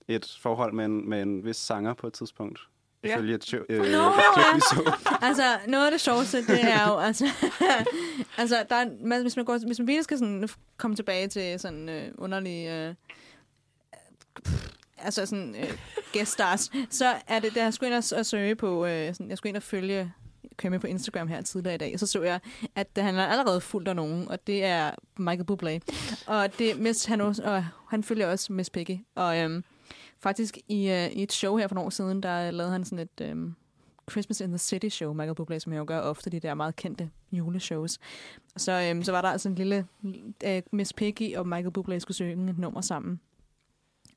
et 0.09 0.39
forhold 0.41 0.73
med 0.73 0.85
en, 0.85 1.09
med 1.09 1.23
en 1.23 1.45
vis 1.45 1.57
sanger 1.57 1.95
på 1.95 2.07
et 2.07 2.13
tidspunkt. 2.13 2.61
Ja. 3.05 3.15
Ifølge 3.15 3.35
et, 3.35 3.45
show, 3.45 3.61
øh, 3.69 3.79
Nå, 3.79 3.85
et 3.85 4.15
klip, 4.35 4.55
vi 4.55 4.61
så. 4.61 4.93
altså, 5.29 5.43
noget 5.67 5.85
af 5.85 5.91
det 5.91 6.01
sjoveste, 6.01 6.47
det 6.47 6.65
er 6.65 6.89
jo, 6.89 6.99
altså, 6.99 7.27
altså 8.39 8.65
der 8.69 8.77
er, 8.77 8.87
man, 9.01 9.23
hvis 9.23 9.37
man, 9.37 9.45
går, 9.45 9.67
hvis 9.67 9.79
man 9.79 9.87
virkelig 9.87 10.05
skal 10.05 10.19
sådan, 10.19 10.49
komme 10.77 10.97
tilbage 10.97 11.29
til 11.29 11.61
sådan 11.61 11.89
øh, 11.89 12.09
underlige, 12.19 12.89
øh, 12.89 12.95
altså 15.03 15.27
sådan 15.27 15.55
øh, 15.55 15.79
guest 16.13 16.33
stars, 16.33 16.71
så 16.91 17.15
er 17.29 17.39
det, 17.39 17.55
da 17.55 17.63
jeg 17.63 17.75
skulle 17.75 17.97
ind 17.97 18.13
og, 18.19 18.27
søge 18.27 18.55
på, 18.55 18.87
øh, 18.87 19.15
sådan, 19.15 19.29
jeg 19.29 19.39
skulle 19.39 19.51
ind 19.51 19.57
og 19.57 19.63
følge 19.63 20.13
Kømme 20.57 20.79
på 20.79 20.87
Instagram 20.87 21.29
her 21.29 21.43
tidligere 21.43 21.75
i 21.75 21.79
dag, 21.79 22.01
så 22.01 22.07
så 22.07 22.23
jeg, 22.23 22.41
at 22.75 22.89
han 22.97 23.15
er 23.15 23.27
allerede 23.27 23.61
fuldt 23.61 23.89
af 23.89 23.97
nogen, 23.97 24.29
og 24.29 24.47
det 24.47 24.65
er 24.65 24.91
Michael 25.17 25.47
Bublé. 25.51 25.95
Og, 26.27 26.59
det, 26.59 26.79
Miss, 26.79 27.05
han, 27.05 27.21
også, 27.21 27.43
og 27.43 27.65
han 27.89 28.05
følger 28.05 28.31
også 28.31 28.53
Miss 28.53 28.71
Piggy. 28.71 28.99
Og 29.15 29.39
øhm, 29.39 29.65
faktisk 30.19 30.59
i, 30.69 30.91
øh, 30.91 31.07
i 31.13 31.23
et 31.23 31.33
show 31.33 31.57
her 31.57 31.69
for 31.69 31.75
nogle 31.75 31.87
år 31.87 31.91
siden, 31.91 32.23
der 32.23 32.51
lavede 32.51 32.73
han 32.73 32.85
sådan 32.85 32.99
et 32.99 33.21
øhm, 33.21 33.55
Christmas 34.11 34.41
in 34.41 34.49
the 34.49 34.59
City 34.59 34.89
show, 34.89 35.13
Michael 35.13 35.37
Bublé, 35.41 35.59
som 35.59 35.73
jeg 35.73 35.79
jo 35.79 35.85
gør 35.89 36.01
ofte, 36.01 36.31
de 36.31 36.41
der 36.41 36.55
meget 36.55 36.77
kendte 36.77 37.11
juleshows. 37.33 37.99
Så, 38.57 38.73
øhm, 38.73 39.03
så 39.03 39.13
var 39.13 39.23
der 39.23 39.29
altså 39.29 39.49
en 39.49 39.55
lille 39.55 39.87
øh, 40.45 40.63
Miss 40.73 40.93
Piggy 40.93 41.37
og 41.37 41.49
Michael 41.49 41.73
Bublé 41.79 41.99
skulle 41.99 42.15
synge 42.15 42.51
et 42.51 42.59
nummer 42.59 42.81
sammen. 42.81 43.21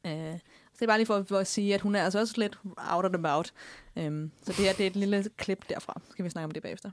Øh, 0.05 0.39
så 0.75 0.79
det 0.79 0.85
er 0.85 0.87
bare 0.87 0.97
lige 0.97 1.05
for, 1.05 1.23
for 1.23 1.37
at 1.37 1.47
sige, 1.47 1.73
at 1.73 1.81
hun 1.81 1.95
er 1.95 2.03
altså 2.03 2.19
også 2.19 2.33
lidt 2.37 2.59
out 2.91 3.05
and 3.05 3.15
about. 3.15 3.53
Øhm, 3.95 4.31
så 4.41 4.53
det 4.57 4.65
her 4.65 4.73
det 4.73 4.83
er 4.83 4.87
et 4.87 4.95
lille 4.95 5.23
klip 5.37 5.69
derfra. 5.69 6.01
Skal 6.09 6.25
vi 6.25 6.29
snakke 6.29 6.45
om 6.45 6.51
det 6.51 6.63
bagefter. 6.63 6.91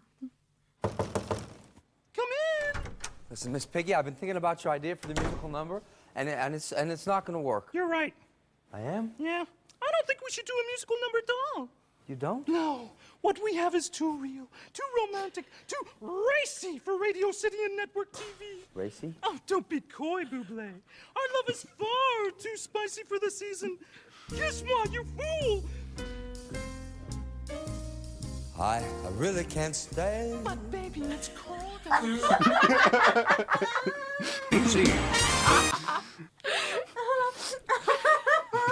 Listen, 3.31 3.53
Miss 3.53 3.67
Piggy, 3.67 3.93
I've 3.95 4.03
been 4.03 4.17
thinking 4.17 4.37
about 4.37 4.63
your 4.63 4.75
idea 4.75 4.95
for 4.95 5.09
the 5.13 5.23
musical 5.23 5.51
number, 5.51 5.81
and, 6.15 6.29
it, 6.29 6.35
and 6.35 6.55
it's 6.55 6.73
and 6.81 6.93
it's 6.93 7.07
not 7.07 7.25
going 7.25 7.39
to 7.41 7.45
work. 7.53 7.65
You're 7.75 7.93
right. 8.01 8.15
I 8.75 8.81
am. 8.97 9.05
Yeah. 9.19 9.45
I 9.87 9.89
don't 9.95 10.07
think 10.09 10.19
we 10.27 10.31
should 10.35 10.49
do 10.53 10.57
a 10.63 10.67
musical 10.73 10.97
number 11.05 11.19
at 11.25 11.31
all. 11.41 11.69
You 12.13 12.17
don't? 12.17 12.47
No. 12.47 12.91
What 13.23 13.39
we 13.43 13.55
have 13.55 13.75
is 13.75 13.89
too 13.89 14.19
real, 14.19 14.47
too 14.75 14.83
romantic, 15.07 15.47
too 15.67 15.83
racy 16.03 16.79
for 16.79 17.01
Radio 17.01 17.31
City 17.31 17.57
and 17.65 17.75
network 17.75 18.13
TV. 18.13 18.67
Racy? 18.75 19.15
Oh, 19.23 19.39
don't 19.47 19.67
be 19.67 19.81
coy, 19.81 20.25
Buble. 20.25 20.59
Our 20.59 21.29
love 21.37 21.49
is 21.49 21.67
far 21.79 22.31
too 22.39 22.55
spicy 22.57 23.05
for 23.05 23.19
the 23.19 23.31
season. 23.31 23.79
Kiss 24.29 24.63
moi, 24.63 24.85
you 24.93 25.07
fool! 25.17 25.65
I 28.61 28.77
I 28.77 29.09
really 29.17 29.45
can't 29.45 29.75
stay. 29.75 30.39
But 30.45 30.71
baby, 30.71 31.01
it's 31.05 31.31
cold 31.35 31.81
See. 34.67 34.85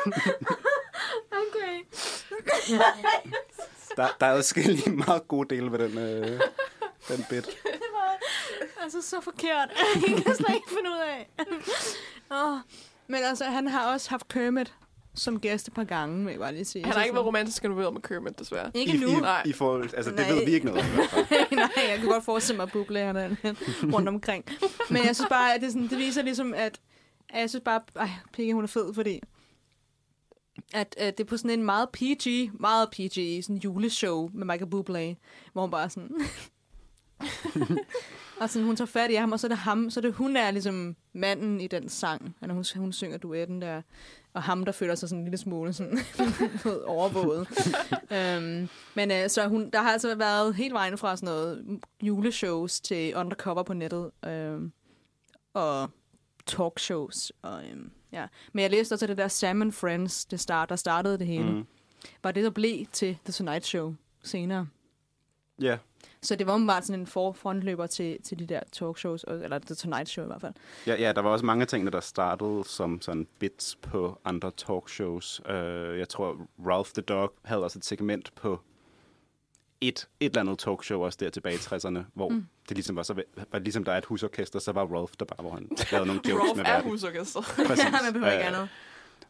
okay. 0.07 0.61
Der, 3.96 4.08
der 4.20 4.26
er 4.26 4.32
adskillige 4.32 4.90
meget 4.90 5.28
gode 5.28 5.54
dele 5.54 5.72
ved 5.72 5.78
den, 5.78 5.98
øh, 5.98 6.40
den 7.08 7.24
bit. 7.30 7.44
det 7.46 7.90
var 7.92 8.18
altså 8.82 9.02
så 9.02 9.20
forkert. 9.20 9.70
Jeg 10.08 10.24
kan 10.24 10.34
slet 10.34 10.54
ikke 10.54 10.68
finde 10.68 10.90
ud 10.90 11.00
af. 11.08 11.30
oh. 12.40 12.58
Men 13.06 13.20
altså, 13.24 13.44
han 13.44 13.68
har 13.68 13.92
også 13.92 14.11
haft 14.11 14.28
Kermit 14.28 14.74
som 15.14 15.40
gæst 15.40 15.68
et 15.68 15.74
par 15.74 15.84
gange, 15.84 16.24
vil 16.24 16.30
jeg 16.30 16.40
bare 16.40 16.52
lige 16.54 16.64
sige. 16.64 16.84
Han 16.84 16.92
har 16.92 17.00
Så 17.00 17.04
ikke 17.04 17.14
været 17.14 17.26
romantisk 17.26 17.64
involveret 17.64 17.92
med 17.92 18.02
Kermit, 18.02 18.38
desværre. 18.38 18.70
Ikke 18.74 18.92
I, 18.92 18.96
nu. 18.96 19.08
I, 19.08 19.14
Nej. 19.14 19.42
I 19.46 19.52
forhold, 19.52 19.94
altså, 19.96 20.11
det 20.11 20.18
Nej. 20.18 20.30
ved 20.32 20.44
vi 20.44 20.52
ikke 20.52 20.66
noget 20.66 20.80
om. 20.80 20.86
i. 21.50 21.54
Nej, 21.54 21.68
jeg 21.88 21.98
kan 21.98 22.08
godt 22.08 22.24
forestille 22.24 22.56
mig, 22.56 22.62
at 22.62 22.72
Buble 22.72 23.00
er 23.00 23.12
rundt 23.92 24.08
omkring. 24.08 24.44
Men 24.90 25.04
jeg 25.06 25.16
synes 25.16 25.28
bare, 25.28 25.54
at 25.54 25.61
det, 25.61 25.72
sådan, 25.72 25.88
det 25.88 25.98
viser 25.98 26.22
ligesom, 26.22 26.54
at, 26.54 26.80
at 27.28 27.40
jeg 27.40 27.50
synes 27.50 27.62
bare, 27.64 27.80
at 27.94 28.08
Piggy, 28.32 28.52
hun 28.52 28.64
er 28.64 28.68
fed, 28.68 28.94
fordi 28.94 29.20
at, 30.74 30.96
øh, 31.00 31.06
det 31.06 31.20
er 31.20 31.24
på 31.24 31.36
sådan 31.36 31.50
en 31.50 31.64
meget 31.64 31.88
PG, 31.90 32.50
meget 32.60 32.88
PG, 32.90 33.44
sådan 33.44 33.60
juleshow 33.64 34.30
med 34.34 34.46
Michael 34.46 34.74
Bublé, 34.74 35.16
hvor 35.52 35.62
hun 35.62 35.70
bare 35.70 35.90
sådan... 35.90 36.10
og 38.40 38.50
sådan, 38.50 38.66
hun 38.66 38.76
tager 38.76 38.86
fat 38.86 39.10
i 39.10 39.14
ham, 39.14 39.32
og 39.32 39.40
så 39.40 39.46
er 39.46 39.48
det 39.48 39.58
ham, 39.58 39.90
så 39.90 40.00
er 40.00 40.02
det 40.02 40.14
hun 40.14 40.36
er 40.36 40.50
ligesom 40.50 40.96
manden 41.12 41.60
i 41.60 41.66
den 41.66 41.88
sang, 41.88 42.36
og 42.40 42.48
når 42.48 42.54
hun, 42.54 42.64
hun 42.76 42.92
synger 42.92 43.18
duetten 43.18 43.62
der, 43.62 43.82
og 44.34 44.42
ham, 44.42 44.64
der 44.64 44.72
føler 44.72 44.94
sig 44.94 45.08
sådan 45.08 45.18
en 45.18 45.24
lille 45.24 45.38
smule 45.38 45.72
sådan 45.72 45.98
overvåget. 46.86 47.48
øhm, 48.12 48.68
men 48.94 49.10
øh, 49.10 49.28
så 49.28 49.48
hun, 49.48 49.70
der 49.70 49.82
har 49.82 49.92
altså 49.92 50.14
været 50.14 50.54
helt 50.54 50.74
vejen 50.74 50.98
fra 50.98 51.16
sådan 51.16 51.26
noget 51.26 51.80
juleshows 52.02 52.80
til 52.80 53.16
undercover 53.16 53.62
på 53.62 53.74
nettet, 53.74 54.10
øh, 54.26 54.60
og 55.54 55.90
talkshows. 56.57 57.32
Og, 57.42 57.62
um, 57.72 57.90
ja. 58.12 58.26
Men 58.53 58.62
jeg 58.62 58.70
læste 58.70 58.92
også, 58.92 59.07
det 59.07 59.16
der 59.18 59.28
Sam 59.28 59.62
and 59.62 59.72
Friends, 59.72 60.24
det 60.24 60.40
start, 60.40 60.68
der 60.68 60.76
startede 60.76 61.18
det 61.18 61.26
hele, 61.26 61.51
Mm. 61.53 61.66
var 62.22 62.32
det, 62.32 62.44
der 62.44 62.51
blev 62.51 62.86
til 62.92 63.18
The 63.24 63.32
Tonight 63.32 63.64
Show 63.66 63.94
senere. 64.24 64.66
Ja, 65.62 65.78
Så 66.22 66.36
det 66.36 66.46
var 66.46 66.55
åbenbart 66.55 66.84
sådan 66.86 67.01
en 67.01 67.07
for 67.07 67.32
frontløber 67.32 67.86
til, 67.86 68.22
til 68.22 68.38
de 68.38 68.46
der 68.46 68.61
talkshows, 68.72 69.24
eller 69.28 69.59
The 69.59 69.74
Tonight 69.74 70.09
Show 70.09 70.24
i 70.24 70.26
hvert 70.26 70.40
fald. 70.40 70.55
Ja, 70.86 70.94
ja, 70.94 71.12
der 71.12 71.20
var 71.22 71.30
også 71.30 71.44
mange 71.46 71.66
tingene, 71.66 71.90
der 71.90 72.01
startede 72.01 72.62
som 72.66 73.01
sådan 73.01 73.26
bits 73.38 73.76
på 73.82 74.18
andre 74.24 74.51
talkshows. 74.57 75.40
Uh, 75.44 75.55
jeg 75.98 76.09
tror, 76.09 76.46
Ralph 76.66 76.90
the 76.90 77.03
Dog 77.03 77.32
havde 77.44 77.64
også 77.64 77.78
et 77.78 77.84
segment 77.84 78.34
på 78.34 78.61
et, 79.80 80.08
et 80.20 80.26
eller 80.26 80.40
andet 80.40 80.58
talkshow 80.58 81.00
også 81.04 81.16
der 81.20 81.30
tilbage 81.30 81.54
i 81.54 81.58
60'erne, 81.58 81.98
hvor 82.14 82.28
mm. 82.28 82.46
Det 82.68 82.76
ligesom 82.76 82.96
var, 82.96 83.02
så, 83.02 83.22
var 83.52 83.58
ligesom 83.58 83.84
der 83.84 83.92
er 83.92 83.98
et 83.98 84.04
husorkester, 84.04 84.58
så 84.58 84.72
var 84.72 84.86
Ralph 84.86 85.12
der 85.18 85.24
bare, 85.24 85.42
hvor 85.42 85.50
han 85.50 85.68
lavede 85.92 86.06
nogle 86.06 86.22
jokes 86.28 86.48
Rolf 86.48 86.56
med 86.56 86.64
er 86.64 86.68
verden. 86.72 86.90
husorkester. 86.90 87.40
Præcis. 87.66 87.84
Ja, 87.84 87.90
man 87.90 88.12
behøver 88.12 88.32
ikke 88.32 88.44
Øh, 88.44 88.54
andet. 88.56 88.68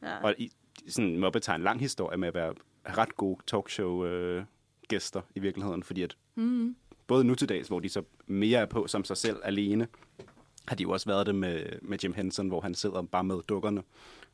Ja. 0.02 0.16
Og 0.22 0.34
i, 0.38 0.52
sådan, 0.88 1.16
Muppet 1.18 1.46
har 1.46 1.54
en 1.54 1.62
lang 1.62 1.80
historie 1.80 2.18
med 2.18 2.28
at 2.28 2.34
være 2.34 2.54
ret 2.84 3.16
gode 3.16 3.38
talkshow-gæster 3.46 5.20
i 5.34 5.40
virkeligheden, 5.40 5.82
fordi 5.82 6.02
at 6.02 6.16
Mm. 6.34 6.76
både 7.06 7.24
nu 7.24 7.34
til 7.34 7.48
dags, 7.48 7.68
hvor 7.68 7.80
de 7.80 7.88
så 7.88 8.02
mere 8.26 8.58
er 8.60 8.66
på 8.66 8.86
som 8.86 9.04
sig 9.04 9.16
selv 9.16 9.36
alene, 9.44 9.88
har 10.68 10.76
de 10.76 10.82
jo 10.82 10.90
også 10.90 11.06
været 11.06 11.26
det 11.26 11.34
med, 11.34 11.66
med 11.82 11.98
Jim 12.04 12.12
Henson, 12.14 12.48
hvor 12.48 12.60
han 12.60 12.74
sidder 12.74 13.02
bare 13.02 13.24
med 13.24 13.42
dukkerne 13.48 13.82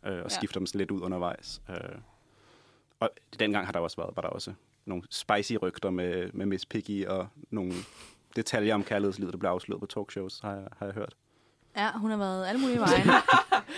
øh, 0.07 0.13
og 0.13 0.19
Ja. 0.19 0.29
skifter 0.29 0.61
dem 0.61 0.67
lidt 0.75 0.91
ud 0.91 1.01
undervejs. 1.01 1.63
Øh, 1.71 1.77
og 3.01 3.11
dengang 3.39 3.67
har 3.67 3.73
der 3.73 3.81
også 3.81 3.97
været, 3.97 4.17
var 4.17 4.23
der 4.23 4.29
også 4.29 4.53
nogle 4.87 5.03
spicy 5.11 5.53
rygter 5.63 5.91
med, 5.91 6.31
med 6.33 6.47
Miss 6.47 6.67
Piggy 6.67 7.07
og 7.07 7.29
nogle 7.51 7.73
detaljer 8.37 8.75
om 8.75 8.85
kærlighedslivet, 8.85 9.33
der 9.33 9.39
blev 9.39 9.51
afsløret 9.51 9.81
på 9.81 9.87
talkshows, 9.87 10.41
har 10.41 10.53
jeg, 10.53 10.67
har 10.79 10.87
jeg 10.87 10.95
hørt. 10.95 11.17
Ja, 11.77 11.93
hun 11.93 12.11
har 12.11 12.19
været 12.19 12.47
alle 12.47 12.61
mulige 12.61 12.79
veje. 12.79 13.03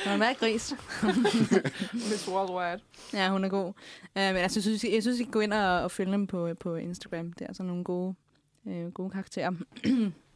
Hun 0.04 0.10
har 0.10 0.18
været 0.18 0.38
gris. 0.38 0.74
Miss 2.10 2.28
Worldwide. 2.28 2.82
Ja, 3.12 3.30
hun 3.30 3.44
er 3.44 3.48
god. 3.48 3.66
Uh, 3.66 3.74
men 4.14 4.36
altså, 4.36 4.58
jeg 4.58 4.62
synes, 4.62 4.84
jeg 4.84 5.02
synes, 5.02 5.20
I 5.20 5.22
skal 5.22 5.32
gå 5.32 5.40
ind 5.40 5.52
og, 5.52 5.82
og 5.82 5.90
følge 5.90 6.12
dem 6.12 6.26
på, 6.26 6.54
på 6.60 6.74
Instagram. 6.74 7.32
Det 7.32 7.42
er 7.42 7.46
altså 7.46 7.62
nogle 7.62 7.84
gode, 7.84 8.14
øh, 8.66 8.92
gode 8.92 9.10
karakterer 9.10 9.52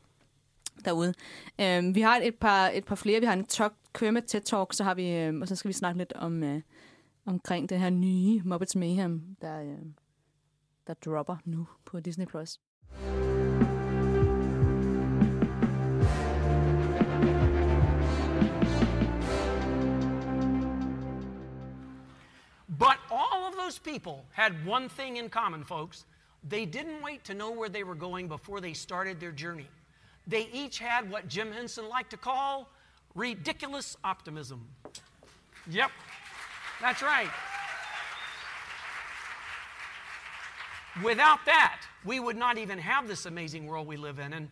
derude. 0.84 1.14
Uh, 1.58 1.94
vi 1.94 2.00
har 2.00 2.20
et 2.22 2.34
par, 2.34 2.68
et 2.74 2.84
par 2.84 2.94
flere. 2.94 3.20
Vi 3.20 3.26
har 3.26 3.32
en 3.32 3.44
talk, 3.44 3.72
Kermit 3.94 4.24
TED 4.26 4.40
Talk, 4.40 4.72
så 4.72 4.84
har 4.84 4.94
vi, 4.94 5.28
uh, 5.28 5.40
og 5.40 5.48
så 5.48 5.56
skal 5.56 5.68
vi 5.68 5.72
snakke 5.72 5.98
lidt 5.98 6.12
om 6.12 6.42
uh, 6.42 6.60
omkring 7.26 7.68
det 7.68 7.80
her 7.80 7.90
nye 7.90 8.42
Muppets 8.44 8.76
Mayhem, 8.76 9.22
der, 9.42 9.62
uh, 9.62 9.78
der 10.86 10.94
dropper 10.94 11.36
nu 11.44 11.66
på 11.84 12.00
Disney+. 12.00 12.26
Plus. 12.26 12.58
But 22.78 22.98
all 23.10 23.46
of 23.46 23.54
those 23.56 23.78
people 23.78 24.24
had 24.32 24.66
one 24.66 24.88
thing 24.88 25.16
in 25.18 25.28
common, 25.28 25.64
folks. 25.64 26.04
They 26.48 26.66
didn't 26.66 27.00
wait 27.02 27.22
to 27.24 27.34
know 27.34 27.52
where 27.52 27.68
they 27.68 27.84
were 27.84 27.94
going 27.94 28.28
before 28.28 28.60
they 28.60 28.74
started 28.74 29.20
their 29.20 29.30
journey. 29.30 29.68
They 30.26 30.48
each 30.52 30.78
had 30.78 31.10
what 31.10 31.28
Jim 31.28 31.52
Henson 31.52 31.88
liked 31.88 32.10
to 32.10 32.16
call 32.16 32.68
ridiculous 33.14 33.96
optimism. 34.02 34.66
Yep, 35.70 35.90
that's 36.80 37.02
right. 37.02 37.30
Without 41.00 41.38
that, 41.46 41.80
we 42.04 42.20
would 42.20 42.36
not 42.36 42.58
even 42.58 42.78
have 42.78 43.08
this 43.08 43.26
amazing 43.26 43.66
world 43.66 43.86
we 43.86 43.96
live 43.96 44.18
in. 44.18 44.32
And 44.32 44.48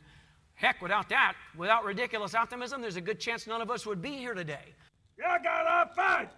heck, 0.55 0.81
without 0.81 1.09
that, 1.09 1.35
without 1.59 1.85
ridiculous 1.85 2.35
optimism, 2.35 2.81
there's 2.81 2.97
a 2.97 3.01
good 3.01 3.21
chance 3.21 3.47
none 3.47 3.61
of 3.61 3.71
us 3.71 3.87
would 3.87 4.01
be 4.01 4.17
here 4.17 4.35
today. 4.35 4.75
You 5.19 5.27
got 5.43 5.67
a 5.67 5.89
fight! 5.95 6.29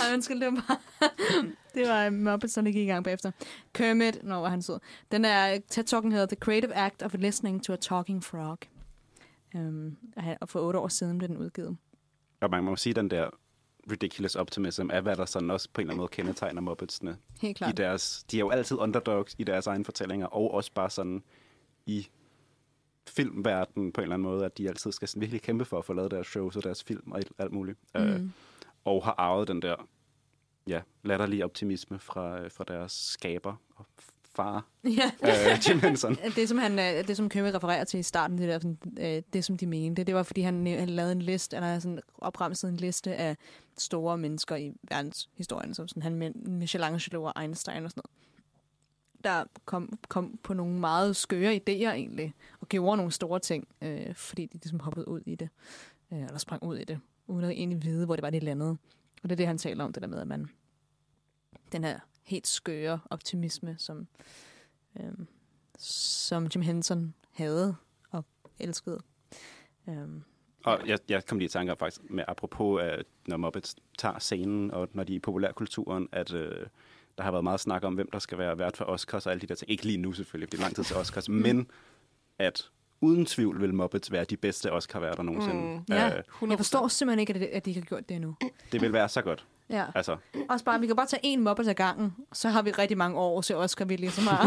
Ej, 0.00 0.12
undskyld, 0.14 0.40
det 0.40 0.52
var 0.52 0.62
bare... 0.68 0.78
det 1.74 1.88
var 1.88 2.10
Muppets, 2.10 2.54
der 2.54 2.62
lige 2.62 2.72
gik 2.72 2.88
i 2.88 2.90
gang 2.90 3.04
bagefter. 3.04 3.30
Kermit, 3.72 4.24
når 4.24 4.40
var 4.40 4.48
han 4.48 4.62
sød. 4.62 4.78
Den 5.12 5.24
er, 5.24 5.58
TED-talken 5.70 6.12
hedder 6.12 6.26
The 6.26 6.36
Creative 6.36 6.74
Act 6.74 7.02
of 7.02 7.14
Listening 7.14 7.64
to 7.64 7.72
a 7.72 7.76
Talking 7.76 8.24
Frog. 8.24 8.58
Um, 9.54 9.96
og 10.40 10.48
for 10.48 10.60
otte 10.60 10.78
år 10.78 10.88
siden 10.88 11.18
blev 11.18 11.28
den 11.28 11.36
udgivet. 11.36 11.76
Og 12.40 12.50
man 12.50 12.64
må 12.64 12.76
sige, 12.76 12.90
at 12.90 12.96
den 12.96 13.10
der 13.10 13.30
ridiculous 13.90 14.34
optimism 14.34 14.88
er, 14.92 15.00
hvad 15.00 15.16
der 15.16 15.24
sådan 15.24 15.50
også 15.50 15.68
på 15.72 15.80
en 15.80 15.82
eller 15.82 15.92
anden 15.92 15.98
måde 15.98 16.08
kendetegner 16.08 16.60
Muppetsene. 16.60 17.16
Helt 17.40 17.56
klart. 17.56 17.70
I 17.70 17.72
deres, 17.74 18.24
de 18.30 18.36
er 18.36 18.40
jo 18.40 18.50
altid 18.50 18.76
underdogs 18.78 19.34
i 19.38 19.44
deres 19.44 19.66
egne 19.66 19.84
fortællinger, 19.84 20.26
og 20.26 20.54
også 20.54 20.72
bare 20.74 20.90
sådan 20.90 21.22
i 21.86 22.08
filmverdenen 23.08 23.92
på 23.92 24.00
en 24.00 24.02
eller 24.02 24.14
anden 24.14 24.28
måde, 24.28 24.44
at 24.44 24.58
de 24.58 24.68
altid 24.68 24.92
skal 24.92 25.08
sådan 25.08 25.20
virkelig 25.20 25.42
kæmpe 25.42 25.64
for 25.64 25.78
at 25.78 25.84
få 25.84 25.92
lavet 25.92 26.10
deres 26.10 26.26
shows 26.26 26.56
og 26.56 26.64
deres 26.64 26.84
film 26.84 27.12
og 27.12 27.20
alt, 27.38 27.52
muligt. 27.52 27.78
Mm. 27.94 28.00
Øh, 28.00 28.20
Mm. 28.20 28.32
og 28.84 29.04
har 29.04 29.14
arvet 29.18 29.48
den 29.48 29.62
der 29.62 29.76
ja, 30.66 30.80
latterlige 31.02 31.44
optimisme 31.44 31.98
fra, 31.98 32.40
øh, 32.40 32.50
fra 32.50 32.64
deres 32.68 32.92
skaber 32.92 33.54
og 33.76 33.86
far, 34.34 34.66
Ja. 34.84 35.10
øh, 35.22 35.68
Jim 35.68 35.80
Henson. 35.80 36.16
Det, 36.36 36.48
som 36.48 36.58
han, 36.58 36.78
øh, 36.78 37.08
det, 37.08 37.16
som 37.16 37.28
Kermit 37.28 37.54
refererer 37.54 37.84
til 37.84 38.00
i 38.00 38.02
starten, 38.02 38.38
det, 38.38 38.48
der, 38.48 38.58
sådan, 38.58 38.78
øh, 38.98 39.22
det 39.32 39.44
som 39.44 39.56
de 39.56 39.66
mente, 39.66 40.04
det 40.04 40.14
var, 40.14 40.22
fordi 40.22 40.40
han, 40.40 40.66
han 40.66 40.88
lavede 40.88 41.12
en 41.12 41.22
liste, 41.22 41.56
har 41.56 41.78
sådan 41.78 42.00
opremset 42.18 42.68
en 42.70 42.76
liste 42.76 43.14
af 43.14 43.36
store 43.78 44.18
mennesker 44.18 44.56
i 44.56 44.72
verdenshistorien, 44.90 45.74
som 45.74 45.88
sådan, 45.88 46.02
han 46.02 46.32
Michelangelo 46.46 47.22
og 47.22 47.32
Einstein 47.42 47.84
og 47.84 47.90
sådan 47.90 48.02
noget 48.04 48.24
der 49.24 49.44
kom, 49.64 49.98
kom 50.08 50.38
på 50.42 50.54
nogle 50.54 50.78
meget 50.80 51.16
skøre 51.16 51.54
idéer 51.54 51.90
egentlig, 51.92 52.34
og 52.60 52.68
gjorde 52.68 52.96
nogle 52.96 53.12
store 53.12 53.40
ting, 53.40 53.68
øh, 53.82 54.14
fordi 54.14 54.46
de 54.46 54.52
ligesom 54.52 54.80
hoppede 54.80 55.08
ud 55.08 55.20
i 55.26 55.34
det, 55.34 55.48
øh, 56.12 56.18
eller 56.18 56.38
sprang 56.38 56.62
ud 56.62 56.76
i 56.76 56.84
det, 56.84 57.00
uden 57.26 57.44
at 57.44 57.50
egentlig 57.50 57.82
vide, 57.82 58.06
hvor 58.06 58.16
det 58.16 58.22
var, 58.22 58.30
de 58.30 58.38
landede. 58.38 58.70
Og 59.22 59.30
det 59.30 59.32
er 59.32 59.36
det, 59.36 59.46
han 59.46 59.58
taler 59.58 59.84
om, 59.84 59.92
det 59.92 60.02
der 60.02 60.08
med, 60.08 60.18
at 60.20 60.26
man 60.26 60.48
den 61.72 61.84
her 61.84 61.98
helt 62.24 62.46
skøre 62.46 63.00
optimisme, 63.10 63.76
som, 63.78 64.06
øh, 65.00 65.12
som 65.78 66.46
Jim 66.54 66.62
Henson 66.62 67.14
havde 67.32 67.76
og 68.10 68.24
elskede. 68.58 69.00
Øh, 69.88 69.94
Og 70.64 70.80
jeg, 70.86 70.98
jeg 71.08 71.26
kom 71.26 71.38
lige 71.38 71.46
i 71.46 71.48
tanke 71.48 71.72
om 71.72 71.78
faktisk, 71.78 72.10
med 72.10 72.24
apropos, 72.28 72.82
at 72.82 73.04
når 73.26 73.36
Muppets 73.36 73.76
tager 73.98 74.18
scenen, 74.18 74.70
og 74.70 74.88
når 74.92 75.04
de 75.04 75.12
er 75.12 75.16
i 75.16 75.20
populærkulturen, 75.20 76.08
at 76.12 76.32
øh, 76.32 76.66
der 77.18 77.22
har 77.24 77.30
været 77.30 77.44
meget 77.44 77.60
snak 77.60 77.84
om, 77.84 77.94
hvem 77.94 78.10
der 78.10 78.18
skal 78.18 78.38
være 78.38 78.58
vært 78.58 78.76
for 78.76 78.84
Oscars 78.84 79.26
og 79.26 79.32
alle 79.32 79.40
de 79.40 79.46
der 79.46 79.54
ting. 79.54 79.70
Ikke 79.70 79.84
lige 79.84 79.98
nu 79.98 80.12
selvfølgelig, 80.12 80.52
det 80.52 80.58
er 80.58 80.62
lang 80.62 80.74
tid 80.74 80.84
til 80.84 80.96
Oscars, 80.96 81.28
Mm. 81.28 81.34
men 81.34 81.70
at 82.38 82.70
uden 83.00 83.26
tvivl 83.26 83.60
vil 83.60 83.74
Muppets 83.74 84.12
være 84.12 84.24
de 84.24 84.36
bedste 84.36 84.72
Oscar-værter 84.72 85.22
nogensinde. 85.22 85.60
Mm. 85.78 85.84
Ja, 85.88 86.16
Øh, 86.18 86.50
jeg 86.50 86.58
forstår 86.58 86.88
simpelthen 86.88 87.20
ikke, 87.20 87.34
at 87.52 87.64
de 87.64 87.70
ikke 87.70 87.80
har 87.80 87.86
gjort 87.86 88.08
det 88.08 88.14
endnu. 88.14 88.36
det 88.72 88.80
vil 88.80 88.92
være 88.92 89.08
så 89.08 89.22
godt. 89.22 89.46
Ja. 89.70 89.84
Altså, 89.94 90.16
Også 90.50 90.64
bare, 90.64 90.80
vi 90.80 90.86
kan 90.86 90.96
bare 90.96 91.06
tage 91.06 91.20
en 91.22 91.40
Muppet 91.44 91.68
ad 91.68 91.74
gangen, 91.74 92.14
så 92.32 92.48
har 92.48 92.62
vi 92.62 92.70
rigtig 92.70 92.98
mange 92.98 93.18
år 93.18 93.40
til 93.40 93.56
Oscar, 93.56 93.84
vi 93.84 93.96
ligesom 93.96 94.26
har. 94.26 94.44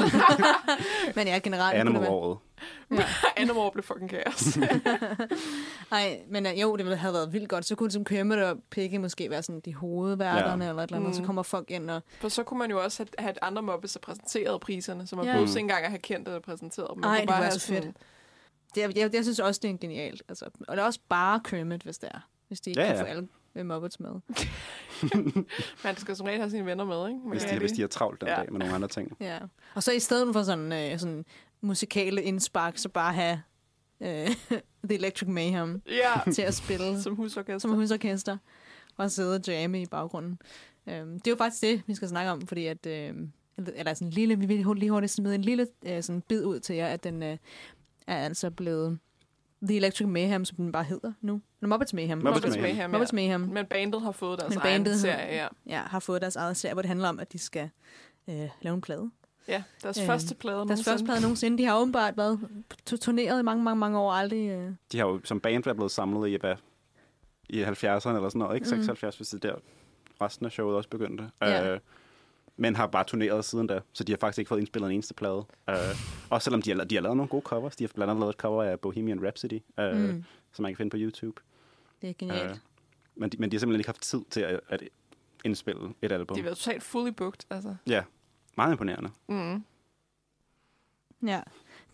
Men 1.15 1.28
ja, 1.28 1.39
generelt. 1.43 1.72
kunne 1.74 1.80
Animal-året. 1.80 2.38
Ja. 2.91 3.03
Animal 3.41 3.72
blev 3.74 3.84
fucking 3.84 4.09
kaos. 4.09 4.57
Nej, 5.91 6.20
men 6.30 6.45
uh, 6.45 6.61
jo, 6.61 6.76
det 6.76 6.86
ville 6.86 6.97
have 6.97 7.13
været 7.13 7.34
vildt 7.34 7.49
godt. 7.49 7.65
Så 7.65 7.76
kunne 7.76 7.88
det 7.88 7.93
som 7.93 8.05
Kermit 8.05 8.38
og 8.39 8.57
Piggy 8.70 8.95
måske 8.97 9.30
være 9.30 9.43
sådan 9.43 9.61
de 9.65 9.74
hovedværterne 9.76 10.63
Ja. 10.63 10.70
eller 10.70 10.84
et 10.84 10.88
eller 10.88 10.97
andet. 10.97 11.09
Mm. 11.09 11.13
Så 11.13 11.24
kommer 11.24 11.43
folk 11.43 11.72
ind 11.72 11.89
og... 11.89 12.01
For 12.20 12.30
så 12.30 12.43
kunne 12.43 12.57
man 12.57 12.70
jo 12.72 12.84
også 12.84 13.03
have, 13.03 13.07
have 13.20 13.32
et 13.32 13.38
andre 13.41 13.61
Muppets, 13.61 13.93
der 13.93 13.99
præsenterede 13.99 14.59
priserne, 14.59 15.07
så 15.07 15.15
man 15.15 15.26
Ja. 15.26 15.32
behøvede 15.32 15.51
Mm. 15.51 15.57
ikke 15.57 15.59
engang 15.59 15.84
at 15.86 15.89
have 15.91 15.99
kendt 15.99 16.28
eller 16.28 16.39
præsenteret 16.41 16.88
dem. 16.93 17.01
Nej, 17.01 17.11
kunne 17.15 17.22
det 17.22 17.28
bare 17.30 17.43
var 17.43 17.49
så 17.49 17.59
fedt. 17.68 17.78
sådan- 17.84 17.95
Det, 18.76 18.84
er- 18.84 18.91
jeg, 18.95 19.13
jeg 19.15 19.24
synes 19.24 19.39
også, 19.39 19.59
det 19.63 19.70
er 19.72 19.78
genialt. 19.78 20.24
Altså, 20.30 20.45
og 20.68 20.78
det 20.78 20.82
er 20.82 20.86
også 20.86 20.99
bare 21.09 21.39
Kermit, 21.43 21.82
hvis 21.84 21.97
det 21.97 22.09
er. 22.13 22.20
Hvis 22.47 22.61
de 22.61 22.70
ikke 22.70 22.82
Ja, 22.82 22.88
kan 22.88 22.95
ja. 22.95 23.01
få 23.01 23.05
alle 23.05 23.28
øh, 23.58 23.66
Muppets 23.66 23.99
med. 23.99 24.10
Man 25.84 25.97
skal 25.97 26.16
som 26.16 26.26
regel 26.26 26.39
have 26.39 26.49
sine 26.49 26.66
venner 26.66 26.86
med, 26.86 27.08
ikke? 27.08 27.20
Hvis 27.30 27.43
de, 27.43 27.49
det- 27.49 27.60
hvis 27.60 27.72
de 27.72 27.82
har 27.82 27.88
travlt 27.88 28.22
den 28.22 28.30
Ja. 28.30 28.36
dag 28.36 28.51
med 28.51 28.60
nogle 28.60 28.76
andre 28.76 28.88
ting. 28.88 29.18
Ja. 29.20 29.38
Og 29.76 29.84
så 29.84 29.91
i 29.91 29.99
stedet 29.99 30.34
for 30.34 30.43
sådan, 30.43 30.74
øh, 30.91 30.99
sådan 30.99 31.26
musikale 31.62 32.24
indspark, 32.24 32.78
så 32.78 32.89
bare 32.89 33.14
have 33.14 33.41
øh, 34.01 34.28
The 34.89 34.95
Electric 34.95 35.30
Mayhem 35.30 35.82
Ja. 35.88 36.32
til 36.32 36.41
at 36.41 36.53
spille. 36.53 37.01
Som 37.01 37.16
husorkester. 37.16 37.58
Som 37.60 37.74
husorkester. 37.74 38.38
og 38.97 39.12
sidde 39.12 39.36
og 39.36 39.41
jamme 39.47 39.82
i 39.82 39.86
baggrunden. 39.86 40.39
Øhm, 40.89 41.20
det 41.20 41.28
er 41.28 41.32
jo 41.32 41.38
faktisk 41.38 41.62
det, 41.62 41.82
vi 41.88 41.95
skal 41.95 42.08
snakke 42.08 42.32
om, 42.32 42.47
fordi 42.47 42.66
at... 42.66 42.86
Øh, 42.86 43.14
eller 43.76 43.93
sådan 43.93 44.08
en 44.08 44.14
lille, 44.14 44.36
vi 44.39 44.45
vil 44.45 44.66
lige 44.76 44.91
hurtigt 44.91 45.12
smide 45.14 45.36
en 45.36 45.41
lille 45.41 45.68
øh, 45.86 46.03
sådan 46.03 46.22
bid 46.22 46.45
ud 46.45 46.60
til 46.60 46.76
jer, 46.76 46.88
at 46.88 47.03
den 47.03 47.24
øh, 47.24 47.38
er 48.08 48.18
altså 48.18 48.49
blevet 48.51 48.99
The 49.64 49.78
Electric 49.78 50.08
Mayhem, 50.08 50.45
som 50.45 50.55
den 50.55 50.72
bare 50.72 50.84
hedder 50.84 51.14
nu. 51.22 51.41
Eller 51.62 51.70
Muppets 51.70 51.93
Mayhem. 51.93 52.18
Muppets 52.18 52.36
Muppets 52.36 52.58
Mayhem, 52.62 52.78
ja. 52.78 52.88
Muppets 52.88 53.14
Mayhem. 53.14 53.41
Men 53.41 53.66
bandet 53.66 54.01
har 54.01 54.12
fået 54.12 54.39
deres 54.39 54.49
Men 54.55 54.58
egen 54.64 54.84
bandet 54.84 54.99
serie, 54.99 55.36
ja. 55.36 55.47
ja, 55.68 55.82
har 55.82 55.99
fået 55.99 56.22
deres 56.22 56.36
eget 56.36 56.58
serie, 56.58 56.74
hvor 56.74 56.82
det 56.82 56.88
handler 56.89 57.10
om, 57.10 57.20
at 57.20 57.34
de 57.34 57.38
skal 57.39 57.70
øh, 58.30 58.49
lave 58.62 58.74
en 58.74 58.82
plade. 58.82 59.12
Ja, 59.47 59.64
deres 59.84 60.01
første 60.01 60.36
plade 60.36 60.55
Deres 60.58 60.68
nogensinde. 60.68 60.89
første 60.91 61.05
plade 61.05 61.22
nogensinde. 61.22 61.58
De 61.58 61.66
har 61.66 61.78
åbenbart 61.80 62.18
været 62.18 62.39
tu- 62.86 62.97
turneret 62.97 63.39
i 63.39 63.43
mange, 63.43 63.64
mange, 63.64 63.80
mange 63.80 63.99
år, 63.99 64.12
aldrig... 64.12 64.49
Øh, 64.49 64.72
De 64.91 64.97
har 64.97 65.05
jo 65.08 65.20
som 65.24 65.39
band 65.39 65.64
været 65.64 65.78
blevet 65.78 65.91
samlet 65.91 66.30
i, 66.30 66.38
hvad, 66.39 66.55
i 67.49 67.64
70'erne 67.64 67.70
eller 67.76 68.30
sådan 68.30 68.39
noget, 68.39 68.55
ikke? 68.55 68.66
Mm. 68.66 68.70
76, 68.70 69.18
hvis 69.18 69.28
det 69.30 69.45
er 69.45 69.49
der 69.49 69.55
resten 70.22 70.45
af 70.45 70.51
showet 70.51 70.76
også 70.76 70.89
begyndte. 70.89 71.30
Ja. 71.41 71.74
Øh, 71.74 71.80
men 72.58 72.76
har 72.76 72.88
bare 72.88 73.03
turneret 73.03 73.45
siden 73.45 73.68
da, 73.68 73.80
så 73.93 74.03
de 74.03 74.12
har 74.12 74.18
faktisk 74.18 74.39
ikke 74.39 74.49
fået 74.49 74.60
indspillet 74.60 74.88
en 74.89 74.93
eneste 74.93 75.14
plade. 75.14 75.45
Øh, 75.70 75.76
også 76.30 76.43
selvom 76.45 76.62
de 76.62 76.70
har, 76.78 76.84
de 76.84 76.95
har 76.95 77.01
lavet 77.01 77.18
nogle 77.18 77.30
gode 77.30 77.41
covers. 77.41 77.76
De 77.76 77.84
har 77.84 77.91
blandt 77.95 78.12
andet 78.12 78.20
lavet 78.22 78.34
et 78.34 78.39
cover 78.39 78.64
af 78.64 78.80
Bohemian 78.80 79.24
Rhapsody, 79.26 79.62
øh, 79.80 79.95
Mm. 79.95 80.24
som 80.53 80.64
man 80.64 80.72
kan 80.72 80.78
finde 80.78 80.89
på 80.89 80.97
YouTube. 80.99 81.41
det 82.01 82.10
er 82.10 82.14
genialt. 82.20 82.51
Øh, 82.51 82.58
men, 83.16 83.30
de, 83.30 83.38
men 83.38 83.51
de 83.51 83.55
har 83.55 83.60
simpelthen 83.60 83.80
ikke 83.80 83.88
haft 83.89 84.01
tid 84.01 84.22
til 84.30 84.41
at, 84.41 84.60
at 84.70 84.84
indspille 85.45 85.93
et 86.01 86.12
album. 86.12 86.36
De 86.36 86.41
har 86.41 86.43
været 86.45 86.58
totalt 86.58 86.84
fully 86.84 87.10
booked, 87.12 87.41
altså. 87.49 87.76
Ja, 87.88 88.03
meget 88.58 88.72
imponerende. 88.72 89.10
Mm. 89.28 89.64
Ja, 91.28 91.41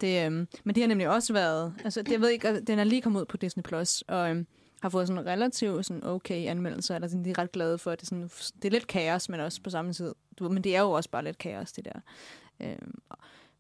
det, 0.02 0.26
øhm, 0.26 0.48
men 0.64 0.76
det 0.76 0.84
har 0.84 0.88
nemlig 0.88 1.10
også 1.10 1.34
været, 1.34 1.74
altså 1.84 2.02
det, 2.02 2.12
jeg 2.12 2.22
ved 2.22 2.30
ikke, 2.30 2.60
den 2.62 2.80
er 2.80 2.84
lige 2.84 3.02
kommet 3.02 3.20
ud 3.22 3.26
på 3.26 3.38
Disney+, 3.38 3.64
Plus 3.64 4.02
og 4.08 4.30
øhm, 4.30 4.48
har 4.84 4.90
fået 4.90 5.08
sådan 5.08 5.26
relativt 5.26 5.86
sådan 5.86 6.04
okay 6.04 6.48
anmeldelser, 6.48 6.96
eller 6.96 7.08
sådan, 7.08 7.26
de 7.26 7.30
er 7.30 7.38
ret 7.38 7.52
glade 7.52 7.78
for, 7.78 7.92
at 7.92 8.00
det 8.00 8.06
er, 8.06 8.08
sådan, 8.08 8.30
det 8.56 8.66
er 8.66 8.70
lidt 8.70 8.88
kaos, 8.88 9.30
men 9.30 9.40
også 9.40 9.62
på 9.62 9.70
samme 9.70 9.94
tid. 9.94 10.14
Du, 10.40 10.50
men 10.50 10.64
det 10.64 10.76
er 10.76 10.82
jo 10.82 10.92
også 10.92 11.10
bare 11.10 11.24
lidt 11.24 11.38
kaos, 11.38 11.72
det 11.72 11.86
der. 11.86 12.00
Øhm, 12.60 13.02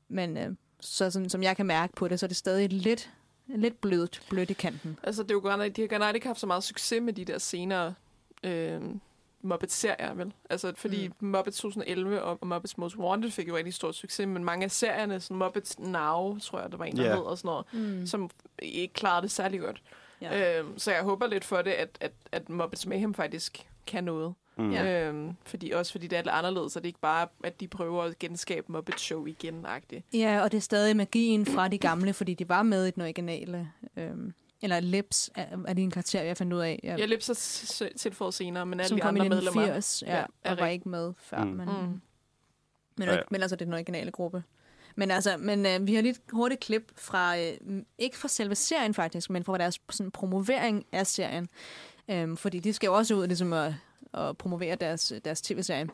men 0.07 0.37
øh, 0.37 0.55
så 0.79 1.11
sådan, 1.11 1.29
som 1.29 1.43
jeg 1.43 1.55
kan 1.55 1.65
mærke 1.65 1.93
på 1.95 2.07
det, 2.07 2.19
så 2.19 2.25
er 2.25 2.27
det 2.27 2.37
stadig 2.37 2.69
lidt, 2.69 3.11
lidt 3.47 3.81
blødt, 3.81 4.21
blødt 4.29 4.49
i 4.49 4.53
kanten. 4.53 4.99
Altså, 5.03 5.23
det 5.23 5.31
er 5.31 5.35
jo 5.35 5.41
godt, 5.41 5.75
de 5.75 5.81
har 5.81 5.99
godt 5.99 6.15
ikke 6.15 6.27
haft 6.27 6.39
så 6.39 6.47
meget 6.47 6.63
succes 6.63 7.01
med 7.01 7.13
de 7.13 7.25
der 7.25 7.37
senere 7.37 7.93
øh, 8.43 8.81
Muppets-serier, 9.41 10.13
vel? 10.13 10.33
Altså, 10.49 10.73
fordi 10.75 11.07
mm. 11.07 11.27
Muppets 11.27 11.57
2011 11.57 12.21
og, 12.23 12.37
og 12.41 12.47
Muppets 12.47 12.77
Most 12.77 12.97
Wanted 12.97 13.31
fik 13.31 13.47
jo 13.47 13.57
rigtig 13.57 13.73
stor 13.73 13.91
succes, 13.91 14.27
men 14.27 14.43
mange 14.43 14.63
af 14.63 14.71
serierne, 14.71 15.19
sådan 15.19 15.37
Muppets 15.37 15.79
Now, 15.79 16.39
tror 16.39 16.59
jeg, 16.61 16.71
der 16.71 16.77
var 16.77 16.85
en, 16.85 16.97
der 16.97 17.05
yeah. 17.05 17.15
hed, 17.15 17.23
og 17.23 17.37
sådan 17.37 17.47
noget, 17.47 17.65
mm. 17.73 18.07
som 18.07 18.29
ikke 18.59 18.93
klarede 18.93 19.21
det 19.21 19.31
særlig 19.31 19.59
godt. 19.59 19.83
Ja. 20.31 20.59
Øhm, 20.59 20.79
så 20.79 20.91
jeg 20.91 21.01
håber 21.03 21.27
lidt 21.27 21.43
for 21.45 21.61
det, 21.61 21.71
at, 21.71 21.89
at, 22.01 22.11
at 22.31 22.49
Muppets 22.49 22.85
Mayhem 22.85 23.13
faktisk 23.13 23.67
kan 23.87 24.03
noget. 24.03 24.33
Mm. 24.57 24.71
Ja. 24.71 25.07
Øhm, 25.07 25.31
fordi 25.45 25.71
også 25.71 25.91
fordi 25.91 26.07
det 26.07 26.17
er 26.17 26.21
lidt 26.21 26.33
anderledes, 26.33 26.73
så 26.73 26.79
det 26.79 26.85
er 26.85 26.89
ikke 26.89 26.99
bare, 26.99 27.27
at 27.43 27.59
de 27.59 27.67
prøver 27.67 28.03
at 28.03 28.19
genskabe 28.19 28.71
Muppet 28.71 28.99
Show 28.99 29.25
igen-agtigt. 29.25 30.05
Ja, 30.13 30.41
og 30.43 30.51
det 30.51 30.57
er 30.57 30.61
stadig 30.61 30.95
magien 30.95 31.45
fra 31.45 31.67
de 31.67 31.77
gamle, 31.77 32.13
fordi 32.13 32.33
de 32.33 32.49
var 32.49 32.63
med 32.63 32.85
i 32.85 32.91
den 32.91 33.01
originale. 33.01 33.71
Øhm, 33.97 34.33
eller 34.61 34.79
Lips 34.79 35.29
er, 35.35 35.45
er 35.67 35.73
det 35.73 35.83
en 35.83 35.91
karakter, 35.91 36.21
jeg 36.21 36.37
fandt 36.37 36.53
ud 36.53 36.59
af. 36.59 36.79
Jeg, 36.83 36.99
Jeg 36.99 37.07
Lips 37.09 37.29
er 37.81 37.89
tilføjet 37.97 38.33
senere, 38.33 38.65
men 38.65 38.79
alle 38.79 38.97
de 38.97 39.03
andre 39.03 39.23
medlemmer 39.23 39.61
1980, 39.61 40.03
ja, 40.07 40.11
ja, 40.13 40.17
ja, 40.19 40.25
er 40.43 40.51
og 40.51 40.57
var 40.59 40.67
ikke 40.67 40.89
med 40.89 41.13
før. 41.17 41.43
Mm. 41.43 41.49
Men, 41.51 41.65
Mm. 41.67 42.01
men, 42.97 43.07
Ja, 43.07 43.13
ja. 43.13 43.19
men 43.31 43.41
altså, 43.41 43.55
det 43.55 43.61
er 43.61 43.65
den 43.65 43.73
originale 43.73 44.11
gruppe. 44.11 44.43
Men 44.95 45.11
altså, 45.11 45.37
men 45.37 45.65
øh, 45.65 45.87
vi 45.87 45.95
har 45.95 46.01
lige 46.01 46.11
et 46.11 46.21
hurtigt 46.31 46.61
klip 46.61 46.91
fra, 46.95 47.37
øh, 47.39 47.53
ikke 47.97 48.17
fra 48.17 48.27
selve 48.27 48.55
serien 48.55 48.93
faktisk, 48.93 49.29
men 49.29 49.43
fra 49.43 49.57
deres 49.57 49.81
sådan, 49.89 50.11
promovering 50.11 50.85
af 50.91 51.07
serien. 51.07 51.49
Øh, 52.07 52.37
fordi 52.37 52.59
de 52.59 52.73
skal 52.73 52.87
jo 52.87 52.93
også 52.93 53.15
ud 53.15 53.27
ligesom 53.27 53.53
at, 53.53 53.73
at 54.13 54.37
promovere 54.37 54.75
deres, 54.75 55.13
deres 55.25 55.41
tv-serie. 55.41 55.89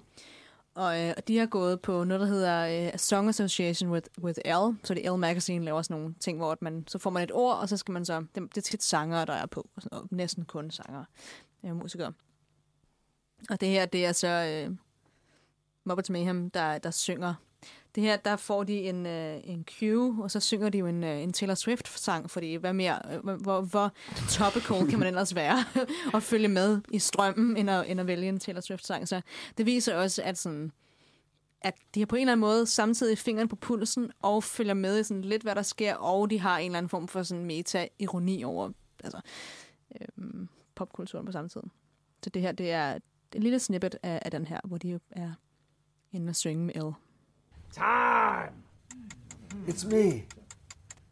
Og 0.76 1.02
øh, 1.02 1.14
de 1.28 1.38
har 1.38 1.46
gået 1.46 1.82
på 1.82 2.04
noget, 2.04 2.22
der 2.22 2.28
hedder 2.28 2.88
øh, 2.92 3.00
Song 3.00 3.30
Association 3.30 3.92
with, 3.92 4.08
with 4.22 4.40
L. 4.46 4.78
Så 4.84 4.94
det 4.94 5.12
L 5.12 5.16
Magazine 5.16 5.66
laver 5.66 5.82
sådan 5.82 5.98
nogle 5.98 6.16
ting, 6.20 6.38
hvor 6.38 6.52
at 6.52 6.62
man, 6.62 6.84
så 6.88 6.98
får 6.98 7.10
man 7.10 7.24
et 7.24 7.32
ord, 7.32 7.58
og 7.58 7.70
så 7.70 7.78
skal 7.78 7.92
man 7.92 8.06
så... 8.06 8.26
Det, 8.36 8.56
det 8.56 8.58
er 8.58 8.62
tit 8.62 8.84
sanger, 8.84 9.26
der 9.26 9.34
er 9.34 9.46
på. 9.46 9.70
Og 9.76 9.82
sådan 9.82 9.98
og 9.98 10.08
næsten 10.12 10.46
kun 10.46 10.72
sanger. 10.72 11.04
Øh, 11.66 11.76
musikere. 11.76 12.14
Og 13.50 13.62
det 13.62 13.70
her, 13.70 13.86
det 13.86 14.06
er 14.06 14.12
så 14.12 14.28
øh, 14.28 14.76
Muppets 15.84 16.10
Mayhem, 16.10 16.50
der, 16.50 16.78
der 16.78 16.92
synger. 16.92 17.34
Det 17.96 18.04
her, 18.04 18.18
der 18.18 18.36
får 18.36 18.64
de 18.64 18.82
en, 18.82 19.06
øh, 19.06 19.40
en 19.44 19.66
cue, 19.80 20.24
og 20.24 20.32
så 20.32 20.40
synger 20.40 20.70
de 20.70 20.78
jo 20.78 20.88
en, 20.88 21.04
øh, 21.04 21.22
en 21.22 21.34
Taylor 21.34 21.56
Swift-sang, 21.56 22.30
fordi 22.30 22.56
hvad 22.56 22.74
mere, 22.74 23.00
øh, 23.14 23.20
hvor, 23.20 23.62
hvor, 23.62 23.92
topical 24.30 24.90
kan 24.90 25.00
man 25.00 25.08
ellers 25.08 25.36
være 25.36 25.64
og 26.14 26.24
følge 26.24 26.48
med 26.48 26.82
i 26.92 27.00
strømmen, 27.00 27.58
end 27.58 27.70
at, 27.70 27.92
end 27.92 28.00
at 28.00 28.08
vælge 28.08 28.30
en 28.30 28.40
Taylor 28.40 28.62
Swift-sang. 28.62 29.08
Så 29.08 29.22
det 29.58 29.66
viser 29.66 29.96
også, 29.96 30.22
at 30.24 30.38
sådan, 30.38 30.72
at 31.62 31.74
de 31.96 32.00
har 32.00 32.06
på 32.06 32.16
en 32.16 32.22
eller 32.22 32.32
anden 32.32 32.42
måde 32.42 32.66
samtidig 32.66 33.18
fingeren 33.18 33.48
på 33.48 33.56
pulsen 33.56 34.12
og 34.22 34.44
følger 34.44 34.74
med 34.74 35.00
i 35.00 35.04
sådan 35.04 35.22
lidt, 35.22 35.44
hvad 35.44 35.56
der 35.56 35.62
sker, 35.62 35.96
og 35.96 36.30
de 36.30 36.40
har 36.40 36.58
en 36.58 36.66
eller 36.66 36.78
anden 36.78 36.90
form 36.90 37.08
for 37.08 37.24
sådan 37.24 37.46
meta-ironi 37.46 38.44
over 38.44 38.72
altså, 39.04 39.22
øhm, 40.02 40.50
popkulturen 40.76 41.26
på 41.26 41.32
samme 41.32 41.50
tid. 41.50 41.62
Så 42.24 42.30
det 42.30 42.42
her, 42.42 42.52
det 42.52 42.72
er 42.72 42.98
et 43.36 43.44
lille 43.44 43.60
snippet 43.60 43.96
af, 44.04 44.20
af 44.26 44.32
den 44.32 44.46
her, 44.46 44.60
hvor 44.64 44.78
de 44.78 45.00
er 45.12 45.32
inde 46.12 46.30
og 46.30 46.36
synge 46.36 46.66
med 46.66 46.74
L. 46.74 47.09
Time! 47.74 48.52
It's 49.68 49.86
me. 49.86 50.26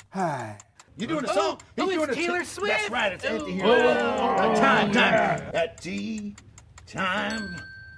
Hi. 0.09 0.57
You 0.97 1.05
doing 1.07 1.25
a 1.25 1.29
oh, 1.31 1.33
song? 1.35 1.61
Oh, 1.77 1.85
He's 1.85 1.95
it's 1.95 1.95
doing 1.95 2.09
a 2.09 2.13
Taylor 2.15 2.39
t- 2.39 2.45
Swift. 2.45 2.73
That's 2.75 2.89
right. 2.89 3.11
It's 3.13 3.25
empty 3.25 3.61
Oh. 3.63 3.65
here. 3.65 3.65
Oh. 3.65 4.55
time, 4.59 4.91
time. 4.91 5.41
At 5.53 5.79
tea 5.81 6.35
time, 6.87 7.55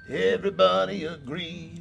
everybody 0.10 1.06
agrees. 1.06 1.80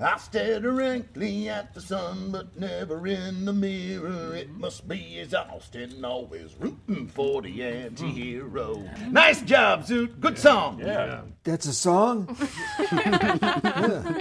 I 0.00 0.16
stare 0.18 0.60
directly 0.60 1.48
at 1.48 1.74
the 1.74 1.80
sun, 1.80 2.30
but 2.30 2.56
never 2.56 3.04
in 3.06 3.44
the 3.46 3.52
mirror. 3.52 4.36
It 4.36 4.50
must 4.50 4.86
be 4.86 5.18
as 5.18 5.34
Austin 5.34 6.04
always 6.04 6.54
rooting 6.60 7.08
for 7.08 7.42
the 7.42 7.64
anti-hero. 7.64 8.74
Hmm. 8.76 9.12
Nice 9.12 9.40
job, 9.42 9.82
Zoot. 9.84 10.20
Good 10.20 10.38
song. 10.38 10.78
Yeah. 10.80 11.22
That's 11.42 11.66
a 11.66 11.72
song? 11.72 12.36
Yeah. 12.92 14.20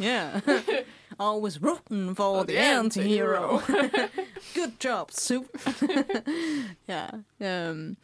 Always 1.20 1.62
rooting 1.62 2.16
for 2.16 2.42
the, 2.42 2.52
the 2.52 2.58
anti-hero. 2.58 3.58
Good 4.56 4.72
job, 4.84 5.10
Sue. 5.10 5.44
ja. 6.88 7.06
Um, 7.70 7.96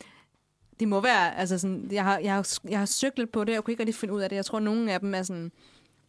det 0.81 0.89
må 0.89 1.01
være, 1.01 1.37
altså 1.37 1.59
sådan, 1.59 1.89
jeg 1.93 2.05
har, 2.05 2.19
jeg, 2.19 2.35
har, 2.35 2.59
jeg 2.69 2.79
har 2.79 2.87
søgt 2.87 3.19
lidt 3.19 3.33
på 3.33 3.45
det, 3.45 3.59
og 3.59 3.65
kunne 3.65 3.73
ikke 3.73 3.81
rigtig 3.81 3.95
finde 3.95 4.15
ud 4.15 4.21
af 4.21 4.29
det. 4.29 4.37
Jeg 4.37 4.45
tror, 4.45 4.61
nogle 4.61 4.93
af 4.93 5.01
dem 5.01 5.15
er 5.15 5.23
sådan, 5.23 5.53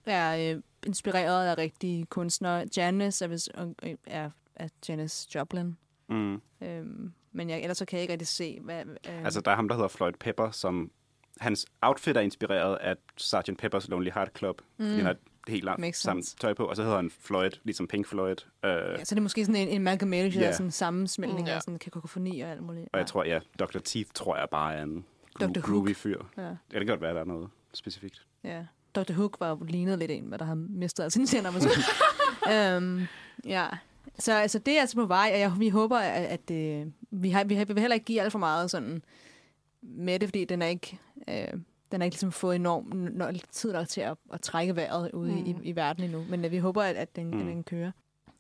er 0.05 0.55
øh, 0.55 0.61
inspireret 0.85 1.47
af 1.47 1.57
rigtige 1.57 2.05
kunstnere. 2.05 2.65
Janis 2.77 3.21
er, 3.21 3.27
vist, 3.27 3.49
øh, 3.83 3.95
er, 4.07 4.29
er 4.55 4.67
Janis 4.89 5.27
Joplin. 5.35 5.77
Mm. 6.09 6.41
Um, 6.61 7.13
men 7.31 7.49
jeg, 7.49 7.61
ellers 7.61 7.77
så 7.77 7.85
kan 7.85 7.97
jeg 7.97 8.01
ikke 8.01 8.11
rigtig 8.11 8.27
se, 8.27 8.59
hvad... 8.61 8.85
Øh, 8.85 9.23
Altså, 9.23 9.41
der 9.41 9.51
er 9.51 9.55
ham, 9.55 9.67
der 9.67 9.75
hedder 9.75 9.87
Floyd 9.87 10.13
Pepper, 10.19 10.51
som... 10.51 10.91
Hans 11.39 11.65
outfit 11.81 12.17
er 12.17 12.21
inspireret 12.21 12.75
af 12.75 12.95
Sgt. 13.17 13.49
Pepper's 13.63 13.87
Lonely 13.89 14.09
Heart 14.13 14.29
Club, 14.37 14.61
mm. 14.61 14.85
fordi 14.85 14.89
Mm. 14.91 14.95
han 14.95 15.05
har 15.05 15.11
et 15.11 15.17
helt 15.47 15.63
langt 15.63 15.95
samme 15.97 16.23
tøj 16.39 16.53
på, 16.53 16.65
og 16.65 16.75
så 16.75 16.81
hedder 16.83 16.95
han 16.95 17.11
Floyd, 17.21 17.49
ligesom 17.63 17.87
Pink 17.87 18.07
Floyd. 18.07 18.35
Øh, 18.65 18.71
ja, 18.71 19.03
så 19.05 19.15
det 19.15 19.19
er 19.19 19.23
måske 19.23 19.45
sådan 19.45 19.61
en, 19.61 19.67
en 19.67 19.75
amalgamation 19.75 20.41
Ja. 20.41 20.47
af 20.47 20.55
sådan 20.55 20.71
sammensmeltning 20.71 21.41
Mm, 21.41 21.47
af 21.49 21.53
ja. 21.55 21.59
sådan 21.59 21.79
kakofoni 21.79 22.41
og 22.41 22.49
alt 22.49 22.61
muligt. 22.63 22.89
og 22.93 22.99
jeg 22.99 23.07
tror, 23.07 23.23
ja, 23.23 23.39
Dr. 23.59 23.79
Teeth 23.79 24.09
tror 24.13 24.37
jeg 24.37 24.47
bare 24.51 24.75
er 24.75 24.83
en 24.83 25.05
Dr. 25.39 25.45
gro- 25.45 25.53
Hook. 25.55 25.63
groovy 25.65 25.95
fyr. 25.95 26.21
Ja. 26.37 26.41
Ja, 26.43 26.49
det 26.49 26.57
kan 26.77 26.87
godt 26.87 27.01
være, 27.01 27.13
der 27.13 27.19
er 27.21 27.25
noget 27.25 27.49
specifikt. 27.73 28.25
Ja. 28.43 28.65
Dr. 28.95 29.13
Hook 29.13 29.37
var 29.39 29.49
jo 29.49 29.57
lignet 29.69 29.99
lidt 29.99 30.11
en, 30.11 30.23
hvad 30.23 30.37
der 30.39 30.45
har 30.45 30.55
mistet 30.55 31.03
af 31.03 31.11
sine 31.11 31.25
tænder. 31.25 31.51
Måske. 31.51 31.69
um, 32.77 33.07
ja. 33.55 33.67
Så 34.19 34.33
altså, 34.33 34.59
det 34.59 34.77
er 34.77 34.81
altså 34.81 34.95
på 34.95 35.05
vej, 35.05 35.29
og 35.33 35.39
jeg, 35.39 35.53
vi 35.59 35.69
håber, 35.69 35.97
at, 35.97 36.25
at 36.49 36.51
øh, 36.51 36.85
vi, 37.11 37.29
har, 37.29 37.43
vi, 37.43 37.55
har, 37.55 37.65
vi 37.65 37.73
vil 37.73 37.81
heller 37.81 37.93
ikke 37.95 38.05
give 38.05 38.21
alt 38.21 38.31
for 38.31 38.39
meget 38.39 38.71
sådan 38.71 39.01
med 39.81 40.19
det, 40.19 40.29
fordi 40.29 40.45
den 40.45 40.61
er 40.61 40.67
ikke... 40.67 40.99
Øh, 41.29 41.59
den 41.91 42.01
har 42.01 42.05
ikke 42.05 42.15
ligesom 42.15 42.31
fået 42.31 42.55
enorm 42.55 43.11
no- 43.21 43.39
tid 43.51 43.73
nok 43.73 43.87
til 43.87 44.01
at, 44.01 44.17
at 44.33 44.41
trække 44.41 44.75
vejret 44.75 45.11
ude 45.11 45.31
mm. 45.31 45.37
i, 45.37 45.55
i 45.63 45.75
verden 45.75 46.03
endnu. 46.03 46.25
Men 46.29 46.45
øh, 46.45 46.51
vi 46.51 46.57
håber, 46.57 46.83
at, 46.83 46.95
at 46.95 47.15
den, 47.15 47.31
mm. 47.31 47.45
den 47.45 47.63
kører. 47.63 47.91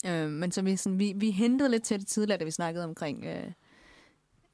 Øh, 0.05 0.29
men 0.29 0.51
så 0.51 0.61
vi, 0.61 0.75
sådan, 0.75 0.99
vi, 0.99 1.13
vi 1.15 1.31
hentede 1.31 1.69
lidt 1.69 1.83
til 1.83 1.99
det 1.99 2.07
tidligere, 2.07 2.39
da 2.39 2.45
vi 2.45 2.51
snakkede 2.51 2.85
omkring, 2.85 3.25
øh, 3.25 3.51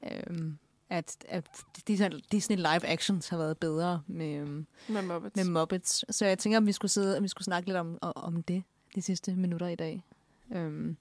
øh, 0.04 0.52
at, 0.90 1.16
at 1.28 1.44
Disney, 1.88 2.08
Disney 2.32 2.56
live 2.56 2.86
actions 2.86 3.28
har 3.28 3.36
været 3.36 3.58
bedre 3.58 4.02
med, 4.06 4.34
øh, 4.34 4.64
Med 4.88 5.02
Muppets. 5.02 5.36
med 5.36 5.44
Muppets. 5.44 6.04
Så 6.10 6.26
jeg 6.26 6.38
tænker, 6.38 6.58
at 6.58 6.66
vi 6.66 6.72
skulle, 6.72 6.90
sidde, 6.90 7.16
at 7.16 7.22
vi 7.22 7.28
skulle 7.28 7.44
snakke 7.44 7.68
lidt 7.68 7.76
om, 7.76 7.98
om 8.00 8.42
det 8.42 8.62
de 8.94 9.02
sidste 9.02 9.34
minutter 9.36 9.66
i 9.66 9.74
dag. 9.74 10.04
Øhm, 10.52 10.96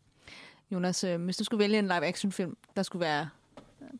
Jonas, 0.72 1.04
øh, 1.04 1.24
hvis 1.24 1.38
du 1.38 1.44
skulle 1.44 1.60
vælge 1.60 1.80
en 1.80 1.88
live-action 1.88 2.32
film, 2.32 2.58
der 2.76 2.84
skulle 2.84 3.00
være, 3.00 3.30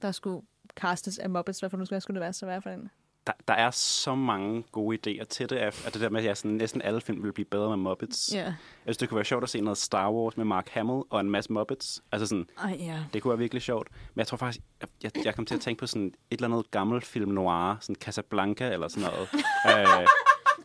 der 0.02 0.12
skulle 0.12 0.46
castes 0.76 1.18
af 1.18 1.30
Muppets, 1.30 1.60
hvad 1.60 1.70
for 1.70 1.78
nu 1.78 1.86
skulle, 1.86 2.02
det 2.08 2.22
være 2.22 2.34
så 2.34 2.46
være 2.46 2.62
for 2.62 2.70
en? 2.70 2.90
der, 3.28 3.34
der 3.48 3.54
er 3.54 3.72
så 3.72 4.16
mange 4.16 4.64
gode 4.72 4.98
idéer 4.98 5.24
til 5.24 5.50
det, 5.50 5.56
at 5.56 5.86
at 5.88 5.94
det 5.94 6.02
der 6.02 6.10
med, 6.10 6.20
at 6.20 6.26
jeg 6.26 6.38
sådan, 6.38 6.52
næsten 6.52 6.82
alle 6.82 7.02
film 7.02 7.24
vil 7.24 7.34
blive 7.34 7.46
bedre 7.46 7.70
med 7.70 7.78
Muppets. 7.78 8.32
Ja. 8.34 8.44
Jeg 8.46 8.56
synes, 8.86 8.98
det 8.98 9.10
kunne 9.10 9.16
være 9.16 9.26
sjovt 9.26 9.44
at 9.44 9.50
se 9.50 9.62
noget 9.62 9.78
Star 9.78 10.12
Wars 10.12 10.38
med 10.38 10.46
Mark 10.46 10.70
Hamill 10.70 11.02
og 11.10 11.20
en 11.20 11.30
masse 11.30 11.54
Muppets. 11.54 12.04
Altså 12.12 12.28
sådan, 12.28 12.48
Ej, 12.64 12.78
ja. 12.80 13.04
det 13.14 13.22
kunne 13.22 13.30
være 13.30 13.40
virkelig 13.40 13.62
sjovt. 13.62 13.88
Men 14.14 14.20
jeg 14.20 14.28
tror 14.28 14.38
faktisk, 14.38 14.60
jeg, 14.82 14.90
jeg, 15.04 15.26
jeg 15.26 15.36
kom 15.36 15.46
til 15.46 15.56
at 15.56 15.62
tænke 15.62 15.80
på 15.80 15.88
sådan 15.88 16.08
et 16.08 16.16
eller 16.32 16.48
andet 16.48 16.72
gammelt 16.72 17.06
film 17.06 17.32
noir, 17.32 17.78
sådan 17.82 17.96
Casablanca 17.96 18.74
eller 18.74 18.88
sådan 18.88 19.10
noget. 19.10 19.30
øh, 20.02 20.08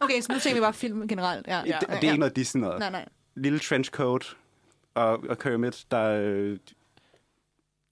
Okay, 0.01 0.21
så 0.21 0.33
nu 0.33 0.39
tænker 0.39 0.61
vi 0.61 0.65
bare 0.65 0.73
film 0.73 1.09
generelt. 1.09 1.47
Ja. 1.47 1.63
det, 1.67 1.89
det 1.89 1.91
er 1.91 2.03
ikke 2.03 2.17
noget 2.17 2.37
Disney 2.37 2.61
noget. 2.61 2.79
Nej, 2.79 2.91
nej. 2.91 3.09
Lille 3.35 3.59
trenchcoat 3.59 4.37
og, 4.95 5.25
og 5.29 5.39
Kermit, 5.39 5.85
der, 5.91 6.05
øh, 6.05 6.59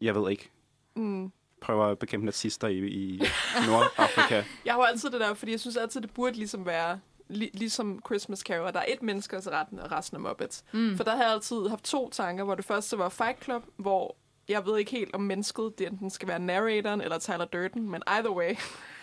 jeg 0.00 0.14
ved 0.14 0.30
ikke, 0.30 0.50
Mm. 0.96 1.32
Prøver 1.60 1.84
at 1.86 1.98
bekæmpe 1.98 2.26
nazister 2.26 2.68
i, 2.68 2.78
i 2.78 3.22
Nordafrika. 3.66 4.42
Jeg 4.64 4.74
har 4.74 4.80
jo 4.80 4.84
altid 4.84 5.10
det 5.10 5.20
der, 5.20 5.34
fordi 5.34 5.52
jeg 5.52 5.60
synes 5.60 5.76
altid, 5.76 6.00
det 6.00 6.10
burde 6.14 6.36
ligesom 6.36 6.66
være 6.66 7.00
li- 7.30 7.50
ligesom 7.54 8.00
Christmas 8.06 8.38
Carol, 8.38 8.68
at 8.68 8.74
der 8.74 8.80
er 8.80 8.84
et 8.88 9.02
menneske, 9.02 9.36
og 9.36 9.42
så 9.42 9.50
og 9.82 9.92
resten 9.92 10.16
af 10.16 10.20
Muppets. 10.20 10.64
Mm. 10.72 10.96
For 10.96 11.04
der 11.04 11.16
har 11.16 11.22
jeg 11.22 11.32
altid 11.32 11.68
haft 11.68 11.84
to 11.84 12.10
tanker, 12.10 12.44
hvor 12.44 12.54
det 12.54 12.64
første 12.64 12.98
var 12.98 13.08
Fight 13.08 13.44
Club, 13.44 13.64
hvor 13.76 14.16
jeg 14.48 14.66
ved 14.66 14.78
ikke 14.78 14.90
helt, 14.90 15.14
om 15.14 15.20
mennesket 15.20 15.72
det 15.78 15.86
enten 15.86 16.10
skal 16.10 16.28
være 16.28 16.38
narratoren 16.38 17.00
eller 17.00 17.18
Tyler 17.18 17.44
Durden, 17.44 17.90
men 17.90 18.02
either 18.06 18.30
way, 18.30 18.50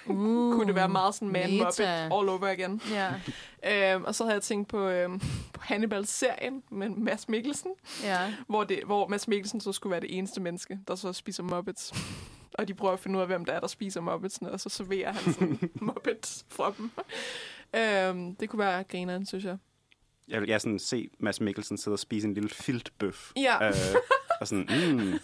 uh, 0.07 0.15
kunne 0.53 0.67
det 0.67 0.75
være 0.75 0.89
meget 0.89 1.15
sådan 1.15 1.27
man 1.27 1.49
meta. 1.49 1.63
Muppet 1.63 1.83
all 1.85 2.29
over 2.29 2.47
again. 2.47 2.81
Ja. 2.91 3.09
Øhm, 3.93 4.03
og 4.03 4.15
så 4.15 4.23
havde 4.23 4.33
jeg 4.33 4.41
tænkt 4.41 4.67
på, 4.69 4.87
øhm, 4.87 5.19
på 5.53 5.61
Hannibal-serien 5.61 6.63
med 6.71 6.89
Mads 6.89 7.29
Mikkelsen, 7.29 7.71
Ja. 8.03 8.33
hvor, 8.47 8.63
det, 8.63 8.79
hvor 8.85 9.07
Mads 9.07 9.27
Mikkelsen 9.27 9.61
så 9.61 9.71
skulle 9.71 9.91
være 9.91 10.01
det 10.01 10.17
eneste 10.17 10.41
menneske, 10.41 10.79
der 10.87 10.95
så 10.95 11.13
spiser 11.13 11.43
Muppets. 11.43 11.93
Og 12.53 12.67
de 12.67 12.73
prøver 12.73 12.93
at 12.93 12.99
finde 12.99 13.17
ud 13.17 13.21
af, 13.21 13.27
hvem 13.27 13.45
der 13.45 13.53
er, 13.53 13.59
der 13.59 13.67
spiser 13.67 14.01
Muppetsene, 14.01 14.51
og 14.51 14.59
så 14.59 14.69
serverer 14.69 15.11
han 15.11 15.33
sådan 15.33 15.69
Muppets 15.81 16.45
fra 16.49 16.73
dem. 16.77 16.91
Øhm, 17.75 18.35
det 18.35 18.49
kunne 18.49 18.59
være 18.59 18.83
grineren, 18.83 19.25
synes 19.25 19.45
jeg. 19.45 19.57
Jeg 20.27 20.41
vil 20.41 20.49
gerne 20.49 20.59
sådan 20.59 20.79
se 20.79 21.09
Mads 21.19 21.41
Mikkelsen 21.41 21.77
sidde 21.77 21.95
og 21.95 21.99
spise 21.99 22.27
en 22.27 22.33
lille 22.33 22.49
filtbøf. 22.49 23.31
Ja. 23.35 23.67
Øh, 23.67 23.73
og 24.41 24.47
sådan, 24.47 24.67
mm, 24.69 25.19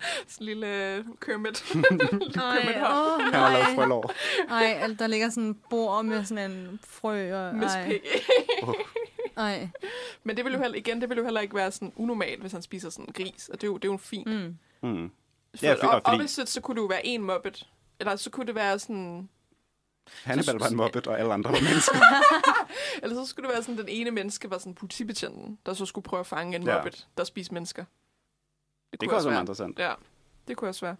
Sådan 0.26 0.40
en 0.40 0.46
lille 0.46 0.94
øh, 0.96 1.04
Kermit. 1.20 1.64
Ej, 1.74 1.82
Kermit 1.82 2.76
åh, 2.76 3.20
han 3.20 3.34
har 3.34 3.52
lavet 3.52 3.66
frølår. 3.74 4.12
Ej, 4.48 4.94
der 4.98 5.06
ligger 5.06 5.30
sådan 5.30 5.44
en 5.44 5.58
bord 5.70 6.04
med 6.04 6.24
sådan 6.24 6.50
en 6.50 6.80
frø. 6.84 7.34
Og, 7.34 7.54
Miss 7.54 7.74
ej. 7.74 8.00
Ej. 9.36 9.68
Men 10.24 10.36
det 10.36 10.44
vil 10.44 10.52
jo 10.52 10.58
heller, 10.58 10.78
igen, 10.78 11.00
det 11.00 11.08
vil 11.08 11.18
jo 11.18 11.24
heller 11.24 11.40
ikke 11.40 11.54
være 11.54 11.70
sådan 11.72 11.92
unormalt, 11.96 12.40
hvis 12.40 12.52
han 12.52 12.62
spiser 12.62 12.90
sådan 12.90 13.04
en 13.04 13.12
gris. 13.12 13.48
Og 13.48 13.60
det 13.60 13.66
er 13.66 13.70
jo, 13.70 13.76
det 13.76 13.88
er 13.88 13.92
jo 13.92 13.96
fint. 13.96 14.26
Mm. 14.26 14.56
Mm. 14.88 15.10
For 15.58 15.66
Ja, 15.66 15.74
fi- 15.74 15.86
og 15.86 16.02
fordi 16.04 16.16
opposite, 16.16 16.46
så 16.46 16.60
kunne 16.60 16.74
det 16.74 16.80
jo 16.82 16.86
være 16.86 17.06
en 17.06 17.22
Muppet. 17.22 17.68
Eller 18.00 18.16
så 18.16 18.30
kunne 18.30 18.46
det 18.46 18.54
være 18.54 18.78
sådan... 18.78 19.28
Hannibal 20.24 20.54
var 20.58 20.66
en 20.68 20.76
mobbet, 20.76 21.06
og 21.06 21.18
alle 21.20 21.32
andre 21.32 21.52
var 21.52 21.60
mennesker. 21.70 21.98
Eller 23.02 23.16
så 23.16 23.26
skulle 23.26 23.46
det 23.48 23.54
være 23.54 23.62
sådan, 23.62 23.78
den 23.78 23.88
ene 23.88 24.10
menneske 24.10 24.50
var 24.50 24.58
sådan 24.58 24.74
politibetjenten, 24.74 25.58
der 25.66 25.74
så 25.74 25.86
skulle 25.86 26.02
prøve 26.04 26.20
at 26.20 26.26
fange 26.26 26.56
en 26.56 26.62
Ja. 26.62 26.74
Muppet, 26.76 27.06
der 27.16 27.24
spiser 27.24 27.52
mennesker. 27.52 27.84
Det 29.00 29.08
kunne 29.08 29.16
også 29.16 29.28
være 29.30 29.40
interessant. 29.40 29.78
Ja, 29.78 29.92
det 30.48 30.56
kunne 30.56 30.70
også 30.70 30.86
være. 30.86 30.96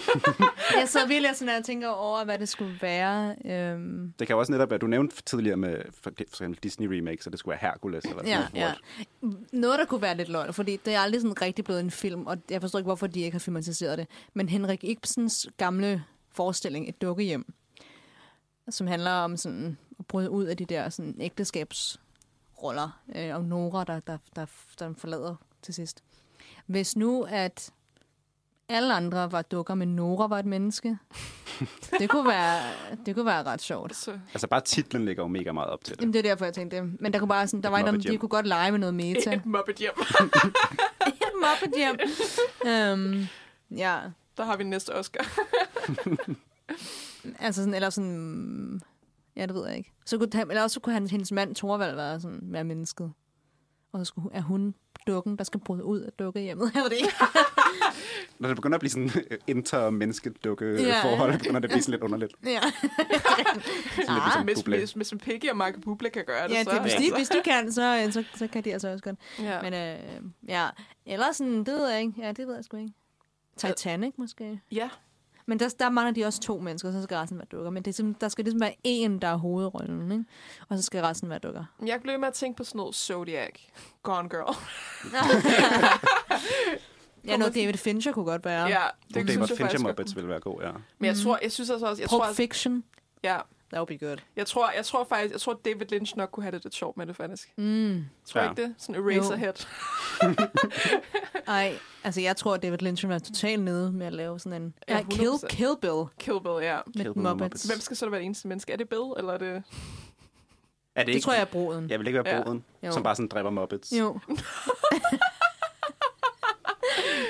Jeg 0.80 0.88
sidder 0.88 1.06
virkelig 1.06 1.36
sådan 1.36 1.48
her 1.48 1.58
og 1.58 1.64
tænker 1.64 1.88
over, 1.88 2.24
hvad 2.24 2.38
det 2.38 2.48
skulle 2.48 2.78
være. 2.82 3.36
Øhm, 3.44 4.12
Det 4.18 4.26
kan 4.26 4.34
jo 4.34 4.40
også 4.40 4.52
netop 4.52 4.70
være, 4.70 4.78
du 4.78 4.86
nævnte 4.86 5.22
tidligere 5.22 5.56
med 5.56 5.82
for 6.02 6.10
eksempel 6.20 6.58
Disney 6.62 6.86
remake, 6.98 7.22
så 7.24 7.30
det 7.30 7.38
skulle 7.38 7.52
være 7.60 7.70
Hercules 7.70 8.04
eller 8.04 8.22
ja, 8.26 8.36
noget. 8.36 8.50
ja. 8.54 8.74
Noget, 9.52 9.78
der 9.78 9.84
kunne 9.84 10.02
være 10.02 10.16
lidt 10.16 10.28
løgn, 10.28 10.52
fordi 10.52 10.76
det 10.76 10.94
er 10.94 11.00
aldrig 11.00 11.20
sådan 11.20 11.42
rigtig 11.42 11.64
blevet 11.64 11.80
en 11.80 11.90
film, 11.90 12.26
og 12.26 12.38
jeg 12.50 12.60
forstår 12.60 12.78
ikke, 12.78 12.86
hvorfor 12.86 13.06
de 13.06 13.20
ikke 13.20 13.34
har 13.34 13.38
filmatiseret 13.40 13.98
det. 13.98 14.06
Men 14.34 14.48
Henrik 14.48 14.84
Ibsens 14.84 15.46
gamle 15.56 16.04
forestilling, 16.32 16.88
Et 16.88 17.02
dukkehjem, 17.02 17.52
som 18.70 18.86
handler 18.86 19.10
om 19.10 19.36
sådan 19.36 19.76
at 19.98 20.06
bryde 20.06 20.30
ud 20.30 20.44
af 20.44 20.56
de 20.56 20.64
der 20.64 20.88
sådan 20.88 21.16
ægteskabsroller, 21.20 23.00
øh, 23.16 23.34
og 23.34 23.44
Nora, 23.44 23.84
der, 23.84 24.00
der, 24.00 24.18
der, 24.36 24.46
der 24.78 24.92
forlader 24.98 25.34
til 25.62 25.74
sidst. 25.74 26.02
Hvis 26.66 26.96
nu, 26.96 27.22
at 27.22 27.70
alle 28.72 28.94
andre 28.94 29.32
var 29.32 29.42
dukker, 29.42 29.74
men 29.74 29.96
Nora 29.96 30.26
var 30.26 30.38
et 30.38 30.46
menneske, 30.46 30.98
det 31.98 32.10
kunne 32.10 32.26
være, 32.28 32.62
det 33.06 33.14
kunne 33.14 33.26
være 33.26 33.42
ret 33.42 33.62
sjovt. 33.62 33.96
Så, 33.96 34.18
Altså 34.34 34.46
bare 34.46 34.60
titlen 34.60 35.04
ligger 35.04 35.22
jo 35.22 35.28
mega 35.28 35.52
meget 35.52 35.70
op 35.70 35.84
til 35.84 35.94
det. 35.94 36.00
Jamen, 36.00 36.12
det 36.12 36.18
er 36.18 36.22
derfor, 36.22 36.44
jeg 36.44 36.54
tænkte 36.54 36.76
det. 36.76 37.00
Men 37.00 37.12
der 37.12 37.18
kunne 37.18 37.28
bare 37.28 37.46
sådan, 37.48 37.62
der 37.62 37.68
var 37.68 37.78
en, 37.78 38.00
de 38.00 38.18
kunne 38.18 38.28
godt 38.28 38.46
lege 38.46 38.70
med 38.70 38.78
noget 38.78 38.94
meta. 38.94 39.34
et 39.34 39.46
Muppet 39.46 39.76
hjem. 39.76 39.92
et 41.06 41.32
Muppet 41.34 41.72
hjem. 41.76 41.96
um, 42.92 43.26
ja, 43.78 43.98
Der 44.36 44.44
har 44.44 44.56
vi 44.56 44.64
næste 44.64 44.94
Oscar. 44.94 45.24
altså 47.38 47.60
sådan, 47.60 47.74
eller 47.74 47.90
sådan, 47.90 48.80
ja, 49.36 49.46
det 49.46 49.54
ved 49.54 49.66
jeg 49.66 49.76
ikke. 49.76 49.92
Så 50.06 50.18
kunne, 50.18 50.28
eller 50.50 50.62
også 50.62 50.74
så 50.74 50.80
kunne 50.80 50.92
han, 50.92 51.06
hendes 51.06 51.32
mand 51.32 51.54
Torvald 51.54 51.94
være 51.96 52.20
sådan, 52.20 52.40
være 52.42 52.64
mennesket. 52.64 53.12
Og 53.92 53.98
så 54.00 54.04
skulle, 54.04 54.28
er 54.32 54.40
hun 54.40 54.74
dukken, 55.06 55.36
der 55.38 55.44
skal 55.44 55.60
bryde 55.60 55.84
ud 55.84 56.00
af 56.00 56.12
dukkehjemmet. 56.12 56.70
Jeg 56.74 56.82
ved 56.82 56.90
det 56.90 56.96
ikke. 56.96 57.12
Når 58.38 58.48
det 58.48 58.56
begynder 58.56 58.76
at 58.76 58.80
blive 58.80 58.90
sådan 58.90 59.10
inter-menneske-dukke 59.46 60.82
Ja. 60.82 61.02
forhold, 61.04 61.38
begynder 61.38 61.60
det 61.60 61.64
at 61.68 61.70
blive 61.70 61.82
sådan 61.82 61.90
lidt 61.92 62.02
underligt. 62.08 62.32
ja. 62.46 62.60
Sådan 62.60 64.14
lidt 64.14 64.24
ligesom 64.24 64.44
hvis, 64.44 64.60
hvis, 64.60 64.92
hvis 64.92 65.10
en 65.10 65.18
Piggy 65.18 65.50
og 65.50 65.56
Michael 65.56 65.82
Bublé 65.86 66.08
kan 66.08 66.24
gøre 66.26 66.48
det, 66.48 66.54
ja, 66.54 66.64
så... 66.64 66.70
det, 66.70 66.80
hvis, 66.80 66.92
de, 66.92 66.98
altså. 66.98 67.16
hvis 67.16 67.28
de 67.28 67.40
kan, 67.44 67.72
så, 67.72 68.08
så, 68.10 68.24
så 68.34 68.46
kan 68.46 68.64
de 68.64 68.72
altså 68.72 68.88
også 68.88 69.04
godt. 69.04 69.16
Ja. 69.38 69.62
Men 69.62 69.74
øh, 69.74 69.98
ja, 70.48 70.68
eller 71.06 71.32
sådan, 71.32 71.58
det 71.58 71.74
ved 71.74 71.88
jeg 71.90 72.00
ikke. 72.00 72.14
Ja, 72.18 72.32
det 72.32 72.46
ved 72.46 72.54
jeg 72.54 72.64
sgu 72.64 72.76
ikke. 72.76 72.92
Titanic 73.56 74.14
måske. 74.18 74.60
Ja. 74.72 74.88
Men 75.52 75.60
der, 75.60 75.68
der 75.78 75.90
mangler 75.90 76.12
de 76.14 76.24
også 76.24 76.40
to 76.40 76.58
mennesker, 76.58 76.92
så 76.92 77.02
skal 77.02 77.16
resten 77.16 77.38
være 77.38 77.46
dukker. 77.52 77.70
Men 77.70 77.82
det 77.82 77.90
er 77.90 77.92
simpelthen, 77.92 78.20
der 78.20 78.28
skal 78.28 78.44
ligesom 78.44 78.60
være 78.60 78.74
en, 78.84 79.18
der 79.18 79.28
er 79.28 79.36
hovedrollen, 79.36 80.12
ikke? 80.12 80.24
Og 80.68 80.76
så 80.76 80.82
skal 80.82 81.02
resten 81.02 81.30
være 81.30 81.38
dukker. 81.38 81.64
Jeg 81.86 82.00
blev 82.02 82.20
med 82.20 82.28
at 82.28 82.34
tænke 82.34 82.56
på 82.56 82.64
sådan 82.64 82.78
noget 82.78 82.94
Zodiac. 82.94 83.50
Gone 84.02 84.28
Girl. 84.28 84.54
Ja, 87.24 87.36
noget 87.36 87.54
David 87.54 87.74
Fincher 87.74 88.12
kunne 88.12 88.24
godt 88.24 88.44
være. 88.44 88.66
Ja, 88.66 88.80
Det 89.08 89.14
det 89.14 89.28
David 89.28 89.56
Fincher 89.56 89.78
Muppets 89.78 90.16
ville 90.16 90.28
være 90.28 90.40
god, 90.40 90.62
ja. 90.62 90.70
Men 90.98 91.06
jeg 91.06 91.16
tror, 91.16 91.38
jeg 91.42 91.52
synes 91.52 91.70
altså 91.70 91.86
også... 91.86 92.02
Jeg 92.02 92.08
Pulp 92.08 92.22
tror, 92.22 92.32
Fiction. 92.32 92.84
Ja. 93.24 93.38
That 93.72 93.80
would 93.80 93.98
be 93.98 94.06
good. 94.06 94.16
Jeg 94.36 94.46
tror, 94.46 94.70
jeg 94.76 94.84
tror 94.84 95.04
faktisk, 95.04 95.32
jeg 95.32 95.40
tror, 95.40 95.60
David 95.64 95.86
Lynch 95.86 96.16
nok 96.16 96.28
kunne 96.32 96.44
have 96.44 96.52
det 96.52 96.64
lidt 96.64 96.74
sjovt 96.74 96.96
med 96.96 97.06
det, 97.06 97.16
faktisk. 97.16 97.52
Mm. 97.58 98.04
Tror 98.26 98.40
Ja. 98.40 98.44
ja. 98.44 98.50
ikke 98.50 98.62
det? 98.62 98.74
Sådan 98.78 98.94
Eraserhead. 99.02 99.66
Ej, 101.46 101.74
altså 102.04 102.20
jeg 102.20 102.36
tror, 102.36 102.56
David 102.56 102.78
Lynch 102.78 103.08
var 103.08 103.18
totalt 103.18 103.62
nede 103.62 103.92
med 103.92 104.06
at 104.06 104.12
lave 104.12 104.38
sådan 104.40 104.62
en... 104.62 104.74
Ja, 104.88 104.96
Ja, 104.96 105.02
Kill, 105.10 105.28
100%. 105.28 105.46
Kill 105.46 105.68
Bill 105.80 105.92
Kill 106.18 106.40
Bill, 106.42 106.54
ja. 106.62 106.78
med 106.86 106.92
Kill 106.94 107.12
Bill 107.14 107.22
Muppets. 107.22 107.40
Muppets. 107.42 107.64
Hvem 107.64 107.80
skal 107.80 107.96
så 107.96 108.08
være 108.08 108.18
det 108.20 108.24
eneste 108.26 108.48
menneske? 108.48 108.72
Er 108.72 108.76
det 108.76 108.88
Bill, 108.88 109.02
eller 109.18 109.32
er 109.32 109.38
det... 109.38 109.48
Er 109.48 111.00
det, 111.00 111.06
Det 111.06 111.14
ikke? 111.14 111.24
tror 111.24 111.32
jeg 111.32 111.40
er 111.42 111.44
broden. 111.44 111.90
Jeg 111.90 111.98
vil 111.98 112.06
ikke 112.06 112.24
være 112.24 112.36
Ja. 112.36 112.42
broden, 112.42 112.64
Jo. 112.82 112.92
som 112.92 113.02
bare 113.02 113.14
sådan 113.16 113.28
dræber 113.28 113.50
Muppets. 113.50 113.92
Jo. 113.98 114.18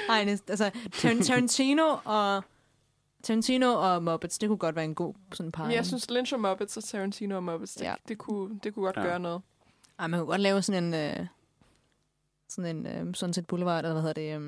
Ej, 0.09 0.25
det, 0.25 0.43
altså 0.49 0.71
Tar- 0.95 1.23
Tarantino 1.25 1.97
og 2.05 2.45
Tarantino 3.23 3.73
og 3.75 4.03
Muppets, 4.03 4.39
det 4.39 4.49
kunne 4.49 4.59
godt 4.59 4.77
være 4.77 4.85
en 4.85 4.95
god 4.95 5.15
sådan 5.33 5.53
par. 5.53 5.65
Men 5.65 5.73
jeg 5.75 5.87
synes, 5.87 6.11
Lynch 6.11 6.35
og 6.35 6.41
Muppets 6.41 6.77
og 6.77 6.85
Tarantino 6.85 7.37
og 7.37 7.45
Muppets, 7.45 7.75
det, 7.75 7.85
Ja. 7.85 7.95
det, 8.09 8.19
kunne, 8.19 8.59
det 8.63 8.75
kunne 8.75 8.85
godt 8.85 8.97
Ja. 8.97 9.03
gøre 9.03 9.19
noget. 9.21 9.43
Ej, 9.99 10.07
man 10.07 10.21
kunne 10.21 10.27
godt 10.27 10.41
lave 10.41 10.63
sådan 10.63 10.85
en 10.85 10.95
øh, 11.21 11.27
sådan 12.49 12.77
en 12.77 12.87
øh, 12.87 13.15
Sunset 13.15 13.47
Boulevard, 13.47 13.85
eller 13.85 13.93
hvad 14.01 14.03
hedder 14.15 14.37
det? 14.39 14.41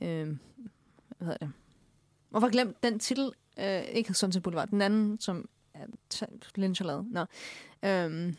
Øh, 0.00 0.20
øh, 0.22 0.36
hvad 1.18 1.26
hedder 1.26 1.36
det? 1.46 1.52
Hvorfor 2.30 2.48
glemt 2.50 2.82
den 2.82 2.98
titel? 2.98 3.32
Øh, 3.58 3.82
ikke 3.82 4.14
Sunset 4.14 4.42
Boulevard, 4.42 4.68
den 4.68 4.82
anden, 4.82 5.20
som 5.20 5.48
er 5.74 5.86
Lynch 6.56 6.82
har 6.82 6.86
lavet. 6.86 7.06
Nå. 7.10 7.20
Øhm, 7.88 8.36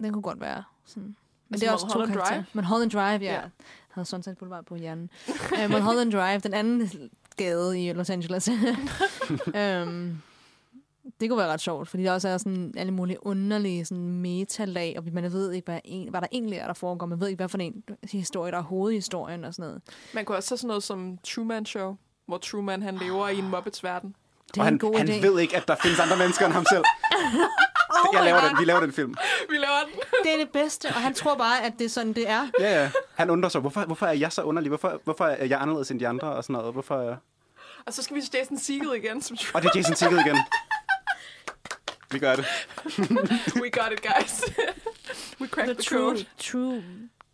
den 0.00 0.12
kunne 0.12 0.22
godt 0.22 0.40
være 0.40 0.64
sådan. 0.84 1.02
Men 1.02 1.16
Altså 1.54 1.64
det 1.64 1.68
er 1.68 1.72
også 1.72 1.86
to 1.86 1.98
Mulholland 1.98 2.12
karakterer. 2.18 2.36
Drive? 2.42 2.46
Mulholland 2.54 2.90
Drive, 2.90 3.04
ja. 3.30 3.34
Ja. 3.34 3.40
Jeg 3.40 3.50
havde 3.88 4.06
Sunset 4.06 4.38
Boulevard 4.38 4.64
på 4.64 4.76
hjernen. 4.76 5.10
uh, 5.28 5.70
Mulholland 5.70 6.12
Drive, 6.12 6.38
den 6.38 6.54
anden 6.54 7.10
gade 7.36 7.84
i 7.84 7.92
Los 7.92 8.10
Angeles. 8.10 8.48
um, 8.48 10.22
det 11.20 11.28
kunne 11.28 11.38
være 11.38 11.48
ret 11.52 11.60
sjovt, 11.60 11.88
fordi 11.88 12.02
der 12.02 12.12
også 12.12 12.28
er 12.28 12.38
sådan 12.38 12.74
alle 12.76 12.92
mulige 12.92 13.26
underlige 13.26 13.84
sådan 13.84 14.04
metalag, 14.04 14.94
og 14.98 15.04
man 15.12 15.32
ved 15.32 15.52
ikke, 15.52 15.64
hvad, 15.64 15.80
en, 15.84 16.08
hvad 16.08 16.20
der 16.20 16.26
egentlig 16.32 16.58
er, 16.58 16.66
der 16.66 16.74
foregår. 16.74 17.06
Man 17.06 17.20
ved 17.20 17.28
ikke, 17.28 17.38
hvad 17.38 17.48
for 17.48 17.58
en 17.58 17.82
historie, 18.12 18.52
der 18.52 18.58
er 18.58 18.62
hovedhistorien 18.62 19.44
og 19.44 19.54
sådan 19.54 19.68
noget. 19.68 19.82
Man 20.14 20.24
kunne 20.24 20.38
også 20.38 20.50
have 20.50 20.58
sådan 20.58 20.68
noget 20.68 20.82
som 20.82 21.18
Truman 21.24 21.66
Show, 21.66 21.96
hvor 22.26 22.38
Truman 22.38 22.82
han 22.82 22.96
lever 22.96 23.28
i 23.28 23.38
en 23.38 23.50
Muppets 23.50 23.84
verden. 23.84 24.14
Det 24.48 24.56
er 24.56 24.60
og 24.60 24.64
han, 24.64 24.74
en 24.74 24.78
god 24.78 24.98
han 24.98 25.08
idé. 25.08 25.26
ved 25.26 25.40
ikke, 25.40 25.56
at 25.56 25.68
der 25.68 25.76
findes 25.82 26.00
andre 26.00 26.16
mennesker 26.16 26.46
end 26.46 26.54
ham 26.54 26.64
selv. 26.72 26.84
oh 28.08 28.14
jeg 28.14 28.24
laver 28.24 28.40
God. 28.40 28.48
den, 28.48 28.58
vi 28.58 28.64
laver 28.64 28.80
den 28.80 28.92
film. 28.92 29.14
Vi 29.50 29.56
laver 29.56 29.78
den. 29.84 30.00
Det 30.24 30.32
er 30.34 30.36
det 30.38 30.50
bedste, 30.50 30.86
og 30.86 30.94
han 30.94 31.14
tror 31.14 31.34
bare, 31.34 31.62
at 31.64 31.72
det 31.78 31.84
er 31.84 31.88
sådan, 31.88 32.12
det 32.12 32.28
er. 32.28 32.48
Ja, 32.60 32.82
ja. 32.82 32.90
Han 33.14 33.30
undrer 33.30 33.48
sig, 33.48 33.60
hvorfor, 33.60 33.84
hvorfor 33.84 34.06
er 34.06 34.12
jeg 34.12 34.32
så 34.32 34.42
underlig? 34.42 34.68
Hvorfor, 34.68 35.00
hvorfor 35.04 35.24
er 35.24 35.44
jeg 35.44 35.60
anderledes 35.60 35.90
end 35.90 36.00
de 36.00 36.08
andre? 36.08 36.28
Og 36.32 36.44
sådan 36.44 36.54
noget. 36.54 36.72
Hvorfor 36.72 37.00
er... 37.10 37.16
Og 37.86 37.92
så 37.94 38.02
skal 38.02 38.16
vi 38.16 38.20
til 38.20 38.30
Jason 38.34 38.58
Segel 38.58 38.90
igen. 38.94 39.22
Som 39.22 39.36
Og 39.54 39.62
det 39.62 39.68
er 39.68 39.72
Jason 39.76 39.94
Segel 39.94 40.18
igen. 40.26 40.36
Vi 42.10 42.18
gør 42.18 42.36
det. 42.36 42.44
We 43.62 43.70
got 43.70 43.92
it, 43.92 44.02
guys. 44.02 44.42
We 45.40 45.48
cracked 45.48 45.74
The 45.74 45.74
the, 45.74 45.82
true, 45.82 46.16
code. 46.16 46.24
true, 46.38 46.82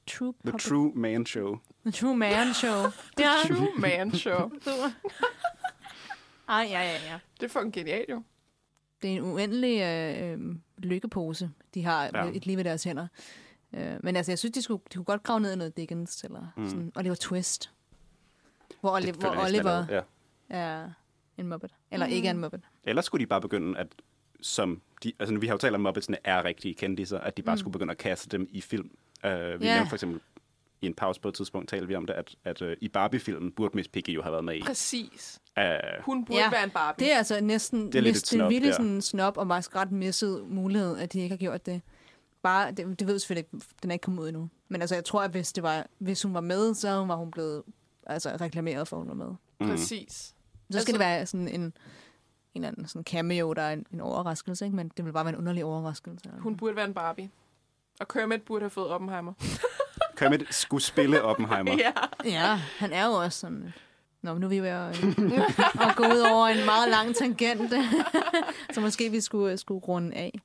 true, 0.07 0.33
The 0.45 0.53
puppet- 0.53 0.69
True 0.69 0.93
Man 0.95 1.27
Show. 1.27 1.59
The 1.87 1.93
True 1.93 2.17
Man 2.17 2.55
Show. 2.55 2.83
Det 3.17 3.25
er 3.27 3.47
True 3.49 3.69
Man 3.77 4.15
Show. 4.15 4.51
Ej, 6.49 6.67
ja, 6.71 6.81
ja, 6.83 6.93
ja. 6.93 7.19
Det 7.41 7.47
er 7.47 7.49
fucking 7.49 7.73
genialt 7.73 8.09
jo. 8.11 8.23
Det 9.03 9.11
er 9.13 9.17
en 9.17 9.23
uendelig 9.23 9.81
øh, 9.83 10.55
lykkepose, 10.79 11.51
de 11.75 11.85
har 11.85 12.11
Ja. 12.15 12.31
et 12.35 12.47
liv 12.47 12.59
i 12.59 12.63
deres 12.63 12.85
hænder. 12.85 13.07
Øh, 13.73 13.95
men 14.03 14.17
altså, 14.17 14.33
jeg 14.33 14.39
synes, 14.39 14.53
de, 14.55 14.63
skulle, 14.63 14.83
de 14.93 14.95
kunne 14.97 15.05
godt 15.05 15.23
grave 15.23 15.41
ned 15.41 15.53
i 15.53 15.57
noget 15.57 15.77
Dickens, 15.77 16.25
eller 16.25 16.53
Mm. 16.57 16.63
mm. 16.63 16.69
sådan 16.69 16.93
Oliver 16.97 17.15
Twist. 17.15 17.71
Hvor, 18.81 18.99
Oli- 18.99 19.11
hvor 19.11 19.29
er 19.29 19.45
Oliver 19.49 19.87
ja. 19.91 20.01
er 20.49 20.91
en 21.39 21.49
muppet. 21.49 21.71
Eller 21.91 22.07
Mm. 22.07 22.13
ikke 22.13 22.29
er 22.29 22.33
en 22.33 22.39
muppet. 22.39 22.61
Ellers 22.85 23.05
skulle 23.05 23.21
de 23.21 23.27
bare 23.27 23.41
begynde 23.41 23.79
at 23.79 23.87
som 24.41 24.81
de, 25.03 25.13
altså 25.19 25.39
vi 25.39 25.47
har 25.47 25.55
jo 25.55 25.59
talt 25.59 25.75
om, 25.75 25.81
at 25.81 25.89
Muppetsene 25.89 26.17
er 26.25 26.45
rigtige 26.45 26.75
kendiser, 26.75 27.19
at 27.19 27.37
de 27.37 27.43
bare 27.43 27.55
Mm. 27.55 27.59
skulle 27.59 27.73
begynde 27.73 27.91
at 27.91 27.99
kaste 27.99 28.29
dem 28.29 28.49
i 28.51 28.61
film. 28.61 28.91
Uh, 29.25 29.31
vi 29.31 29.35
Ja. 29.35 29.55
nævnte 29.75 29.89
for 29.89 29.97
eksempel 29.97 30.21
i 30.83 30.87
en 30.87 30.95
pause 30.95 31.21
på 31.21 31.29
et 31.29 31.35
tidspunkt, 31.35 31.69
talte 31.69 31.89
vi 31.89 31.95
om 31.95 32.07
det, 32.07 32.15
at, 32.15 32.35
at 32.45 32.63
uh, 32.63 32.73
i 32.81 32.89
Barbie-filmen 32.89 33.53
burde 33.53 33.77
Miss 33.77 33.89
Piggy 33.89 34.11
jo 34.15 34.23
have 34.23 34.33
været 34.33 34.45
med 34.45 34.55
i. 34.57 34.63
Præcis. 34.63 35.41
Uh, 35.59 35.65
Hun 36.05 36.25
burde 36.25 36.41
ja. 36.41 36.51
være 36.51 36.65
en 36.65 36.71
Barbie. 36.71 37.07
Det 37.07 37.13
er 37.13 37.17
altså 37.17 37.41
næsten 37.41 37.87
Det 37.87 37.95
er 37.95 38.01
lidt 38.01 38.33
er 38.33 38.49
virkelig 38.49 38.75
sådan 38.75 38.91
en 38.91 39.03
snop, 39.03 39.37
og 39.37 39.47
faktisk 39.47 39.77
ret 39.77 39.93
misset 39.93 40.45
mulighed, 40.49 40.99
at 40.99 41.13
de 41.13 41.21
ikke 41.21 41.33
har 41.33 41.39
gjort 41.39 41.67
det. 41.67 41.83
Bare, 42.43 42.71
det, 42.71 42.99
det 42.99 43.07
ved 43.07 43.15
jeg 43.15 43.21
selvfølgelig 43.21 43.47
ikke, 43.55 43.67
den 43.83 43.91
er 43.91 43.93
ikke 43.95 44.03
kommet 44.03 44.23
ud 44.23 44.29
endnu. 44.29 44.49
Men 44.69 44.81
altså, 44.81 44.95
jeg 44.95 45.05
tror, 45.05 45.23
at 45.23 45.31
hvis, 45.31 45.53
det 45.53 45.63
var, 45.63 45.87
hvis 45.99 46.23
hun 46.23 46.35
var 46.35 46.41
med, 46.41 46.75
så 46.75 46.91
var 46.91 47.17
hun 47.17 47.31
blevet 47.31 47.63
altså, 48.07 48.37
reklameret 48.41 48.89
for, 48.89 48.97
at 48.97 49.01
hun 49.01 49.09
var 49.09 49.27
med. 49.27 49.35
Mm. 49.61 49.67
Præcis. 49.67 50.13
Så 50.13 50.35
skal 50.69 50.77
Altså- 50.79 50.93
det 50.93 50.99
være 51.01 51.27
sådan 51.27 51.49
en, 51.49 51.61
en 51.61 51.73
eller 52.55 52.69
anden 52.69 52.87
sådan 52.89 53.05
cameo, 53.05 53.53
der 53.53 53.63
er 53.63 53.73
en, 53.73 53.87
en 53.93 54.01
overraskelse, 54.01 54.65
ikke? 54.65 54.77
men 54.77 54.91
det 54.97 55.05
vil 55.05 55.13
bare 55.13 55.25
være 55.25 55.33
en 55.35 55.39
underlig 55.39 55.65
overraskelse. 55.65 56.31
Hun 56.39 56.57
burde 56.57 56.77
være 56.77 56.85
en 56.87 56.95
Barbie. 56.95 57.31
Og 58.01 58.09
Kermit 58.09 58.43
burde 58.43 58.63
have 58.63 58.71
fået 58.71 58.89
Oppenheimer. 58.89 59.33
Kermit 60.21 60.55
skulle 60.55 60.83
spille 60.83 61.23
Oppenheimer. 61.23 61.77
ja. 61.79 61.93
Ja, 62.25 62.61
han 62.79 62.93
er 62.93 63.07
jo 63.07 63.13
også 63.13 63.39
sådan... 63.39 63.73
Nå, 64.23 64.39
nu 64.39 64.47
er 64.47 64.49
vi 64.49 64.57
jo 64.57 64.63
ved 64.63 64.71
at, 64.71 65.05
øh, 65.05 65.89
at 65.89 65.97
gå 65.97 66.05
ud 66.05 66.31
over 66.33 66.47
en 66.47 66.65
meget 66.65 66.91
lang 66.91 67.17
tangent, 67.17 67.73
så 68.75 68.81
måske 68.81 69.11
vi 69.11 69.21
skulle, 69.21 69.57
skulle 69.57 69.81
runde 69.81 70.17
af. 70.17 70.41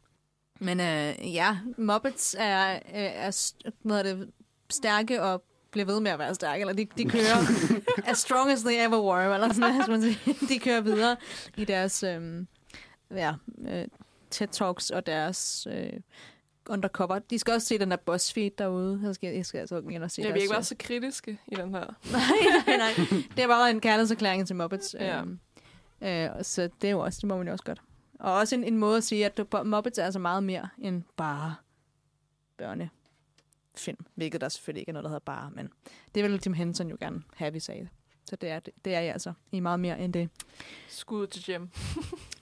Men 0.60 0.80
øh, 0.80 1.34
ja, 1.34 1.58
Muppets 1.78 2.36
er, 2.40 2.46
er, 2.46 2.82
er 2.94 3.54
hvad 3.82 4.04
hedder 4.04 4.16
det, 4.16 4.30
stærke 4.70 5.22
og 5.22 5.44
bliver 5.72 5.86
ved 5.86 6.00
med 6.00 6.12
at 6.12 6.20
være 6.20 6.36
stærke, 6.36 6.62
eller 6.62 6.74
de, 6.74 6.88
de 6.98 7.10
kører 7.10 7.38
as 8.12 8.18
strong 8.18 8.52
as 8.52 8.62
they 8.62 8.88
ever 8.88 9.02
were, 9.02 9.34
eller 9.34 9.54
sådan 9.54 9.74
noget, 9.74 9.88
man 9.88 10.02
sige. 10.02 10.38
De 10.50 10.60
kører 10.60 10.82
videre 10.82 11.16
i 11.58 11.66
deres 11.66 12.04
øh, 12.04 12.46
ja, 13.12 13.34
øh, 13.68 13.86
TED-talks 14.36 14.96
og 14.96 15.06
deres 15.06 15.68
øh, 15.72 16.00
undercover. 16.70 17.20
De 17.20 17.40
skal 17.40 17.54
også 17.54 17.68
se 17.68 17.80
den 17.80 17.92
der 17.92 17.98
BuzzFeed 17.98 18.52
derude. 18.58 19.00
Jeg 19.04 19.16
skal, 19.16 19.36
jeg 19.36 19.46
skal 19.46 19.60
altså 19.60 19.78
ind 19.78 20.04
og 20.04 20.12
se 20.12 20.22
Ja, 20.22 20.28
vi 20.28 20.32
deres, 20.32 20.42
ikke 20.42 20.52
øh, 20.52 20.56
været 20.56 20.66
så 20.66 20.76
kritiske 20.80 21.40
i 21.48 21.56
den 21.56 21.74
her. 21.74 21.86
nej, 22.12 22.22
nej, 22.68 22.78
nej. 22.78 23.08
Det 23.36 23.44
er 23.44 23.48
bare 23.48 23.72
en 23.72 23.82
kærlighedserklæring 23.82 24.48
til 24.48 24.56
Muppets. 24.56 24.96
Ja. 25.00 25.22
Øhm, 25.22 25.40
øh, 26.02 26.30
så 26.44 26.70
det 26.82 26.88
er 26.88 26.92
jo 26.92 27.00
også, 27.00 27.18
det 27.22 27.28
må 27.28 27.38
man 27.38 27.48
jo 27.48 27.52
også 27.52 27.66
godt. 27.66 27.82
Og 28.20 28.34
også 28.34 28.56
en, 28.56 28.64
en 28.64 28.78
måde 28.78 28.98
at 28.98 29.04
sige, 29.04 29.26
at 29.26 29.66
Muppets 29.66 30.00
er 30.00 30.06
altså 30.06 30.20
meget 30.20 30.44
mere 30.44 30.70
end 30.78 31.04
bare 31.18 31.56
børnefilm. 32.58 34.06
Hvilket 34.16 34.42
der 34.42 34.50
selvfølgelig 34.50 34.82
ikke 34.82 34.90
er 34.90 34.94
noget, 34.94 35.04
der 35.04 35.10
hedder 35.10 35.26
bare, 35.26 35.52
men 35.52 35.70
det 36.16 36.24
vil 36.24 36.42
Jim 36.46 36.54
Henson 36.54 36.90
jo 36.90 36.98
gerne 37.00 37.24
have, 37.36 37.54
vi 37.54 37.60
sagde. 37.60 37.88
Så 38.26 38.36
det 38.36 38.50
er, 38.50 38.60
det, 38.60 38.74
det 38.86 38.96
er 38.96 39.00
jeg 39.00 39.14
altså. 39.14 39.34
I 39.52 39.58
er 39.58 39.62
meget 39.62 39.80
mere 39.80 40.00
end 40.00 40.14
det. 40.14 40.30
Skud 40.88 41.28
til 41.28 41.52
Jim. 41.52 41.70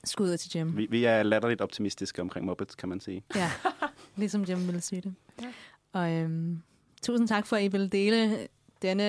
Skuddet 0.04 0.40
til 0.40 0.52
Jim. 0.56 0.78
Vi, 0.78 0.88
vi 0.90 1.06
er 1.06 1.24
latterligt 1.24 1.62
optimistiske 1.62 2.22
omkring 2.22 2.46
Muppets, 2.46 2.76
kan 2.76 2.90
man 2.90 3.00
sige. 3.00 3.24
Ja, 3.36 3.52
ligesom 4.16 4.44
Jim 4.44 4.66
ville 4.66 4.82
sige 4.82 5.02
det. 5.02 5.16
Ja. 5.42 5.54
Og 5.92 6.12
øhm, 6.12 6.62
tusind 7.02 7.28
tak 7.28 7.48
for, 7.48 7.56
at 7.56 7.64
I 7.64 7.68
ville 7.68 7.88
dele 7.88 8.48
denne 8.82 9.04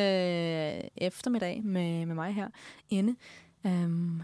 øh, 0.75 0.89
eftermiddag 0.97 1.63
med, 1.65 2.07
med 2.07 2.15
mig 2.15 2.35
her 2.35 2.49
inde. 2.91 3.17
Øhm, 3.67 4.23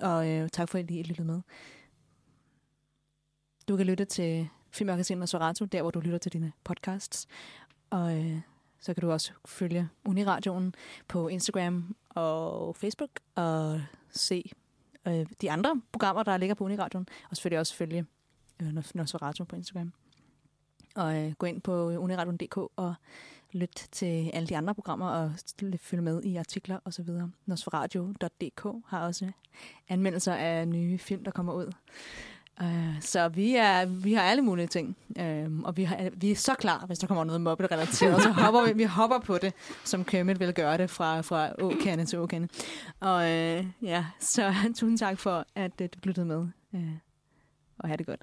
og 0.00 0.28
øh, 0.28 0.48
tak 0.48 0.68
for, 0.68 0.78
at 0.78 0.90
I 0.90 1.02
lyttede 1.02 1.26
med. 1.26 1.40
Du 3.68 3.76
kan 3.76 3.86
lytte 3.86 4.04
til 4.04 4.48
Filmmagasinet 4.70 5.22
og 5.22 5.28
Sorato, 5.28 5.64
der 5.64 5.82
hvor 5.82 5.90
du 5.90 6.00
lytter 6.00 6.18
til 6.18 6.32
dine 6.32 6.52
podcasts. 6.64 7.26
Og 7.90 8.18
øh, 8.18 8.40
så 8.80 8.94
kan 8.94 9.00
du 9.00 9.12
også 9.12 9.32
følge 9.46 9.88
Uniradioen 10.04 10.74
på 11.08 11.28
Instagram 11.28 11.96
og 12.08 12.76
Facebook 12.76 13.10
og 13.34 13.82
se 14.10 14.50
øh, 15.06 15.26
de 15.40 15.50
andre 15.50 15.80
programmer, 15.92 16.22
der 16.22 16.36
ligger 16.36 16.54
på 16.54 16.64
Uniradioen. 16.64 17.06
Og 17.30 17.36
selvfølgelig 17.36 17.58
også 17.58 17.74
følge 17.74 18.06
Øh, 18.62 18.74
Nosferatu 18.94 19.44
på 19.44 19.56
Instagram. 19.56 19.92
Og 20.94 21.16
øh, 21.16 21.32
gå 21.32 21.46
ind 21.46 21.60
på 21.60 21.90
øh, 21.90 22.02
uniradion.dk 22.02 22.56
og 22.56 22.94
lyt 23.52 23.88
til 23.92 24.30
alle 24.34 24.48
de 24.48 24.56
andre 24.56 24.74
programmer 24.74 25.08
og 25.08 25.32
følge 25.80 26.02
med 26.02 26.22
i 26.22 26.36
artikler 26.36 26.78
osv. 26.84 27.08
Nosferatu.dk 27.46 28.66
har 28.86 29.06
også 29.06 29.30
anmeldelser 29.88 30.34
af 30.34 30.68
nye 30.68 30.98
film, 30.98 31.24
der 31.24 31.30
kommer 31.30 31.52
ud. 31.52 31.72
Uh, 32.60 33.00
så 33.00 33.28
vi, 33.28 33.56
er, 33.56 33.84
vi 33.84 34.12
har 34.12 34.22
alle 34.22 34.42
mulige 34.42 34.66
ting, 34.66 34.96
uh, 35.20 35.60
og 35.64 35.76
vi, 35.76 35.84
har, 35.84 36.10
vi 36.16 36.30
er 36.30 36.36
så 36.36 36.54
klar, 36.54 36.86
hvis 36.86 36.98
der 36.98 37.06
kommer 37.06 37.24
noget 37.24 37.40
mobbet-relateret, 37.40 38.22
så 38.22 38.30
hopper 38.30 38.66
vi, 38.66 38.72
vi 38.72 38.84
hopper 38.84 39.18
på 39.18 39.38
det, 39.38 39.54
som 39.84 40.04
Kermit 40.04 40.40
vil 40.40 40.54
gøre 40.54 40.78
det 40.78 40.90
fra, 40.90 41.20
fra 41.20 41.52
åkande 41.58 42.04
til 42.04 42.18
åkande. 42.18 42.48
Og 43.00 43.16
uh, 43.16 43.66
ja, 43.82 44.06
så 44.20 44.54
tusind 44.76 44.98
tak 44.98 45.18
for, 45.18 45.46
at 45.54 45.72
uh, 45.80 45.86
du 45.86 45.98
lyttede 46.02 46.26
med, 46.26 46.48
uh, 46.72 46.80
og 47.78 47.88
have 47.88 47.96
det 47.96 48.06
godt. 48.06 48.20